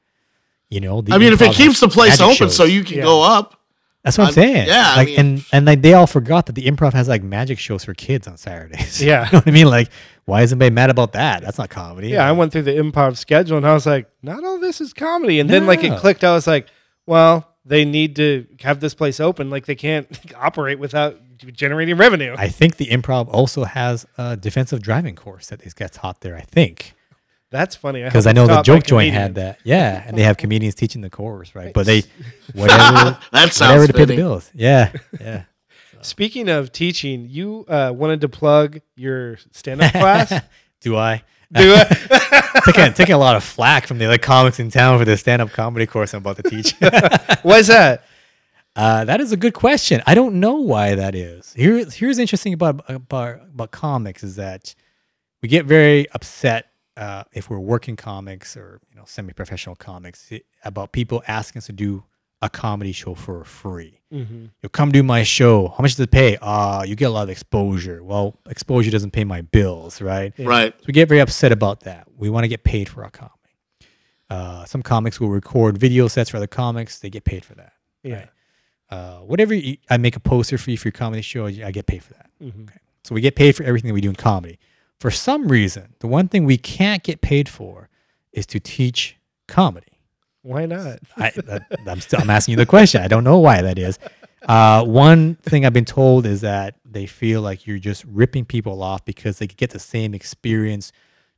You 0.69 0.79
know, 0.81 1.01
the 1.01 1.13
I 1.13 1.17
mean, 1.17 1.31
if 1.33 1.41
it 1.41 1.53
keeps 1.53 1.79
the 1.79 1.87
place 1.89 2.19
magic 2.19 2.41
open 2.41 2.49
so 2.49 2.63
you 2.63 2.83
can 2.83 2.97
Yeah. 2.97 3.03
go 3.03 3.21
up. 3.21 3.59
that's 4.03 4.17
what 4.17 4.23
I'm 4.25 4.27
I'm- 4.27 4.33
saying. 4.33 4.67
yeah, 4.67 4.93
I 4.95 5.05
mean- 5.05 5.19
and 5.19 5.45
and 5.51 5.65
like 5.65 5.81
they 5.81 5.93
all 5.93 6.07
forgot 6.07 6.45
that 6.47 6.53
the 6.53 6.65
improv 6.65 6.93
has 6.93 7.07
like 7.07 7.23
magic 7.23 7.59
shows 7.59 7.83
for 7.85 7.93
kids 7.93 8.27
on 8.27 8.37
Saturdays. 8.37 9.01
Yeah. 9.03 9.25
you 9.25 9.31
know 9.33 9.37
what 9.39 9.47
I 9.47 9.51
mean? 9.51 9.67
Like, 9.67 9.89
why 10.25 10.41
is 10.41 10.51
anybody 10.51 10.71
mad 10.71 10.89
about 10.89 11.13
that? 11.13 11.41
That's 11.43 11.57
not 11.57 11.69
comedy. 11.69 12.09
Yeah, 12.09 12.27
I 12.27 12.31
went 12.31 12.51
through 12.51 12.63
the 12.63 12.71
improv 12.71 13.17
schedule 13.17 13.57
and 13.57 13.65
I 13.67 13.73
was 13.73 13.85
like, 13.85 14.09
not 14.23 14.43
all 14.43 14.59
this 14.59 14.81
is 14.81 14.91
comedy. 14.93 15.39
And 15.39 15.49
then 15.49 15.65
like 15.67 15.83
it 15.83 15.97
clicked. 15.99 16.23
I 16.23 16.33
was 16.33 16.47
like, 16.47 16.67
well, 17.05 17.47
they 17.63 17.85
need 17.85 18.15
to 18.17 18.45
have 18.61 18.79
this 18.79 18.93
place 18.95 19.19
open. 19.19 19.49
Like 19.49 19.65
they 19.65 19.75
can't 19.75 20.07
operate 20.35 20.77
without 20.79 21.19
generating 21.53 21.97
revenue. 21.97 22.33
I 22.37 22.47
think 22.49 22.77
the 22.77 22.87
improv 22.87 23.27
also 23.31 23.63
has 23.65 24.05
a 24.17 24.35
defensive 24.37 24.81
driving 24.81 25.15
course 25.15 25.47
that 25.47 25.61
gets 25.61 25.73
guys 25.73 25.91
taught 25.91 26.21
there. 26.21 26.35
I 26.35 26.41
think. 26.41 26.93
That's 27.51 27.75
funny 27.75 28.03
because 28.03 28.25
hope 28.25 28.31
I 28.31 28.33
know 28.33 28.47
the 28.47 28.61
joke 28.63 28.83
joint 28.83 29.13
had 29.13 29.35
that. 29.35 29.59
Yeah, 29.63 30.03
and 30.05 30.17
they 30.17 30.23
have 30.23 30.37
comedians 30.37 30.75
teaching 30.75 31.01
the 31.01 31.09
course, 31.09 31.55
right? 31.55 31.73
But 31.73 31.85
they 31.85 32.03
whatever 32.53 33.17
That 33.31 33.53
sounds 33.53 33.81
whatever 33.81 33.87
to 33.87 33.93
pay 33.93 34.05
the 34.05 34.15
bills. 34.15 34.51
Yeah, 34.53 34.91
yeah. 35.19 35.43
Speaking 36.01 36.49
of 36.49 36.71
teaching, 36.71 37.27
you 37.29 37.65
uh, 37.67 37.91
wanted 37.95 38.21
to 38.21 38.29
plug 38.29 38.79
your 38.95 39.37
stand-up 39.51 39.91
class. 39.91 40.33
Do 40.81 40.97
I? 40.97 41.23
Do 41.51 41.73
it. 41.75 42.63
taking 42.65 42.93
taking 42.93 43.15
a 43.15 43.17
lot 43.17 43.35
of 43.35 43.43
flack 43.43 43.87
from 43.87 43.97
the 43.97 44.05
other 44.05 44.17
comics 44.17 44.59
in 44.59 44.69
town 44.69 44.99
for 44.99 45.05
the 45.05 45.17
stand 45.17 45.41
up 45.41 45.51
comedy 45.51 45.85
course 45.85 46.13
I'm 46.13 46.19
about 46.19 46.37
to 46.37 46.43
teach. 46.43 46.75
Why's 47.43 47.67
that? 47.67 48.03
uh, 48.75 49.05
that 49.05 49.21
is 49.21 49.31
a 49.31 49.37
good 49.37 49.53
question. 49.53 50.01
I 50.05 50.15
don't 50.15 50.39
know 50.39 50.55
why 50.55 50.95
that 50.95 51.15
is. 51.15 51.53
Here, 51.53 51.85
here's 51.85 52.19
interesting 52.19 52.53
about 52.53 52.83
about 52.89 53.41
about 53.41 53.71
comics 53.71 54.23
is 54.23 54.35
that 54.35 54.75
we 55.41 55.47
get 55.47 55.65
very 55.65 56.09
upset 56.11 56.71
uh, 56.97 57.23
if 57.33 57.49
we're 57.49 57.59
working 57.59 57.95
comics 57.95 58.55
or 58.57 58.79
you 58.89 58.95
know 58.95 59.03
semi 59.05 59.33
professional 59.33 59.75
comics 59.75 60.27
i- 60.31 60.41
about 60.63 60.91
people 60.91 61.21
asking 61.27 61.59
us 61.59 61.65
to 61.67 61.73
do 61.73 62.03
a 62.41 62.49
comedy 62.49 62.91
show 62.91 63.15
for 63.15 63.43
free. 63.43 64.01
Mm-hmm. 64.13 64.45
You'll 64.61 64.69
come 64.69 64.91
do 64.91 65.01
my 65.03 65.23
show. 65.23 65.69
How 65.69 65.81
much 65.81 65.91
does 65.91 66.01
it 66.01 66.11
pay? 66.11 66.37
Uh, 66.41 66.83
you 66.83 66.95
get 66.95 67.05
a 67.05 67.09
lot 67.09 67.23
of 67.23 67.29
exposure. 67.29 68.03
Well, 68.03 68.37
exposure 68.49 68.91
doesn't 68.91 69.11
pay 69.11 69.23
my 69.23 69.41
bills, 69.41 70.01
right? 70.01 70.33
Yeah. 70.37 70.47
Right. 70.47 70.73
So 70.77 70.83
we 70.87 70.93
get 70.93 71.07
very 71.09 71.21
upset 71.21 71.51
about 71.51 71.81
that. 71.81 72.07
We 72.17 72.29
want 72.29 72.43
to 72.43 72.47
get 72.49 72.63
paid 72.63 72.87
for 72.89 73.03
our 73.03 73.09
comedy. 73.09 73.33
Uh, 74.29 74.65
some 74.65 74.81
comics 74.83 75.19
will 75.19 75.29
record 75.29 75.77
video 75.77 76.07
sets 76.07 76.29
for 76.29 76.37
other 76.37 76.47
comics. 76.47 76.99
They 76.99 77.09
get 77.09 77.23
paid 77.23 77.45
for 77.45 77.55
that. 77.55 77.73
Yeah. 78.03 78.25
Uh, 78.89 79.19
whatever 79.19 79.53
you, 79.53 79.77
I 79.89 79.97
make 79.97 80.15
a 80.15 80.19
poster 80.19 80.57
for 80.57 80.71
you 80.71 80.77
for 80.77 80.87
your 80.89 80.93
comedy 80.93 81.21
show, 81.21 81.45
I 81.47 81.71
get 81.71 81.85
paid 81.87 82.03
for 82.03 82.13
that. 82.13 82.29
Mhm. 82.41 82.69
So 83.03 83.15
we 83.15 83.21
get 83.21 83.35
paid 83.35 83.55
for 83.55 83.63
everything 83.63 83.87
that 83.89 83.93
we 83.93 84.01
do 84.01 84.09
in 84.09 84.15
comedy. 84.15 84.59
For 85.05 85.11
some 85.11 85.49
reason, 85.49 85.93
the 85.99 86.07
one 86.07 86.29
thing 86.29 86.45
we 86.45 86.57
can't 86.57 87.03
get 87.03 87.21
paid 87.21 87.47
for 87.47 87.89
is 88.33 88.47
to 88.47 88.59
teach 88.59 89.17
comedy. 89.47 89.99
Why 90.41 90.65
not? 90.65 90.97
I, 91.15 91.29
that, 91.29 91.67
I'm 91.85 92.01
still 92.01 92.21
I'm 92.21 92.31
asking 92.31 92.53
you 92.53 92.57
the 92.57 92.65
question. 92.65 93.03
I 93.03 93.07
don't 93.07 93.23
know 93.23 93.37
why 93.37 93.61
that 93.61 93.77
is. 93.77 93.99
Uh, 94.49 94.83
one 94.83 95.35
thing 95.43 95.63
I've 95.63 95.73
been 95.73 95.85
told 95.85 96.25
is 96.25 96.41
that 96.41 96.77
they 96.83 97.05
feel 97.05 97.43
like 97.43 97.67
you're 97.67 97.77
just 97.77 98.03
ripping 98.05 98.45
people 98.45 98.81
off 98.81 99.05
because 99.05 99.37
they 99.37 99.45
get 99.45 99.69
the 99.69 99.77
same 99.77 100.15
experience 100.15 100.91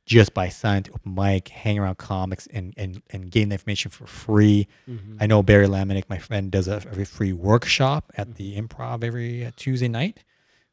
just 0.06 0.32
by 0.32 0.48
signing 0.48 0.84
to 0.84 0.92
open 0.92 1.14
mic, 1.14 1.48
hang 1.48 1.78
around 1.78 1.98
comics, 1.98 2.46
and 2.46 2.72
and 2.78 3.02
and 3.10 3.30
gain 3.30 3.50
the 3.50 3.56
information 3.56 3.90
for 3.90 4.06
free. 4.06 4.66
Mm-hmm. 4.88 5.18
I 5.20 5.26
know 5.26 5.42
Barry 5.42 5.66
Lamanick, 5.66 6.08
my 6.08 6.16
friend, 6.16 6.50
does 6.50 6.68
a, 6.68 6.76
a 6.76 7.04
free 7.04 7.34
workshop 7.34 8.12
at 8.16 8.36
the 8.36 8.58
Improv 8.58 9.04
every 9.04 9.44
uh, 9.44 9.50
Tuesday 9.56 9.88
night, 9.88 10.24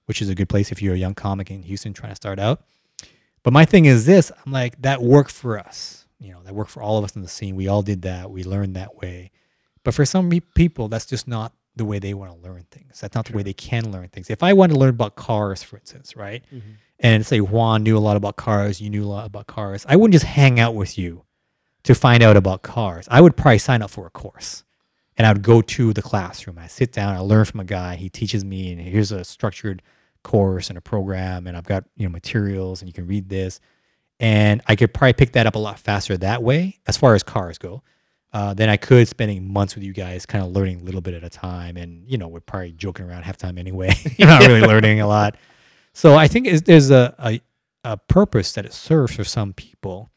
which 0.06 0.22
is 0.22 0.30
a 0.30 0.34
good 0.34 0.48
place 0.48 0.72
if 0.72 0.82
you're 0.82 0.96
a 0.96 0.98
young 0.98 1.14
comic 1.14 1.52
in 1.52 1.64
Houston 1.64 1.92
trying 1.92 2.14
to 2.14 2.16
start 2.16 2.40
out. 2.40 2.62
But 3.46 3.54
my 3.54 3.64
thing 3.64 3.86
is 3.86 4.08
this: 4.08 4.32
I'm 4.44 4.52
like 4.52 4.82
that 4.82 5.04
worked 5.04 5.32
for 5.32 5.60
us. 5.60 6.08
You 6.20 6.32
know, 6.32 6.42
that 6.44 6.56
worked 6.56 6.72
for 6.72 6.82
all 6.82 6.98
of 6.98 7.04
us 7.04 7.16
in 7.16 7.22
the 7.22 7.28
scene. 7.28 7.56
We 7.56 7.68
all 7.68 7.84
did 7.84 8.02
that. 8.02 8.32
We 8.32 8.44
learned 8.44 8.76
that 8.76 8.96
way. 8.96 9.30
But 9.84 9.94
for 9.94 10.04
some 10.04 10.32
people, 10.56 10.88
that's 10.88 11.06
just 11.06 11.28
not 11.28 11.54
the 11.76 11.86
way 11.86 12.00
they 12.00 12.16
want 12.16 12.32
to 12.32 12.50
learn 12.50 12.66
things. 12.72 13.00
That's 13.00 13.14
not 13.14 13.26
the 13.26 13.34
way 13.34 13.44
they 13.44 13.54
can 13.54 13.92
learn 13.92 14.08
things. 14.08 14.32
If 14.32 14.42
I 14.42 14.54
want 14.54 14.72
to 14.72 14.80
learn 14.80 14.90
about 14.90 15.16
cars, 15.16 15.62
for 15.62 15.78
instance, 15.78 16.16
right? 16.16 16.44
Mm-hmm. 16.52 16.72
And 17.00 17.24
say 17.24 17.40
Juan 17.40 17.84
knew 17.84 17.96
a 17.96 18.00
lot 18.00 18.18
about 18.18 18.36
cars, 18.36 18.82
you 18.82 18.90
knew 18.90 19.04
a 19.04 19.06
lot 19.06 19.28
about 19.28 19.46
cars, 19.46 19.86
I 19.88 19.96
wouldn't 19.96 20.14
just 20.14 20.26
hang 20.26 20.60
out 20.60 20.74
with 20.74 20.98
you 20.98 21.26
to 21.84 21.94
find 21.94 22.24
out 22.24 22.36
about 22.36 22.64
cars. 22.64 23.08
I 23.12 23.22
would 23.22 23.38
probably 23.38 23.60
sign 23.60 23.84
up 23.84 23.92
for 23.92 24.08
a 24.08 24.10
course 24.10 24.64
and 25.18 25.28
I 25.28 25.34
would 25.34 25.44
go 25.44 25.62
to 25.62 25.94
the 25.94 26.02
classroom. 26.02 26.58
I 26.58 26.66
sit 26.66 26.92
down, 26.92 27.16
I 27.16 27.20
learn 27.20 27.46
from 27.46 27.60
a 27.60 27.66
guy, 27.66 27.96
he 27.96 28.10
teaches 28.10 28.44
me, 28.44 28.72
and 28.72 28.82
here's 28.82 29.12
a 29.12 29.24
structured 29.24 29.84
course 30.26 30.70
and 30.70 30.78
a 30.78 30.82
program, 30.82 31.48
and 31.48 31.56
I've 31.56 31.66
got 31.66 31.86
you 31.96 32.06
know 32.06 32.12
materials, 32.12 32.82
and 32.82 32.90
you 32.90 32.94
can 32.94 33.08
read 33.08 33.30
this, 33.30 33.62
and 34.20 34.62
I 34.68 34.76
could 34.76 34.94
probably 34.94 35.14
pick 35.14 35.32
that 35.34 35.46
up 35.46 35.56
a 35.56 35.60
lot 35.60 35.80
faster 35.80 36.18
that 36.18 36.44
way 36.44 36.80
as 36.88 36.98
far 36.98 37.16
as 37.16 37.24
cars 37.24 37.58
go. 37.58 37.82
Uh, 38.34 38.54
than 38.54 38.68
I 38.68 38.76
could 38.76 39.08
spending 39.08 39.54
months 39.54 39.76
with 39.76 39.86
you 39.86 39.94
guys, 39.94 40.26
kind 40.26 40.44
of 40.44 40.52
learning 40.52 40.82
a 40.82 40.84
little 40.84 41.00
bit 41.00 41.14
at 41.14 41.24
a 41.24 41.30
time, 41.30 41.78
and 41.78 42.04
you 42.06 42.18
know 42.18 42.28
we're 42.28 42.42
probably 42.42 42.74
joking 42.74 43.06
around 43.06 43.24
half 43.24 43.38
time 43.38 43.58
anyway. 43.58 43.94
You're 44.18 44.28
not 44.28 44.42
really 44.42 44.60
learning 44.60 45.00
a 45.00 45.08
lot. 45.08 45.38
So 45.94 46.16
I 46.16 46.28
think 46.28 46.50
there's 46.66 46.92
a, 46.92 47.16
a 47.18 47.40
a 47.86 47.96
purpose 47.96 48.52
that 48.54 48.66
it 48.66 48.74
serves 48.74 49.16
for 49.16 49.24
some 49.24 49.54
people, 49.54 50.10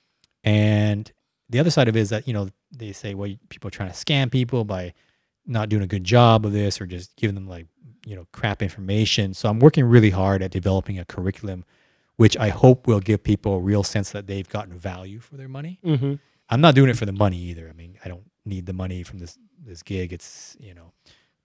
and 0.42 1.12
the 1.48 1.60
other 1.60 1.70
side 1.70 1.86
of 1.86 1.96
it 1.96 2.00
is 2.00 2.10
that 2.10 2.26
you 2.26 2.32
know 2.34 2.48
they 2.72 2.92
say 2.92 3.14
well 3.14 3.32
people 3.50 3.68
are 3.68 3.70
trying 3.70 3.90
to 3.90 3.94
scam 3.94 4.32
people 4.32 4.64
by 4.64 4.94
not 5.46 5.68
doing 5.68 5.82
a 5.82 5.86
good 5.86 6.04
job 6.04 6.44
of 6.44 6.52
this 6.52 6.80
or 6.80 6.86
just 6.86 7.14
giving 7.16 7.34
them 7.34 7.46
like 7.48 7.66
you 8.08 8.16
know 8.16 8.26
crap 8.32 8.62
information. 8.62 9.34
So 9.34 9.48
I'm 9.50 9.60
working 9.60 9.84
really 9.84 10.10
hard 10.10 10.42
at 10.42 10.50
developing 10.50 10.98
a 10.98 11.04
curriculum, 11.04 11.64
which 12.16 12.36
I 12.38 12.48
hope 12.48 12.86
will 12.86 13.00
give 13.00 13.22
people 13.22 13.56
a 13.56 13.60
real 13.60 13.82
sense 13.82 14.10
that 14.12 14.26
they've 14.26 14.48
gotten 14.48 14.78
value 14.78 15.20
for 15.20 15.36
their 15.36 15.48
money. 15.48 15.78
Mm-hmm. 15.84 16.14
I'm 16.48 16.60
not 16.62 16.74
doing 16.74 16.88
it 16.88 16.96
for 16.96 17.04
the 17.04 17.12
money 17.12 17.36
either. 17.36 17.68
I 17.68 17.74
mean, 17.74 17.98
I 18.02 18.08
don't 18.08 18.24
need 18.46 18.64
the 18.64 18.72
money 18.72 19.02
from 19.02 19.18
this 19.18 19.38
this 19.62 19.82
gig. 19.82 20.14
It's 20.14 20.56
you 20.58 20.72
know, 20.72 20.92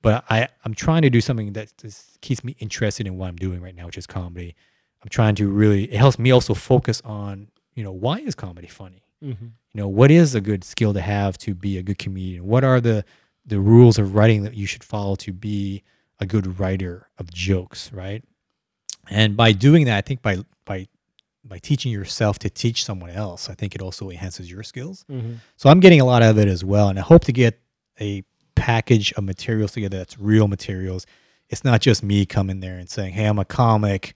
but 0.02 0.24
I 0.30 0.48
I'm 0.64 0.74
trying 0.74 1.02
to 1.02 1.10
do 1.10 1.20
something 1.20 1.52
that 1.54 1.74
just 1.78 2.22
keeps 2.22 2.44
me 2.46 2.56
interested 2.60 3.06
in 3.06 3.18
what 3.18 3.28
I'm 3.28 3.36
doing 3.36 3.62
right 3.62 3.76
now, 3.76 3.88
which 3.88 3.98
is 3.98 4.08
comedy. 4.08 4.56
I'm 5.02 5.10
trying 5.10 5.36
to 5.36 5.50
really 5.50 5.84
it 5.92 5.98
helps 5.98 6.18
me 6.18 6.32
also 6.32 6.54
focus 6.54 7.02
on 7.04 7.50
you 7.76 7.84
know 7.84 7.92
why 7.92 8.20
is 8.20 8.36
comedy 8.36 8.68
funny. 8.68 9.04
Mm-hmm. 9.22 9.46
You 9.46 9.82
know, 9.82 9.88
what 9.90 10.12
is 10.12 10.34
a 10.34 10.42
good 10.42 10.64
skill 10.64 10.94
to 10.94 11.02
have 11.02 11.38
to 11.40 11.54
be 11.54 11.78
a 11.78 11.84
good 11.84 11.98
comedian? 11.98 12.46
What 12.46 12.64
are 12.64 12.80
the 12.80 13.04
the 13.46 13.60
rules 13.60 14.00
of 14.00 14.16
writing 14.16 14.44
that 14.44 14.54
you 14.54 14.66
should 14.66 14.84
follow 14.84 15.16
to 15.16 15.34
be 15.34 15.84
a 16.24 16.26
good 16.26 16.60
writer 16.60 17.10
of 17.20 17.32
jokes, 17.32 17.92
right? 17.94 18.24
And 19.10 19.38
by 19.38 19.52
doing 19.52 19.86
that, 19.86 19.98
I 19.98 20.02
think 20.02 20.22
by 20.22 20.38
by 20.66 20.88
by 21.44 21.60
teaching 21.60 21.92
yourself 21.92 22.40
to 22.40 22.50
teach 22.50 22.86
someone 22.86 23.10
else, 23.12 23.50
I 23.50 23.54
think 23.54 23.76
it 23.76 23.82
also 23.82 24.10
enhances 24.10 24.50
your 24.50 24.64
skills. 24.64 25.06
Mm-hmm. 25.12 25.34
So 25.58 25.70
I'm 25.70 25.82
getting 25.82 26.00
a 26.00 26.06
lot 26.06 26.24
of 26.24 26.40
it 26.40 26.48
as 26.48 26.64
well, 26.64 26.88
and 26.88 26.98
I 26.98 27.02
hope 27.02 27.26
to 27.26 27.34
get 27.34 27.60
a 28.00 28.24
package 28.56 29.12
of 29.14 29.26
materials 29.26 29.74
together 29.74 29.98
that's 29.98 30.18
real 30.18 30.48
materials. 30.48 31.06
It's 31.50 31.64
not 31.64 31.82
just 31.82 32.02
me 32.02 32.26
coming 32.26 32.62
there 32.62 32.78
and 32.78 32.90
saying, 32.90 33.14
"Hey, 33.14 33.26
I'm 33.26 33.40
a 33.40 33.46
comic. 33.46 34.16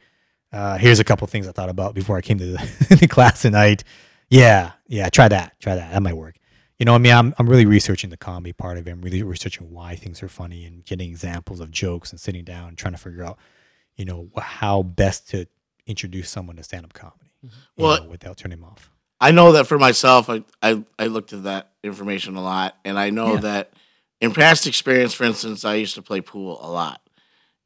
Uh, 0.51 0.78
here's 0.78 1.01
a 1.01 1.03
couple 1.03 1.28
things 1.28 1.47
I 1.47 1.51
thought 1.51 1.70
about 1.70 1.93
before 1.93 2.18
I 2.18 2.22
came 2.22 2.39
to 2.39 2.45
the, 2.45 2.95
the 3.01 3.08
class 3.08 3.41
tonight." 3.41 3.84
Yeah, 4.30 4.72
yeah, 4.88 5.10
try 5.10 5.28
that, 5.28 5.60
try 5.60 5.76
that. 5.76 5.91
That 5.91 6.01
might 6.01 6.16
work. 6.16 6.37
You 6.80 6.86
know, 6.86 6.94
I 6.94 7.00
mean, 7.00 7.14
I'm 7.14 7.34
I'm 7.40 7.50
really 7.50 7.66
researching 7.66 8.10
the 8.12 8.18
comedy 8.18 8.54
part 8.54 8.78
of 8.78 8.88
it. 8.88 8.92
I'm 8.92 9.02
really 9.02 9.24
researching 9.24 9.72
why 9.72 9.96
things 9.96 10.22
are 10.22 10.28
funny 10.28 10.66
and 10.66 10.86
getting 10.86 11.10
examples 11.10 11.60
of 11.60 11.72
jokes 11.72 12.12
and 12.12 12.20
sitting 12.20 12.44
down 12.44 12.70
and 12.70 12.78
trying 12.78 12.94
to 12.94 13.00
figure 13.00 13.24
out, 13.24 13.38
you 13.96 14.06
know, 14.06 14.30
how 14.38 14.84
best 14.84 15.30
to 15.30 15.48
introduce 15.88 16.30
someone 16.30 16.56
to 16.58 16.64
stand-up 16.64 16.94
comedy 16.94 17.32
mm-hmm. 17.44 17.56
you 17.78 17.84
Well, 17.84 18.04
know, 18.04 18.10
without 18.10 18.38
turning 18.38 18.60
them 18.60 18.70
off. 18.70 18.92
I 19.20 19.32
know 19.32 19.54
that 19.54 19.66
for 19.66 19.80
myself, 19.80 20.30
I, 20.30 20.44
I, 20.62 20.84
I 21.00 21.08
looked 21.08 21.34
at 21.34 21.44
that 21.44 21.72
information 21.84 22.36
a 22.36 22.44
lot. 22.44 22.76
And 22.86 23.00
I 23.00 23.10
know 23.10 23.34
Yeah. 23.36 23.40
that 23.40 23.74
in 24.22 24.34
past 24.34 24.68
experience, 24.68 25.14
for 25.14 25.24
instance, 25.24 25.66
I 25.66 25.76
used 25.76 25.96
to 25.96 26.02
play 26.04 26.22
pool 26.22 26.60
a 26.62 26.70
lot. 26.70 27.02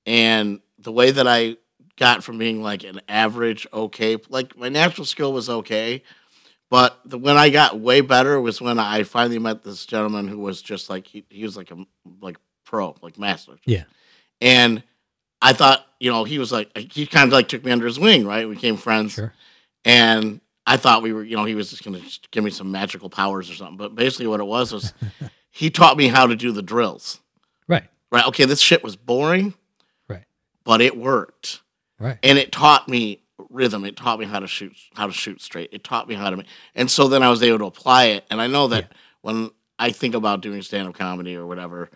And 0.06 0.62
the 0.80 0.92
way 0.92 1.12
that 1.12 1.28
I 1.28 1.58
got 1.98 2.24
from 2.24 2.38
being 2.38 2.64
like 2.64 2.84
an 2.84 3.02
average 3.10 3.68
okay. 3.74 4.18
Like 4.30 4.58
my 4.58 4.70
natural 4.70 5.06
skill 5.06 5.34
was 5.34 5.50
okay, 5.50 6.04
but 6.72 7.00
the, 7.06 7.20
when 7.20 7.38
I 7.38 7.50
got 7.50 7.80
way 7.80 8.02
better 8.02 8.42
was 8.42 8.60
when 8.62 8.80
I 8.80 9.04
finally 9.04 9.38
met 9.38 9.62
this 9.62 9.86
gentleman 9.86 10.28
who 10.28 10.40
was 10.40 10.62
just 10.62 10.90
like 10.90 11.06
he, 11.06 11.24
he 11.30 11.44
was 11.44 11.56
like 11.56 11.70
a 11.70 11.78
like 12.22 12.38
pro 12.66 12.96
like 13.04 13.20
master. 13.20 13.54
Yeah. 13.66 13.84
And 14.40 14.82
I 15.42 15.54
thought 15.54 15.86
you 16.00 16.10
know 16.12 16.24
he 16.24 16.40
was 16.40 16.52
like 16.52 16.76
he 16.76 17.06
kind 17.06 17.28
of 17.28 17.34
like 17.34 17.48
took 17.50 17.64
me 17.64 17.72
under 17.72 17.86
his 17.86 18.00
wing. 18.00 18.26
Right, 18.26 18.48
we 18.48 18.56
became 18.56 18.78
friends. 18.78 19.14
Sure. 19.14 19.34
And 19.86 20.40
I 20.66 20.78
thought 20.78 21.02
we 21.04 21.12
were 21.14 21.24
you 21.24 21.36
know 21.36 21.44
he 21.46 21.56
was 21.56 21.70
just 21.70 21.84
gonna 21.84 22.02
give 22.32 22.44
me 22.44 22.50
some 22.52 22.72
magical 22.72 23.10
powers 23.10 23.52
or 23.52 23.54
something. 23.54 23.78
But 23.78 23.94
basically 23.94 24.28
what 24.28 24.40
it 24.40 24.46
was 24.48 24.72
was 24.74 24.94
he 25.52 25.70
taught 25.70 25.98
me 25.98 26.08
how 26.08 26.26
to 26.26 26.36
do 26.36 26.52
the 26.52 26.62
drills. 26.64 27.20
Right. 27.68 27.84
Right. 28.12 28.26
Okay, 28.28 28.46
this 28.46 28.62
shit 28.62 28.84
was 28.84 28.96
boring, 28.96 29.54
Right. 30.08 30.24
but 30.64 30.82
it 30.82 30.98
worked 30.98 31.62
Right. 32.00 32.18
and 32.24 32.38
it 32.38 32.52
taught 32.52 32.88
me 32.88 33.21
rhythm. 33.52 33.86
It 33.86 33.96
taught 33.96 34.20
me 34.20 34.26
how 34.26 34.40
to 34.40 34.48
shoot, 34.48 34.74
how 34.96 35.08
to 35.08 35.14
shoot 35.14 35.42
straight. 35.42 35.70
It 35.72 35.84
taught 35.84 36.08
me 36.08 36.16
how 36.16 36.30
to, 36.30 36.38
make, 36.38 36.48
and 36.76 36.90
so 36.90 37.08
then 37.08 37.24
I 37.24 37.30
was 37.30 37.44
able 37.44 37.60
to 37.60 37.66
apply 37.66 38.06
it. 38.06 38.26
And 38.32 38.42
I 38.42 38.48
know 38.48 38.68
that 38.70 38.92
when 39.22 39.52
I 39.78 39.92
think 39.92 40.16
about 40.16 40.42
doing 40.42 40.62
stand 40.62 40.88
up 40.88 40.96
comedy 40.96 41.36
or 41.36 41.46
whatever, 41.46 41.90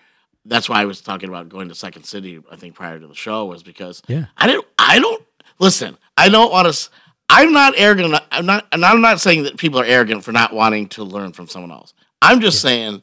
that's 0.45 0.69
why 0.69 0.81
I 0.81 0.85
was 0.85 1.01
talking 1.01 1.29
about 1.29 1.49
going 1.49 1.69
to 1.69 1.75
Second 1.75 2.03
City. 2.03 2.39
I 2.51 2.55
think 2.55 2.75
prior 2.75 2.99
to 2.99 3.07
the 3.07 3.15
show 3.15 3.45
was 3.45 3.63
because 3.63 4.01
Yeah. 4.07 4.25
I 4.37 4.47
didn't. 4.47 4.65
I 4.77 4.99
don't 4.99 5.23
listen. 5.59 5.97
I 6.17 6.29
don't 6.29 6.51
want 6.51 6.71
to. 6.71 6.89
I'm 7.29 7.51
not 7.51 7.73
arrogant. 7.77 8.15
I'm 8.31 8.45
not, 8.45 8.67
and 8.71 8.85
I'm 8.85 9.01
not 9.01 9.19
saying 9.19 9.43
that 9.43 9.57
people 9.57 9.79
are 9.79 9.85
arrogant 9.85 10.23
for 10.23 10.31
not 10.31 10.53
wanting 10.53 10.87
to 10.89 11.03
learn 11.03 11.31
from 11.33 11.47
someone 11.47 11.71
else. 11.71 11.93
I'm 12.21 12.39
just 12.41 12.61
saying, 12.61 13.01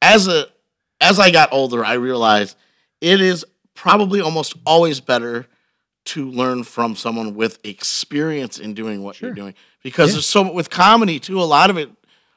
as 0.00 0.26
a 0.26 0.46
as 1.00 1.18
I 1.20 1.30
got 1.30 1.52
older, 1.52 1.84
I 1.84 1.94
realized 1.94 2.56
it 3.00 3.20
is 3.20 3.44
probably 3.74 4.20
almost 4.20 4.54
always 4.66 5.00
better 5.00 5.46
to 6.04 6.30
learn 6.30 6.64
from 6.64 6.96
someone 6.96 7.34
with 7.34 7.58
experience 7.64 8.58
in 8.58 8.74
doing 8.74 9.02
what 9.02 9.20
you're 9.20 9.34
doing 9.34 9.54
because 9.82 10.10
Yeah. 10.10 10.14
there's 10.14 10.26
so 10.26 10.52
with 10.52 10.68
comedy 10.70 11.20
too. 11.20 11.40
A 11.40 11.44
lot 11.44 11.70
of 11.70 11.76
it, 11.78 11.90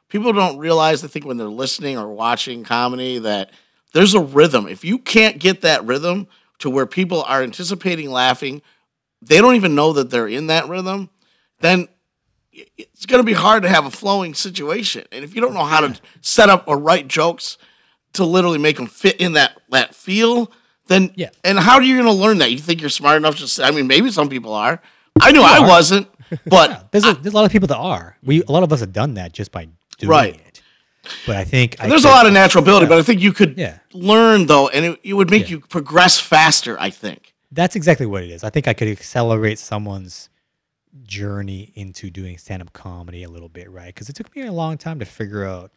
people 0.08 0.32
don't 0.32 0.58
realize. 0.58 1.02
I 1.04 1.08
think 1.08 1.24
when 1.24 1.36
they're 1.36 1.48
listening 1.48 1.98
or 1.98 2.08
watching 2.08 2.62
comedy 2.64 3.18
that 3.18 3.50
there's 3.92 4.14
a 4.14 4.20
rhythm. 4.20 4.68
If 4.68 4.84
you 4.84 4.98
can't 4.98 5.38
get 5.38 5.62
that 5.62 5.84
rhythm 5.84 6.28
to 6.60 6.70
where 6.70 6.86
people 6.86 7.22
are 7.24 7.42
anticipating 7.42 8.10
laughing, 8.10 8.62
they 9.22 9.38
don't 9.38 9.56
even 9.56 9.74
know 9.74 9.92
that 9.94 10.10
they're 10.10 10.28
in 10.28 10.46
that 10.48 10.68
rhythm, 10.68 11.10
then 11.60 11.88
it's 12.52 13.04
going 13.06 13.20
to 13.20 13.26
be 13.26 13.32
hard 13.32 13.62
to 13.64 13.68
have 13.68 13.84
a 13.84 13.90
flowing 13.90 14.32
situation. 14.34 15.04
And 15.12 15.24
if 15.24 15.34
you 15.34 15.40
don't 15.40 15.54
know 15.54 15.64
how 15.64 15.80
to 15.80 15.98
set 16.20 16.48
up 16.48 16.64
or 16.66 16.78
write 16.78 17.08
jokes 17.08 17.58
to 18.14 18.24
literally 18.24 18.58
make 18.58 18.76
them 18.76 18.86
fit 18.86 19.16
in 19.20 19.32
that 19.34 19.58
that 19.70 19.94
feel, 19.94 20.50
then 20.86 21.12
Yeah. 21.16 21.30
And 21.44 21.58
how 21.58 21.74
are 21.74 21.82
you 21.82 21.94
going 21.94 22.06
to 22.06 22.12
learn 22.12 22.38
that? 22.38 22.50
You 22.52 22.58
think 22.58 22.80
you're 22.80 22.90
smart 22.90 23.16
enough 23.16 23.36
to 23.38 23.48
say? 23.48 23.64
I 23.64 23.70
mean, 23.70 23.86
maybe 23.86 24.10
some 24.10 24.28
people 24.28 24.52
are. 24.54 24.80
I 25.20 25.32
knew 25.32 25.42
I 25.42 25.58
are. 25.58 25.66
wasn't, 25.68 26.08
but 26.46 26.90
There's 26.92 27.04
a, 27.06 27.14
there's 27.14 27.32
a 27.32 27.36
lot 27.36 27.44
of 27.46 27.52
people 27.52 27.68
that 27.68 27.76
are. 27.78 28.16
We 28.22 28.42
a 28.42 28.52
lot 28.52 28.62
of 28.62 28.72
us 28.72 28.80
have 28.80 28.92
done 28.92 29.14
that 29.14 29.32
just 29.32 29.50
by 29.52 29.68
doing 29.98 30.10
Right. 30.10 30.34
it. 30.34 30.62
But 31.26 31.36
I 31.36 31.44
think 31.44 31.76
I 31.80 31.88
there's 31.88 32.04
a 32.04 32.08
lot 32.08 32.26
of 32.26 32.32
natural 32.32 32.62
ability. 32.64 32.86
But 32.86 32.98
I 32.98 33.02
think 33.02 33.20
you 33.20 33.32
could 33.32 33.56
Yeah. 33.56 33.78
learn 33.92 34.46
though, 34.46 34.68
and 34.68 34.84
it, 34.84 35.00
it 35.04 35.14
would 35.14 35.30
make 35.30 35.44
Yeah. 35.44 35.56
you 35.56 35.60
progress 35.60 36.18
faster. 36.18 36.76
I 36.80 36.90
think. 36.90 37.32
That's 37.52 37.76
exactly 37.76 38.06
what 38.06 38.22
it 38.24 38.30
is. 38.30 38.42
I 38.44 38.50
think 38.50 38.66
I 38.68 38.74
could 38.74 38.88
accelerate 38.88 39.58
someone's 39.58 40.28
journey 41.04 41.72
into 41.74 42.10
doing 42.10 42.38
stand 42.38 42.60
up 42.62 42.72
comedy 42.72 43.22
a 43.22 43.28
little 43.28 43.48
bit, 43.48 43.70
right? 43.70 43.86
Because 43.94 44.08
it 44.08 44.16
took 44.16 44.34
me 44.34 44.42
a 44.42 44.52
long 44.52 44.78
time 44.78 44.98
to 44.98 45.04
figure 45.04 45.44
out, 45.44 45.70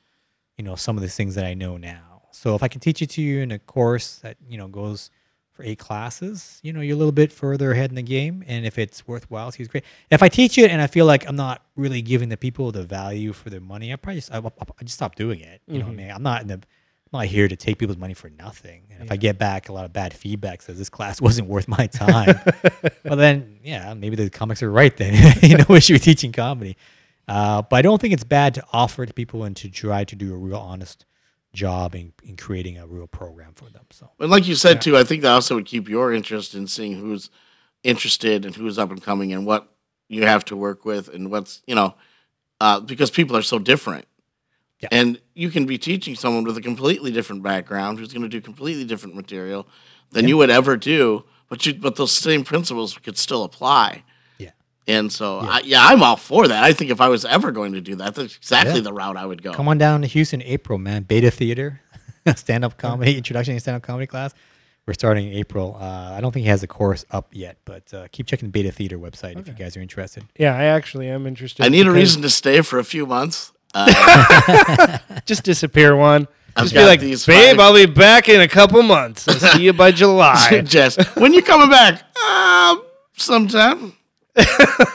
you 0.57 0.63
know, 0.63 0.75
some 0.75 0.97
of 0.97 1.03
the 1.03 1.09
things 1.09 1.35
that 1.35 1.45
I 1.45 1.53
know 1.53 1.77
now. 1.77 2.08
So 2.31 2.55
if 2.55 2.63
I 2.63 2.67
can 2.67 2.79
teach 2.79 3.01
it 3.01 3.09
to 3.11 3.21
you 3.21 3.41
in 3.41 3.51
a 3.51 3.59
course 3.59 4.15
that, 4.17 4.37
you 4.47 4.57
know, 4.57 4.67
goes 4.67 5.09
for 5.51 5.63
eight 5.63 5.77
classes, 5.79 6.59
you 6.63 6.71
know, 6.71 6.79
you're 6.79 6.95
a 6.95 6.97
little 6.97 7.11
bit 7.11 7.33
further 7.33 7.71
ahead 7.71 7.89
in 7.89 7.95
the 7.95 8.01
game. 8.01 8.43
And 8.47 8.65
if 8.65 8.77
it's 8.77 9.07
worthwhile, 9.07 9.51
he's 9.51 9.67
great. 9.67 9.83
If 10.09 10.23
I 10.23 10.29
teach 10.29 10.57
it 10.57 10.71
and 10.71 10.81
I 10.81 10.87
feel 10.87 11.05
like 11.05 11.27
I'm 11.27 11.35
not 11.35 11.63
really 11.75 12.01
giving 12.01 12.29
the 12.29 12.37
people 12.37 12.71
the 12.71 12.83
value 12.83 13.33
for 13.33 13.49
their 13.49 13.59
money, 13.59 13.91
I 13.91 13.97
probably 13.97 14.21
just, 14.21 14.33
I, 14.33 14.37
I 14.37 14.83
just 14.83 14.95
stop 14.95 15.15
doing 15.15 15.41
it. 15.41 15.61
You 15.67 15.79
know 15.79 15.85
what 15.85 15.91
I 15.91 15.95
mean? 15.95 16.11
I'm 16.11 16.23
not 16.23 16.41
in 16.43 16.47
the, 16.47 16.53
I'm 16.53 17.19
not 17.19 17.25
here 17.25 17.47
to 17.47 17.55
take 17.55 17.77
people's 17.77 17.97
money 17.97 18.13
for 18.13 18.29
nothing. 18.29 18.83
And 18.91 19.03
if 19.03 19.11
I 19.11 19.17
get 19.17 19.37
back 19.37 19.67
a 19.67 19.73
lot 19.73 19.83
of 19.83 19.91
bad 19.91 20.13
feedback 20.13 20.61
says 20.61 20.77
this 20.77 20.89
class 20.89 21.19
wasn't 21.29 21.49
worth 21.49 21.67
my 21.67 21.87
time, 21.87 22.39
well 23.03 23.17
then, 23.17 23.59
yeah, 23.63 23.93
maybe 23.95 24.15
the 24.15 24.29
comics 24.29 24.63
are 24.63 24.71
right 24.71 24.95
then. 24.95 25.37
you 25.41 25.57
know, 25.57 25.65
we 25.67 25.81
should 25.81 25.93
be 25.93 25.99
teaching 25.99 26.31
comedy. 26.31 26.77
Uh, 27.27 27.61
but 27.63 27.75
I 27.75 27.81
don't 27.81 27.99
think 27.99 28.13
it's 28.13 28.23
bad 28.23 28.55
to 28.55 28.63
offer 28.71 29.03
it 29.03 29.07
to 29.07 29.13
people 29.13 29.43
and 29.43 29.55
to 29.57 29.69
try 29.69 30.03
to 30.03 30.15
do 30.15 30.33
a 30.33 30.37
real 30.37 30.57
honest 30.57 31.05
job 31.53 31.95
in, 31.95 32.13
in 32.23 32.37
creating 32.37 32.77
a 32.77 32.87
real 32.87 33.07
program 33.07 33.53
for 33.55 33.69
them. 33.69 33.85
So 33.89 34.09
And 34.19 34.29
like 34.29 34.47
you 34.47 34.55
said 34.55 34.81
too, 34.81 34.97
I 34.97 35.03
think 35.03 35.23
that 35.23 35.31
also 35.31 35.55
would 35.55 35.65
keep 35.65 35.89
your 35.89 36.13
interest 36.13 36.53
in 36.55 36.67
seeing 36.67 36.93
who's 36.93 37.29
interested 37.83 38.45
and 38.45 38.55
who's 38.55 38.77
up 38.77 38.91
and 38.91 39.01
coming 39.01 39.33
and 39.33 39.45
what 39.45 39.71
you 40.07 40.25
have 40.25 40.45
to 40.45 40.55
work 40.55 40.85
with 40.85 41.07
and 41.09 41.31
what's 41.31 41.61
you 41.65 41.75
know, 41.75 41.95
uh, 42.61 42.79
because 42.79 43.09
people 43.11 43.35
are 43.35 43.41
so 43.41 43.59
different. 43.59 44.05
Yeah. 44.81 44.89
And 44.91 45.19
you 45.33 45.49
can 45.49 45.65
be 45.65 45.77
teaching 45.77 46.15
someone 46.15 46.45
with 46.45 46.57
a 46.57 46.61
completely 46.61 47.11
different 47.11 47.43
background 47.43 47.99
who's 47.99 48.13
going 48.13 48.23
to 48.23 48.29
do 48.29 48.39
completely 48.39 48.85
different 48.85 49.15
material 49.15 49.67
than 50.11 50.27
you 50.27 50.37
would 50.37 50.49
ever 50.49 50.77
do, 50.77 51.25
but 51.49 51.65
you 51.65 51.73
but 51.73 51.95
those 51.95 52.11
same 52.11 52.43
principles 52.43 52.97
could 52.97 53.17
still 53.17 53.43
apply. 53.43 54.03
Yeah, 54.89 54.99
And 54.99 55.11
so, 55.11 55.39
I, 55.39 55.61
yeah, 55.63 55.85
I'm 55.85 56.01
all 56.03 56.15
for 56.15 56.47
that. 56.47 56.63
I 56.63 56.73
think 56.73 56.91
if 56.91 56.99
I 57.01 57.09
was 57.09 57.25
ever 57.25 57.51
going 57.51 57.73
to 57.73 57.81
do 57.81 57.95
that, 57.95 58.15
that's 58.15 58.35
exactly 58.37 58.75
Yeah. 58.75 58.81
the 58.81 58.93
route 58.93 59.17
I 59.17 59.25
would 59.25 59.41
go. 59.43 59.53
come 59.53 59.67
on 59.67 59.77
down 59.77 60.01
to 60.01 60.07
Houston, 60.07 60.41
April, 60.41 60.77
man. 60.79 61.03
Beta 61.03 61.31
Theater, 61.31 61.81
stand 62.35 62.63
up 62.65 62.77
comedy, 62.77 63.17
introduction 63.17 63.53
to 63.55 63.59
stand 63.59 63.75
up 63.77 63.83
comedy 63.83 64.07
class. 64.07 64.33
We're 64.85 64.93
starting 64.93 65.27
in 65.27 65.33
April. 65.35 65.77
Uh, 65.79 66.13
I 66.17 66.19
don't 66.21 66.31
think 66.31 66.43
he 66.45 66.49
has 66.49 66.63
a 66.63 66.67
course 66.67 67.05
up 67.11 67.27
yet, 67.31 67.57
but 67.63 67.93
uh, 67.93 68.07
keep 68.11 68.25
checking 68.25 68.47
the 68.47 68.51
Beta 68.51 68.71
Theater 68.71 68.97
website 68.97 69.37
if 69.39 69.47
you 69.47 69.53
guys 69.53 69.77
are 69.77 69.81
interested. 69.81 70.23
Yeah, 70.37 70.55
I 70.55 70.63
actually 70.63 71.07
am 71.09 71.27
interested. 71.27 71.63
I 71.63 71.69
need 71.69 71.85
a 71.85 71.91
reason 71.91 72.23
to 72.23 72.29
stay 72.29 72.61
for 72.61 72.79
a 72.79 72.83
few 72.83 73.05
months. 73.05 73.51
Uh, 73.75 74.97
Just 75.27 75.43
disappear 75.43 75.95
one. 75.95 76.27
I've 76.55 76.63
Just 76.63 76.73
be 76.73 76.83
like, 76.83 76.99
these 77.01 77.23
babe, 77.27 77.57
five- 77.57 77.59
I'll 77.59 77.73
be 77.75 77.85
back 77.85 78.27
in 78.29 78.41
a 78.41 78.47
couple 78.47 78.81
months. 78.81 79.27
I'll 79.27 79.35
see 79.35 79.61
you 79.65 79.73
by 79.73 79.91
July. 80.01 80.61
Jess, 80.65 80.97
when 81.15 81.33
you 81.33 81.43
coming 81.43 81.69
back? 81.69 82.01
Um, 82.17 82.83
sometime. 83.15 83.93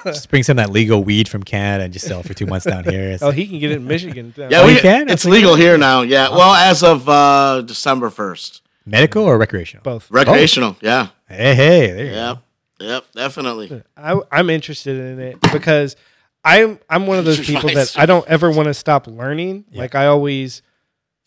Just 0.04 0.30
bring 0.30 0.42
some 0.42 0.56
that 0.56 0.70
legal 0.70 1.02
weed 1.04 1.28
from 1.28 1.42
Canada 1.42 1.84
and 1.84 1.92
just 1.92 2.06
sell 2.06 2.20
it 2.20 2.26
for 2.26 2.34
two 2.34 2.46
months 2.46 2.66
down 2.66 2.84
here. 2.84 3.02
It's- 3.02 3.22
oh, 3.22 3.30
he 3.30 3.46
can 3.46 3.58
get 3.58 3.70
it 3.70 3.76
in 3.76 3.86
Michigan. 3.86 4.32
Yeah, 4.36 4.48
Oh, 4.60 4.66
we 4.66 4.74
you 4.74 4.80
can? 4.80 5.02
It's 5.02 5.10
That's 5.10 5.24
legal 5.26 5.54
here 5.54 5.76
now. 5.78 6.02
Yeah. 6.02 6.30
Well, 6.30 6.54
as 6.54 6.82
of 6.82 7.08
uh, 7.08 7.62
December 7.62 8.10
first, 8.10 8.62
medical 8.86 9.24
or 9.24 9.38
recreational? 9.38 9.82
Both. 9.82 10.10
recreational. 10.10 10.76
Yeah. 10.80 11.08
Hey, 11.28 11.54
hey, 11.54 11.86
there 11.92 12.04
you 12.04 12.10
go. 12.12 12.16
Yep. 12.16 12.38
Yep. 12.80 13.04
Definitely. 13.14 13.82
I, 13.96 14.20
I'm 14.30 14.50
interested 14.50 14.98
in 14.98 15.18
it 15.20 15.40
because 15.52 15.96
I'm 16.44 16.78
I'm 16.88 17.06
one 17.06 17.18
of 17.18 17.24
those 17.24 17.40
people 17.46 17.70
that 17.70 17.98
I 17.98 18.06
don't 18.06 18.26
ever 18.28 18.50
want 18.50 18.66
to 18.66 18.74
stop 18.74 19.06
learning. 19.06 19.64
Like 19.72 19.94
I 19.94 20.06
always, 20.06 20.62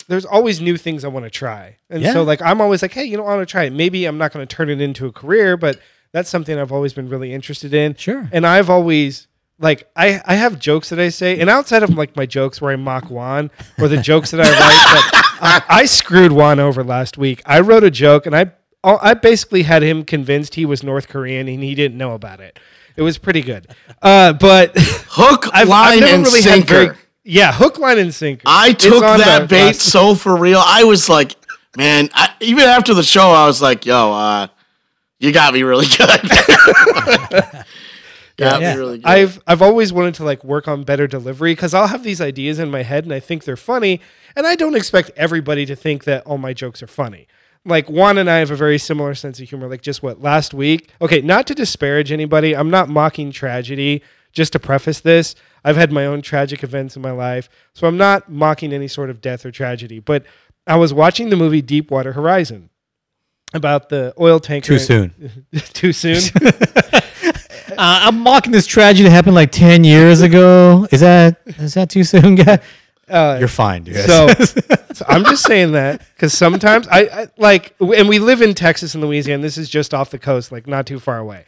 there's 0.07 0.25
always 0.25 0.61
new 0.61 0.77
things 0.77 1.03
I 1.03 1.07
want 1.07 1.25
to 1.25 1.29
try, 1.31 1.77
and 1.89 2.01
Yeah. 2.01 2.13
so 2.13 2.23
like 2.23 2.41
I'm 2.41 2.61
always 2.61 2.81
like, 2.81 2.93
hey, 2.93 3.05
you 3.05 3.17
know, 3.17 3.25
I 3.25 3.35
want 3.35 3.47
to 3.47 3.51
try 3.51 3.63
it. 3.63 3.73
Maybe 3.73 4.05
I'm 4.05 4.17
not 4.17 4.31
going 4.33 4.45
to 4.47 4.55
turn 4.55 4.69
it 4.69 4.79
into 4.81 5.05
a 5.07 5.11
career, 5.11 5.57
but 5.57 5.79
that's 6.11 6.29
something 6.29 6.57
I've 6.57 6.71
always 6.71 6.93
been 6.93 7.09
really 7.09 7.33
interested 7.33 7.73
in. 7.73 7.95
Sure. 7.95 8.29
And 8.31 8.45
I've 8.45 8.69
always 8.69 9.27
like 9.59 9.89
I 9.95 10.21
I 10.25 10.35
have 10.35 10.59
jokes 10.59 10.89
that 10.89 10.99
I 10.99 11.09
say, 11.09 11.39
and 11.39 11.49
outside 11.49 11.83
of 11.83 11.89
like 11.91 12.15
my 12.15 12.25
jokes 12.25 12.61
where 12.61 12.71
I 12.71 12.75
mock 12.75 13.09
Juan 13.09 13.51
or 13.79 13.87
the 13.87 13.97
jokes 13.97 14.31
that 14.31 14.41
I 14.41 14.43
write, 14.43 14.51
that 14.53 15.63
I, 15.69 15.81
I 15.81 15.85
screwed 15.85 16.31
Juan 16.31 16.59
over 16.59 16.83
last 16.83 17.17
week. 17.17 17.41
I 17.45 17.59
wrote 17.59 17.83
a 17.83 17.91
joke, 17.91 18.25
and 18.25 18.35
I 18.35 18.51
I 18.83 19.13
basically 19.15 19.63
had 19.63 19.83
him 19.83 20.03
convinced 20.05 20.55
he 20.55 20.65
was 20.65 20.83
North 20.83 21.07
Korean, 21.07 21.47
and 21.47 21.63
he 21.63 21.75
didn't 21.75 21.97
know 21.97 22.13
about 22.13 22.39
it. 22.39 22.59
It 22.95 23.01
was 23.01 23.17
pretty 23.17 23.41
good, 23.41 23.67
uh, 24.01 24.33
but 24.33 24.75
Hook, 24.77 25.47
I've, 25.53 25.67
line, 25.67 25.93
I've 25.93 25.99
never 25.99 26.13
and 26.15 26.23
really 26.25 26.41
sinker. 26.41 26.73
had 26.73 26.87
very 26.87 26.97
yeah 27.23 27.51
hook, 27.51 27.77
line, 27.79 27.99
and 27.99 28.13
sinker. 28.13 28.43
I 28.45 28.73
took 28.73 29.01
that 29.01 29.49
bait 29.49 29.75
so 29.75 30.15
for 30.15 30.35
real. 30.35 30.61
I 30.63 30.83
was 30.83 31.09
like, 31.09 31.35
man, 31.75 32.09
I, 32.13 32.29
even 32.39 32.63
after 32.63 32.93
the 32.93 33.03
show, 33.03 33.29
I 33.31 33.45
was 33.45 33.61
like, 33.61 33.85
yo, 33.85 34.13
uh, 34.13 34.47
you 35.19 35.31
got 35.31 35.53
me 35.53 35.63
really 35.63 35.85
good. 35.87 36.07
got 38.37 38.61
Yeah. 38.61 38.73
me 38.73 38.79
really 38.79 38.97
good. 38.99 39.05
I've 39.05 39.41
I've 39.47 39.61
always 39.61 39.91
wanted 39.91 40.15
to 40.15 40.23
like 40.23 40.43
work 40.43 40.67
on 40.67 40.83
better 40.83 41.07
delivery 41.07 41.53
because 41.53 41.73
I'll 41.73 41.87
have 41.87 42.03
these 42.03 42.21
ideas 42.21 42.59
in 42.59 42.69
my 42.69 42.83
head 42.83 43.03
and 43.03 43.13
I 43.13 43.19
think 43.19 43.43
they're 43.43 43.57
funny, 43.57 44.01
and 44.35 44.45
I 44.45 44.55
don't 44.55 44.75
expect 44.75 45.11
everybody 45.15 45.65
to 45.65 45.75
think 45.75 46.03
that 46.05 46.23
all 46.25 46.37
my 46.37 46.53
jokes 46.53 46.81
are 46.83 46.87
funny. 46.87 47.27
Like 47.65 47.89
Juan 47.89 48.17
and 48.17 48.29
I 48.29 48.37
have 48.37 48.51
a 48.51 48.55
very 48.55 48.77
similar 48.77 49.13
sense 49.15 49.39
of 49.39 49.49
humor. 49.49 49.67
Like 49.67 49.81
just 49.81 50.01
what 50.03 50.21
last 50.21 50.53
week. 50.53 50.89
Okay, 51.01 51.21
not 51.21 51.47
to 51.47 51.55
disparage 51.55 52.11
anybody. 52.11 52.55
I'm 52.55 52.69
not 52.69 52.89
mocking 52.89 53.31
tragedy. 53.31 54.03
Just 54.33 54.53
to 54.53 54.59
preface 54.59 54.99
this, 54.99 55.33
I've 55.63 55.77
had 55.77 55.91
my 55.91 56.05
own 56.05 56.21
tragic 56.21 56.61
events 56.61 56.95
in 56.95 57.01
my 57.01 57.09
life, 57.11 57.49
so 57.73 57.87
I'm 57.87 57.97
not 57.97 58.29
mocking 58.29 58.71
any 58.71 58.87
sort 58.87 59.09
of 59.09 59.19
death 59.19 59.43
or 59.45 59.51
tragedy. 59.51 59.99
But 59.99 60.25
I 60.67 60.75
was 60.75 60.93
watching 60.93 61.29
the 61.29 61.35
movie 61.35 61.61
Deepwater 61.61 62.13
Horizon 62.13 62.69
about 63.53 63.89
the 63.89 64.13
oil 64.19 64.39
tanker. 64.39 64.67
Too 64.67 64.79
soon. 64.79 65.45
Too 65.73 65.93
soon. 65.93 66.21
Uh, 67.69 68.07
I'm 68.07 68.21
mocking 68.21 68.51
this 68.53 68.65
tragedy 68.65 69.03
that 69.03 69.11
happened 69.11 69.35
like 69.35 69.51
ten 69.51 69.83
years 69.83 70.21
ago. 70.21 70.87
Is 70.89 71.01
that 71.01 71.41
is 71.45 71.75
that 71.75 71.89
too 71.89 72.03
soon, 72.03 72.35
guy? 72.35 72.59
Uh, 73.09 73.37
You're 73.39 73.47
fine, 73.49 73.83
dude. 73.83 73.97
So, 73.97 74.27
so 74.93 75.05
I'm 75.07 75.23
just 75.25 75.43
saying 75.43 75.73
that 75.73 76.01
because 76.15 76.33
sometimes 76.33 76.87
I, 76.87 77.01
I 77.01 77.27
like, 77.37 77.75
and 77.79 78.09
we 78.09 78.19
live 78.19 78.41
in 78.41 78.53
Texas 78.55 78.95
and 78.95 79.03
Louisiana. 79.03 79.43
This 79.43 79.57
is 79.57 79.69
just 79.69 79.93
off 79.93 80.09
the 80.09 80.17
coast, 80.17 80.51
like 80.51 80.65
not 80.65 80.87
too 80.87 80.99
far 80.99 81.19
away. 81.19 81.45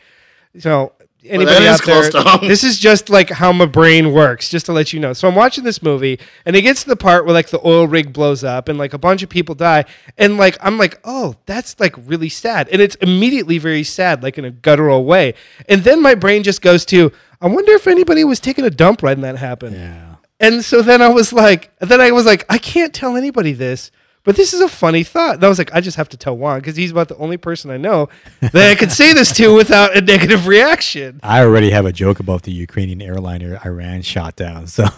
So 0.59 0.91
anybody 1.23 1.65
is 1.65 1.79
out 1.79 1.85
there, 1.85 1.95
close 2.01 2.09
to 2.09 2.21
home. 2.21 2.47
this 2.47 2.63
is 2.63 2.79
just 2.79 3.09
like 3.09 3.29
how 3.29 3.51
my 3.51 3.65
brain 3.65 4.13
works, 4.13 4.49
just 4.49 4.65
to 4.67 4.73
let 4.73 4.93
you 4.93 4.99
know. 4.99 5.13
So 5.13 5.27
I'm 5.27 5.35
watching 5.35 5.63
this 5.63 5.81
movie, 5.81 6.19
and 6.45 6.55
it 6.55 6.61
gets 6.61 6.83
to 6.83 6.89
the 6.89 6.95
part 6.95 7.25
where 7.25 7.33
like 7.33 7.49
the 7.49 7.65
oil 7.65 7.87
rig 7.87 8.13
blows 8.13 8.43
up, 8.43 8.69
and 8.69 8.77
like 8.77 8.93
a 8.93 8.97
bunch 8.97 9.23
of 9.23 9.29
people 9.29 9.55
die, 9.55 9.85
and 10.17 10.37
like 10.37 10.57
I'm 10.61 10.77
like, 10.77 10.99
oh, 11.03 11.35
that's 11.45 11.79
like 11.79 11.95
really 11.97 12.29
sad, 12.29 12.69
and 12.69 12.81
it's 12.81 12.95
immediately 12.95 13.57
very 13.57 13.83
sad, 13.83 14.23
like 14.23 14.37
in 14.37 14.45
a 14.45 14.51
guttural 14.51 15.05
way, 15.05 15.33
and 15.67 15.83
then 15.83 16.01
my 16.01 16.15
brain 16.15 16.43
just 16.43 16.61
goes 16.61 16.85
to, 16.85 17.11
I 17.41 17.47
wonder 17.47 17.71
if 17.73 17.87
anybody 17.87 18.23
was 18.23 18.39
taking 18.39 18.65
a 18.65 18.69
dump 18.69 19.03
right 19.03 19.17
when 19.17 19.21
that 19.21 19.37
happened. 19.37 19.75
Yeah. 19.75 20.15
And 20.39 20.63
so 20.63 20.81
then 20.81 21.01
I 21.01 21.09
was 21.09 21.33
like, 21.33 21.71
then 21.79 21.99
I 21.99 22.11
was 22.11 22.25
like, 22.25 22.45
I 22.49 22.57
can't 22.57 22.93
tell 22.93 23.17
anybody 23.17 23.51
this, 23.51 23.91
but 24.29 24.35
this 24.35 24.53
is 24.53 24.61
a 24.61 24.67
funny 24.69 25.01
thought. 25.03 25.33
And 25.37 25.43
I 25.43 25.47
was 25.47 25.57
like, 25.57 25.73
I 25.73 25.81
just 25.81 25.97
have 25.97 26.07
to 26.09 26.15
tell 26.17 26.37
Juan 26.37 26.59
because 26.59 26.75
he's 26.75 26.91
about 26.91 27.07
the 27.07 27.15
only 27.17 27.37
person 27.37 27.71
I 27.71 27.77
know 27.77 28.09
that 28.41 28.69
I 28.69 28.75
could 28.75 28.91
say 28.91 29.11
this 29.11 29.33
to 29.37 29.55
without 29.55 29.97
a 29.97 30.01
negative 30.01 30.45
reaction. 30.45 31.19
I 31.23 31.39
already 31.41 31.71
have 31.71 31.87
a 31.87 31.91
joke 31.91 32.19
about 32.19 32.43
the 32.43 32.51
Ukrainian 32.51 33.01
airliner 33.01 33.59
Iran 33.65 34.03
shot 34.03 34.35
down. 34.35 34.67
So, 34.67 34.83
you 34.83 34.89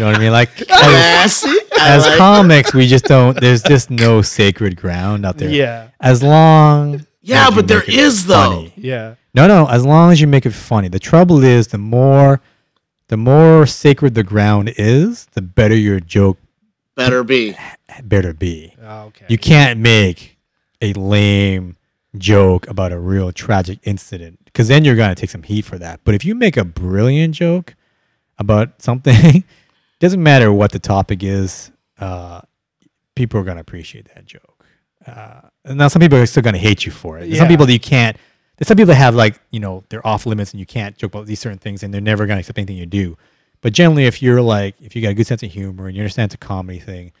know 0.00 0.06
what 0.06 0.16
I 0.16 0.18
mean? 0.18 0.32
Like, 0.32 0.62
as, 0.70 1.44
as 1.78 2.06
like- 2.06 2.16
comics, 2.16 2.72
we 2.72 2.86
just 2.86 3.04
don't. 3.14 3.38
There's 3.38 3.62
just 3.62 3.90
no 3.90 4.22
sacred 4.22 4.74
ground 4.78 5.26
out 5.26 5.36
there. 5.36 5.50
Yeah. 5.50 5.88
As 6.00 6.22
long. 6.22 7.04
Yeah, 7.20 7.48
as 7.48 7.54
but 7.54 7.68
there 7.68 7.82
is 7.86 8.26
make 8.26 8.28
though. 8.28 8.50
funny. 8.50 8.72
Yeah. 8.76 9.16
No, 9.34 9.46
no. 9.46 9.66
As 9.66 9.84
long 9.84 10.10
as 10.10 10.22
you 10.22 10.26
make 10.26 10.46
it 10.46 10.54
funny. 10.54 10.88
The 10.88 10.98
trouble 10.98 11.44
is, 11.44 11.66
the 11.66 11.76
more, 11.76 12.40
the 13.08 13.18
more 13.18 13.66
sacred 13.66 14.14
the 14.14 14.24
ground 14.24 14.72
is, 14.78 15.26
the 15.34 15.42
better 15.42 15.76
your 15.76 16.00
joke 16.00 16.38
better 16.94 17.24
be. 17.24 17.56
better 18.04 18.32
be. 18.32 18.74
Oh, 18.82 19.04
okay. 19.04 19.26
You 19.28 19.38
can't 19.38 19.80
make 19.80 20.38
a 20.80 20.92
lame 20.94 21.76
joke 22.16 22.68
about 22.68 22.92
a 22.92 22.98
real 22.98 23.32
tragic 23.32 23.78
incident 23.84 24.38
because 24.44 24.68
then 24.68 24.84
you're 24.84 24.96
going 24.96 25.14
to 25.14 25.20
take 25.20 25.30
some 25.30 25.42
heat 25.42 25.64
for 25.64 25.78
that. 25.78 26.00
But 26.04 26.14
if 26.14 26.24
you 26.24 26.34
make 26.34 26.56
a 26.56 26.64
brilliant 26.64 27.34
joke 27.34 27.74
about 28.38 28.82
something, 28.82 29.44
doesn't 30.00 30.22
matter 30.22 30.52
what 30.52 30.72
the 30.72 30.78
topic 30.78 31.22
is, 31.22 31.70
uh, 31.98 32.42
people 33.14 33.40
are 33.40 33.44
going 33.44 33.56
to 33.56 33.62
appreciate 33.62 34.08
that 34.14 34.26
joke. 34.26 34.64
Uh, 35.06 35.40
and 35.64 35.78
now 35.78 35.88
some 35.88 36.00
people 36.00 36.18
are 36.18 36.26
still 36.26 36.42
going 36.42 36.54
to 36.54 36.60
hate 36.60 36.84
you 36.84 36.92
for 36.92 37.18
it. 37.18 37.26
There's 37.26 37.38
Some 37.38 37.48
people 37.48 37.66
that 37.66 37.72
you 37.72 37.80
can't. 37.80 38.16
There's 38.56 38.68
some 38.68 38.76
people 38.76 38.88
that 38.88 38.96
have 38.96 39.14
like 39.14 39.40
you 39.50 39.58
know 39.58 39.82
they're 39.88 40.06
off 40.06 40.26
limits 40.26 40.52
and 40.52 40.60
you 40.60 40.66
can't 40.66 40.96
joke 40.96 41.12
about 41.14 41.26
these 41.26 41.40
certain 41.40 41.58
things 41.58 41.82
and 41.82 41.92
they're 41.92 42.00
never 42.00 42.26
going 42.26 42.36
to 42.36 42.40
accept 42.40 42.58
anything 42.58 42.76
you 42.76 42.86
do. 42.86 43.16
But 43.62 43.72
generally, 43.72 44.04
if 44.04 44.20
you're 44.22 44.42
like 44.42 44.74
if 44.80 44.94
you 44.94 45.00
got 45.02 45.08
a 45.08 45.14
good 45.14 45.26
sense 45.26 45.42
of 45.42 45.50
humor 45.50 45.86
and 45.86 45.96
you 45.96 46.02
understand 46.02 46.26
it's 46.26 46.34
a 46.34 46.38
comedy 46.38 46.78
thing, 46.78 47.12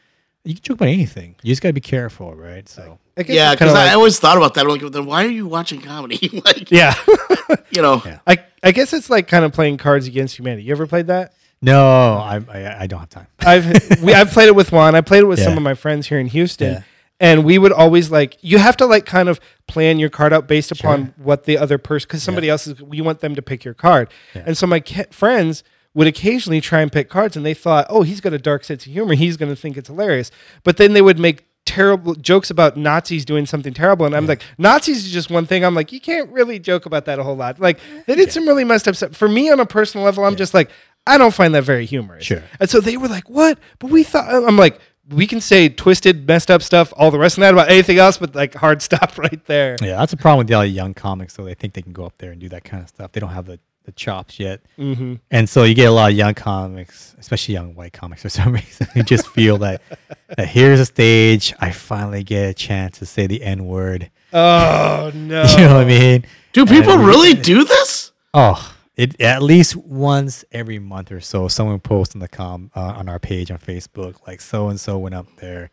you 0.44 0.54
can 0.54 0.62
joke 0.62 0.76
about 0.76 0.88
anything. 0.88 1.36
You 1.42 1.50
just 1.52 1.62
got 1.62 1.68
to 1.70 1.72
be 1.72 1.80
careful, 1.80 2.34
right? 2.34 2.68
So 2.68 2.98
I 3.16 3.22
guess 3.22 3.34
Yeah, 3.34 3.52
it's 3.52 3.60
kinda 3.60 3.72
because 3.72 3.88
I 3.88 3.94
always 3.94 4.18
thought 4.18 4.36
about 4.36 4.54
that. 4.54 4.62
I'm 4.64 4.68
like, 4.68 4.80
then 4.92 5.06
why 5.06 5.24
are 5.24 5.28
you 5.28 5.46
watching 5.46 5.80
comedy? 5.80 6.40
like, 6.44 6.70
yeah. 6.70 6.94
you 7.70 7.80
know, 7.80 8.02
Yeah. 8.04 8.18
I, 8.26 8.38
I 8.62 8.72
guess 8.72 8.92
it's 8.92 9.08
like 9.08 9.28
kind 9.28 9.44
of 9.44 9.52
playing 9.52 9.76
Cards 9.78 10.06
Against 10.06 10.36
Humanity. 10.38 10.64
You 10.64 10.72
ever 10.72 10.86
played 10.86 11.06
that? 11.06 11.32
no, 11.64 12.16
I 12.16 12.40
I, 12.52 12.80
I 12.82 12.86
don't 12.88 12.98
have 12.98 13.08
time. 13.10 13.28
I've 13.38 14.02
we, 14.02 14.12
I've 14.12 14.30
played 14.32 14.48
it 14.48 14.56
with 14.56 14.72
Juan. 14.72 14.96
I 14.96 15.00
played 15.00 15.20
it 15.22 15.26
with 15.26 15.38
some 15.40 15.56
of 15.56 15.62
my 15.62 15.74
friends 15.74 16.08
here 16.08 16.18
in 16.18 16.26
Houston. 16.26 16.72
Yeah. 16.72 16.82
And 17.20 17.44
we 17.44 17.56
would 17.56 17.70
always 17.70 18.10
like 18.10 18.36
you 18.40 18.58
have 18.58 18.76
to 18.78 18.86
like 18.86 19.06
kind 19.06 19.28
of 19.28 19.38
plan 19.68 20.00
your 20.00 20.10
card 20.10 20.32
out 20.32 20.48
based 20.48 20.72
upon 20.72 21.14
what 21.18 21.44
the 21.44 21.56
other 21.56 21.78
person 21.78 22.08
because 22.08 22.24
somebody 22.24 22.48
else 22.48 22.66
is 22.66 22.82
you 22.90 23.04
want 23.04 23.20
them 23.20 23.36
to 23.36 23.42
pick 23.42 23.64
your 23.64 23.74
card. 23.74 24.08
Yeah. 24.34 24.42
And 24.44 24.58
so 24.58 24.66
my 24.66 24.80
ca- 24.80 25.06
friends 25.12 25.62
would 25.94 26.06
occasionally 26.06 26.60
try 26.60 26.80
and 26.80 26.90
pick 26.90 27.08
cards 27.08 27.36
and 27.36 27.44
they 27.44 27.54
thought, 27.54 27.86
"Oh, 27.88 28.02
he's 28.02 28.20
got 28.20 28.32
a 28.32 28.38
dark 28.38 28.64
sense 28.64 28.86
of 28.86 28.92
humor. 28.92 29.14
He's 29.14 29.36
going 29.36 29.50
to 29.50 29.56
think 29.56 29.76
it's 29.76 29.88
hilarious." 29.88 30.30
But 30.64 30.76
then 30.76 30.92
they 30.92 31.02
would 31.02 31.18
make 31.18 31.46
terrible 31.64 32.14
jokes 32.14 32.50
about 32.50 32.76
Nazis 32.76 33.24
doing 33.24 33.46
something 33.46 33.72
terrible 33.72 34.04
and 34.04 34.16
I'm 34.16 34.26
like, 34.26 34.42
"Nazis 34.58 35.04
is 35.04 35.12
just 35.12 35.30
one 35.30 35.46
thing." 35.46 35.64
I'm 35.64 35.74
like, 35.74 35.92
"You 35.92 36.00
can't 36.00 36.30
really 36.30 36.58
joke 36.58 36.86
about 36.86 37.04
that 37.06 37.18
a 37.18 37.22
whole 37.22 37.36
lot." 37.36 37.60
Like 37.60 37.78
they 38.06 38.14
did 38.14 38.32
some 38.32 38.46
really 38.46 38.64
messed 38.64 38.88
up 38.88 38.96
stuff. 38.96 39.14
For 39.14 39.28
me 39.28 39.50
on 39.50 39.60
a 39.60 39.66
personal 39.66 40.04
level, 40.04 40.24
I'm 40.24 40.36
just 40.36 40.54
like, 40.54 40.70
I 41.06 41.18
don't 41.18 41.34
find 41.34 41.54
that 41.54 41.64
very 41.64 41.84
humorous. 41.84 42.24
Sure. 42.24 42.42
And 42.60 42.70
so 42.70 42.80
they 42.80 42.96
were 42.96 43.08
like, 43.08 43.28
"What?" 43.28 43.58
But 43.78 43.90
we 43.90 44.02
thought 44.02 44.32
uh, 44.32 44.46
I'm 44.46 44.56
like, 44.56 44.80
we 45.10 45.26
can 45.26 45.40
say 45.40 45.68
twisted, 45.68 46.26
messed 46.26 46.50
up 46.50 46.62
stuff, 46.62 46.92
all 46.96 47.10
the 47.10 47.18
rest 47.18 47.36
of 47.36 47.42
that 47.42 47.52
about 47.52 47.70
anything 47.70 47.98
else, 47.98 48.18
but 48.18 48.34
like 48.34 48.54
hard 48.54 48.82
stop 48.88 49.18
right 49.18 49.44
there. 49.46 49.76
Yeah, 49.80 49.96
that's 49.96 50.12
a 50.12 50.16
problem 50.16 50.38
with 50.38 50.48
the 50.48 50.66
young 50.66 50.94
comics. 50.94 51.34
So 51.34 51.44
they 51.44 51.54
think 51.54 51.74
they 51.74 51.82
can 51.82 51.92
go 51.92 52.04
up 52.04 52.18
there 52.18 52.30
and 52.32 52.40
do 52.40 52.48
that 52.50 52.64
kind 52.64 52.82
of 52.82 52.88
stuff. 52.88 53.12
They 53.12 53.20
don't 53.20 53.30
have 53.30 53.46
the, 53.46 53.58
the 53.84 53.92
chops 53.92 54.38
yet, 54.38 54.60
Mm-hmm. 54.78 55.14
and 55.30 55.48
so 55.48 55.64
you 55.64 55.74
get 55.74 55.86
a 55.88 55.90
lot 55.92 56.10
of 56.12 56.16
young 56.16 56.34
comics, 56.34 57.14
especially 57.18 57.54
young 57.54 57.74
white 57.74 57.92
comics 57.92 58.22
for 58.26 58.28
some 58.28 58.52
reason, 58.52 58.86
who 58.94 59.02
just 59.02 59.26
feel 59.28 59.58
that, 59.58 59.82
that 60.36 60.48
here's 60.48 60.80
a 60.80 60.86
stage. 60.86 61.52
I 61.60 61.70
finally 61.72 62.22
get 62.24 62.48
a 62.50 62.54
chance 62.54 62.98
to 63.00 63.06
say 63.06 63.26
the 63.26 63.42
N 63.42 63.66
word. 63.66 64.10
Oh 64.32 65.10
no! 65.14 65.42
You 65.58 65.64
know 65.64 65.74
what 65.74 65.82
I 65.82 65.84
mean? 65.84 66.24
do 66.52 66.64
people 66.66 66.92
And- 66.92 67.04
really 67.06 67.34
do 67.34 67.64
this? 67.64 68.12
Oh, 68.34 68.74
it 68.96 69.20
at 69.20 69.42
least 69.42 69.74
once 69.76 70.44
every 70.52 70.78
month 70.78 71.10
or 71.12 71.20
so, 71.20 71.48
someone 71.48 71.80
posts 71.80 72.14
on 72.14 72.20
the 72.20 72.28
com 72.28 72.70
uh, 72.76 72.80
on 72.80 73.08
our 73.08 73.18
page 73.18 73.50
on 73.50 73.58
Facebook, 73.58 74.26
like 74.26 74.40
so 74.40 74.68
and 74.68 74.78
so 74.80 74.98
went 74.98 75.14
up 75.14 75.26
there 75.36 75.70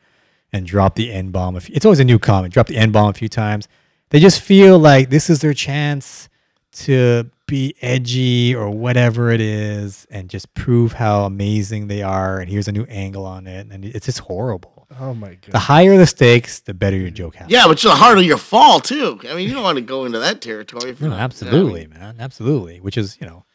and 0.51 0.65
dropped 0.65 0.95
the 0.95 1.11
N 1.11 1.29
bomb. 1.31 1.55
It's 1.57 1.85
always 1.85 1.99
a 1.99 2.03
new 2.05 2.17
comment. 2.19 2.53
Dropped 2.53 2.69
the 2.69 2.77
N 2.77 2.91
bomb 2.91 3.09
a 3.09 3.13
few 3.13 3.29
times. 3.29 3.67
They 4.09 4.19
just 4.19 4.41
feel 4.41 4.79
like 4.79 5.09
this 5.09 5.29
is 5.29 5.41
their 5.41 5.53
chance 5.53 6.27
to 6.71 7.29
be 7.49 7.75
edgy 7.81 8.55
or 8.55 8.69
whatever 8.69 9.31
it 9.31 9.41
is, 9.41 10.05
and 10.09 10.29
just 10.29 10.53
prove 10.53 10.93
how 10.93 11.23
amazing 11.25 11.87
they 11.87 12.01
are. 12.03 12.39
And 12.39 12.49
here's 12.49 12.67
a 12.67 12.71
new 12.71 12.83
angle 12.85 13.25
on 13.25 13.47
it, 13.47 13.67
and 13.71 13.83
it's 13.85 14.05
just 14.05 14.19
horrible. 14.19 14.87
Oh 14.99 15.13
my 15.13 15.29
god! 15.35 15.51
The 15.51 15.59
higher 15.59 15.97
the 15.97 16.07
stakes, 16.07 16.61
the 16.61 16.73
better 16.73 16.97
your 16.97 17.11
joke 17.11 17.35
happens. 17.35 17.51
Yeah, 17.53 17.65
but 17.67 17.77
the 17.79 17.91
harder 17.91 18.21
your 18.21 18.37
fall 18.37 18.79
too. 18.79 19.19
I 19.29 19.35
mean, 19.35 19.47
you 19.47 19.53
don't 19.53 19.63
want 19.63 19.77
to 19.77 19.81
go 19.83 20.05
into 20.05 20.19
that 20.19 20.41
territory. 20.41 20.91
if 20.91 20.99
No, 21.01 21.07
you're 21.07 21.15
not- 21.17 21.21
absolutely, 21.23 21.87
man. 21.87 22.15
Absolutely. 22.19 22.79
Which 22.79 22.97
is, 22.97 23.17
you 23.21 23.27
know, 23.27 23.45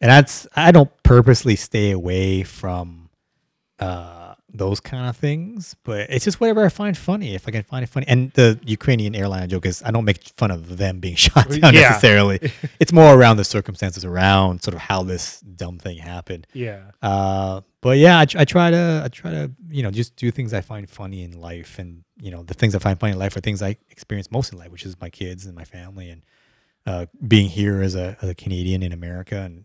and 0.00 0.10
that's 0.10 0.46
I 0.56 0.70
don't 0.72 0.90
purposely 1.02 1.56
stay 1.56 1.90
away 1.90 2.42
from 2.42 3.10
uh 3.78 4.17
those 4.52 4.80
kind 4.80 5.08
of 5.08 5.16
things, 5.16 5.76
but 5.84 6.08
it's 6.10 6.24
just 6.24 6.40
whatever 6.40 6.64
I 6.64 6.70
find 6.70 6.96
funny. 6.96 7.34
If 7.34 7.46
I 7.46 7.50
can 7.50 7.62
find 7.64 7.82
it 7.84 7.88
funny. 7.88 8.06
And 8.08 8.30
the 8.32 8.58
Ukrainian 8.64 9.14
airline 9.14 9.48
joke 9.48 9.66
is 9.66 9.82
I 9.84 9.90
don't 9.90 10.04
make 10.06 10.22
fun 10.36 10.50
of 10.50 10.78
them 10.78 11.00
being 11.00 11.16
shot 11.26 11.48
down 11.50 11.74
Yeah. 11.74 11.80
necessarily. 11.90 12.52
it's 12.80 12.92
more 12.92 13.14
around 13.14 13.36
the 13.36 13.44
circumstances 13.44 14.04
around 14.04 14.62
sort 14.62 14.74
of 14.74 14.80
how 14.80 15.02
this 15.02 15.40
dumb 15.40 15.78
thing 15.78 15.98
happened. 15.98 16.46
yeah. 16.54 16.92
Uh, 17.02 17.60
but 17.80 17.98
yeah, 17.98 18.18
I, 18.18 18.22
I 18.36 18.44
try 18.44 18.70
to, 18.72 19.02
I 19.04 19.08
try 19.08 19.30
to, 19.30 19.52
you 19.70 19.82
know, 19.84 19.90
just 19.92 20.16
do 20.16 20.30
things 20.32 20.52
I 20.52 20.62
find 20.62 20.90
funny 20.90 21.22
in 21.22 21.40
life, 21.40 21.78
and 21.78 22.02
you 22.20 22.30
know, 22.32 22.42
the 22.42 22.52
things 22.54 22.74
I 22.74 22.80
find 22.80 22.98
funny 22.98 23.12
in 23.12 23.18
life 23.20 23.36
are 23.36 23.40
things 23.40 23.62
I 23.62 23.76
experience 23.90 24.32
most 24.32 24.52
in 24.52 24.58
life, 24.58 24.72
which 24.72 24.84
is 24.84 25.00
my 25.00 25.10
kids 25.10 25.46
and 25.46 25.54
my 25.54 25.62
family, 25.64 26.10
and 26.10 26.22
uh, 26.88 27.04
being 27.26 27.48
here 27.48 27.82
as 27.82 27.94
a, 27.94 28.16
as 28.22 28.28
a 28.30 28.34
Canadian 28.34 28.82
in 28.82 28.92
America 28.92 29.36
and 29.36 29.64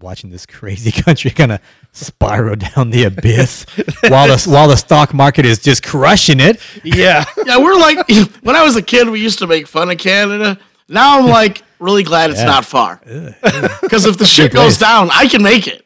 watching 0.00 0.30
this 0.30 0.44
crazy 0.44 0.90
country 1.04 1.30
kind 1.30 1.52
of 1.52 1.60
spiral 1.92 2.56
down 2.56 2.90
the 2.90 3.04
abyss 3.04 3.64
while 4.08 4.26
the 4.26 4.44
while 4.50 4.66
the 4.68 4.76
stock 4.76 5.14
market 5.14 5.46
is 5.46 5.58
just 5.60 5.84
crushing 5.84 6.40
it. 6.40 6.60
Yeah. 6.82 7.24
Yeah, 7.46 7.58
we're 7.58 7.76
like 7.78 7.98
when 8.42 8.56
I 8.56 8.62
was 8.64 8.74
a 8.76 8.82
kid, 8.82 9.08
we 9.08 9.20
used 9.20 9.38
to 9.40 9.46
make 9.46 9.66
fun 9.68 9.90
of 9.90 9.98
Canada. 9.98 10.58
Now 10.88 11.18
I'm 11.20 11.26
like 11.26 11.62
really 11.78 12.02
glad 12.02 12.30
it's 12.30 12.40
Yeah. 12.40 12.46
not 12.46 12.64
far. 12.64 13.00
Because 13.82 14.06
if 14.06 14.16
the 14.18 14.24
shit 14.26 14.52
goes 14.52 14.76
down, 14.78 15.10
I 15.12 15.28
can 15.28 15.42
make 15.42 15.66
it. 15.68 15.84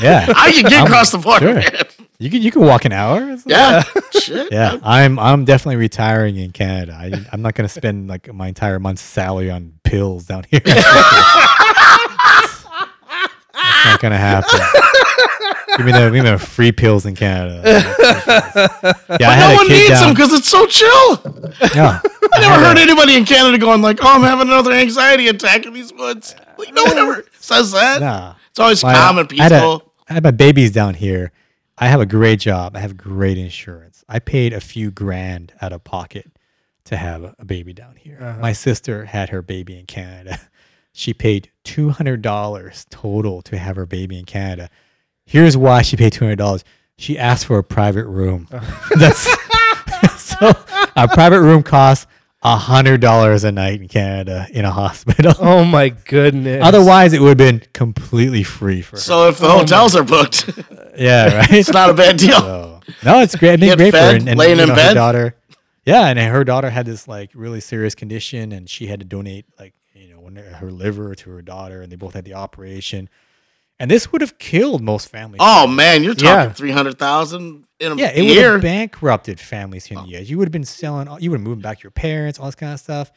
Yeah, 0.00 0.26
I 0.36 0.52
can 0.52 0.62
get 0.64 0.72
I'm- 0.74 0.86
across 0.86 1.10
the 1.10 1.18
border. 1.18 1.60
sure. 1.62 1.80
you 2.18 2.28
can 2.30 2.42
you 2.42 2.50
can 2.50 2.60
walk 2.62 2.84
an 2.84 2.92
hour. 2.92 3.34
Yeah, 3.46 3.82
shit. 4.12 4.52
Yeah, 4.52 4.76
I'm 4.82 5.18
I'm 5.18 5.46
definitely 5.46 5.76
retiring 5.76 6.36
in 6.36 6.52
Canada. 6.52 6.92
I, 6.94 7.10
I'm 7.32 7.40
not 7.40 7.54
going 7.54 7.66
to 7.66 7.72
spend 7.72 8.06
like 8.08 8.30
my 8.32 8.48
entire 8.48 8.78
month's 8.78 9.00
salary 9.02 9.50
on 9.50 9.72
pills 9.90 10.24
down 10.26 10.44
here. 10.50 10.60
That's 10.64 10.84
not 13.84 14.00
going 14.00 14.12
to 14.12 14.18
happen. 14.18 14.60
Give 15.76 15.86
me 15.86 15.92
the 15.92 16.10
give 16.10 16.12
me 16.12 16.20
the 16.30 16.38
free 16.38 16.72
pills 16.72 17.06
in 17.06 17.14
Canada. 17.14 17.62
Yeah, 19.20 19.28
I 19.28 19.32
had 19.34 19.48
No 19.48 19.54
a 19.54 19.56
one 19.56 19.66
kid 19.66 19.72
needs 19.72 19.88
them 19.88 19.98
down. 20.00 20.14
because 20.14 20.32
it's 20.32 20.48
so 20.48 20.66
chill. 20.66 21.20
Yeah, 21.74 22.00
I 22.32 22.40
never 22.40 22.64
heard 22.64 22.78
anybody 22.78 23.16
in 23.16 23.24
Canada 23.24 23.58
going 23.58 23.82
like, 23.82 23.98
"Oh, 24.02 24.14
I'm 24.14 24.22
having 24.22 24.46
another 24.48 24.72
anxiety 24.72 25.28
attack 25.28 25.66
in 25.66 25.72
these 25.72 25.92
woods." 25.92 26.34
Like 26.58 26.72
no 26.72 26.84
one 26.84 26.96
ever 26.98 27.24
says 27.38 27.72
that. 27.72 28.00
nah. 28.00 28.34
It's 28.50 28.58
always 28.60 28.82
My- 28.82 28.94
calm 28.94 29.18
and 29.18 29.30
I 29.38 29.42
had, 29.42 29.52
a- 29.52 29.54
peaceful. 29.56 29.92
I 30.08 30.12
had 30.14 30.22
my 30.22 30.30
babies 30.30 30.70
down 30.72 30.94
here. 30.94 31.32
I 31.78 31.86
have 31.88 32.00
a 32.00 32.06
great 32.06 32.40
job. 32.40 32.76
I 32.76 32.80
have 32.80 32.96
great 32.96 33.38
insurance. 33.38 34.04
I 34.08 34.18
paid 34.20 34.52
a 34.52 34.60
few 34.60 34.90
grand 34.90 35.52
out 35.60 35.72
of 35.72 35.82
pocket 35.84 36.30
to 36.90 36.96
have 36.96 37.24
a- 37.24 37.34
a 37.38 37.44
baby 37.44 37.72
down 37.72 37.96
here. 37.96 38.18
Uh-huh. 38.20 38.38
My 38.40 38.52
sister 38.52 39.06
had 39.06 39.30
her 39.30 39.42
baby 39.42 39.78
in 39.78 39.86
Canada. 39.86 40.38
She 40.92 41.14
paid 41.14 41.50
two 41.62 41.90
hundred 41.90 42.20
dollars 42.20 42.84
total 42.90 43.42
to 43.42 43.56
have 43.56 43.76
her 43.76 43.86
baby 43.86 44.18
in 44.18 44.24
Canada. 44.24 44.68
Here's 45.24 45.56
why 45.56 45.82
she 45.82 45.96
paid 45.96 46.12
two 46.12 46.24
hundred 46.24 46.38
dollars. 46.38 46.64
She 46.98 47.16
asked 47.16 47.46
for 47.46 47.58
a 47.58 47.62
private 47.64 48.06
room. 48.06 48.48
Oh. 48.52 48.88
That's 48.98 49.20
so 50.20 50.48
a 50.96 51.06
private 51.06 51.42
room 51.42 51.62
costs 51.62 52.08
hundred 52.42 53.00
dollars 53.00 53.44
a 53.44 53.52
night 53.52 53.80
in 53.80 53.88
Canada 53.88 54.48
in 54.50 54.64
a 54.64 54.70
hospital. 54.70 55.32
Oh 55.38 55.64
my 55.64 55.90
goodness. 55.90 56.60
Otherwise, 56.64 57.12
it 57.12 57.20
would 57.20 57.28
have 57.28 57.38
been 57.38 57.62
completely 57.72 58.42
free 58.42 58.82
for 58.82 58.96
her. 58.96 59.00
So 59.00 59.28
if 59.28 59.38
the 59.38 59.46
oh 59.46 59.58
hotels 59.58 59.94
are 59.94 60.04
booked, 60.04 60.50
Yeah, 60.98 61.36
right. 61.36 61.52
it's 61.52 61.70
not 61.70 61.90
a 61.90 61.94
bad 61.94 62.16
deal. 62.16 62.40
So, 62.40 62.80
no, 63.04 63.20
it's 63.20 63.36
great. 63.36 63.62
It's 63.62 63.70
been 63.70 63.76
great 63.78 63.92
fed, 63.92 64.00
for 64.00 64.10
her. 64.10 64.16
And, 64.16 64.28
and, 64.30 64.38
laying 64.38 64.56
you 64.56 64.64
in 64.64 64.68
know, 64.70 64.74
bed? 64.74 64.88
Her 64.88 64.94
daughter. 64.94 65.36
Yeah, 65.90 66.06
and 66.06 66.18
her 66.18 66.44
daughter 66.44 66.70
had 66.70 66.86
this 66.86 67.06
like 67.08 67.30
really 67.34 67.60
serious 67.60 67.94
condition, 67.94 68.52
and 68.52 68.68
she 68.68 68.86
had 68.86 69.00
to 69.00 69.06
donate 69.06 69.46
like 69.58 69.74
you 69.94 70.08
know 70.14 70.20
when 70.20 70.38
uh, 70.38 70.56
her 70.58 70.70
liver 70.70 71.14
to 71.14 71.30
her 71.30 71.42
daughter, 71.42 71.82
and 71.82 71.90
they 71.90 71.96
both 71.96 72.14
had 72.14 72.24
the 72.24 72.34
operation. 72.34 73.08
And 73.78 73.90
this 73.90 74.12
would 74.12 74.20
have 74.20 74.36
killed 74.38 74.82
most 74.82 75.08
families. 75.08 75.38
Oh 75.42 75.66
man, 75.66 76.04
you're 76.04 76.12
talking 76.14 76.26
Yeah. 76.28 76.52
three 76.52 76.70
hundred 76.70 76.98
thousand 76.98 77.64
in 77.78 77.92
a 77.92 77.96
yeah, 77.96 78.12
it 78.14 78.22
would 78.22 78.36
have 78.36 78.60
bankrupted 78.62 79.40
families 79.40 79.86
here 79.86 79.98
in 79.98 80.04
the 80.04 80.10
oh. 80.16 80.18
U.S. 80.18 80.28
You 80.28 80.36
would 80.38 80.48
have 80.48 80.52
been 80.52 80.64
selling, 80.64 81.08
you 81.20 81.30
would 81.30 81.40
have 81.40 81.46
moved 81.46 81.62
back 81.62 81.78
to 81.78 81.84
your 81.84 81.90
parents, 81.90 82.38
all 82.38 82.44
this 82.46 82.54
kind 82.54 82.74
of 82.74 82.80
stuff. 82.80 83.10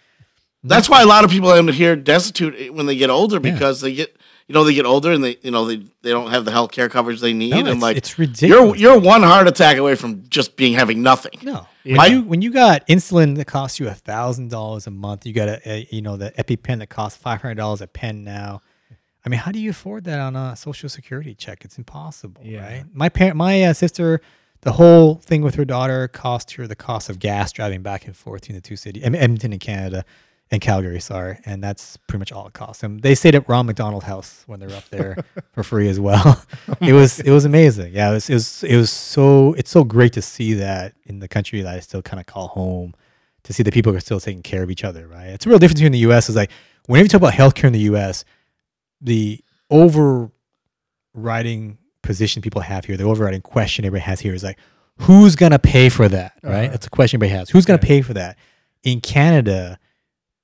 That's 0.64 0.88
why 0.90 1.02
a 1.02 1.06
lot 1.06 1.26
of 1.26 1.30
people 1.30 1.52
end 1.52 1.68
up 1.68 1.76
here 1.76 1.98
destitute 1.98 2.56
eh, 2.58 2.70
when 2.70 2.86
they 2.86 2.96
get 2.96 3.10
older 3.10 3.36
Yeah. 3.36 3.52
because 3.54 3.82
they 3.82 3.94
get 3.94 4.16
you 4.48 4.54
know 4.54 4.64
they 4.64 4.74
get 4.74 4.86
older 4.86 5.12
and 5.12 5.22
they 5.22 5.38
you 5.42 5.52
know 5.52 5.66
they, 5.66 5.84
they 6.02 6.12
don't 6.12 6.32
have 6.32 6.46
the 6.46 6.52
health 6.52 6.72
care 6.72 6.88
coverage 6.88 7.20
they 7.20 7.34
need 7.34 7.52
No, 7.52 7.58
and 7.60 7.68
it's, 7.68 7.82
like 7.82 7.98
it's 7.98 8.18
ridiculous. 8.18 8.80
you're 8.80 8.94
you're 8.94 9.00
one 9.02 9.24
heart 9.24 9.50
attack 9.50 9.76
away 9.76 9.96
from 9.96 10.24
just 10.30 10.56
being 10.56 10.74
having 10.76 11.02
nothing. 11.04 11.34
No. 11.42 11.68
Yeah. 11.84 11.98
When 11.98 12.12
you 12.12 12.22
when 12.24 12.42
you 12.42 12.52
got 12.52 12.88
insulin 12.88 13.36
that 13.36 13.46
costs 13.46 13.80
you 13.80 13.88
a 13.88 13.94
thousand 13.94 14.50
dollars 14.50 14.88
a 14.88 14.92
month, 14.92 15.26
you 15.26 15.34
got 15.34 15.50
a, 15.50 15.70
a 15.70 15.88
you 15.92 16.02
know 16.02 16.16
the 16.18 16.32
EpiPen 16.32 16.80
that 16.80 16.88
costs 16.90 17.18
five 17.22 17.42
hundred 17.42 17.56
dollars 17.56 17.82
a 17.82 17.88
pen 17.88 18.24
now. 18.24 18.62
I 19.26 19.30
mean, 19.30 19.40
how 19.40 19.52
do 19.52 19.60
you 19.60 19.70
afford 19.70 20.04
that 20.06 20.20
on 20.20 20.36
a 20.36 20.56
social 20.56 20.90
security 20.90 21.34
check? 21.34 21.64
It's 21.64 21.78
impossible, 21.78 22.42
Yeah. 22.46 22.62
right? 22.66 22.86
My 22.94 23.08
parent, 23.10 23.38
my 23.38 23.64
uh, 23.64 23.74
sister, 23.74 24.20
the 24.62 24.74
whole 24.74 25.16
thing 25.16 25.42
with 25.42 25.56
her 25.56 25.64
daughter 25.66 26.08
cost 26.10 26.52
her 26.54 26.68
the 26.68 26.76
cost 26.76 27.10
of 27.10 27.20
gas 27.20 27.52
driving 27.54 27.82
back 27.82 28.06
and 28.06 28.16
forth 28.16 28.42
between 28.42 28.56
the 28.58 28.62
two 28.62 28.76
cities, 28.76 29.04
Edmonton 29.04 29.54
in 29.54 29.60
Canada, 29.60 30.04
and 30.54 30.62
Calgary, 30.62 31.00
sorry, 31.00 31.40
and 31.46 31.64
that's 31.64 31.98
pretty 31.98 32.20
much 32.20 32.32
all 32.32 32.46
it 32.46 32.54
cost 32.54 32.82
them. 32.82 33.00
They 33.00 33.16
stayed 33.16 33.34
at 33.34 33.50
Ron 33.50 33.66
McDonald 33.66 34.04
House 34.04 34.44
when 34.46 34.60
they 34.60 34.68
were 34.68 34.76
up 34.76 34.88
there 34.90 35.18
for 35.52 35.64
free 35.64 35.90
as 35.90 36.00
well. 36.00 36.46
it 36.80 36.94
was 36.94 37.20
it 37.20 37.32
was 37.32 37.44
amazing. 37.44 37.92
Yeah, 37.92 38.12
it 38.12 38.14
was, 38.14 38.30
it 38.30 38.36
was 38.36 38.64
it 38.64 38.78
was 38.78 38.92
so 38.92 39.54
it's 39.54 39.72
so 39.72 39.84
great 39.84 40.14
to 40.14 40.22
see 40.22 40.54
that 40.54 40.94
in 41.06 41.18
the 41.18 41.28
country 41.28 41.64
that 41.64 41.74
I 41.74 41.80
still 41.80 42.04
kind 42.04 42.20
of 42.20 42.28
call 42.28 42.50
home. 42.50 42.94
To 43.46 43.52
see 43.52 43.64
that 43.64 43.74
people 43.74 43.94
are 43.94 44.00
still 44.00 44.22
taking 44.22 44.44
care 44.44 44.64
of 44.64 44.72
each 44.72 44.86
other, 44.86 45.06
right? 45.06 45.28
It's 45.28 45.46
a 45.46 45.50
real 45.50 45.60
difference 45.60 45.80
here 45.80 45.88
in 45.88 45.92
the 45.92 46.00
U.S. 46.00 46.30
Is 46.30 46.36
like 46.36 46.50
whenever 46.86 47.04
you 47.06 47.10
talk 47.10 47.20
about 47.20 47.34
healthcare 47.34 47.66
in 47.66 47.74
the 47.74 47.80
U.S., 47.80 48.24
the 49.02 49.42
overriding 49.70 51.78
position 52.04 52.42
people 52.44 52.62
have 52.62 52.86
here, 52.86 52.96
the 52.96 53.04
overriding 53.04 53.42
question 53.42 53.84
everybody 53.86 54.08
has 54.08 54.22
here 54.22 54.34
is 54.36 54.44
like, 54.44 54.60
who's 55.00 55.36
gonna 55.36 55.60
pay 55.60 55.90
for 55.90 56.08
that? 56.08 56.34
Right? 56.44 56.66
Uh-huh. 56.66 56.72
That's 56.72 56.88
a 56.88 56.92
question 56.92 57.18
everybody 57.18 57.38
has. 57.38 57.50
Who's 57.50 57.66
gonna 57.66 57.80
pay 57.80 58.02
for 58.02 58.14
that? 58.14 58.38
In 58.84 59.02
Canada, 59.02 59.78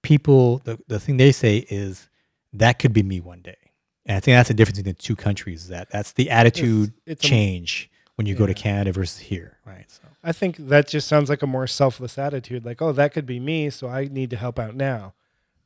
people 0.02 0.60
the, 0.66 0.80
the 0.88 1.00
thing 1.00 1.18
they 1.18 1.32
say 1.32 1.58
is 1.70 2.10
that 2.54 2.80
could 2.80 2.94
be 2.94 3.04
me 3.04 3.20
one 3.20 3.42
day. 3.42 3.58
And 4.06 4.18
I 4.18 4.20
think 4.20 4.36
that's 4.36 4.48
the 4.48 4.54
difference 4.56 4.80
between 4.80 4.96
the 4.96 5.02
two 5.02 5.16
countries. 5.16 5.68
That 5.68 5.90
that's 5.92 6.14
the 6.14 6.30
attitude 6.30 6.94
it's 7.06 7.24
a- 7.24 7.28
change 7.28 7.90
when 8.16 8.26
you 8.26 8.36
go 8.36 8.46
to 8.46 8.54
Canada 8.54 8.92
versus 8.92 9.20
here, 9.20 9.58
right? 9.66 9.86
So 9.90 10.02
I 10.24 10.32
think 10.34 10.58
that 10.58 10.88
just 10.90 11.08
sounds 11.08 11.30
like 11.30 11.42
a 11.42 11.48
more 11.48 11.68
selfless 11.68 12.18
attitude. 12.18 12.66
Like, 12.66 12.82
oh, 12.82 12.92
that 12.92 13.14
could 13.14 13.26
be 13.26 13.40
me, 13.40 13.70
so 13.70 13.88
I 13.88 14.06
need 14.06 14.30
to 14.32 14.36
help 14.36 14.60
out 14.60 14.76
now. 14.76 15.14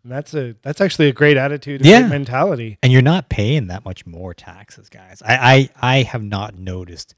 And 0.04 0.12
that's 0.12 0.34
a 0.34 0.56
that's 0.62 0.82
actually 0.82 1.08
a 1.08 1.14
great 1.14 1.38
attitude, 1.38 1.82
a 1.86 1.88
Yeah. 1.88 2.02
great 2.02 2.10
mentality. 2.10 2.78
and 2.84 2.92
you're 2.92 3.02
not 3.02 3.30
paying 3.30 3.68
that 3.68 3.86
much 3.86 4.06
more 4.06 4.34
taxes, 4.34 4.90
guys. 4.90 5.22
I 5.26 5.70
I, 5.82 5.96
I 5.98 6.04
have 6.04 6.24
not 6.24 6.58
noticed 6.58 7.16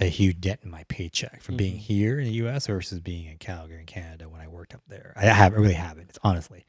a 0.00 0.06
huge 0.06 0.40
dent 0.40 0.60
in 0.64 0.70
my 0.70 0.84
paycheck 0.88 1.40
from 1.42 1.56
being 1.56 1.76
Mhm. 1.76 1.80
here 1.80 2.18
in 2.18 2.24
the 2.26 2.32
U.S. 2.32 2.66
versus 2.66 3.00
being 3.00 3.26
in 3.26 3.36
Calgary 3.38 3.78
in 3.80 3.86
Canada 3.86 4.28
when 4.28 4.40
I 4.40 4.48
worked 4.48 4.74
up 4.74 4.82
there. 4.88 5.12
I 5.16 5.26
have 5.26 5.52
I 5.52 5.56
really 5.56 5.74
haven't. 5.74 6.08
It's 6.10 6.18
honestly, 6.24 6.64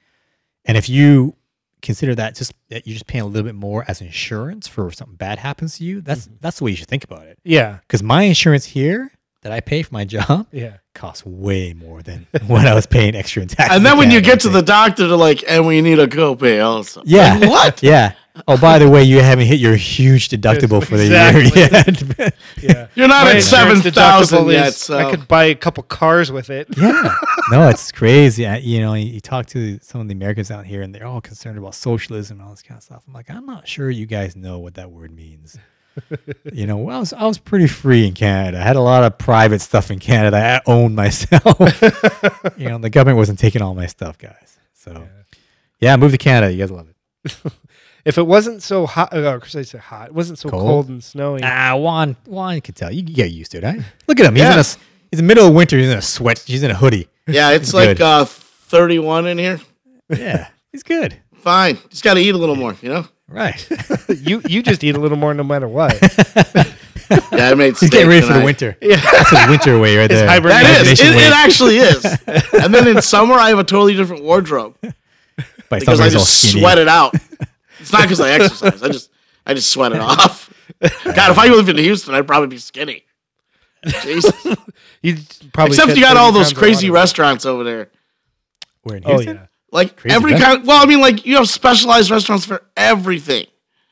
and 0.65 0.77
if 0.77 0.87
you 0.89 1.35
consider 1.81 2.15
that 2.15 2.35
just 2.35 2.53
that 2.69 2.85
you're 2.87 2.93
just 2.93 3.07
paying 3.07 3.23
a 3.23 3.27
little 3.27 3.43
bit 3.47 3.55
more 3.55 3.83
as 3.87 4.01
insurance 4.01 4.67
for 4.67 4.87
if 4.87 4.95
something 4.95 5.15
bad 5.17 5.39
happens 5.39 5.77
to 5.77 5.83
you, 5.83 6.01
that's 6.01 6.29
that's 6.41 6.59
the 6.59 6.63
way 6.65 6.71
you 6.71 6.77
should 6.77 6.87
think 6.87 7.03
about 7.03 7.25
it. 7.25 7.39
Yeah, 7.43 7.79
Because 7.81 8.01
my 8.03 8.23
insurance 8.23 8.65
here 8.65 9.11
that 9.41 9.51
I 9.51 9.59
pay 9.59 9.81
for 9.83 9.93
my 9.93 10.05
job 10.15 10.47
yeah. 10.51 10.77
costs 10.95 11.25
way 11.25 11.73
more 11.73 12.01
than 12.01 12.25
what 12.47 12.65
I 12.67 12.73
was 12.75 12.85
paying 12.87 13.15
extra 13.15 13.41
in 13.43 13.47
taxes. 13.47 13.75
And 13.75 13.85
then 13.85 13.97
when 13.97 14.09
you 14.11 14.21
get 14.21 14.39
to 14.41 14.49
the 14.49 14.61
doctor, 14.63 15.07
they're 15.07 15.17
like, 15.17 15.43
and 15.47 15.67
we 15.67 15.81
need 15.81 15.99
a 15.99 16.07
copay 16.07 16.63
also. 16.65 17.01
Yeah. 17.05 17.35
Like, 17.39 17.49
what? 17.49 17.83
yeah. 17.83 18.13
Oh, 18.47 18.57
by 18.57 18.79
the 18.79 18.89
way, 18.89 19.03
you 19.03 19.21
haven't 19.21 19.45
hit 19.47 19.59
your 19.59 19.75
huge 19.75 20.29
deductible 20.29 20.83
for 20.85 20.97
the 20.97 21.07
year 21.07 21.41
yet. 21.55 22.35
Yeah. 22.61 22.87
You're 22.95 23.07
not 23.07 23.25
My 23.25 23.35
at 23.35 23.43
7,000 23.43 24.47
yet, 24.49 24.73
so- 24.73 24.97
I 24.97 25.09
could 25.11 25.27
buy 25.27 25.45
a 25.45 25.55
couple 25.55 25.83
cars 25.83 26.31
with 26.31 26.49
it. 26.49 26.67
yeah. 26.77 27.15
No, 27.51 27.69
it's 27.69 27.91
crazy. 27.91 28.45
I, 28.47 28.57
you 28.57 28.79
know, 28.81 28.93
you, 28.93 29.05
you 29.05 29.19
talk 29.21 29.45
to 29.47 29.77
some 29.81 30.01
of 30.01 30.07
the 30.07 30.13
Americans 30.13 30.49
out 30.51 30.65
here, 30.65 30.81
and 30.81 30.93
they're 30.95 31.05
all 31.05 31.21
concerned 31.21 31.57
about 31.57 31.75
socialism 31.75 32.39
and 32.39 32.45
all 32.47 32.51
this 32.53 32.61
kind 32.63 32.77
of 32.77 32.83
stuff. 32.83 33.03
I'm 33.07 33.13
like, 33.13 33.29
I'm 33.29 33.45
not 33.45 33.67
sure 33.67 33.89
you 33.89 34.05
guys 34.05 34.35
know 34.35 34.57
what 34.59 34.73
that 34.75 34.89
word 34.91 35.11
means. 35.11 35.57
you 36.53 36.65
know, 36.67 36.77
well, 36.77 36.97
I 36.97 36.99
was, 36.99 37.13
I 37.13 37.25
was 37.25 37.37
pretty 37.37 37.67
free 37.67 38.07
in 38.07 38.13
Canada. 38.13 38.59
I 38.59 38.63
had 38.63 38.75
a 38.75 38.81
lot 38.81 39.03
of 39.03 39.17
private 39.17 39.61
stuff 39.61 39.91
in 39.91 39.99
Canada. 39.99 40.37
I 40.37 40.71
owned 40.71 40.95
myself. 40.95 41.59
you 42.57 42.67
know, 42.69 42.79
the 42.79 42.89
government 42.89 43.17
wasn't 43.17 43.39
taking 43.39 43.61
all 43.61 43.75
my 43.75 43.85
stuff, 43.85 44.17
guys. 44.17 44.57
So, 44.73 45.07
yeah, 45.79 45.95
move 45.97 46.11
to 46.11 46.17
Canada. 46.17 46.51
You 46.51 46.59
guys 46.59 46.71
love 46.71 46.87
it. 46.89 47.35
If 48.05 48.17
it 48.19 48.23
wasn't 48.27 48.61
so 48.61 48.85
hot, 48.85 49.13
uh, 49.13 49.21
or 49.31 49.41
I 49.43 49.61
say 49.63 49.77
hot? 49.79 50.07
It 50.09 50.13
wasn't 50.13 50.37
so 50.39 50.49
Cold? 50.49 50.61
cold, 50.61 50.89
and 50.89 51.03
snowy. 51.03 51.41
Ah, 51.43 51.75
Juan, 51.75 52.15
Juan 52.25 52.61
can 52.61 52.75
tell. 52.75 52.91
You 52.91 53.03
can 53.03 53.13
get 53.13 53.31
used 53.31 53.51
to 53.51 53.57
it, 53.57 53.63
right? 53.63 53.79
Look 54.07 54.19
at 54.19 54.25
him. 54.27 54.35
He's 54.35 54.43
Yeah. 54.43 54.51
in 54.51 54.57
a, 54.57 54.59
s- 54.59 54.77
he's 55.11 55.19
in 55.19 55.25
the 55.25 55.27
middle 55.27 55.47
of 55.47 55.53
winter. 55.55 55.77
He's 55.77 55.89
in 55.89 55.97
a 55.97 56.01
sweat. 56.03 56.39
He's 56.45 56.61
in 56.61 56.69
a 56.71 56.75
hoodie. 56.75 57.07
Yeah, 57.27 57.51
it's 57.51 57.73
like 57.73 57.99
uh, 57.99 58.25
31 58.25 59.25
in 59.27 59.37
here. 59.39 59.59
Yeah, 60.09 60.47
he's 60.71 60.83
good. 60.83 61.15
Fine. 61.37 61.79
Just 61.89 62.03
got 62.03 62.13
to 62.13 62.19
eat 62.19 62.35
a 62.35 62.37
little 62.37 62.55
more, 62.55 62.75
you 62.81 62.89
know? 62.89 63.07
Right. 63.27 63.67
you 64.09 64.39
you 64.47 64.61
just 64.61 64.83
eat 64.83 64.95
a 64.95 64.99
little 64.99 65.17
more 65.17 65.33
no 65.33 65.43
matter 65.43 65.67
what. 65.67 65.93
Yeah, 67.31 67.49
I 67.51 67.53
made 67.53 67.77
he's 67.77 67.91
getting 67.91 68.07
ready 68.07 68.21
steak 68.21 68.33
for 68.33 68.39
the 68.39 68.45
winter. 68.45 68.77
Yeah. 68.81 68.95
That's 68.95 69.29
his 69.29 69.47
winter 69.47 69.77
way 69.77 69.95
right 69.95 70.09
there. 70.09 70.27
hibernation 70.27 70.63
That 70.65 70.87
is. 70.87 70.99
It, 70.99 71.15
it 71.15 71.33
actually 71.33 71.77
is. 71.77 72.03
and 72.63 72.73
then 72.73 72.87
in 72.87 72.99
summer, 72.99 73.35
I 73.35 73.49
have 73.49 73.59
a 73.59 73.63
totally 73.63 73.93
different 73.95 74.23
wardrobe 74.23 74.75
But 74.81 75.81
because 75.81 75.99
I 75.99 76.09
just 76.09 76.51
sweat 76.51 76.79
it 76.79 76.87
out. 76.87 77.13
It's 77.85 77.93
not 77.93 78.01
because 78.01 78.19
I 78.19 78.31
exercise. 78.31 78.81
I 78.83 78.87
just 78.89 79.09
I 79.45 79.53
just 79.53 79.69
sweat 79.69 79.91
it 79.91 79.99
off. 80.01 80.51
God, 80.81 81.31
if 81.31 81.37
I 81.37 81.47
lived 81.47 81.69
in 81.69 81.77
Houston, 81.77 82.15
I'd 82.15 82.27
probably 82.27 82.47
be 82.47 82.57
skinny. 82.57 83.03
Jesus. 84.01 84.33
You 85.01 85.17
probably 85.53 85.75
Except 85.77 85.95
you 85.95 86.01
got 86.01 86.17
all 86.17 86.31
those 86.31 86.51
crazy 86.51 86.89
restaurants 86.89 87.45
over 87.45 87.63
there. 87.63 87.91
We're 88.83 88.95
in 88.95 89.03
Oh 89.05 89.09
Houston? 89.13 89.35
yeah. 89.35 89.45
Like 89.71 89.97
Crazy 89.97 90.15
every 90.15 90.31
restaurant? 90.31 90.57
kind. 90.59 90.67
Well, 90.67 90.81
I 90.81 90.87
mean, 90.87 90.99
like 90.99 91.27
you 91.27 91.35
have 91.35 91.47
specialized 91.47 92.09
restaurants 92.09 92.43
for 92.43 92.63
everything. 92.75 93.45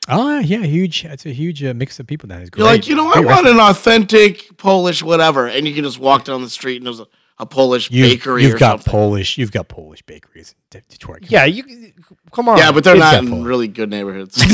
Oh, 0.08 0.40
yeah, 0.40 0.58
huge. 0.64 1.04
It's 1.04 1.24
a 1.24 1.30
huge 1.32 1.62
uh, 1.62 1.72
mix 1.72 2.00
of 2.00 2.08
people 2.08 2.28
That 2.30 2.42
is 2.42 2.50
there. 2.50 2.58
It's 2.58 2.58
You're 2.58 2.66
great. 2.66 2.76
like, 2.80 2.88
you 2.88 2.96
know, 2.96 3.08
I 3.10 3.14
Great 3.22 3.26
want 3.26 3.46
an 3.46 3.60
authentic 3.60 4.56
Polish 4.56 5.02
whatever, 5.04 5.46
and 5.46 5.68
you 5.68 5.72
can 5.74 5.84
just 5.84 6.00
walk 6.00 6.24
down 6.24 6.42
the 6.42 6.50
street 6.50 6.78
and 6.78 6.86
there's 6.86 6.98
a, 7.00 7.06
a 7.38 7.46
Polish 7.46 7.90
You, 7.90 8.04
bakery 8.04 8.44
you've 8.44 8.54
or 8.54 8.58
got 8.58 8.70
something. 8.82 8.90
Polish. 8.92 9.38
You've 9.38 9.50
got 9.50 9.66
Polish 9.68 10.02
bakeries 10.02 10.54
in 10.72 10.82
Detroit. 10.88 11.22
Come 11.22 11.28
Yeah, 11.30 11.44
you 11.46 11.92
come 12.32 12.48
on. 12.48 12.58
yeah, 12.58 12.70
but 12.70 12.84
they're 12.84 12.94
It's 12.94 13.00
not 13.00 13.22
in 13.24 13.28
Polish. 13.28 13.44
really 13.46 13.68
good 13.68 13.90
neighborhoods. 13.90 14.34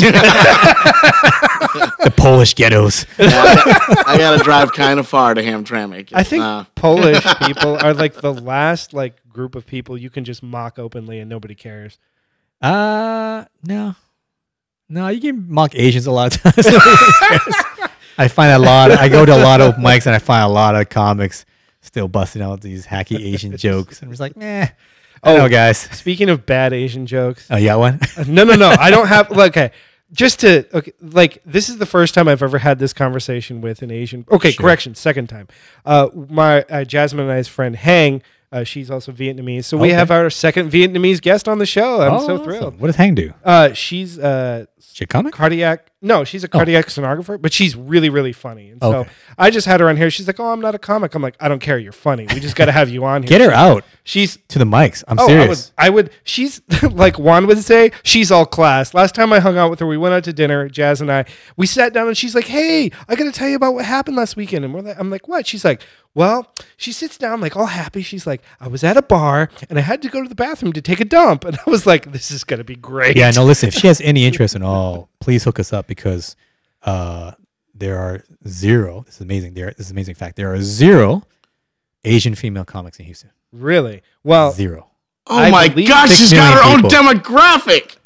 the 2.04 2.12
Polish 2.16 2.54
ghettos. 2.54 3.04
Yeah, 3.18 3.28
I, 4.06 4.16
got, 4.18 4.38
to 4.38 4.44
drive 4.44 4.72
kind 4.72 4.98
of 4.98 5.06
far 5.06 5.34
to 5.34 5.42
Hamtramck. 5.42 6.10
I 6.12 6.22
think 6.22 6.42
Uh, 6.42 6.64
Polish 6.74 7.22
people 7.42 7.76
are 7.82 7.92
like 7.94 8.14
the 8.14 8.32
last 8.32 8.92
like 8.94 9.16
group 9.28 9.54
of 9.54 9.66
people 9.66 9.96
you 9.98 10.10
can 10.10 10.24
just 10.24 10.42
mock 10.42 10.78
openly 10.78 11.18
and 11.20 11.28
nobody 11.28 11.54
cares. 11.54 11.98
Uh, 12.62 13.44
no, 13.64 13.94
no. 14.88 15.08
You 15.08 15.20
can 15.20 15.52
mock 15.52 15.74
Asians 15.74 16.06
a 16.06 16.10
lot 16.12 16.34
of 16.34 16.42
times. 16.42 16.66
I 18.18 18.28
find 18.28 18.52
a 18.52 18.58
lot. 18.58 18.90
I 18.90 19.08
go 19.08 19.24
to 19.24 19.34
a 19.34 19.38
lot 19.42 19.60
of 19.60 19.74
mics 19.76 20.06
and 20.06 20.14
I 20.14 20.18
find 20.18 20.44
a 20.44 20.48
lot 20.52 20.74
of 20.76 20.88
comics 20.90 21.44
still 21.80 22.08
busting 22.08 22.42
out 22.42 22.60
these 22.60 22.86
hacky 22.86 23.18
Asian 23.34 23.56
jokes, 23.56 24.00
and 24.00 24.08
I'm 24.08 24.12
just 24.12 24.20
like, 24.20 24.32
eh. 24.40 24.68
Oh, 25.22 25.36
no, 25.36 25.48
guys. 25.50 25.78
Speaking 25.78 26.30
of 26.30 26.46
bad 26.46 26.72
Asian 26.72 27.04
jokes, 27.06 27.46
Oh, 27.50 27.56
you 27.56 27.66
got 27.66 27.78
one? 27.78 28.00
no, 28.26 28.44
no, 28.44 28.54
no. 28.54 28.68
I 28.78 28.90
don't 28.90 29.06
have. 29.08 29.30
Okay, 29.30 29.70
just 30.12 30.40
to 30.40 30.66
okay, 30.76 30.92
like 31.00 31.42
this 31.44 31.68
is 31.68 31.76
the 31.78 31.84
first 31.86 32.14
time 32.14 32.26
I've 32.26 32.42
ever 32.42 32.56
had 32.58 32.78
this 32.78 32.92
conversation 32.94 33.60
with 33.60 33.82
an 33.82 33.90
Asian. 33.90 34.24
Okay, 34.30 34.52
Sure. 34.52 34.62
correction, 34.64 34.94
second 34.94 35.28
time. 35.28 35.46
Uh, 35.84 36.08
my 36.28 36.62
uh, 36.62 36.84
Jasmine 36.84 37.24
and 37.24 37.32
I's 37.32 37.48
friend 37.48 37.76
Hang. 37.76 38.22
Uh, 38.52 38.64
she's 38.64 38.90
also 38.90 39.12
Vietnamese, 39.12 39.64
so 39.66 39.76
we 39.76 39.88
Okay. 39.88 39.94
have 39.96 40.10
our 40.10 40.28
second 40.28 40.72
Vietnamese 40.72 41.20
guest 41.20 41.46
on 41.48 41.58
the 41.58 41.66
show. 41.66 42.00
I'm 42.00 42.18
so 42.18 42.34
awesome. 42.34 42.44
thrilled. 42.44 42.80
What 42.80 42.88
does 42.88 42.96
Hang 42.96 43.14
do? 43.14 43.32
Uh, 43.44 43.72
she's 43.74 44.18
uh, 44.18 44.64
She 44.80 45.04
a 45.04 45.06
comic? 45.06 45.34
cardiac. 45.34 45.86
No, 46.02 46.24
she's 46.24 46.42
a 46.44 46.46
Oh. 46.46 46.50
cardiac 46.50 46.86
sonographer, 46.86 47.40
but 47.40 47.52
she's 47.52 47.76
really, 47.76 48.08
really 48.08 48.32
funny. 48.32 48.70
And 48.70 48.80
so 48.82 48.94
Okay. 49.00 49.10
I 49.38 49.50
just 49.50 49.66
had 49.66 49.80
her 49.80 49.88
on 49.88 49.96
here. 49.98 50.10
She's 50.10 50.26
like, 50.26 50.40
"Oh, 50.40 50.50
I'm 50.50 50.60
not 50.60 50.74
a 50.74 50.78
comic." 50.78 51.14
I'm 51.14 51.20
like, 51.22 51.36
"I 51.40 51.48
don't 51.48 51.60
care. 51.60 51.78
You're 51.78 51.92
funny. 51.92 52.26
We 52.32 52.40
just 52.40 52.56
got 52.56 52.64
to 52.66 52.72
have 52.72 52.88
you 52.88 53.04
on 53.04 53.22
here." 53.22 53.28
Get 53.28 53.40
her 53.42 53.52
out 53.52 53.84
She's 54.02 54.38
to 54.48 54.58
the 54.58 54.64
mics. 54.64 55.04
I'm 55.06 55.18
oh, 55.20 55.26
serious. 55.26 55.72
I 55.76 55.90
would, 55.90 56.06
I 56.06 56.08
would. 56.08 56.10
She's 56.24 56.62
like 56.90 57.18
Juan 57.18 57.46
would 57.46 57.62
say. 57.62 57.92
She's 58.02 58.30
all 58.32 58.46
class. 58.46 58.94
Last 58.94 59.14
time 59.14 59.30
I 59.32 59.40
hung 59.40 59.58
out 59.58 59.68
with 59.70 59.78
her, 59.80 59.86
we 59.86 59.98
went 59.98 60.14
out 60.14 60.24
to 60.24 60.32
dinner. 60.32 60.68
Jazz 60.70 61.02
and 61.02 61.12
I. 61.12 61.26
We 61.58 61.66
sat 61.66 61.92
down, 61.92 62.08
and 62.08 62.16
she's 62.16 62.34
like, 62.34 62.46
"Hey, 62.46 62.90
I 63.08 63.14
got 63.14 63.24
to 63.24 63.32
tell 63.32 63.48
you 63.48 63.56
about 63.56 63.74
what 63.74 63.84
happened 63.84 64.16
last 64.16 64.36
weekend." 64.36 64.64
And 64.64 64.72
we're 64.72 64.80
like, 64.80 64.98
I'm 64.98 65.10
like, 65.10 65.28
"What?" 65.28 65.46
She's 65.46 65.66
like, 65.66 65.82
"Well," 66.14 66.50
she 66.78 66.92
sits 66.92 67.18
down 67.18 67.42
like 67.42 67.56
all 67.58 67.66
happy. 67.66 68.00
She's 68.00 68.26
like, 68.26 68.40
"I 68.58 68.68
was 68.68 68.82
at 68.82 68.96
a 68.96 69.02
bar, 69.02 69.50
and 69.68 69.78
I 69.78 69.82
had 69.82 70.00
to 70.02 70.08
go 70.08 70.22
to 70.22 70.28
the 70.30 70.34
bathroom 70.34 70.72
to 70.72 70.80
take 70.80 71.00
a 71.00 71.04
dump." 71.04 71.44
And 71.50 71.58
I 71.66 71.70
was 71.70 71.84
like, 71.86 72.10
"This 72.10 72.30
is 72.30 72.42
gonna 72.42 72.64
be 72.64 72.76
great." 72.76 73.18
Yeah, 73.18 73.30
no, 73.32 73.44
listen, 73.44 73.68
if 73.68 73.74
she 73.74 73.86
has 73.86 74.00
any 74.00 74.24
interest 74.24 74.56
in 74.56 74.62
all, 74.62 75.09
please 75.20 75.44
hook 75.44 75.58
us 75.60 75.72
up 75.72 75.86
because 75.86 76.34
uh, 76.82 77.32
there 77.74 77.98
are 77.98 78.24
zero. 78.48 79.02
This 79.06 79.16
is 79.16 79.20
amazing. 79.20 79.54
There, 79.54 79.66
this 79.70 79.86
is 79.86 79.90
an 79.90 79.96
amazing 79.96 80.14
fact. 80.16 80.36
There 80.36 80.52
are 80.52 80.60
zero 80.60 81.22
Asian 82.04 82.34
female 82.34 82.64
comics 82.64 82.98
in 82.98 83.04
Houston. 83.04 83.30
Really? 83.52 84.02
Well, 84.24 84.52
Zero. 84.52 84.86
Oh 85.26 85.38
I 85.38 85.50
my 85.50 85.68
believe 85.68 85.88
gosh, 85.88 86.16
she's 86.16 86.32
got 86.32 86.54
her 86.54 86.60
million 86.62 86.84
own 86.84 86.90
people. 86.90 87.30
demographic. 87.30 87.96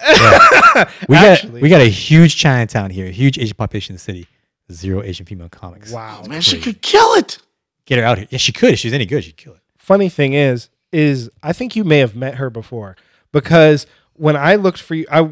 We 1.08 1.14
got 1.16 1.44
we 1.62 1.68
got 1.68 1.80
a 1.80 1.88
huge 1.88 2.36
Chinatown 2.36 2.90
here, 2.90 3.06
a 3.06 3.10
huge 3.10 3.38
Asian 3.38 3.54
population 3.56 3.92
in 3.92 3.96
the 3.96 4.00
city. 4.00 4.26
Zero 4.72 5.02
Asian 5.02 5.24
female 5.26 5.48
comics. 5.48 5.90
wow. 5.92 6.22
Man, 6.28 6.40
she 6.40 6.60
could 6.60 6.82
kill 6.82 7.14
it. 7.14 7.38
Get 7.86 7.98
her 7.98 8.04
out 8.04 8.18
here. 8.18 8.26
Yeah, 8.30 8.38
she 8.38 8.52
could. 8.52 8.72
If 8.72 8.78
she's 8.80 8.92
any 8.92 9.06
good, 9.06 9.22
she'd 9.24 9.36
kill 9.36 9.54
it. 9.54 9.60
funny 9.78 10.08
thing 10.08 10.32
is 10.34 10.70
is 10.92 11.28
i 11.42 11.52
think 11.52 11.74
you 11.76 11.82
may 11.84 11.98
have 11.98 12.14
met 12.14 12.36
her 12.36 12.48
before 12.50 12.96
because 13.32 13.84
when 14.14 14.36
i 14.36 14.54
looked 14.54 14.80
for 14.80 14.94
you 14.94 15.04
i 15.10 15.28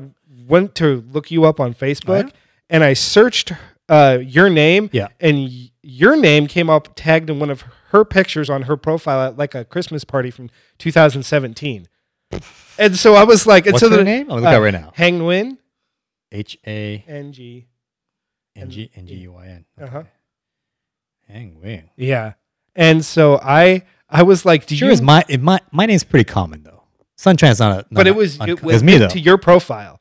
went 0.48 0.74
to 0.76 1.04
look 1.10 1.30
you 1.30 1.44
up 1.44 1.60
on 1.60 1.74
facebook 1.74 2.24
Oh, 2.24 2.26
yeah? 2.26 2.32
and 2.70 2.84
i 2.84 2.92
searched 2.94 3.52
uh, 3.88 4.18
your 4.22 4.48
name 4.48 4.88
Yeah. 4.92 5.08
and 5.20 5.36
y- 5.48 5.70
your 5.82 6.16
name 6.16 6.46
came 6.46 6.70
up 6.70 6.94
tagged 6.94 7.28
in 7.28 7.38
one 7.38 7.50
of 7.50 7.64
her 7.90 8.04
pictures 8.04 8.48
on 8.48 8.62
her 8.62 8.76
profile 8.76 9.26
at 9.28 9.36
like 9.36 9.54
a 9.54 9.64
christmas 9.64 10.04
party 10.04 10.30
from 10.30 10.48
2017 10.78 11.88
and 12.78 12.96
so 12.96 13.14
i 13.14 13.24
was 13.24 13.46
like 13.46 13.66
and 13.66 13.74
What's 13.74 13.82
so 13.84 13.90
her 13.90 13.96
the, 13.98 14.04
name? 14.04 14.30
I'll 14.30 14.36
look 14.36 14.46
up 14.46 14.62
right 14.62 14.72
now. 14.72 14.92
hang 14.94 15.18
Nguyen, 15.18 15.58
H 16.30 16.56
A 16.66 17.04
ng 17.06 17.66
N 18.56 18.70
G 18.70 18.90
N 18.94 19.06
G 19.06 19.14
U 19.14 19.34
I 19.36 19.46
N. 19.46 19.64
uh-huh 19.80 20.02
Hang 21.28 21.60
Wing. 21.60 21.90
yeah 21.96 22.34
and 22.74 23.04
so 23.04 23.38
i 23.42 23.82
i 24.08 24.22
was 24.22 24.44
like 24.44 24.66
do 24.66 24.76
Sure 24.76 24.88
you 24.88 24.92
is 24.92 25.02
my 25.02 25.24
it, 25.28 25.40
my 25.42 25.60
my 25.70 25.86
name's 25.86 26.04
pretty 26.04 26.24
common 26.24 26.62
though. 26.62 26.82
Suntran's 27.18 27.60
not 27.60 27.80
a 27.80 27.86
but 27.90 28.06
it 28.06 28.14
was 28.16 28.40
it 28.40 28.62
was 28.62 28.82
me 28.82 28.96
though. 28.98 29.08
to 29.08 29.20
your 29.20 29.38
profile. 29.38 30.00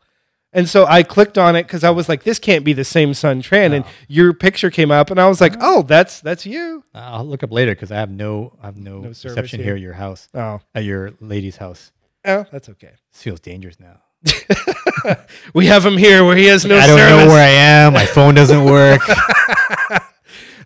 And 0.54 0.68
so 0.68 0.86
I 0.86 1.04
clicked 1.04 1.38
on 1.38 1.56
it 1.56 1.64
because 1.64 1.84
I 1.86 1.92
was 1.92 2.10
like, 2.10 2.24
this 2.24 2.38
can't 2.38 2.66
be 2.66 2.74
the 2.74 2.84
same 2.84 3.14
Sun 3.14 3.42
Tran. 3.42 3.74
And 3.74 3.86
your 4.10 4.34
picture 4.34 4.70
came 4.70 4.92
up, 4.92 5.10
and 5.10 5.20
I 5.20 5.28
was 5.30 5.40
like, 5.40 5.54
oh, 5.62 5.82
that's 5.84 6.20
that's 6.20 6.46
you. 6.46 6.84
I'll 6.94 7.24
look 7.26 7.42
up 7.44 7.52
later 7.52 7.72
because 7.74 7.90
I 7.92 7.96
have 7.96 8.12
no 8.12 8.58
I 8.62 8.66
have 8.66 8.76
no, 8.78 9.00
No 9.00 9.08
reception 9.10 9.60
here. 9.60 9.68
here 9.68 9.76
at 9.76 9.82
your 9.82 9.94
house 9.94 10.28
Oh, 10.34 10.60
at 10.76 10.84
your 10.84 11.12
lady's 11.22 11.56
house. 11.58 11.92
oh, 12.26 12.46
that's 12.52 12.68
okay. 12.70 12.92
This 13.14 13.22
feels 13.24 13.40
dangerous 13.40 13.78
now. 13.80 14.02
We 15.56 15.66
have 15.66 15.84
him 15.86 15.98
here 15.98 16.24
where 16.24 16.36
he 16.36 16.46
has 16.46 16.64
no 16.64 16.78
I 16.78 16.86
don't 16.86 16.98
service. 17.00 17.26
know 17.26 17.28
where 17.32 17.42
I 17.44 17.50
am. 17.50 17.94
My 17.94 18.06
phone 18.06 18.36
doesn't 18.36 18.64
work. 18.66 19.02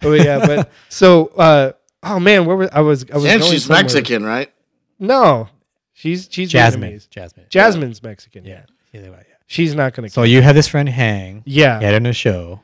oh 0.04 0.12
yeah, 0.14 0.46
but 0.46 0.70
so 0.90 1.28
uh, 1.38 1.72
oh 2.04 2.20
man, 2.20 2.46
where 2.46 2.56
was 2.58 2.70
I 2.74 2.82
was 2.82 3.06
I 3.12 3.16
was 3.16 3.26
And 3.26 3.40
going 3.40 3.52
she's 3.52 3.66
somewhere. 3.66 3.84
Mexican, 3.84 4.24
right? 4.26 4.52
No, 5.00 5.48
she's 5.94 6.28
she's 6.30 6.50
Jasmine. 6.52 6.92
Vietnamese. 6.92 7.10
Jasmine. 7.10 7.46
Jasmine's 7.50 8.04
Mexican. 8.04 8.44
Yeah. 8.46 8.64
Either 8.94 9.08
yeah. 9.08 9.35
She's 9.48 9.74
not 9.76 9.94
gonna. 9.94 10.10
So 10.10 10.24
you 10.24 10.42
had 10.42 10.56
this 10.56 10.68
friend 10.68 10.88
hang. 10.90 11.44
yeah, 11.46 11.80
He 11.80 11.86
had 11.86 11.96
on 11.96 12.06
a 12.06 12.14
show. 12.14 12.62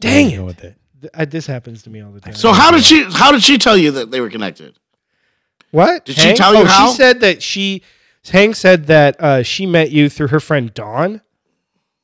Dang 0.00 0.26
What 0.26 0.30
do 0.30 0.34
you 0.34 0.40
it. 0.40 0.44
With 0.44 0.64
it. 0.64 0.76
Th- 1.02 1.10
I, 1.14 1.24
this 1.24 1.46
happens 1.46 1.82
to 1.84 1.90
me 1.90 2.00
all 2.02 2.10
the 2.10 2.20
time. 2.20 2.34
So 2.34 2.52
how 2.52 2.70
did 2.70 2.84
she? 2.84 3.04
How 3.04 3.32
did 3.32 3.42
she 3.42 3.58
tell 3.58 3.76
you 3.76 3.90
that 3.92 4.10
they 4.10 4.20
were 4.20 4.30
connected? 4.30 4.78
What 5.70 6.04
Did 6.04 6.16
she 6.16 6.34
tell 6.34 6.52
you 6.54 6.62
oh, 6.62 6.64
how? 6.64 6.90
She 6.90 6.96
said 6.96 7.20
that 7.20 7.42
she 7.42 7.82
Hank 8.28 8.56
said 8.56 8.86
that 8.86 9.20
uh, 9.20 9.42
she 9.44 9.66
met 9.66 9.90
you 9.92 10.08
through 10.10 10.28
her 10.28 10.40
friend 10.40 10.74
Dawn, 10.74 11.20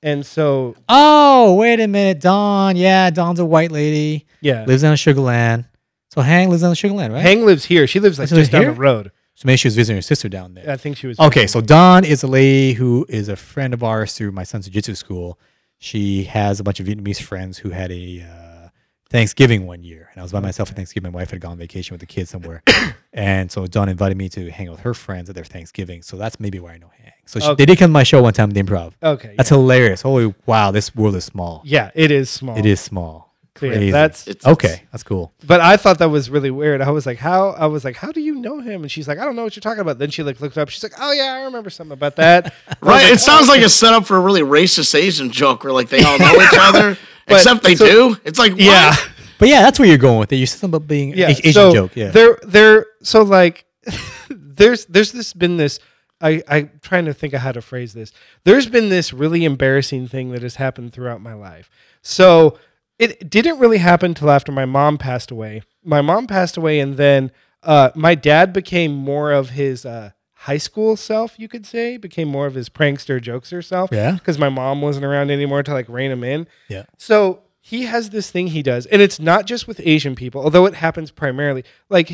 and 0.03 0.25
so 0.25 0.77
Oh, 0.89 1.55
wait 1.57 1.81
a 1.81 1.89
minute, 1.89 2.21
Dawn. 2.21 2.77
Yeah, 2.77 3.11
Dawn's 3.11 3.41
a 3.41 3.45
white 3.45 3.73
lady. 3.73 4.27
yeah, 4.41 4.65
Lives 4.67 4.85
on 4.85 4.97
Sugar 4.97 5.21
Land. 5.21 5.65
So 6.11 6.21
Hang 6.23 6.49
lives 6.49 6.63
on 6.63 6.75
Sugar 6.77 6.95
Land, 6.95 7.13
right? 7.13 7.23
Hank 7.23 7.43
lives 7.45 7.65
here. 7.65 7.87
She 7.89 7.99
lives 7.99 8.19
like 8.21 8.29
She 8.29 8.35
lives 8.37 8.49
just 8.49 8.53
down 8.53 8.63
here? 8.63 8.73
the 8.73 8.81
road. 8.81 9.11
So 9.37 9.47
maybe 9.47 9.59
she 9.59 9.69
was 9.69 9.77
visiting 9.77 9.99
her 9.99 10.03
sister 10.03 10.29
down 10.29 10.55
there. 10.55 10.69
I 10.71 10.77
think 10.77 10.97
she 10.97 11.07
was. 11.07 11.21
Okay, 11.21 11.47
so 11.47 11.61
Dawn 11.61 12.05
is 12.05 12.23
a 12.23 12.27
lady 12.27 12.73
who 12.73 13.05
is 13.09 13.29
a 13.29 13.37
friend 13.37 13.73
of 13.75 13.83
ours 13.85 14.15
through 14.15 14.33
my 14.33 14.45
son's 14.45 14.65
jiu-jitsu 14.67 14.95
school. 14.95 15.39
She 15.79 16.25
has 16.25 16.59
a 16.59 16.65
bunch 16.65 16.81
of 16.81 16.87
Vietnamese 16.87 17.21
friends 17.23 17.59
who 17.59 17.69
had 17.69 17.93
a 17.93 18.23
uh, 18.23 18.69
Thanksgiving 19.11 19.67
one 19.67 19.83
year, 19.85 20.09
and 20.13 20.21
I 20.21 20.23
was 20.23 20.33
by 20.33 20.41
myself 20.41 20.71
at 20.71 20.77
Thanksgiving. 20.77 21.13
My 21.13 21.19
wife 21.19 21.31
had 21.31 21.41
gone 21.43 21.53
on 21.53 21.59
vacation 21.59 21.93
with 21.93 22.01
the 22.01 22.07
kids 22.07 22.31
somewhere, 22.31 22.63
and 23.13 23.53
so 23.53 23.67
Dawn 23.67 23.91
invited 23.91 24.17
me 24.17 24.31
to 24.31 24.51
hang 24.51 24.69
out 24.69 24.73
with 24.73 24.81
her 24.81 24.95
friends 24.95 25.29
at 25.29 25.35
their 25.35 25.45
Thanksgiving. 25.45 26.01
So 26.01 26.17
that's 26.17 26.41
maybe 26.41 26.59
where 26.59 26.73
I 26.73 26.79
know 26.79 26.91
Hang. 27.03 27.13
So 27.27 27.39
she, 27.39 27.47
Okay. 27.47 27.55
they 27.57 27.67
did 27.67 27.79
come 27.79 27.91
to 27.91 27.93
my 27.93 28.05
show 28.05 28.23
one 28.23 28.33
time, 28.33 28.49
at 28.49 28.55
the 28.55 28.63
Improv. 28.63 28.95
Okay, 29.03 29.35
That's 29.37 29.51
hilarious. 29.51 30.01
Holy 30.03 30.35
wow, 30.47 30.71
this 30.71 30.95
world 30.95 31.15
is 31.15 31.25
small. 31.27 31.61
yeah, 31.65 31.91
it 31.95 32.11
is 32.11 32.31
small. 32.31 32.57
It 32.57 32.65
is 32.65 32.81
small. 32.81 33.26
So, 33.59 33.67
yeah, 33.67 33.73
Crazy. 33.73 33.91
that's. 33.91 34.27
It's 34.27 34.47
okay. 34.47 34.83
That's 34.93 35.03
cool. 35.03 35.33
But 35.47 35.61
I 35.61 35.77
thought 35.77 35.99
that 35.99 36.11
was 36.11 36.29
really 36.31 36.51
weird. 36.51 36.81
I 36.83 36.91
was 36.91 37.07
like, 37.07 37.19
how? 37.19 37.51
I 37.51 37.67
was 37.67 37.85
like, 37.85 37.97
how 37.97 38.13
do 38.13 38.21
you 38.21 38.35
know 38.37 38.61
him? 38.61 38.83
And 38.83 38.91
she's 38.91 39.09
like, 39.09 39.19
I 39.19 39.25
don't 39.25 39.37
know 39.37 39.45
what 39.45 39.57
you're 39.57 39.61
talking 39.63 39.81
about. 39.81 39.99
Then 39.99 40.11
she 40.11 40.23
like 40.23 40.41
looked 40.41 40.59
up. 40.59 40.69
She's 40.69 40.83
like, 40.83 40.95
oh 41.01 41.13
yeah, 41.13 41.33
I 41.35 41.43
remember 41.43 41.71
something 41.71 41.93
about 41.93 42.17
that. 42.17 42.55
Right. 42.83 43.11
It 43.13 43.21
sounds 43.21 43.49
like 43.49 43.63
a 43.63 43.69
setup 43.69 44.07
for 44.07 44.17
a 44.17 44.21
really 44.21 44.43
racist 44.43 44.95
Asian 44.95 45.31
joke 45.31 45.65
where 45.65 45.73
like 45.73 45.89
they 45.89 46.03
all 46.05 46.19
know 46.19 46.35
each 46.35 46.59
other, 46.59 46.97
But- 47.27 47.35
except 47.37 47.63
they 47.65 47.75
so- 47.75 47.87
do. 48.15 48.21
It's 48.25 48.39
like 48.39 48.53
what? 48.53 48.61
yeah. 48.61 48.95
But 49.39 49.49
yeah, 49.49 49.63
that's 49.63 49.79
where 49.79 49.87
you're 49.89 49.99
going 49.99 50.19
with 50.19 50.33
it. 50.33 50.37
You 50.37 50.47
said 50.47 50.61
something 50.61 50.77
about 50.77 50.89
being 50.89 51.15
yeah, 51.17 51.29
Asian 51.29 51.53
so 51.53 51.73
joke. 51.73 51.97
Yeah. 51.97 52.09
There, 52.11 52.39
there. 52.43 52.87
So 53.03 53.23
like, 53.23 53.67
there's 54.31 54.87
there's 54.87 55.13
this 55.13 55.33
been 55.33 55.57
this. 55.57 55.79
I 56.21 56.43
I'm 56.49 56.71
trying 56.83 57.05
to 57.07 57.15
think 57.15 57.35
of 57.35 57.41
how 57.41 57.53
to 57.53 57.61
phrase 57.61 57.93
this. 57.93 58.13
There's 58.45 58.67
been 58.67 58.89
this 58.89 59.13
really 59.13 59.45
embarrassing 59.45 60.09
thing 60.09 60.31
that 60.33 60.43
has 60.43 60.57
happened 60.57 60.93
throughout 60.93 61.21
my 61.21 61.35
life. 61.35 61.69
So 62.03 62.59
it 62.99 63.29
didn't 63.29 63.59
really 63.59 63.79
happen 63.79 64.15
till 64.15 64.31
after 64.31 64.53
my 64.53 64.65
mom 64.65 64.99
passed 64.99 65.31
away. 65.31 65.63
My 65.85 66.01
mom 66.01 66.27
passed 66.27 66.57
away, 66.57 66.81
and 66.81 66.97
then 66.97 67.31
uh, 67.63 67.91
my 67.95 68.15
dad 68.15 68.53
became 68.53 68.95
more 68.95 69.33
of 69.33 69.51
his 69.51 69.85
uh, 69.85 70.11
high 70.33 70.57
school 70.59 70.97
self. 70.97 71.39
You 71.39 71.49
could 71.49 71.67
say 71.67 71.97
became 71.97 72.29
more 72.29 72.47
of 72.47 72.55
his 72.55 72.69
prankster, 72.69 73.21
jokester 73.21 73.65
self. 73.65 73.91
Yeah. 73.93 74.13
because 74.13 74.39
my 74.39 74.49
mom 74.49 74.81
wasn't 74.81 75.05
around 75.05 75.31
anymore 75.31 75.63
to 75.63 75.73
like 75.73 75.89
rein 75.89 76.11
him 76.11 76.25
in. 76.25 76.47
Yeah. 76.69 76.85
So 76.99 77.43
he 77.61 77.83
has 77.85 78.11
this 78.11 78.31
thing 78.31 78.49
he 78.49 78.63
does, 78.63 78.87
and 78.87 79.03
it's 79.03 79.19
not 79.19 79.47
just 79.47 79.67
with 79.67 79.81
Asian 79.85 80.15
people, 80.15 80.43
although 80.43 80.67
it 80.67 80.75
happens 80.75 81.11
primarily. 81.11 81.65
Like 81.89 82.13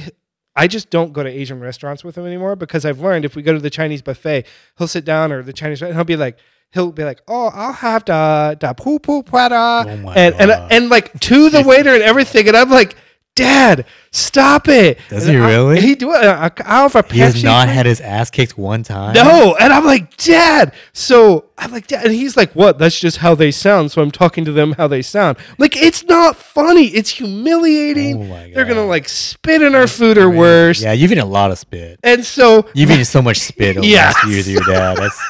I 0.57 0.67
just 0.67 0.91
don't 0.91 1.13
go 1.13 1.23
to 1.23 1.31
Asian 1.31 1.61
restaurants 1.61 2.03
with 2.03 2.17
him 2.17 2.27
anymore 2.27 2.57
because 2.57 2.85
I've 2.85 3.01
learned 3.01 3.25
if 3.25 3.37
we 3.37 3.43
go 3.43 3.53
to 3.53 3.59
the 3.59 3.71
Chinese 3.71 4.03
buffet, 4.03 4.47
he'll 4.79 4.89
sit 4.89 5.05
down 5.05 5.31
or 5.31 5.43
the 5.43 5.53
Chinese 5.53 5.81
and 5.83 5.95
he'll 5.95 6.05
be 6.05 6.17
like. 6.17 6.39
He'll 6.73 6.91
be 6.93 7.05
like, 7.05 7.21
"Oh, 7.29 7.51
I'll 7.53 7.73
have 7.73 8.05
the 8.07 8.57
the 8.61 8.73
poo 8.75 8.99
poo 8.99 9.23
prada," 9.23 9.85
Oh 9.87 10.11
and 10.17 10.35
and 10.35 10.51
and 10.71 10.89
like 10.89 11.19
to 11.21 11.51
the 11.51 11.63
waiter 11.63 11.93
and 11.95 12.03
everything, 12.03 12.49
and 12.49 12.57
I'm 12.57 12.71
like, 12.71 12.97
"Dad, 13.35 13.85
stop 14.11 14.69
it!" 14.69 14.99
Does 15.11 15.27
And 15.27 15.37
he 15.37 15.43
I- 15.43 15.49
really? 15.51 15.81
he 15.83 15.95
do 15.95 16.13
it. 16.15 16.25
I, 16.25 16.51
I'll 16.65 16.89
have 16.89 16.97
a 16.97 17.13
he 17.13 17.21
has 17.21 17.43
not 17.45 17.69
had 17.69 17.85
his 17.85 18.01
ass 18.01 18.31
kicked 18.31 18.57
one 18.57 18.83
time. 18.85 19.13
No, 19.15 19.55
and 19.61 19.71
I'm 19.73 19.85
like, 19.85 20.17
Dad. 20.17 20.73
So 20.95 21.45
I'm 21.59 21.73
like, 21.73 21.87
Dad, 21.89 22.07
and 22.07 22.15
he's 22.15 22.37
like, 22.39 22.53
What? 22.55 22.79
That's 22.79 22.99
just 22.99 23.19
how 23.19 23.35
they 23.35 23.51
sound. 23.51 23.93
So 23.93 24.01
I'm 24.01 24.11
talking 24.11 24.45
to 24.47 24.53
them 24.53 24.73
how 24.73 24.87
they 24.89 25.03
sound. 25.03 25.37
Like, 25.59 25.77
it's 25.77 26.05
not 26.05 26.37
funny. 26.37 26.87
It's 26.87 27.11
humiliating. 27.11 28.33
Oh 28.33 28.51
They're 28.55 28.65
gonna 28.65 28.87
like 28.87 29.09
spit 29.11 29.61
in 29.63 29.75
our 29.75 29.87
food 29.87 30.17
or 30.17 30.31
worse. 30.31 30.81
Yeah, 30.83 30.93
you've 30.93 31.13
eaten 31.13 31.23
a 31.25 31.27
lot 31.27 31.51
of 31.51 31.59
spit. 31.59 32.01
And 32.03 32.25
so, 32.25 32.67
You've 32.75 32.91
eaten 32.91 33.05
so 33.05 33.21
much 33.23 33.41
spit 33.41 33.77
over 33.77 33.87
Yes. 33.87 34.15
the 34.23 34.29
last 34.29 34.33
years 34.33 34.49
of 34.49 34.55
your 34.55 34.65
dad. 34.65 34.97
That's 34.97 35.21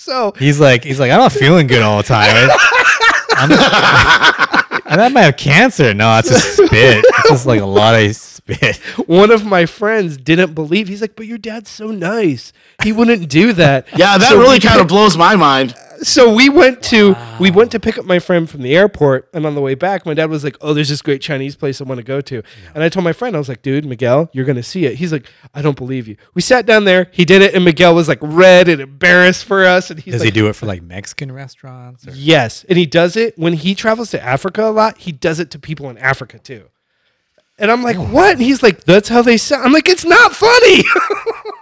so 0.00 0.32
he's 0.38 0.58
like 0.58 0.82
he's 0.82 0.98
like 0.98 1.10
I'm 1.10 1.18
not 1.18 1.32
feeling 1.32 1.66
good 1.66 1.82
all 1.82 1.98
the 1.98 2.02
time. 2.02 2.48
I'm, 3.32 3.52
and 4.86 5.00
I 5.00 5.08
might 5.12 5.22
have 5.22 5.36
cancer. 5.36 5.92
No, 5.92 6.18
it's 6.18 6.30
just 6.30 6.54
spit. 6.56 7.04
It's 7.06 7.28
just 7.28 7.46
like 7.46 7.60
a 7.60 7.66
lot 7.66 7.94
of 7.94 8.16
spit. 8.16 8.76
one 9.06 9.30
of 9.30 9.44
my 9.44 9.66
friends 9.66 10.16
didn't 10.16 10.54
believe. 10.54 10.88
He's 10.88 11.00
like, 11.00 11.16
But 11.16 11.26
your 11.26 11.38
dad's 11.38 11.70
so 11.70 11.88
nice. 11.88 12.52
He 12.82 12.92
wouldn't 12.92 13.28
do 13.28 13.52
that. 13.52 13.88
Yeah, 13.96 14.16
that 14.16 14.28
So 14.30 14.38
really 14.38 14.54
we 14.54 14.60
kind 14.60 14.80
of 14.80 14.88
blows 14.88 15.16
my 15.16 15.36
mind. 15.36 15.74
So 16.02 16.32
we 16.34 16.48
went 16.48 16.82
to 16.82 17.14
we 17.38 17.50
went 17.50 17.70
to 17.72 17.80
pick 17.80 17.98
up 17.98 18.04
my 18.04 18.18
friend 18.18 18.48
from 18.48 18.62
the 18.62 18.76
airport 18.76 19.28
and 19.34 19.44
on 19.46 19.54
the 19.54 19.60
way 19.60 19.74
back 19.74 20.06
my 20.06 20.14
dad 20.14 20.30
was 20.30 20.42
like 20.44 20.56
oh 20.60 20.72
there's 20.72 20.88
this 20.88 21.02
great 21.02 21.20
chinese 21.20 21.56
place 21.56 21.80
i 21.80 21.84
want 21.84 21.98
to 21.98 22.04
go 22.04 22.20
to 22.20 22.42
and 22.74 22.82
i 22.82 22.88
told 22.88 23.04
my 23.04 23.12
friend 23.12 23.34
i 23.34 23.38
was 23.38 23.48
like 23.48 23.62
dude 23.62 23.84
miguel 23.84 24.30
you're 24.32 24.44
gonna 24.44 24.62
see 24.62 24.86
it 24.86 24.96
he's 24.96 25.12
like 25.12 25.26
i 25.54 25.62
don't 25.62 25.76
believe 25.76 26.08
you 26.08 26.16
we 26.34 26.42
sat 26.42 26.66
down 26.66 26.84
there 26.84 27.08
he 27.12 27.24
did 27.24 27.42
it 27.42 27.54
and 27.54 27.64
miguel 27.64 27.94
was 27.94 28.08
like 28.08 28.18
red 28.22 28.68
and 28.68 28.80
embarrassed 28.80 29.44
for 29.44 29.64
us 29.64 29.90
and 29.90 30.00
he's 30.00 30.12
Does 30.14 30.20
like 30.20 30.26
he 30.26 30.30
do 30.30 30.48
it 30.48 30.54
for 30.54 30.66
like 30.66 30.82
Mexican 30.82 31.32
restaurants? 31.32 32.06
Or? 32.06 32.12
yes 32.12 32.64
and 32.68 32.78
he 32.78 32.86
does 32.86 33.16
it 33.16 33.38
when 33.38 33.52
he 33.52 33.74
travels 33.74 34.10
to 34.12 34.22
africa 34.22 34.64
a 34.64 34.70
lot 34.70 34.98
he 34.98 35.12
does 35.12 35.38
it 35.40 35.50
to 35.52 35.58
people 35.58 35.90
in 35.90 35.98
africa 35.98 36.38
too 36.38 36.68
and 37.60 37.70
i'm 37.70 37.82
like 37.82 37.96
what 37.96 38.32
and 38.32 38.42
he's 38.42 38.62
like 38.62 38.82
that's 38.84 39.08
how 39.08 39.22
they 39.22 39.36
sound 39.36 39.64
i'm 39.64 39.72
like 39.72 39.88
it's 39.88 40.04
not 40.04 40.32
funny 40.34 40.82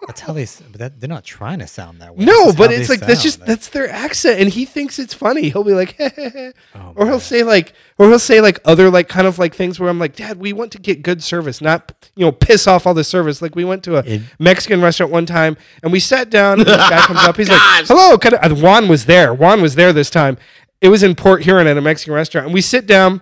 That's 0.08 0.20
how 0.22 0.32
they, 0.32 0.46
but 0.72 0.78
that, 0.78 1.00
they're 1.00 1.08
not 1.08 1.22
trying 1.22 1.58
to 1.58 1.66
sound 1.66 2.00
that 2.00 2.16
way. 2.16 2.24
No, 2.24 2.46
That's 2.46 2.56
but 2.56 2.72
it's 2.72 2.88
like 2.88 3.00
that's 3.00 3.22
just 3.22 3.44
that's 3.44 3.68
their 3.68 3.90
accent, 3.90 4.40
and 4.40 4.48
he 4.48 4.64
thinks 4.64 4.98
it's 4.98 5.12
funny. 5.12 5.50
He'll 5.50 5.64
be 5.64 5.74
like, 5.74 6.00
Oh, 6.74 6.92
or 6.96 7.06
he'll 7.06 7.20
say 7.20 7.42
like, 7.42 7.74
or 7.98 8.08
he'll 8.08 8.18
say 8.18 8.40
like 8.40 8.58
other 8.64 8.88
like 8.90 9.08
kind 9.10 9.26
of 9.26 9.38
like 9.38 9.54
things 9.54 9.78
where 9.78 9.90
I'm 9.90 9.98
like, 9.98 10.16
Dad, 10.16 10.38
we 10.38 10.54
want 10.54 10.72
to 10.72 10.78
get 10.78 11.02
good 11.02 11.22
service, 11.22 11.60
not 11.60 11.92
you 12.16 12.24
know 12.24 12.32
piss 12.32 12.66
off 12.66 12.86
all 12.86 12.94
the 12.94 13.04
service. 13.04 13.42
Like 13.42 13.54
we 13.54 13.66
went 13.66 13.84
to 13.84 13.96
a 13.96 14.02
It- 14.06 14.22
Mexican 14.38 14.80
restaurant 14.80 15.12
one 15.12 15.26
time, 15.26 15.58
and 15.82 15.92
we 15.92 16.00
sat 16.00 16.30
down. 16.30 16.60
And 16.60 16.66
this 16.66 16.76
guy 16.88 17.00
comes 17.02 17.20
up, 17.20 17.36
he's 17.36 17.50
like, 17.50 17.60
"Hello," 17.86 18.16
can 18.16 18.32
I, 18.32 18.38
uh, 18.38 18.54
Juan 18.54 18.88
was 18.88 19.04
there. 19.04 19.34
Juan 19.34 19.60
was 19.60 19.74
there 19.74 19.92
this 19.92 20.08
time. 20.08 20.38
It 20.80 20.88
was 20.88 21.02
in 21.02 21.16
Port 21.16 21.42
Huron 21.42 21.66
at 21.66 21.76
a 21.76 21.82
Mexican 21.82 22.14
restaurant, 22.14 22.46
and 22.46 22.54
we 22.54 22.62
sit 22.62 22.86
down. 22.86 23.20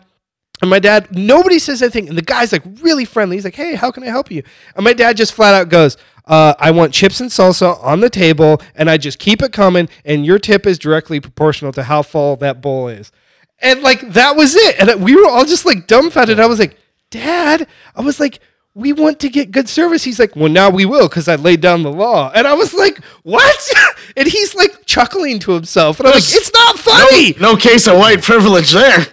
And 0.62 0.70
my 0.70 0.78
dad, 0.78 1.14
nobody 1.14 1.58
says 1.58 1.82
anything. 1.82 2.08
And 2.08 2.16
the 2.16 2.22
guy's 2.22 2.50
like 2.52 2.62
really 2.80 3.04
friendly. 3.04 3.36
He's 3.36 3.44
like, 3.44 3.54
hey, 3.54 3.74
how 3.74 3.90
can 3.90 4.02
I 4.02 4.06
help 4.06 4.30
you? 4.30 4.42
And 4.74 4.84
my 4.84 4.94
dad 4.94 5.16
just 5.16 5.34
flat 5.34 5.54
out 5.54 5.68
goes, 5.68 5.96
uh, 6.26 6.54
I 6.58 6.70
want 6.70 6.92
chips 6.92 7.20
and 7.20 7.30
salsa 7.30 7.82
on 7.84 8.00
the 8.00 8.10
table, 8.10 8.60
and 8.74 8.90
I 8.90 8.96
just 8.96 9.20
keep 9.20 9.42
it 9.42 9.52
coming, 9.52 9.88
and 10.04 10.26
your 10.26 10.40
tip 10.40 10.66
is 10.66 10.76
directly 10.76 11.20
proportional 11.20 11.72
to 11.72 11.84
how 11.84 12.02
full 12.02 12.34
that 12.36 12.60
bowl 12.60 12.88
is. 12.88 13.12
And 13.60 13.82
like, 13.82 14.00
that 14.12 14.34
was 14.34 14.56
it. 14.56 14.76
And 14.80 15.04
we 15.04 15.14
were 15.14 15.28
all 15.28 15.44
just 15.44 15.64
like 15.64 15.86
dumbfounded. 15.86 16.40
I 16.40 16.46
was 16.46 16.58
like, 16.58 16.76
Dad, 17.10 17.68
I 17.94 18.00
was 18.00 18.18
like, 18.18 18.40
we 18.76 18.92
want 18.92 19.18
to 19.20 19.30
get 19.30 19.50
good 19.52 19.70
service. 19.70 20.04
He's 20.04 20.18
like, 20.18 20.36
well, 20.36 20.50
now 20.50 20.68
we 20.68 20.84
will 20.84 21.08
because 21.08 21.28
I 21.28 21.36
laid 21.36 21.62
down 21.62 21.82
the 21.82 21.90
law. 21.90 22.30
And 22.34 22.46
I 22.46 22.52
was 22.52 22.74
like, 22.74 23.02
what? 23.22 23.72
and 24.18 24.28
he's 24.28 24.54
like 24.54 24.84
chuckling 24.84 25.38
to 25.40 25.52
himself. 25.52 25.98
And 25.98 26.08
I'm 26.08 26.12
like, 26.12 26.22
it's 26.22 26.52
not 26.52 26.78
funny. 26.78 27.34
No 27.40 27.56
case 27.56 27.88
of 27.88 27.96
white 27.96 28.22
privilege 28.22 28.72
there. 28.72 28.98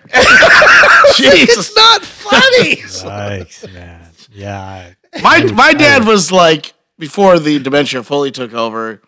Jesus. 1.15 1.69
It's 1.69 1.75
not 1.77 2.03
funny. 2.03 2.75
Yikes, 2.75 3.73
man. 3.73 4.09
Yeah. 4.33 4.91
My 5.21 5.43
my 5.53 5.73
dad 5.73 6.05
was 6.05 6.29
like 6.29 6.73
before 6.99 7.39
the 7.39 7.57
dementia 7.59 8.03
fully 8.03 8.31
took 8.31 8.53
over. 8.53 9.01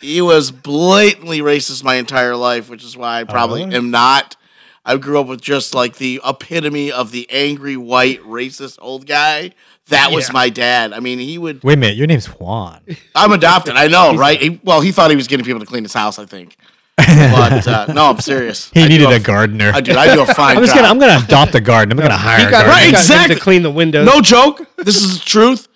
He 0.00 0.22
was 0.22 0.50
blatantly 0.50 1.40
racist 1.40 1.84
my 1.84 1.96
entire 1.96 2.36
life, 2.36 2.70
which 2.70 2.82
is 2.82 2.96
why 2.96 3.20
I 3.20 3.24
probably 3.24 3.64
really? 3.64 3.76
am 3.76 3.90
not. 3.90 4.36
I 4.84 4.96
grew 4.96 5.20
up 5.20 5.26
with 5.26 5.42
just 5.42 5.74
like 5.74 5.96
the 5.96 6.20
epitome 6.26 6.90
of 6.90 7.12
the 7.12 7.28
angry 7.30 7.76
white 7.76 8.22
racist 8.22 8.78
old 8.80 9.06
guy. 9.06 9.52
That 9.90 10.10
was 10.12 10.28
Yeah. 10.28 10.32
my 10.32 10.48
dad. 10.48 10.92
I 10.92 11.00
mean, 11.00 11.18
he 11.18 11.38
would. 11.38 11.62
Wait 11.62 11.74
a 11.74 11.76
minute. 11.76 11.96
Your 11.96 12.06
name's 12.06 12.26
Juan. 12.26 12.80
I'm 13.14 13.32
adopted. 13.32 13.76
I 13.76 13.86
know, 13.88 14.14
right? 14.16 14.40
He, 14.40 14.60
well, 14.64 14.80
he 14.80 14.90
thought 14.92 15.10
he 15.10 15.16
was 15.16 15.28
getting 15.28 15.44
people 15.44 15.60
to 15.60 15.66
clean 15.66 15.82
his 15.84 15.92
house. 15.92 16.18
I 16.18 16.24
think, 16.26 16.56
but 16.96 17.66
uh, 17.66 17.86
no, 17.92 18.06
I'm 18.10 18.20
serious. 18.20 18.70
He 18.72 18.80
I 18.80 18.84
do 18.84 18.88
needed 18.88 19.08
a- 19.10 19.16
a 19.16 19.20
gardener. 19.20 19.72
I 19.74 19.80
do. 19.80 19.94
I 19.96 20.14
do 20.14 20.22
a 20.22 20.26
fine 20.34 20.56
I'm 20.56 20.62
just 20.62 20.74
job. 20.74 20.82
gonna. 20.82 20.88
I'm 20.88 20.98
gonna 20.98 21.24
adopt 21.24 21.54
a 21.54 21.60
gardener. 21.60 21.94
I'm 21.94 22.08
gonna 22.08 22.16
hire 22.18 22.38
He 22.40 22.44
a 22.44 22.50
got, 22.50 22.66
gardener. 22.66 22.86
he 22.86 22.92
got 22.92 22.98
him 22.98 23.00
Exactly. 23.00 23.34
to 23.36 23.40
clean 23.40 23.62
the 23.62 23.70
windows. 23.70 24.06
No 24.06 24.20
joke. 24.20 24.66
This 24.78 24.96
is 25.02 25.18
the 25.20 25.24
truth. 25.24 25.68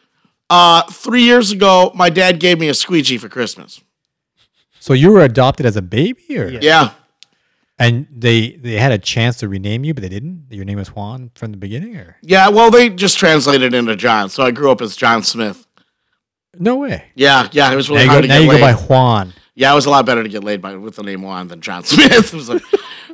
Uh, 0.50 0.82
three 0.90 1.22
years 1.22 1.50
ago, 1.52 1.90
my 1.94 2.10
dad 2.10 2.38
gave 2.38 2.58
me 2.60 2.68
a 2.68 2.74
squeegee 2.74 3.18
for 3.18 3.28
Christmas. 3.28 3.80
So 4.78 4.92
you 4.92 5.10
were 5.10 5.22
adopted 5.22 5.64
as 5.66 5.76
a 5.76 5.82
baby, 5.82 6.38
or 6.38 6.48
Yeah. 6.48 6.90
And 7.78 8.06
they 8.10 8.52
they 8.52 8.74
had 8.74 8.92
a 8.92 8.98
chance 8.98 9.36
to 9.38 9.48
rename 9.48 9.82
you, 9.84 9.94
but 9.94 10.02
they 10.02 10.08
didn't. 10.08 10.46
Your 10.50 10.64
name 10.64 10.78
was 10.78 10.88
Juan 10.94 11.30
from 11.34 11.50
the 11.50 11.56
beginning, 11.56 11.96
or 11.96 12.16
Yeah, 12.22 12.48
well, 12.48 12.70
they 12.70 12.88
just 12.88 13.18
translated 13.18 13.74
into 13.74 13.96
John, 13.96 14.28
so 14.30 14.44
I 14.44 14.52
grew 14.52 14.70
up 14.70 14.80
as 14.80 14.94
John 14.94 15.24
Smith. 15.24 15.66
no 16.56 16.76
way. 16.76 17.06
Yeah, 17.16 17.48
yeah, 17.50 17.72
it 17.72 17.76
was 17.76 17.90
really 17.90 18.04
you 18.04 18.08
hard 18.10 18.18
go, 18.18 18.22
to 18.22 18.28
now 18.28 18.38
get 18.38 18.44
you 18.44 18.52
go 18.52 18.60
by 18.60 18.72
Juan. 18.74 19.32
yeah, 19.56 19.72
it 19.72 19.74
was 19.74 19.86
a 19.86 19.90
lot 19.90 20.06
better 20.06 20.22
to 20.22 20.28
get 20.28 20.44
laid 20.44 20.62
by 20.62 20.76
with 20.76 20.94
the 20.94 21.02
name 21.02 21.22
Juan 21.22 21.48
than 21.48 21.60
John 21.60 21.82
Smith. 21.84 22.12
It 22.12 22.32
was 22.32 22.48
like, 22.48 22.62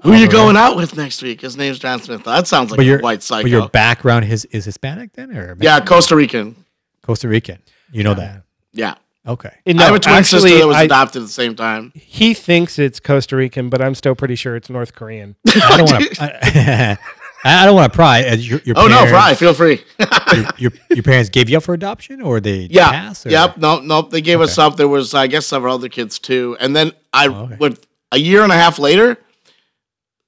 who 0.02 0.12
are 0.12 0.16
you 0.16 0.28
going 0.28 0.58
out 0.58 0.76
with 0.76 0.94
next 0.94 1.22
week? 1.22 1.40
His 1.40 1.56
name's 1.56 1.78
John 1.78 2.02
Smith. 2.02 2.24
That 2.24 2.46
sounds 2.46 2.70
like 2.70 2.76
But 2.76 2.82
a 2.84 2.86
your 2.86 3.00
white 3.00 3.22
psycho. 3.22 3.44
But 3.44 3.50
your 3.50 3.68
background 3.70 4.26
is 4.26 4.44
is 4.46 4.66
Hispanic 4.66 5.14
then, 5.14 5.34
or 5.34 5.56
yeah, 5.58 5.80
Costa 5.80 6.16
Rican. 6.16 6.54
Costa 7.02 7.28
Rican. 7.28 7.60
You 7.92 8.04
know 8.04 8.12
that. 8.12 8.42
Yeah, 8.74 8.96
Okay. 9.26 9.54
And 9.66 9.78
I 9.78 9.84
have 9.84 9.92
no, 9.92 9.96
a 9.96 10.00
twin 10.00 10.14
actually, 10.16 10.40
sister 10.50 10.58
that 10.60 10.66
was 10.66 10.76
I- 10.76 10.82
adopted 10.84 11.22
at 11.22 11.26
the 11.26 11.32
same 11.32 11.54
time. 11.54 11.92
he 11.94 12.32
thinks 12.34 12.78
it's 12.78 12.98
Costa 13.00 13.36
Rican, 13.36 13.68
but 13.68 13.82
I'm 13.82 13.94
still 13.94 14.14
pretty 14.14 14.34
sure 14.34 14.56
it's 14.56 14.70
North 14.70 14.94
Korean. 14.94 15.36
I 15.48 15.76
don't 15.76 15.90
want 15.90 16.04
to. 16.14 16.98
I, 17.44 17.62
I 17.62 17.64
don't 17.66 17.74
want 17.74 17.90
to 17.92 17.96
pry. 17.96 18.20
Your, 18.34 18.60
your 18.64 18.74
Oh 18.78 18.86
no, 18.86 19.06
pry! 19.06 19.34
Feel 19.34 19.54
free. 19.54 19.82
Your, 20.34 20.44
your, 20.58 20.72
your 20.90 21.02
parents 21.02 21.28
gave 21.30 21.48
you 21.48 21.56
up 21.56 21.62
for 21.64 21.72
adoption, 21.74 22.20
or 22.20 22.38
they 22.38 22.68
Yeah. 22.70 22.90
pass? 22.90 23.24
Or? 23.26 23.30
Yep. 23.30 23.56
No, 23.56 23.80
no. 23.80 24.02
They 24.02 24.20
gave 24.20 24.40
us 24.42 24.58
up. 24.58 24.76
There 24.76 24.86
was, 24.88 25.12
I 25.14 25.26
guess, 25.26 25.46
several 25.46 25.74
other 25.74 25.88
kids 25.88 26.18
too. 26.18 26.56
And 26.60 26.76
then 26.76 26.92
I 27.14 27.28
Oh, 27.28 27.44
okay. 27.44 27.56
went 27.56 27.86
a 28.12 28.18
year 28.18 28.42
and 28.42 28.52
a 28.52 28.54
half 28.54 28.78
later. 28.78 29.16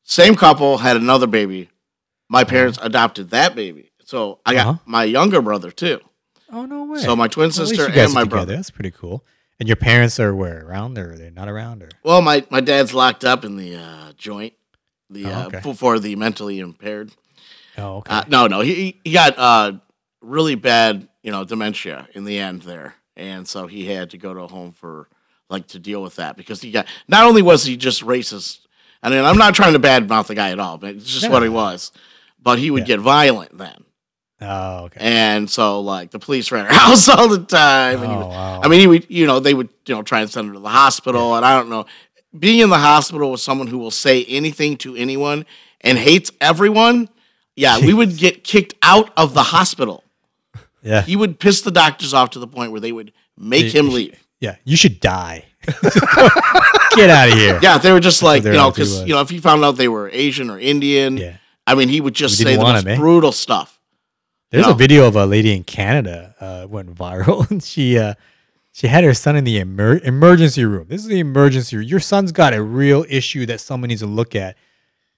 Same 0.05 0.35
couple 0.36 0.78
had 0.78 0.97
another 0.97 1.27
baby. 1.27 1.69
My 2.28 2.44
parents 2.44 2.78
adopted 2.82 3.31
that 3.31 3.55
baby. 3.55 3.90
So 4.05 4.40
I 4.47 4.55
got 4.55 4.66
Uh-huh. 4.66 4.78
my 4.86 5.05
younger 5.05 5.40
brother 5.43 5.70
too. 5.70 6.01
Oh 6.53 6.66
no 6.66 6.85
way. 6.85 6.99
So 7.01 7.16
my 7.16 7.29
twin 7.29 7.47
Well, 7.57 7.66
sister 7.66 7.89
and 7.91 8.12
my 8.12 8.24
brother. 8.24 8.55
That's 8.57 8.70
pretty 8.70 8.91
cool. 8.91 9.24
And 9.59 9.69
your 9.69 9.77
parents 9.77 10.19
are 10.20 10.35
where 10.35 10.66
around, 10.66 10.99
or 10.99 11.16
they're 11.16 11.31
not 11.31 11.49
around, 11.49 11.83
or 11.83 11.89
Well, 12.03 12.20
my, 12.20 12.45
my 12.51 12.61
dad's 12.61 12.93
locked 12.93 13.24
up 13.24 13.45
in 13.45 13.57
the 13.57 13.77
uh, 13.77 14.12
joint, 14.16 14.55
the 15.09 15.27
Oh, 15.27 15.31
uh, 15.33 15.47
okay. 15.47 15.61
for- 15.61 15.74
for 15.74 15.99
the 15.99 16.16
mentally 16.16 16.59
impaired. 16.59 17.12
oh 17.79 17.97
okay. 17.99 18.12
Uh, 18.15 18.24
no, 18.29 18.47
no, 18.49 18.61
he 18.61 19.01
he 19.05 19.12
got 19.12 19.39
uh, 19.39 19.73
really 20.20 20.55
bad, 20.57 21.09
you 21.23 21.31
know, 21.31 21.45
dementia 21.45 22.09
in 22.15 22.24
the 22.24 22.39
end 22.39 22.62
there, 22.62 22.95
and 23.16 23.47
so 23.49 23.66
he 23.66 23.87
had 23.87 24.11
to 24.11 24.19
go 24.19 24.35
to 24.35 24.41
a 24.41 24.49
home 24.49 24.73
for 24.73 25.09
like 25.49 25.69
to 25.69 25.79
deal 25.79 26.03
with 26.03 26.16
that 26.16 26.37
because 26.37 26.61
he 26.61 26.70
got. 26.70 26.87
Not 27.09 27.24
only 27.24 27.43
was 27.43 27.65
he 27.65 27.77
just 27.77 28.03
racist, 28.03 28.61
I 29.03 29.11
mean, 29.11 29.24
I'm 29.24 29.39
not 29.39 29.55
trying 29.55 29.74
to 29.74 29.79
badmouth 29.81 30.27
the 30.27 30.35
guy 30.35 30.51
at 30.51 30.59
all, 30.59 30.77
but 30.79 30.97
it's 30.97 31.12
just 31.12 31.31
what 31.31 31.43
he 31.43 31.49
was. 31.49 31.93
But 32.43 32.59
he 32.59 32.70
would 32.70 32.83
Yeah. 32.89 32.97
get 32.97 33.01
violent 33.01 33.57
then, 33.57 33.85
oh 34.43 34.85
okay. 34.86 34.98
and 35.01 35.48
so 35.48 35.81
like 35.81 36.10
the 36.10 36.19
police 36.19 36.51
ran 36.52 36.66
our 36.66 36.73
house 36.85 37.09
all 37.09 37.28
the 37.28 37.44
time. 37.44 38.02
And 38.02 38.10
he 38.10 38.16
Oh, 38.16 38.19
would, 38.19 38.27
wow. 38.28 38.60
I 38.64 38.69
mean, 38.69 38.81
he 38.81 38.86
would, 38.86 39.06
you 39.10 39.27
know, 39.27 39.40
they 39.40 39.55
would, 39.55 39.69
you 39.86 39.94
know, 39.94 40.02
try 40.02 40.20
and 40.20 40.31
send 40.31 40.48
him 40.48 40.55
to 40.55 40.60
the 40.60 40.69
hospital, 40.69 41.35
and 41.36 41.44
I 41.44 41.56
don't 41.56 41.69
know. 41.70 41.86
Being 42.39 42.60
in 42.60 42.70
the 42.70 42.78
hospital 42.78 43.31
with 43.31 43.40
someone 43.40 43.66
who 43.69 43.78
will 43.78 43.90
say 43.90 44.24
anything 44.24 44.77
to 44.78 44.97
anyone 44.97 45.44
and 45.82 45.98
hates 45.98 46.31
everyone, 46.40 47.09
yeah, 47.56 47.78
we 47.78 47.93
would 47.93 48.16
get 48.16 48.43
kicked 48.44 48.74
out 48.82 49.12
of 49.16 49.35
the 49.35 49.43
hospital. 49.43 50.02
yeah. 50.82 51.02
He 51.02 51.14
would 51.14 51.39
piss 51.39 51.60
the 51.60 51.70
doctors 51.70 52.14
off 52.14 52.31
to 52.31 52.39
the 52.39 52.47
point 52.47 52.73
where 52.73 52.81
they 52.81 52.93
would 52.93 53.12
make 53.36 53.74
him 53.74 53.90
leave. 53.90 54.19
Yeah. 54.40 54.56
You 54.64 54.77
should 54.77 54.98
die. 55.01 55.44
Get 56.97 57.09
out 57.10 57.28
of 57.28 57.35
here. 57.35 57.59
Yeah, 57.62 57.78
they 57.78 57.93
were 57.93 58.01
just 58.01 58.23
like, 58.23 58.44
you 58.44 58.52
know, 58.52 58.70
because 58.70 59.02
you 59.02 59.14
know, 59.14 59.20
if 59.20 59.31
he 59.31 59.39
found 59.39 59.64
out 59.64 59.73
they 59.77 59.89
were 59.89 60.09
Asian 60.12 60.51
or 60.51 60.59
Indian, 60.59 61.16
Yeah. 61.16 61.36
I 61.66 61.74
mean, 61.74 61.89
he 61.89 62.01
would 62.01 62.14
just 62.14 62.39
say 62.39 62.56
the 62.56 62.62
most 62.62 62.82
him, 62.85 62.89
eh? 62.93 62.97
brutal 62.97 63.31
stuff. 63.32 63.78
There's 64.53 64.66
No. 64.66 64.73
a 64.73 64.77
video 64.77 65.07
of 65.09 65.16
a 65.16 65.27
lady 65.27 65.57
in 65.57 65.65
Canada 65.65 66.35
uh, 66.39 66.66
went 66.69 66.95
viral, 66.95 67.51
and 67.51 67.62
she 67.62 67.99
uh, 67.99 68.15
she 68.70 68.87
had 68.87 69.03
her 69.03 69.15
son 69.15 69.35
in 69.35 69.45
the 69.45 69.57
emer- 69.59 69.99
emergency 70.05 70.65
room. 70.65 70.87
This 70.89 71.01
is 71.03 71.09
the 71.09 71.19
emergency 71.19 71.77
room. 71.77 71.87
Your 71.89 72.01
son's 72.01 72.31
got 72.33 72.55
a 72.55 72.62
real 72.62 73.05
issue 73.09 73.47
that 73.47 73.61
someone 73.61 73.89
needs 73.89 74.03
to 74.03 74.07
look 74.07 74.37
at, 74.37 74.57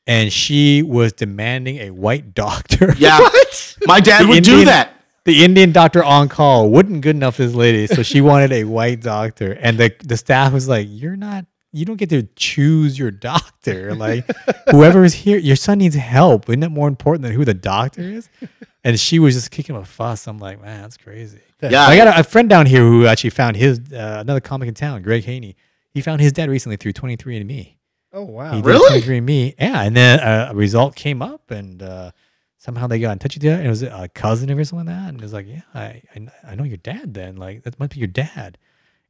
and 0.07 0.33
she 0.33 0.83
was 0.83 1.13
demanding 1.13 1.79
a 1.79 1.91
white 1.91 2.33
doctor. 2.45 2.95
Yeah, 2.97 3.19
my 3.87 4.01
dad 4.01 4.23
The 4.25 4.29
would 4.29 4.45
do 4.45 4.65
that. 4.67 4.93
The 5.25 5.43
Indian 5.45 5.73
doctor 5.73 6.05
on 6.05 6.29
call 6.29 6.71
wasn't 6.71 7.01
good 7.01 7.17
enough 7.17 7.37
for 7.37 7.45
this 7.45 7.55
lady, 7.55 7.87
so 7.87 8.03
she 8.03 8.21
wanted 8.21 8.53
a 8.53 8.65
white 8.65 9.01
doctor, 9.01 9.53
and 9.53 9.79
the 9.79 9.93
the 10.05 10.17
staff 10.17 10.53
was 10.53 10.69
like, 10.69 10.87
"You're 10.89 11.17
not." 11.17 11.45
You 11.75 11.85
don't 11.85 11.97
get 11.97 12.09
to 12.11 12.23
choose 12.37 12.99
your 12.99 13.11
doctor. 13.11 13.95
Like, 14.05 14.31
whoever 14.71 15.05
is 15.05 15.15
here, 15.15 15.39
your 15.39 15.57
son 15.57 15.79
needs 15.79 15.95
help. 15.97 16.49
Isn't 16.49 16.63
it 16.63 16.69
more 16.69 16.87
important 16.89 17.23
than 17.23 17.33
who 17.33 17.45
the 17.45 17.55
doctor 17.55 18.03
is? 18.03 18.29
And 18.87 19.01
she 19.01 19.19
was 19.19 19.33
just 19.35 19.51
kicking 19.51 19.75
a 19.75 19.83
fuss. 19.83 20.27
I'm 20.27 20.39
like, 20.39 20.61
man, 20.61 20.83
that's 20.83 20.99
crazy. 20.99 21.41
Yeah, 21.63 21.87
I 21.87 21.97
got 21.97 22.07
a, 22.09 22.21
a 22.21 22.23
friend 22.23 22.51
down 22.51 22.67
here 22.67 22.83
who 22.83 23.07
actually 23.07 23.31
found 23.31 23.57
his 23.57 23.81
uh, 23.91 24.19
another 24.21 24.41
comic 24.41 24.69
in 24.69 24.75
town, 24.75 25.01
Greg 25.01 25.25
Haney. 25.25 25.57
He 25.91 26.03
found 26.03 26.21
his 26.21 26.33
dad 26.33 26.51
recently 26.51 26.77
through 26.77 26.93
23andMe. 26.93 27.77
Oh 28.13 28.25
wow. 28.25 28.51
He 28.53 28.61
did 28.61 28.67
Really? 28.67 29.01
23andMe. 29.01 29.55
Yeah, 29.59 29.83
and 29.85 29.97
then 29.97 30.21
uh, 30.21 30.49
a 30.51 30.55
result 30.55 30.97
came 30.97 31.23
up, 31.23 31.51
and 31.51 31.83
uh, 31.83 32.11
somehow 32.59 32.87
they 32.87 32.99
got 32.99 33.13
in 33.13 33.19
touch 33.21 33.37
with 33.37 33.45
you. 33.45 33.53
And 33.53 33.65
it 33.65 33.71
was 33.71 33.83
a 33.83 34.07
cousin 34.15 34.51
or 34.51 34.63
something 34.65 34.87
like 34.87 34.95
that. 34.95 35.09
And 35.09 35.19
it 35.19 35.23
was 35.23 35.33
like, 35.33 35.47
yeah, 35.49 35.63
I, 35.75 36.03
I 36.15 36.29
I 36.49 36.55
know 36.55 36.65
your 36.65 36.77
dad. 36.77 37.15
Then 37.15 37.37
like 37.37 37.63
that 37.63 37.81
might 37.81 37.89
be 37.89 38.01
your 38.01 38.09
dad. 38.09 38.59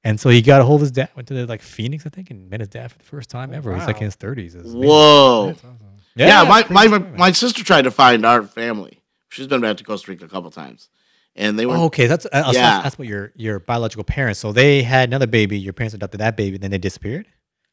And 0.05 0.20
so 0.20 0.28
he 0.28 0.43
got 0.43 0.60
a 0.60 0.64
hold 0.64 0.76
of 0.78 0.82
his 0.82 0.90
dad. 0.90 1.09
Went 1.16 1.28
to 1.28 1.35
the, 1.35 1.47
like 1.47 1.62
Phoenix, 1.62 2.05
I 2.06 2.10
think, 2.10 2.31
and 2.31 2.51
met 2.51 2.60
his 2.60 2.68
dad 2.68 2.93
for 2.93 2.98
the 2.98 3.05
first 3.05 3.31
time 3.31 3.55
ever. 3.55 3.74
He's 3.74 3.86
like 3.86 3.97
in 3.98 4.05
his 4.05 4.16
30s. 4.16 4.39
It's 4.47 4.55
amazing. 4.56 4.82
Whoa. 4.82 5.47
That's 5.48 5.59
awesome. 5.60 5.78
Yeah, 6.16 6.44
my, 6.44 6.64
my, 6.70 6.86
my 6.86 6.98
my 6.98 7.32
sister 7.32 7.64
tried 7.64 7.82
to 7.82 7.90
find 7.90 8.24
our 8.24 8.43
family. 8.44 9.01
She's 9.31 9.48
been 9.48 9.60
back 9.62 9.78
to 9.78 9.85
Costa 9.85 10.12
Rica 10.12 10.26
a 10.26 10.28
couple 10.28 10.48
times, 10.52 10.89
and 11.35 11.59
they 11.59 11.66
were 11.66 11.74
Oh, 11.74 11.85
okay, 11.86 12.06
that's 12.06 12.24
uh, 12.32 12.52
so 12.52 12.52
Yeah. 12.52 12.82
that's 12.82 12.97
what 12.97 13.09
your 13.09 13.32
your 13.35 13.59
biological 13.59 14.05
parents. 14.05 14.39
So 14.39 14.52
they 14.52 14.85
had 14.85 15.09
another 15.09 15.26
baby. 15.26 15.59
Your 15.59 15.72
parents 15.72 15.93
adopted 15.93 16.20
that 16.20 16.36
baby, 16.36 16.56
then 16.56 16.70
they 16.70 16.78
disappeared. 16.78 17.26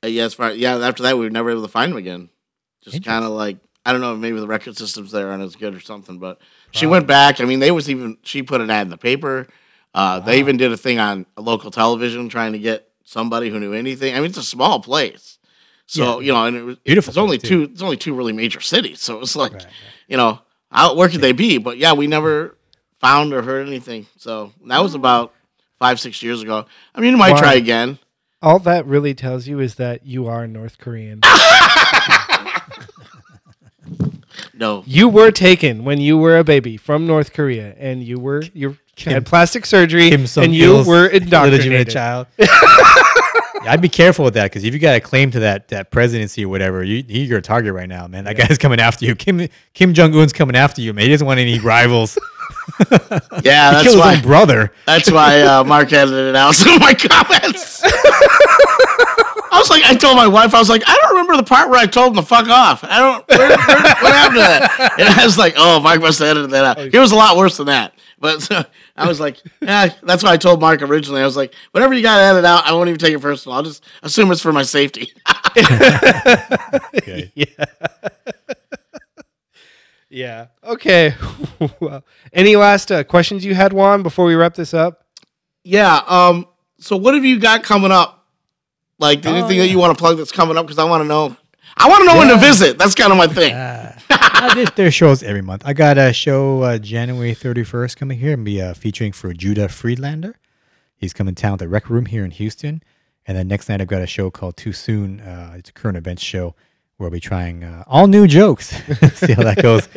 Uh, 0.04 0.08
yeah, 0.08 0.24
as 0.24 0.34
far, 0.34 0.54
yeah. 0.54 0.76
After 0.80 1.04
that, 1.04 1.20
we 1.20 1.26
were 1.26 1.30
never 1.30 1.52
able 1.52 1.62
to 1.62 1.68
find 1.68 1.92
him 1.92 1.98
again. 2.00 2.30
Just 2.84 3.04
kind 3.06 3.24
of 3.24 3.30
like 3.32 3.58
I 3.86 3.92
don't 3.92 4.02
know, 4.02 4.16
maybe 4.16 4.40
the 4.40 4.48
record 4.48 4.76
systems 4.76 5.12
there 5.12 5.30
aren't 5.30 5.44
as 5.44 5.56
good 5.56 5.76
or 5.76 5.80
something. 5.80 6.18
But 6.18 6.40
she 6.72 6.88
went 6.88 7.06
back. 7.06 7.40
I 7.42 7.46
mean, 7.46 7.60
they 7.60 7.70
was 7.70 7.92
even 7.92 8.18
she 8.24 8.42
put 8.42 8.60
an 8.62 8.72
ad 8.72 8.88
in 8.88 8.90
the 8.90 8.98
paper. 8.98 9.46
Uh, 9.94 10.20
They 10.20 10.40
even 10.40 10.58
did 10.58 10.72
a 10.72 10.78
thing 10.78 11.00
on 11.00 11.26
local 11.38 11.72
television 11.72 12.30
trying 12.30 12.54
to 12.54 12.60
get 12.60 12.88
somebody 13.04 13.50
who 13.50 13.60
knew 13.60 13.74
anything. 13.74 14.14
I 14.16 14.18
mean, 14.18 14.30
it's 14.30 14.38
a 14.38 14.44
small 14.44 14.80
place, 14.80 15.38
so 15.86 16.20
Yeah. 16.22 16.26
you 16.28 16.34
know, 16.34 16.46
and 16.46 16.56
it 16.58 16.64
was 16.64 16.78
Beautiful 16.80 17.12
It's 17.12 17.18
only 17.18 17.38
too. 17.38 17.48
two. 17.68 17.72
It's 17.74 17.82
only 17.82 17.98
two 17.98 18.14
really 18.14 18.32
major 18.34 18.62
cities, 18.62 19.02
so 19.02 19.20
it's 19.20 19.36
like 19.36 19.54
Right, 19.54 19.64
right. 19.66 19.74
you 20.08 20.18
know, 20.18 20.40
how 20.72 20.96
where 20.96 21.10
could 21.10 21.22
they 21.22 21.34
be? 21.34 21.58
But 21.58 21.78
yeah, 21.78 21.92
we 21.94 22.08
never 22.08 22.56
found 23.00 23.34
or 23.34 23.42
heard 23.42 23.68
anything. 23.68 24.08
So 24.18 24.54
that 24.68 24.82
was 24.82 24.94
about 24.96 25.34
five 25.80 26.00
six 26.00 26.22
years 26.24 26.42
ago. 26.42 26.66
I 26.96 27.02
mean, 27.02 27.12
you 27.12 27.18
might 27.18 27.34
Wow. 27.34 27.40
try 27.40 27.54
again. 27.56 28.00
All 28.42 28.60
that 28.60 28.86
really 28.88 29.14
tells 29.14 29.48
you 29.48 29.60
is 29.60 29.76
that 29.76 30.06
you 30.06 30.28
are 30.28 30.48
North 30.48 30.78
Korean. 30.80 31.20
No, 34.62 34.84
you 34.86 35.10
were 35.10 35.32
taken 35.32 35.84
when 35.84 36.00
you 36.00 36.20
were 36.20 36.38
a 36.38 36.44
baby 36.44 36.78
from 36.78 37.08
North 37.08 37.34
Korea, 37.34 37.76
and 37.80 38.04
you 38.04 38.20
were 38.20 38.44
you 38.54 38.78
had 38.96 39.26
plastic 39.26 39.66
surgery, 39.66 40.12
Kim 40.12 40.22
and 40.22 40.30
Sung 40.30 40.54
you 40.54 40.76
Il's 40.76 40.88
were 40.88 41.08
illegitimate 41.10 41.24
indoctrinated. 41.24 41.90
child. 41.90 42.28
Yeah, 43.64 43.74
I'd 43.74 43.82
be 43.82 43.90
careful 43.90 44.26
with 44.26 44.34
that 44.34 44.46
because 44.46 44.64
if 44.64 44.74
you 44.74 44.80
got 44.80 44.96
a 44.96 45.00
claim 45.00 45.30
to 45.32 45.42
that 45.42 45.68
that 45.68 45.92
presidency 45.92 46.44
or 46.46 46.50
whatever, 46.50 46.84
you, 46.84 47.04
you're 47.08 47.38
a 47.38 47.42
target 47.44 47.74
right 47.74 47.88
now, 47.88 48.08
man. 48.08 48.24
That 48.24 48.36
guy's 48.36 48.58
coming 48.58 48.80
after 48.80 49.06
you. 49.06 49.14
Kim 49.16 49.48
Kim 49.76 49.94
Jong 49.94 50.16
Un's 50.16 50.34
coming 50.34 50.56
after 50.56 50.82
you, 50.82 50.94
man. 50.94 51.06
He 51.06 51.12
doesn't 51.12 51.28
want 51.28 51.40
any 51.40 51.60
rivals. 51.60 52.18
yeah, 52.90 52.90
he 52.90 53.42
that's 53.44 53.84
killed 53.84 53.86
his 53.86 53.96
why. 53.98 54.16
own 54.16 54.22
brother. 54.24 54.74
That's 54.88 55.12
why 55.12 55.42
uh, 55.42 55.64
Mark 55.74 55.94
edited 55.94 56.36
out 56.36 56.56
some 56.56 56.74
of 56.74 56.82
my 56.82 56.96
comments. 56.96 57.84
I 59.52 59.58
was 59.60 59.70
like, 59.70 59.84
I 59.84 59.96
told 59.96 60.16
my 60.16 60.28
wife, 60.28 60.56
I 60.56 60.60
was 60.60 60.70
like, 60.70 60.82
I 60.88 60.98
don't 61.02 61.12
remember 61.12 61.36
the 61.36 61.44
part 61.44 61.70
where 61.70 61.80
I 61.80 61.86
told 61.86 62.10
him 62.10 62.24
to 62.24 62.28
fuck 62.28 62.48
off. 62.48 62.84
I 62.86 63.00
don't. 63.00 63.28
Where, 63.28 63.50
where, 63.50 63.58
what 63.58 64.14
happened 64.14 64.36
to 64.36 64.40
that? 64.40 64.96
And 64.98 65.10
I 65.10 65.26
was 65.26 65.38
like, 65.38 65.56
oh, 65.58 65.80
Mark 65.82 66.00
must 66.00 66.20
have 66.20 66.30
edited 66.30 66.52
that 66.52 66.64
out. 66.64 66.80
It 66.80 66.98
was 66.98 67.12
a 67.12 67.16
lot 67.16 67.36
worse 67.38 67.58
than 67.58 67.68
that. 67.68 67.94
But 68.18 68.50
uh, 68.52 68.64
I 68.96 69.08
was 69.08 69.20
like, 69.20 69.42
yeah, 69.62 69.90
that's 70.04 70.24
what 70.24 70.32
I 70.32 70.38
told 70.38 70.62
Mark 70.62 70.82
originally. 70.82 71.22
I 71.22 71.26
was 71.26 71.36
like, 71.36 71.54
whatever 71.72 71.94
you 71.94 72.02
got 72.02 72.18
to 72.18 72.24
edit 72.24 72.46
out, 72.46 72.66
I 72.66 72.72
won't 72.72 72.88
even 72.88 73.00
take 73.00 73.14
it 73.14 73.20
personal. 73.20 73.58
I'll 73.58 73.64
just 73.64 73.84
assume 74.04 74.32
it's 74.32 74.42
for 74.42 74.54
my 74.54 74.64
safety. 74.64 75.12
Okay. 76.94 77.32
yeah. 77.36 77.66
yeah. 80.10 80.48
Okay. 80.64 81.14
well, 81.82 82.06
any 82.32 82.56
last 82.56 82.92
uh, 82.92 83.04
questions 83.04 83.44
you 83.44 83.54
had, 83.56 83.74
Juan, 83.74 84.02
before 84.04 84.26
we 84.26 84.36
wrap 84.36 84.54
this 84.54 84.74
up? 84.74 85.06
yeah. 85.64 86.02
Um. 86.08 86.48
So 86.80 86.96
what 86.96 87.16
have 87.16 87.26
you 87.26 87.40
got 87.40 87.64
coming 87.64 87.92
up? 87.92 88.21
Like 89.02 89.26
Oh, 89.26 89.32
anything 89.34 89.58
yeah. 89.58 89.64
that 89.64 89.70
you 89.70 89.80
want 89.80 89.98
to 89.98 90.00
plug 90.02 90.18
that's 90.18 90.32
coming 90.32 90.58
up? 90.58 90.66
Because 90.66 90.80
I 90.80 90.86
want 90.86 91.02
to 91.04 91.08
know. 91.08 91.36
I 91.78 91.90
want 91.90 92.02
to 92.02 92.06
know 92.06 92.18
when 92.18 92.28
to 92.30 92.38
visit. 92.38 92.78
That's 92.78 92.96
kind 92.96 93.12
of 93.12 93.18
my 93.18 93.28
thing. 93.28 93.54
Uh, 93.54 93.98
uh, 94.10 94.54
there's, 94.54 94.72
there's 94.72 94.94
shows 94.94 95.24
every 95.24 95.42
month. 95.42 95.64
I 95.66 95.74
got 95.74 95.98
a 95.98 96.14
show 96.14 96.62
uh, 96.64 96.78
January 96.78 97.34
31st 97.34 97.96
coming 97.98 98.20
here 98.20 98.34
and 98.34 98.44
be 98.46 98.62
uh, 98.62 98.74
featuring 98.74 99.12
for 99.12 99.34
Judah 99.34 99.68
Friedlander. 99.70 100.36
He's 100.96 101.14
coming 101.14 101.34
to 101.36 101.42
town 101.42 101.54
at 101.54 101.60
the 101.60 101.68
Rec 101.68 101.90
Room 101.90 102.06
here 102.06 102.24
in 102.24 102.32
Houston. 102.32 102.84
And 103.26 103.38
then 103.38 103.48
next 103.48 103.70
night 103.70 103.82
I've 103.82 103.88
got 103.88 104.02
a 104.02 104.08
show 104.08 104.30
called 104.30 104.58
Too 104.58 104.74
Soon. 104.74 105.20
Uh, 105.22 105.54
it's 105.58 105.70
a 105.70 105.74
current 105.74 105.98
events 105.98 106.22
show 106.22 106.56
where 106.98 107.08
I'll 107.08 107.12
be 107.12 107.20
trying 107.20 107.64
uh, 107.64 107.84
all 107.88 108.08
new 108.08 108.28
jokes. 108.28 108.68
See 109.16 109.34
how 109.34 109.44
that 109.44 109.62
goes. 109.62 109.88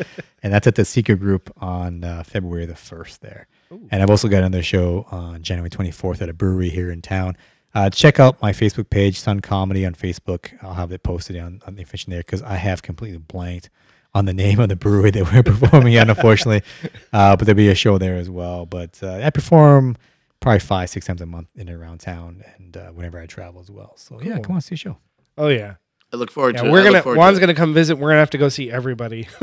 and 0.41 0.51
that's 0.53 0.65
at 0.67 0.75
the 0.75 0.85
Secret 0.85 1.19
Group 1.19 1.51
on 1.57 2.03
uh, 2.03 2.23
February 2.23 2.65
the 2.65 2.73
1st 2.73 3.19
there. 3.19 3.47
And 3.91 4.01
I've 4.01 4.09
also 4.09 4.27
got 4.27 4.37
another 4.39 4.63
show 4.63 5.05
on 5.11 5.43
January 5.43 5.69
24th 5.69 6.21
at 6.21 6.29
a 6.29 6.33
brewery 6.33 6.69
here 6.69 6.89
in 6.89 7.01
town. 7.01 7.35
Uh, 7.75 7.89
check 7.89 8.19
out 8.21 8.41
my 8.41 8.53
Facebook 8.53 8.89
page, 8.89 9.19
Sun 9.19 9.41
Comedy 9.41 9.85
on 9.85 9.93
Facebook. 9.93 10.51
I'll 10.63 10.73
have 10.75 10.91
it 10.93 11.03
posted 11.03 11.35
on, 11.37 11.61
on 11.67 11.75
the 11.75 11.81
information 11.81 12.11
there 12.11 12.21
because 12.21 12.41
I 12.41 12.55
have 12.55 12.81
completely 12.81 13.17
blanked 13.19 13.69
on 14.13 14.23
the 14.23 14.33
name 14.33 14.61
of 14.61 14.69
the 14.69 14.77
brewery 14.77 15.11
that 15.11 15.31
we're 15.33 15.43
performing 15.43 15.95
at, 15.97 16.09
unfortunately. 16.09 16.61
Uh, 17.13 17.35
but 17.35 17.45
there'll 17.45 17.55
be 17.57 17.69
a 17.69 17.75
show 17.75 17.97
there 17.97 18.15
as 18.15 18.29
well. 18.29 18.65
But 18.65 18.99
uh, 19.01 19.21
I 19.23 19.29
perform 19.29 19.95
probably 20.41 20.59
five, 20.59 20.89
six 20.89 21.05
times 21.05 21.21
a 21.21 21.25
month 21.25 21.47
in 21.55 21.69
and 21.69 21.81
around 21.81 21.99
town 21.99 22.43
and 22.57 22.75
uh, 22.75 22.87
whenever 22.89 23.19
I 23.19 23.25
travel 23.25 23.61
as 23.61 23.71
well. 23.71 23.93
So 23.95 24.19
yeah, 24.21 24.39
come 24.39 24.55
on, 24.55 24.61
see 24.61 24.75
a 24.75 24.77
show. 24.77 24.97
Oh, 25.37 25.47
yeah. 25.47 25.75
I 26.13 26.17
look 26.17 26.29
forward 26.31 26.55
Yeah, 26.55 26.63
to 26.63 26.67
it. 26.67 26.71
we're 26.71 26.81
I 26.81 26.83
gonna 26.83 27.01
forward 27.01 27.15
to 27.15 27.19
Juan's 27.19 27.39
gonna 27.39 27.53
come 27.53 27.73
visit. 27.73 27.97
We're 27.97 28.09
gonna 28.09 28.19
have 28.19 28.29
to 28.31 28.37
go 28.37 28.47
see 28.49 28.69
everybody 28.71 29.27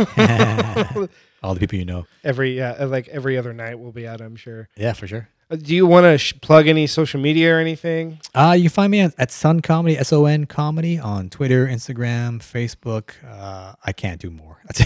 All 1.43 1.55
the 1.55 1.61
people 1.61 1.77
you 1.79 1.85
know. 1.85 2.07
every 2.23 2.57
yeah 2.57 2.77
uh, 2.79 2.87
like 2.87 3.09
every 3.09 3.37
other 3.37 3.53
night. 3.53 3.79
We'll 3.79 3.91
be 3.93 4.07
out. 4.07 4.21
I'm 4.21 4.37
sure. 4.37 4.69
Yeah, 4.77 4.93
for 4.93 5.07
sure. 5.07 5.29
Uh, 5.53 5.57
do 5.57 5.75
you 5.75 5.87
want 5.87 6.05
to 6.05 6.17
sh- 6.17 6.33
plug 6.41 6.67
any 6.67 6.87
social 6.87 7.21
media 7.21 7.55
or 7.55 7.59
anything? 7.59 8.19
Uh, 8.35 8.57
you 8.59 8.71
find 8.71 8.91
me 8.91 9.01
at, 9.01 9.15
at 9.19 9.31
Sun 9.31 9.61
Comedy, 9.61 9.99
S 9.99 10.13
O 10.13 10.25
N 10.25 10.47
Comedy 10.47 10.99
on 10.99 11.29
Twitter, 11.29 11.67
Instagram, 11.67 12.39
Facebook. 12.39 13.11
Uh, 13.27 13.75
I 13.85 13.93
can't 13.93 14.19
do 14.19 14.31
more. 14.31 14.63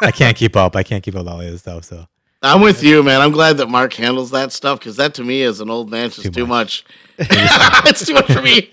I 0.00 0.12
can't 0.14 0.36
keep 0.36 0.56
up. 0.56 0.76
I 0.76 0.82
can't 0.82 1.04
keep 1.04 1.14
up 1.14 1.24
with 1.24 1.28
all 1.28 1.38
the 1.38 1.48
other 1.48 1.58
stuff. 1.58 1.84
So 1.84 2.06
I'm 2.40 2.62
with 2.62 2.82
you, 2.82 3.02
man. 3.02 3.20
I'm 3.20 3.32
glad 3.32 3.58
that 3.58 3.68
Mark 3.68 3.92
handles 3.92 4.30
that 4.30 4.52
stuff 4.52 4.78
because 4.78 4.96
that 4.96 5.12
to 5.14 5.24
me 5.24 5.42
as 5.42 5.60
an 5.60 5.68
old 5.68 5.90
man 5.90 6.06
is 6.06 6.16
just 6.16 6.24
Too 6.26 6.30
too 6.30 6.46
much. 6.46 6.84
it's 7.18 8.06
too 8.06 8.14
much 8.14 8.32
for 8.32 8.40
me. 8.40 8.70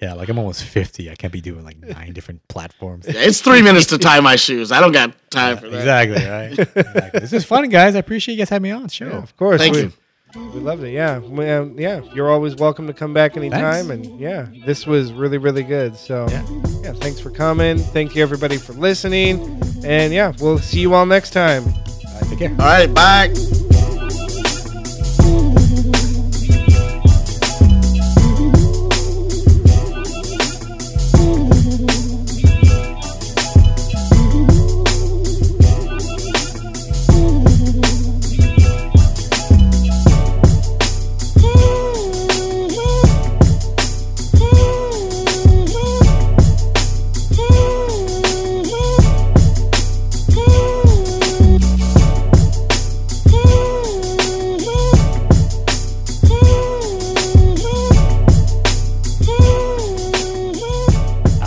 yeah, 0.00 0.14
like 0.14 0.30
I'm 0.30 0.38
almost 0.38 0.64
50. 0.64 1.10
I 1.10 1.16
can't 1.16 1.34
be 1.34 1.42
doing 1.42 1.64
like 1.64 1.78
nine 1.78 2.14
different 2.14 2.46
platforms. 2.48 3.04
Yeah, 3.06 3.14
it's 3.16 3.42
three 3.42 3.60
minutes 3.60 3.86
to 3.86 3.98
tie 3.98 4.20
my 4.20 4.36
shoes. 4.36 4.72
I 4.72 4.80
don't 4.80 4.92
got 4.92 5.14
time 5.30 5.58
for 5.58 5.68
that. 5.68 5.76
Exactly, 5.76 6.26
right? 6.26 6.58
Exactly. 6.58 7.20
This 7.20 7.34
is 7.34 7.44
fun, 7.44 7.68
guys. 7.68 7.94
I 7.94 7.98
appreciate 7.98 8.36
you 8.36 8.38
guys 8.38 8.48
having 8.48 8.62
me 8.62 8.70
on 8.70 8.88
Sure. 8.88 9.10
Yeah, 9.10 9.18
of 9.18 9.36
course. 9.36 9.60
Thank 9.60 9.74
we, 9.74 9.82
you. 9.82 9.92
We 10.36 10.60
loved 10.60 10.82
it. 10.82 10.90
Yeah. 10.92 11.18
We, 11.18 11.48
um, 11.50 11.74
yeah. 11.78 12.00
You're 12.14 12.30
always 12.30 12.54
welcome 12.56 12.86
to 12.86 12.92
come 12.92 13.12
back 13.14 13.36
anytime. 13.36 13.86
Thanks. 13.88 14.08
And 14.08 14.20
yeah, 14.20 14.46
this 14.66 14.86
was 14.86 15.12
really, 15.12 15.38
really 15.38 15.62
good. 15.62 15.96
So 15.96 16.26
Yeah. 16.30 16.44
yeah, 16.82 16.92
thanks 16.94 17.20
for 17.20 17.30
coming. 17.30 17.78
Thank 17.78 18.14
you 18.16 18.22
everybody 18.22 18.56
for 18.56 18.72
listening. 18.72 19.60
And 19.84 20.12
yeah, 20.12 20.32
we'll 20.40 20.58
see 20.58 20.80
you 20.80 20.94
all 20.94 21.06
next 21.06 21.30
time. 21.30 21.64
All 21.64 21.72
right, 21.72 22.30
take 22.30 22.38
care. 22.40 22.50
All 22.50 22.56
right, 22.56 22.92
bye. 22.92 23.63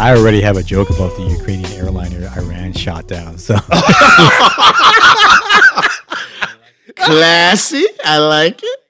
I 0.07 0.15
already 0.15 0.39
have 0.39 0.55
a 0.55 0.63
joke 0.63 0.89
about 0.89 1.17
the 1.17 1.23
Ukrainian 1.23 1.69
airliner 1.73 2.31
Iran 2.38 2.71
shot 2.71 3.09
down. 3.09 3.38
So 3.38 3.55
Classy. 6.95 7.85
I 8.05 8.17
like 8.19 8.61
it. 8.63 8.86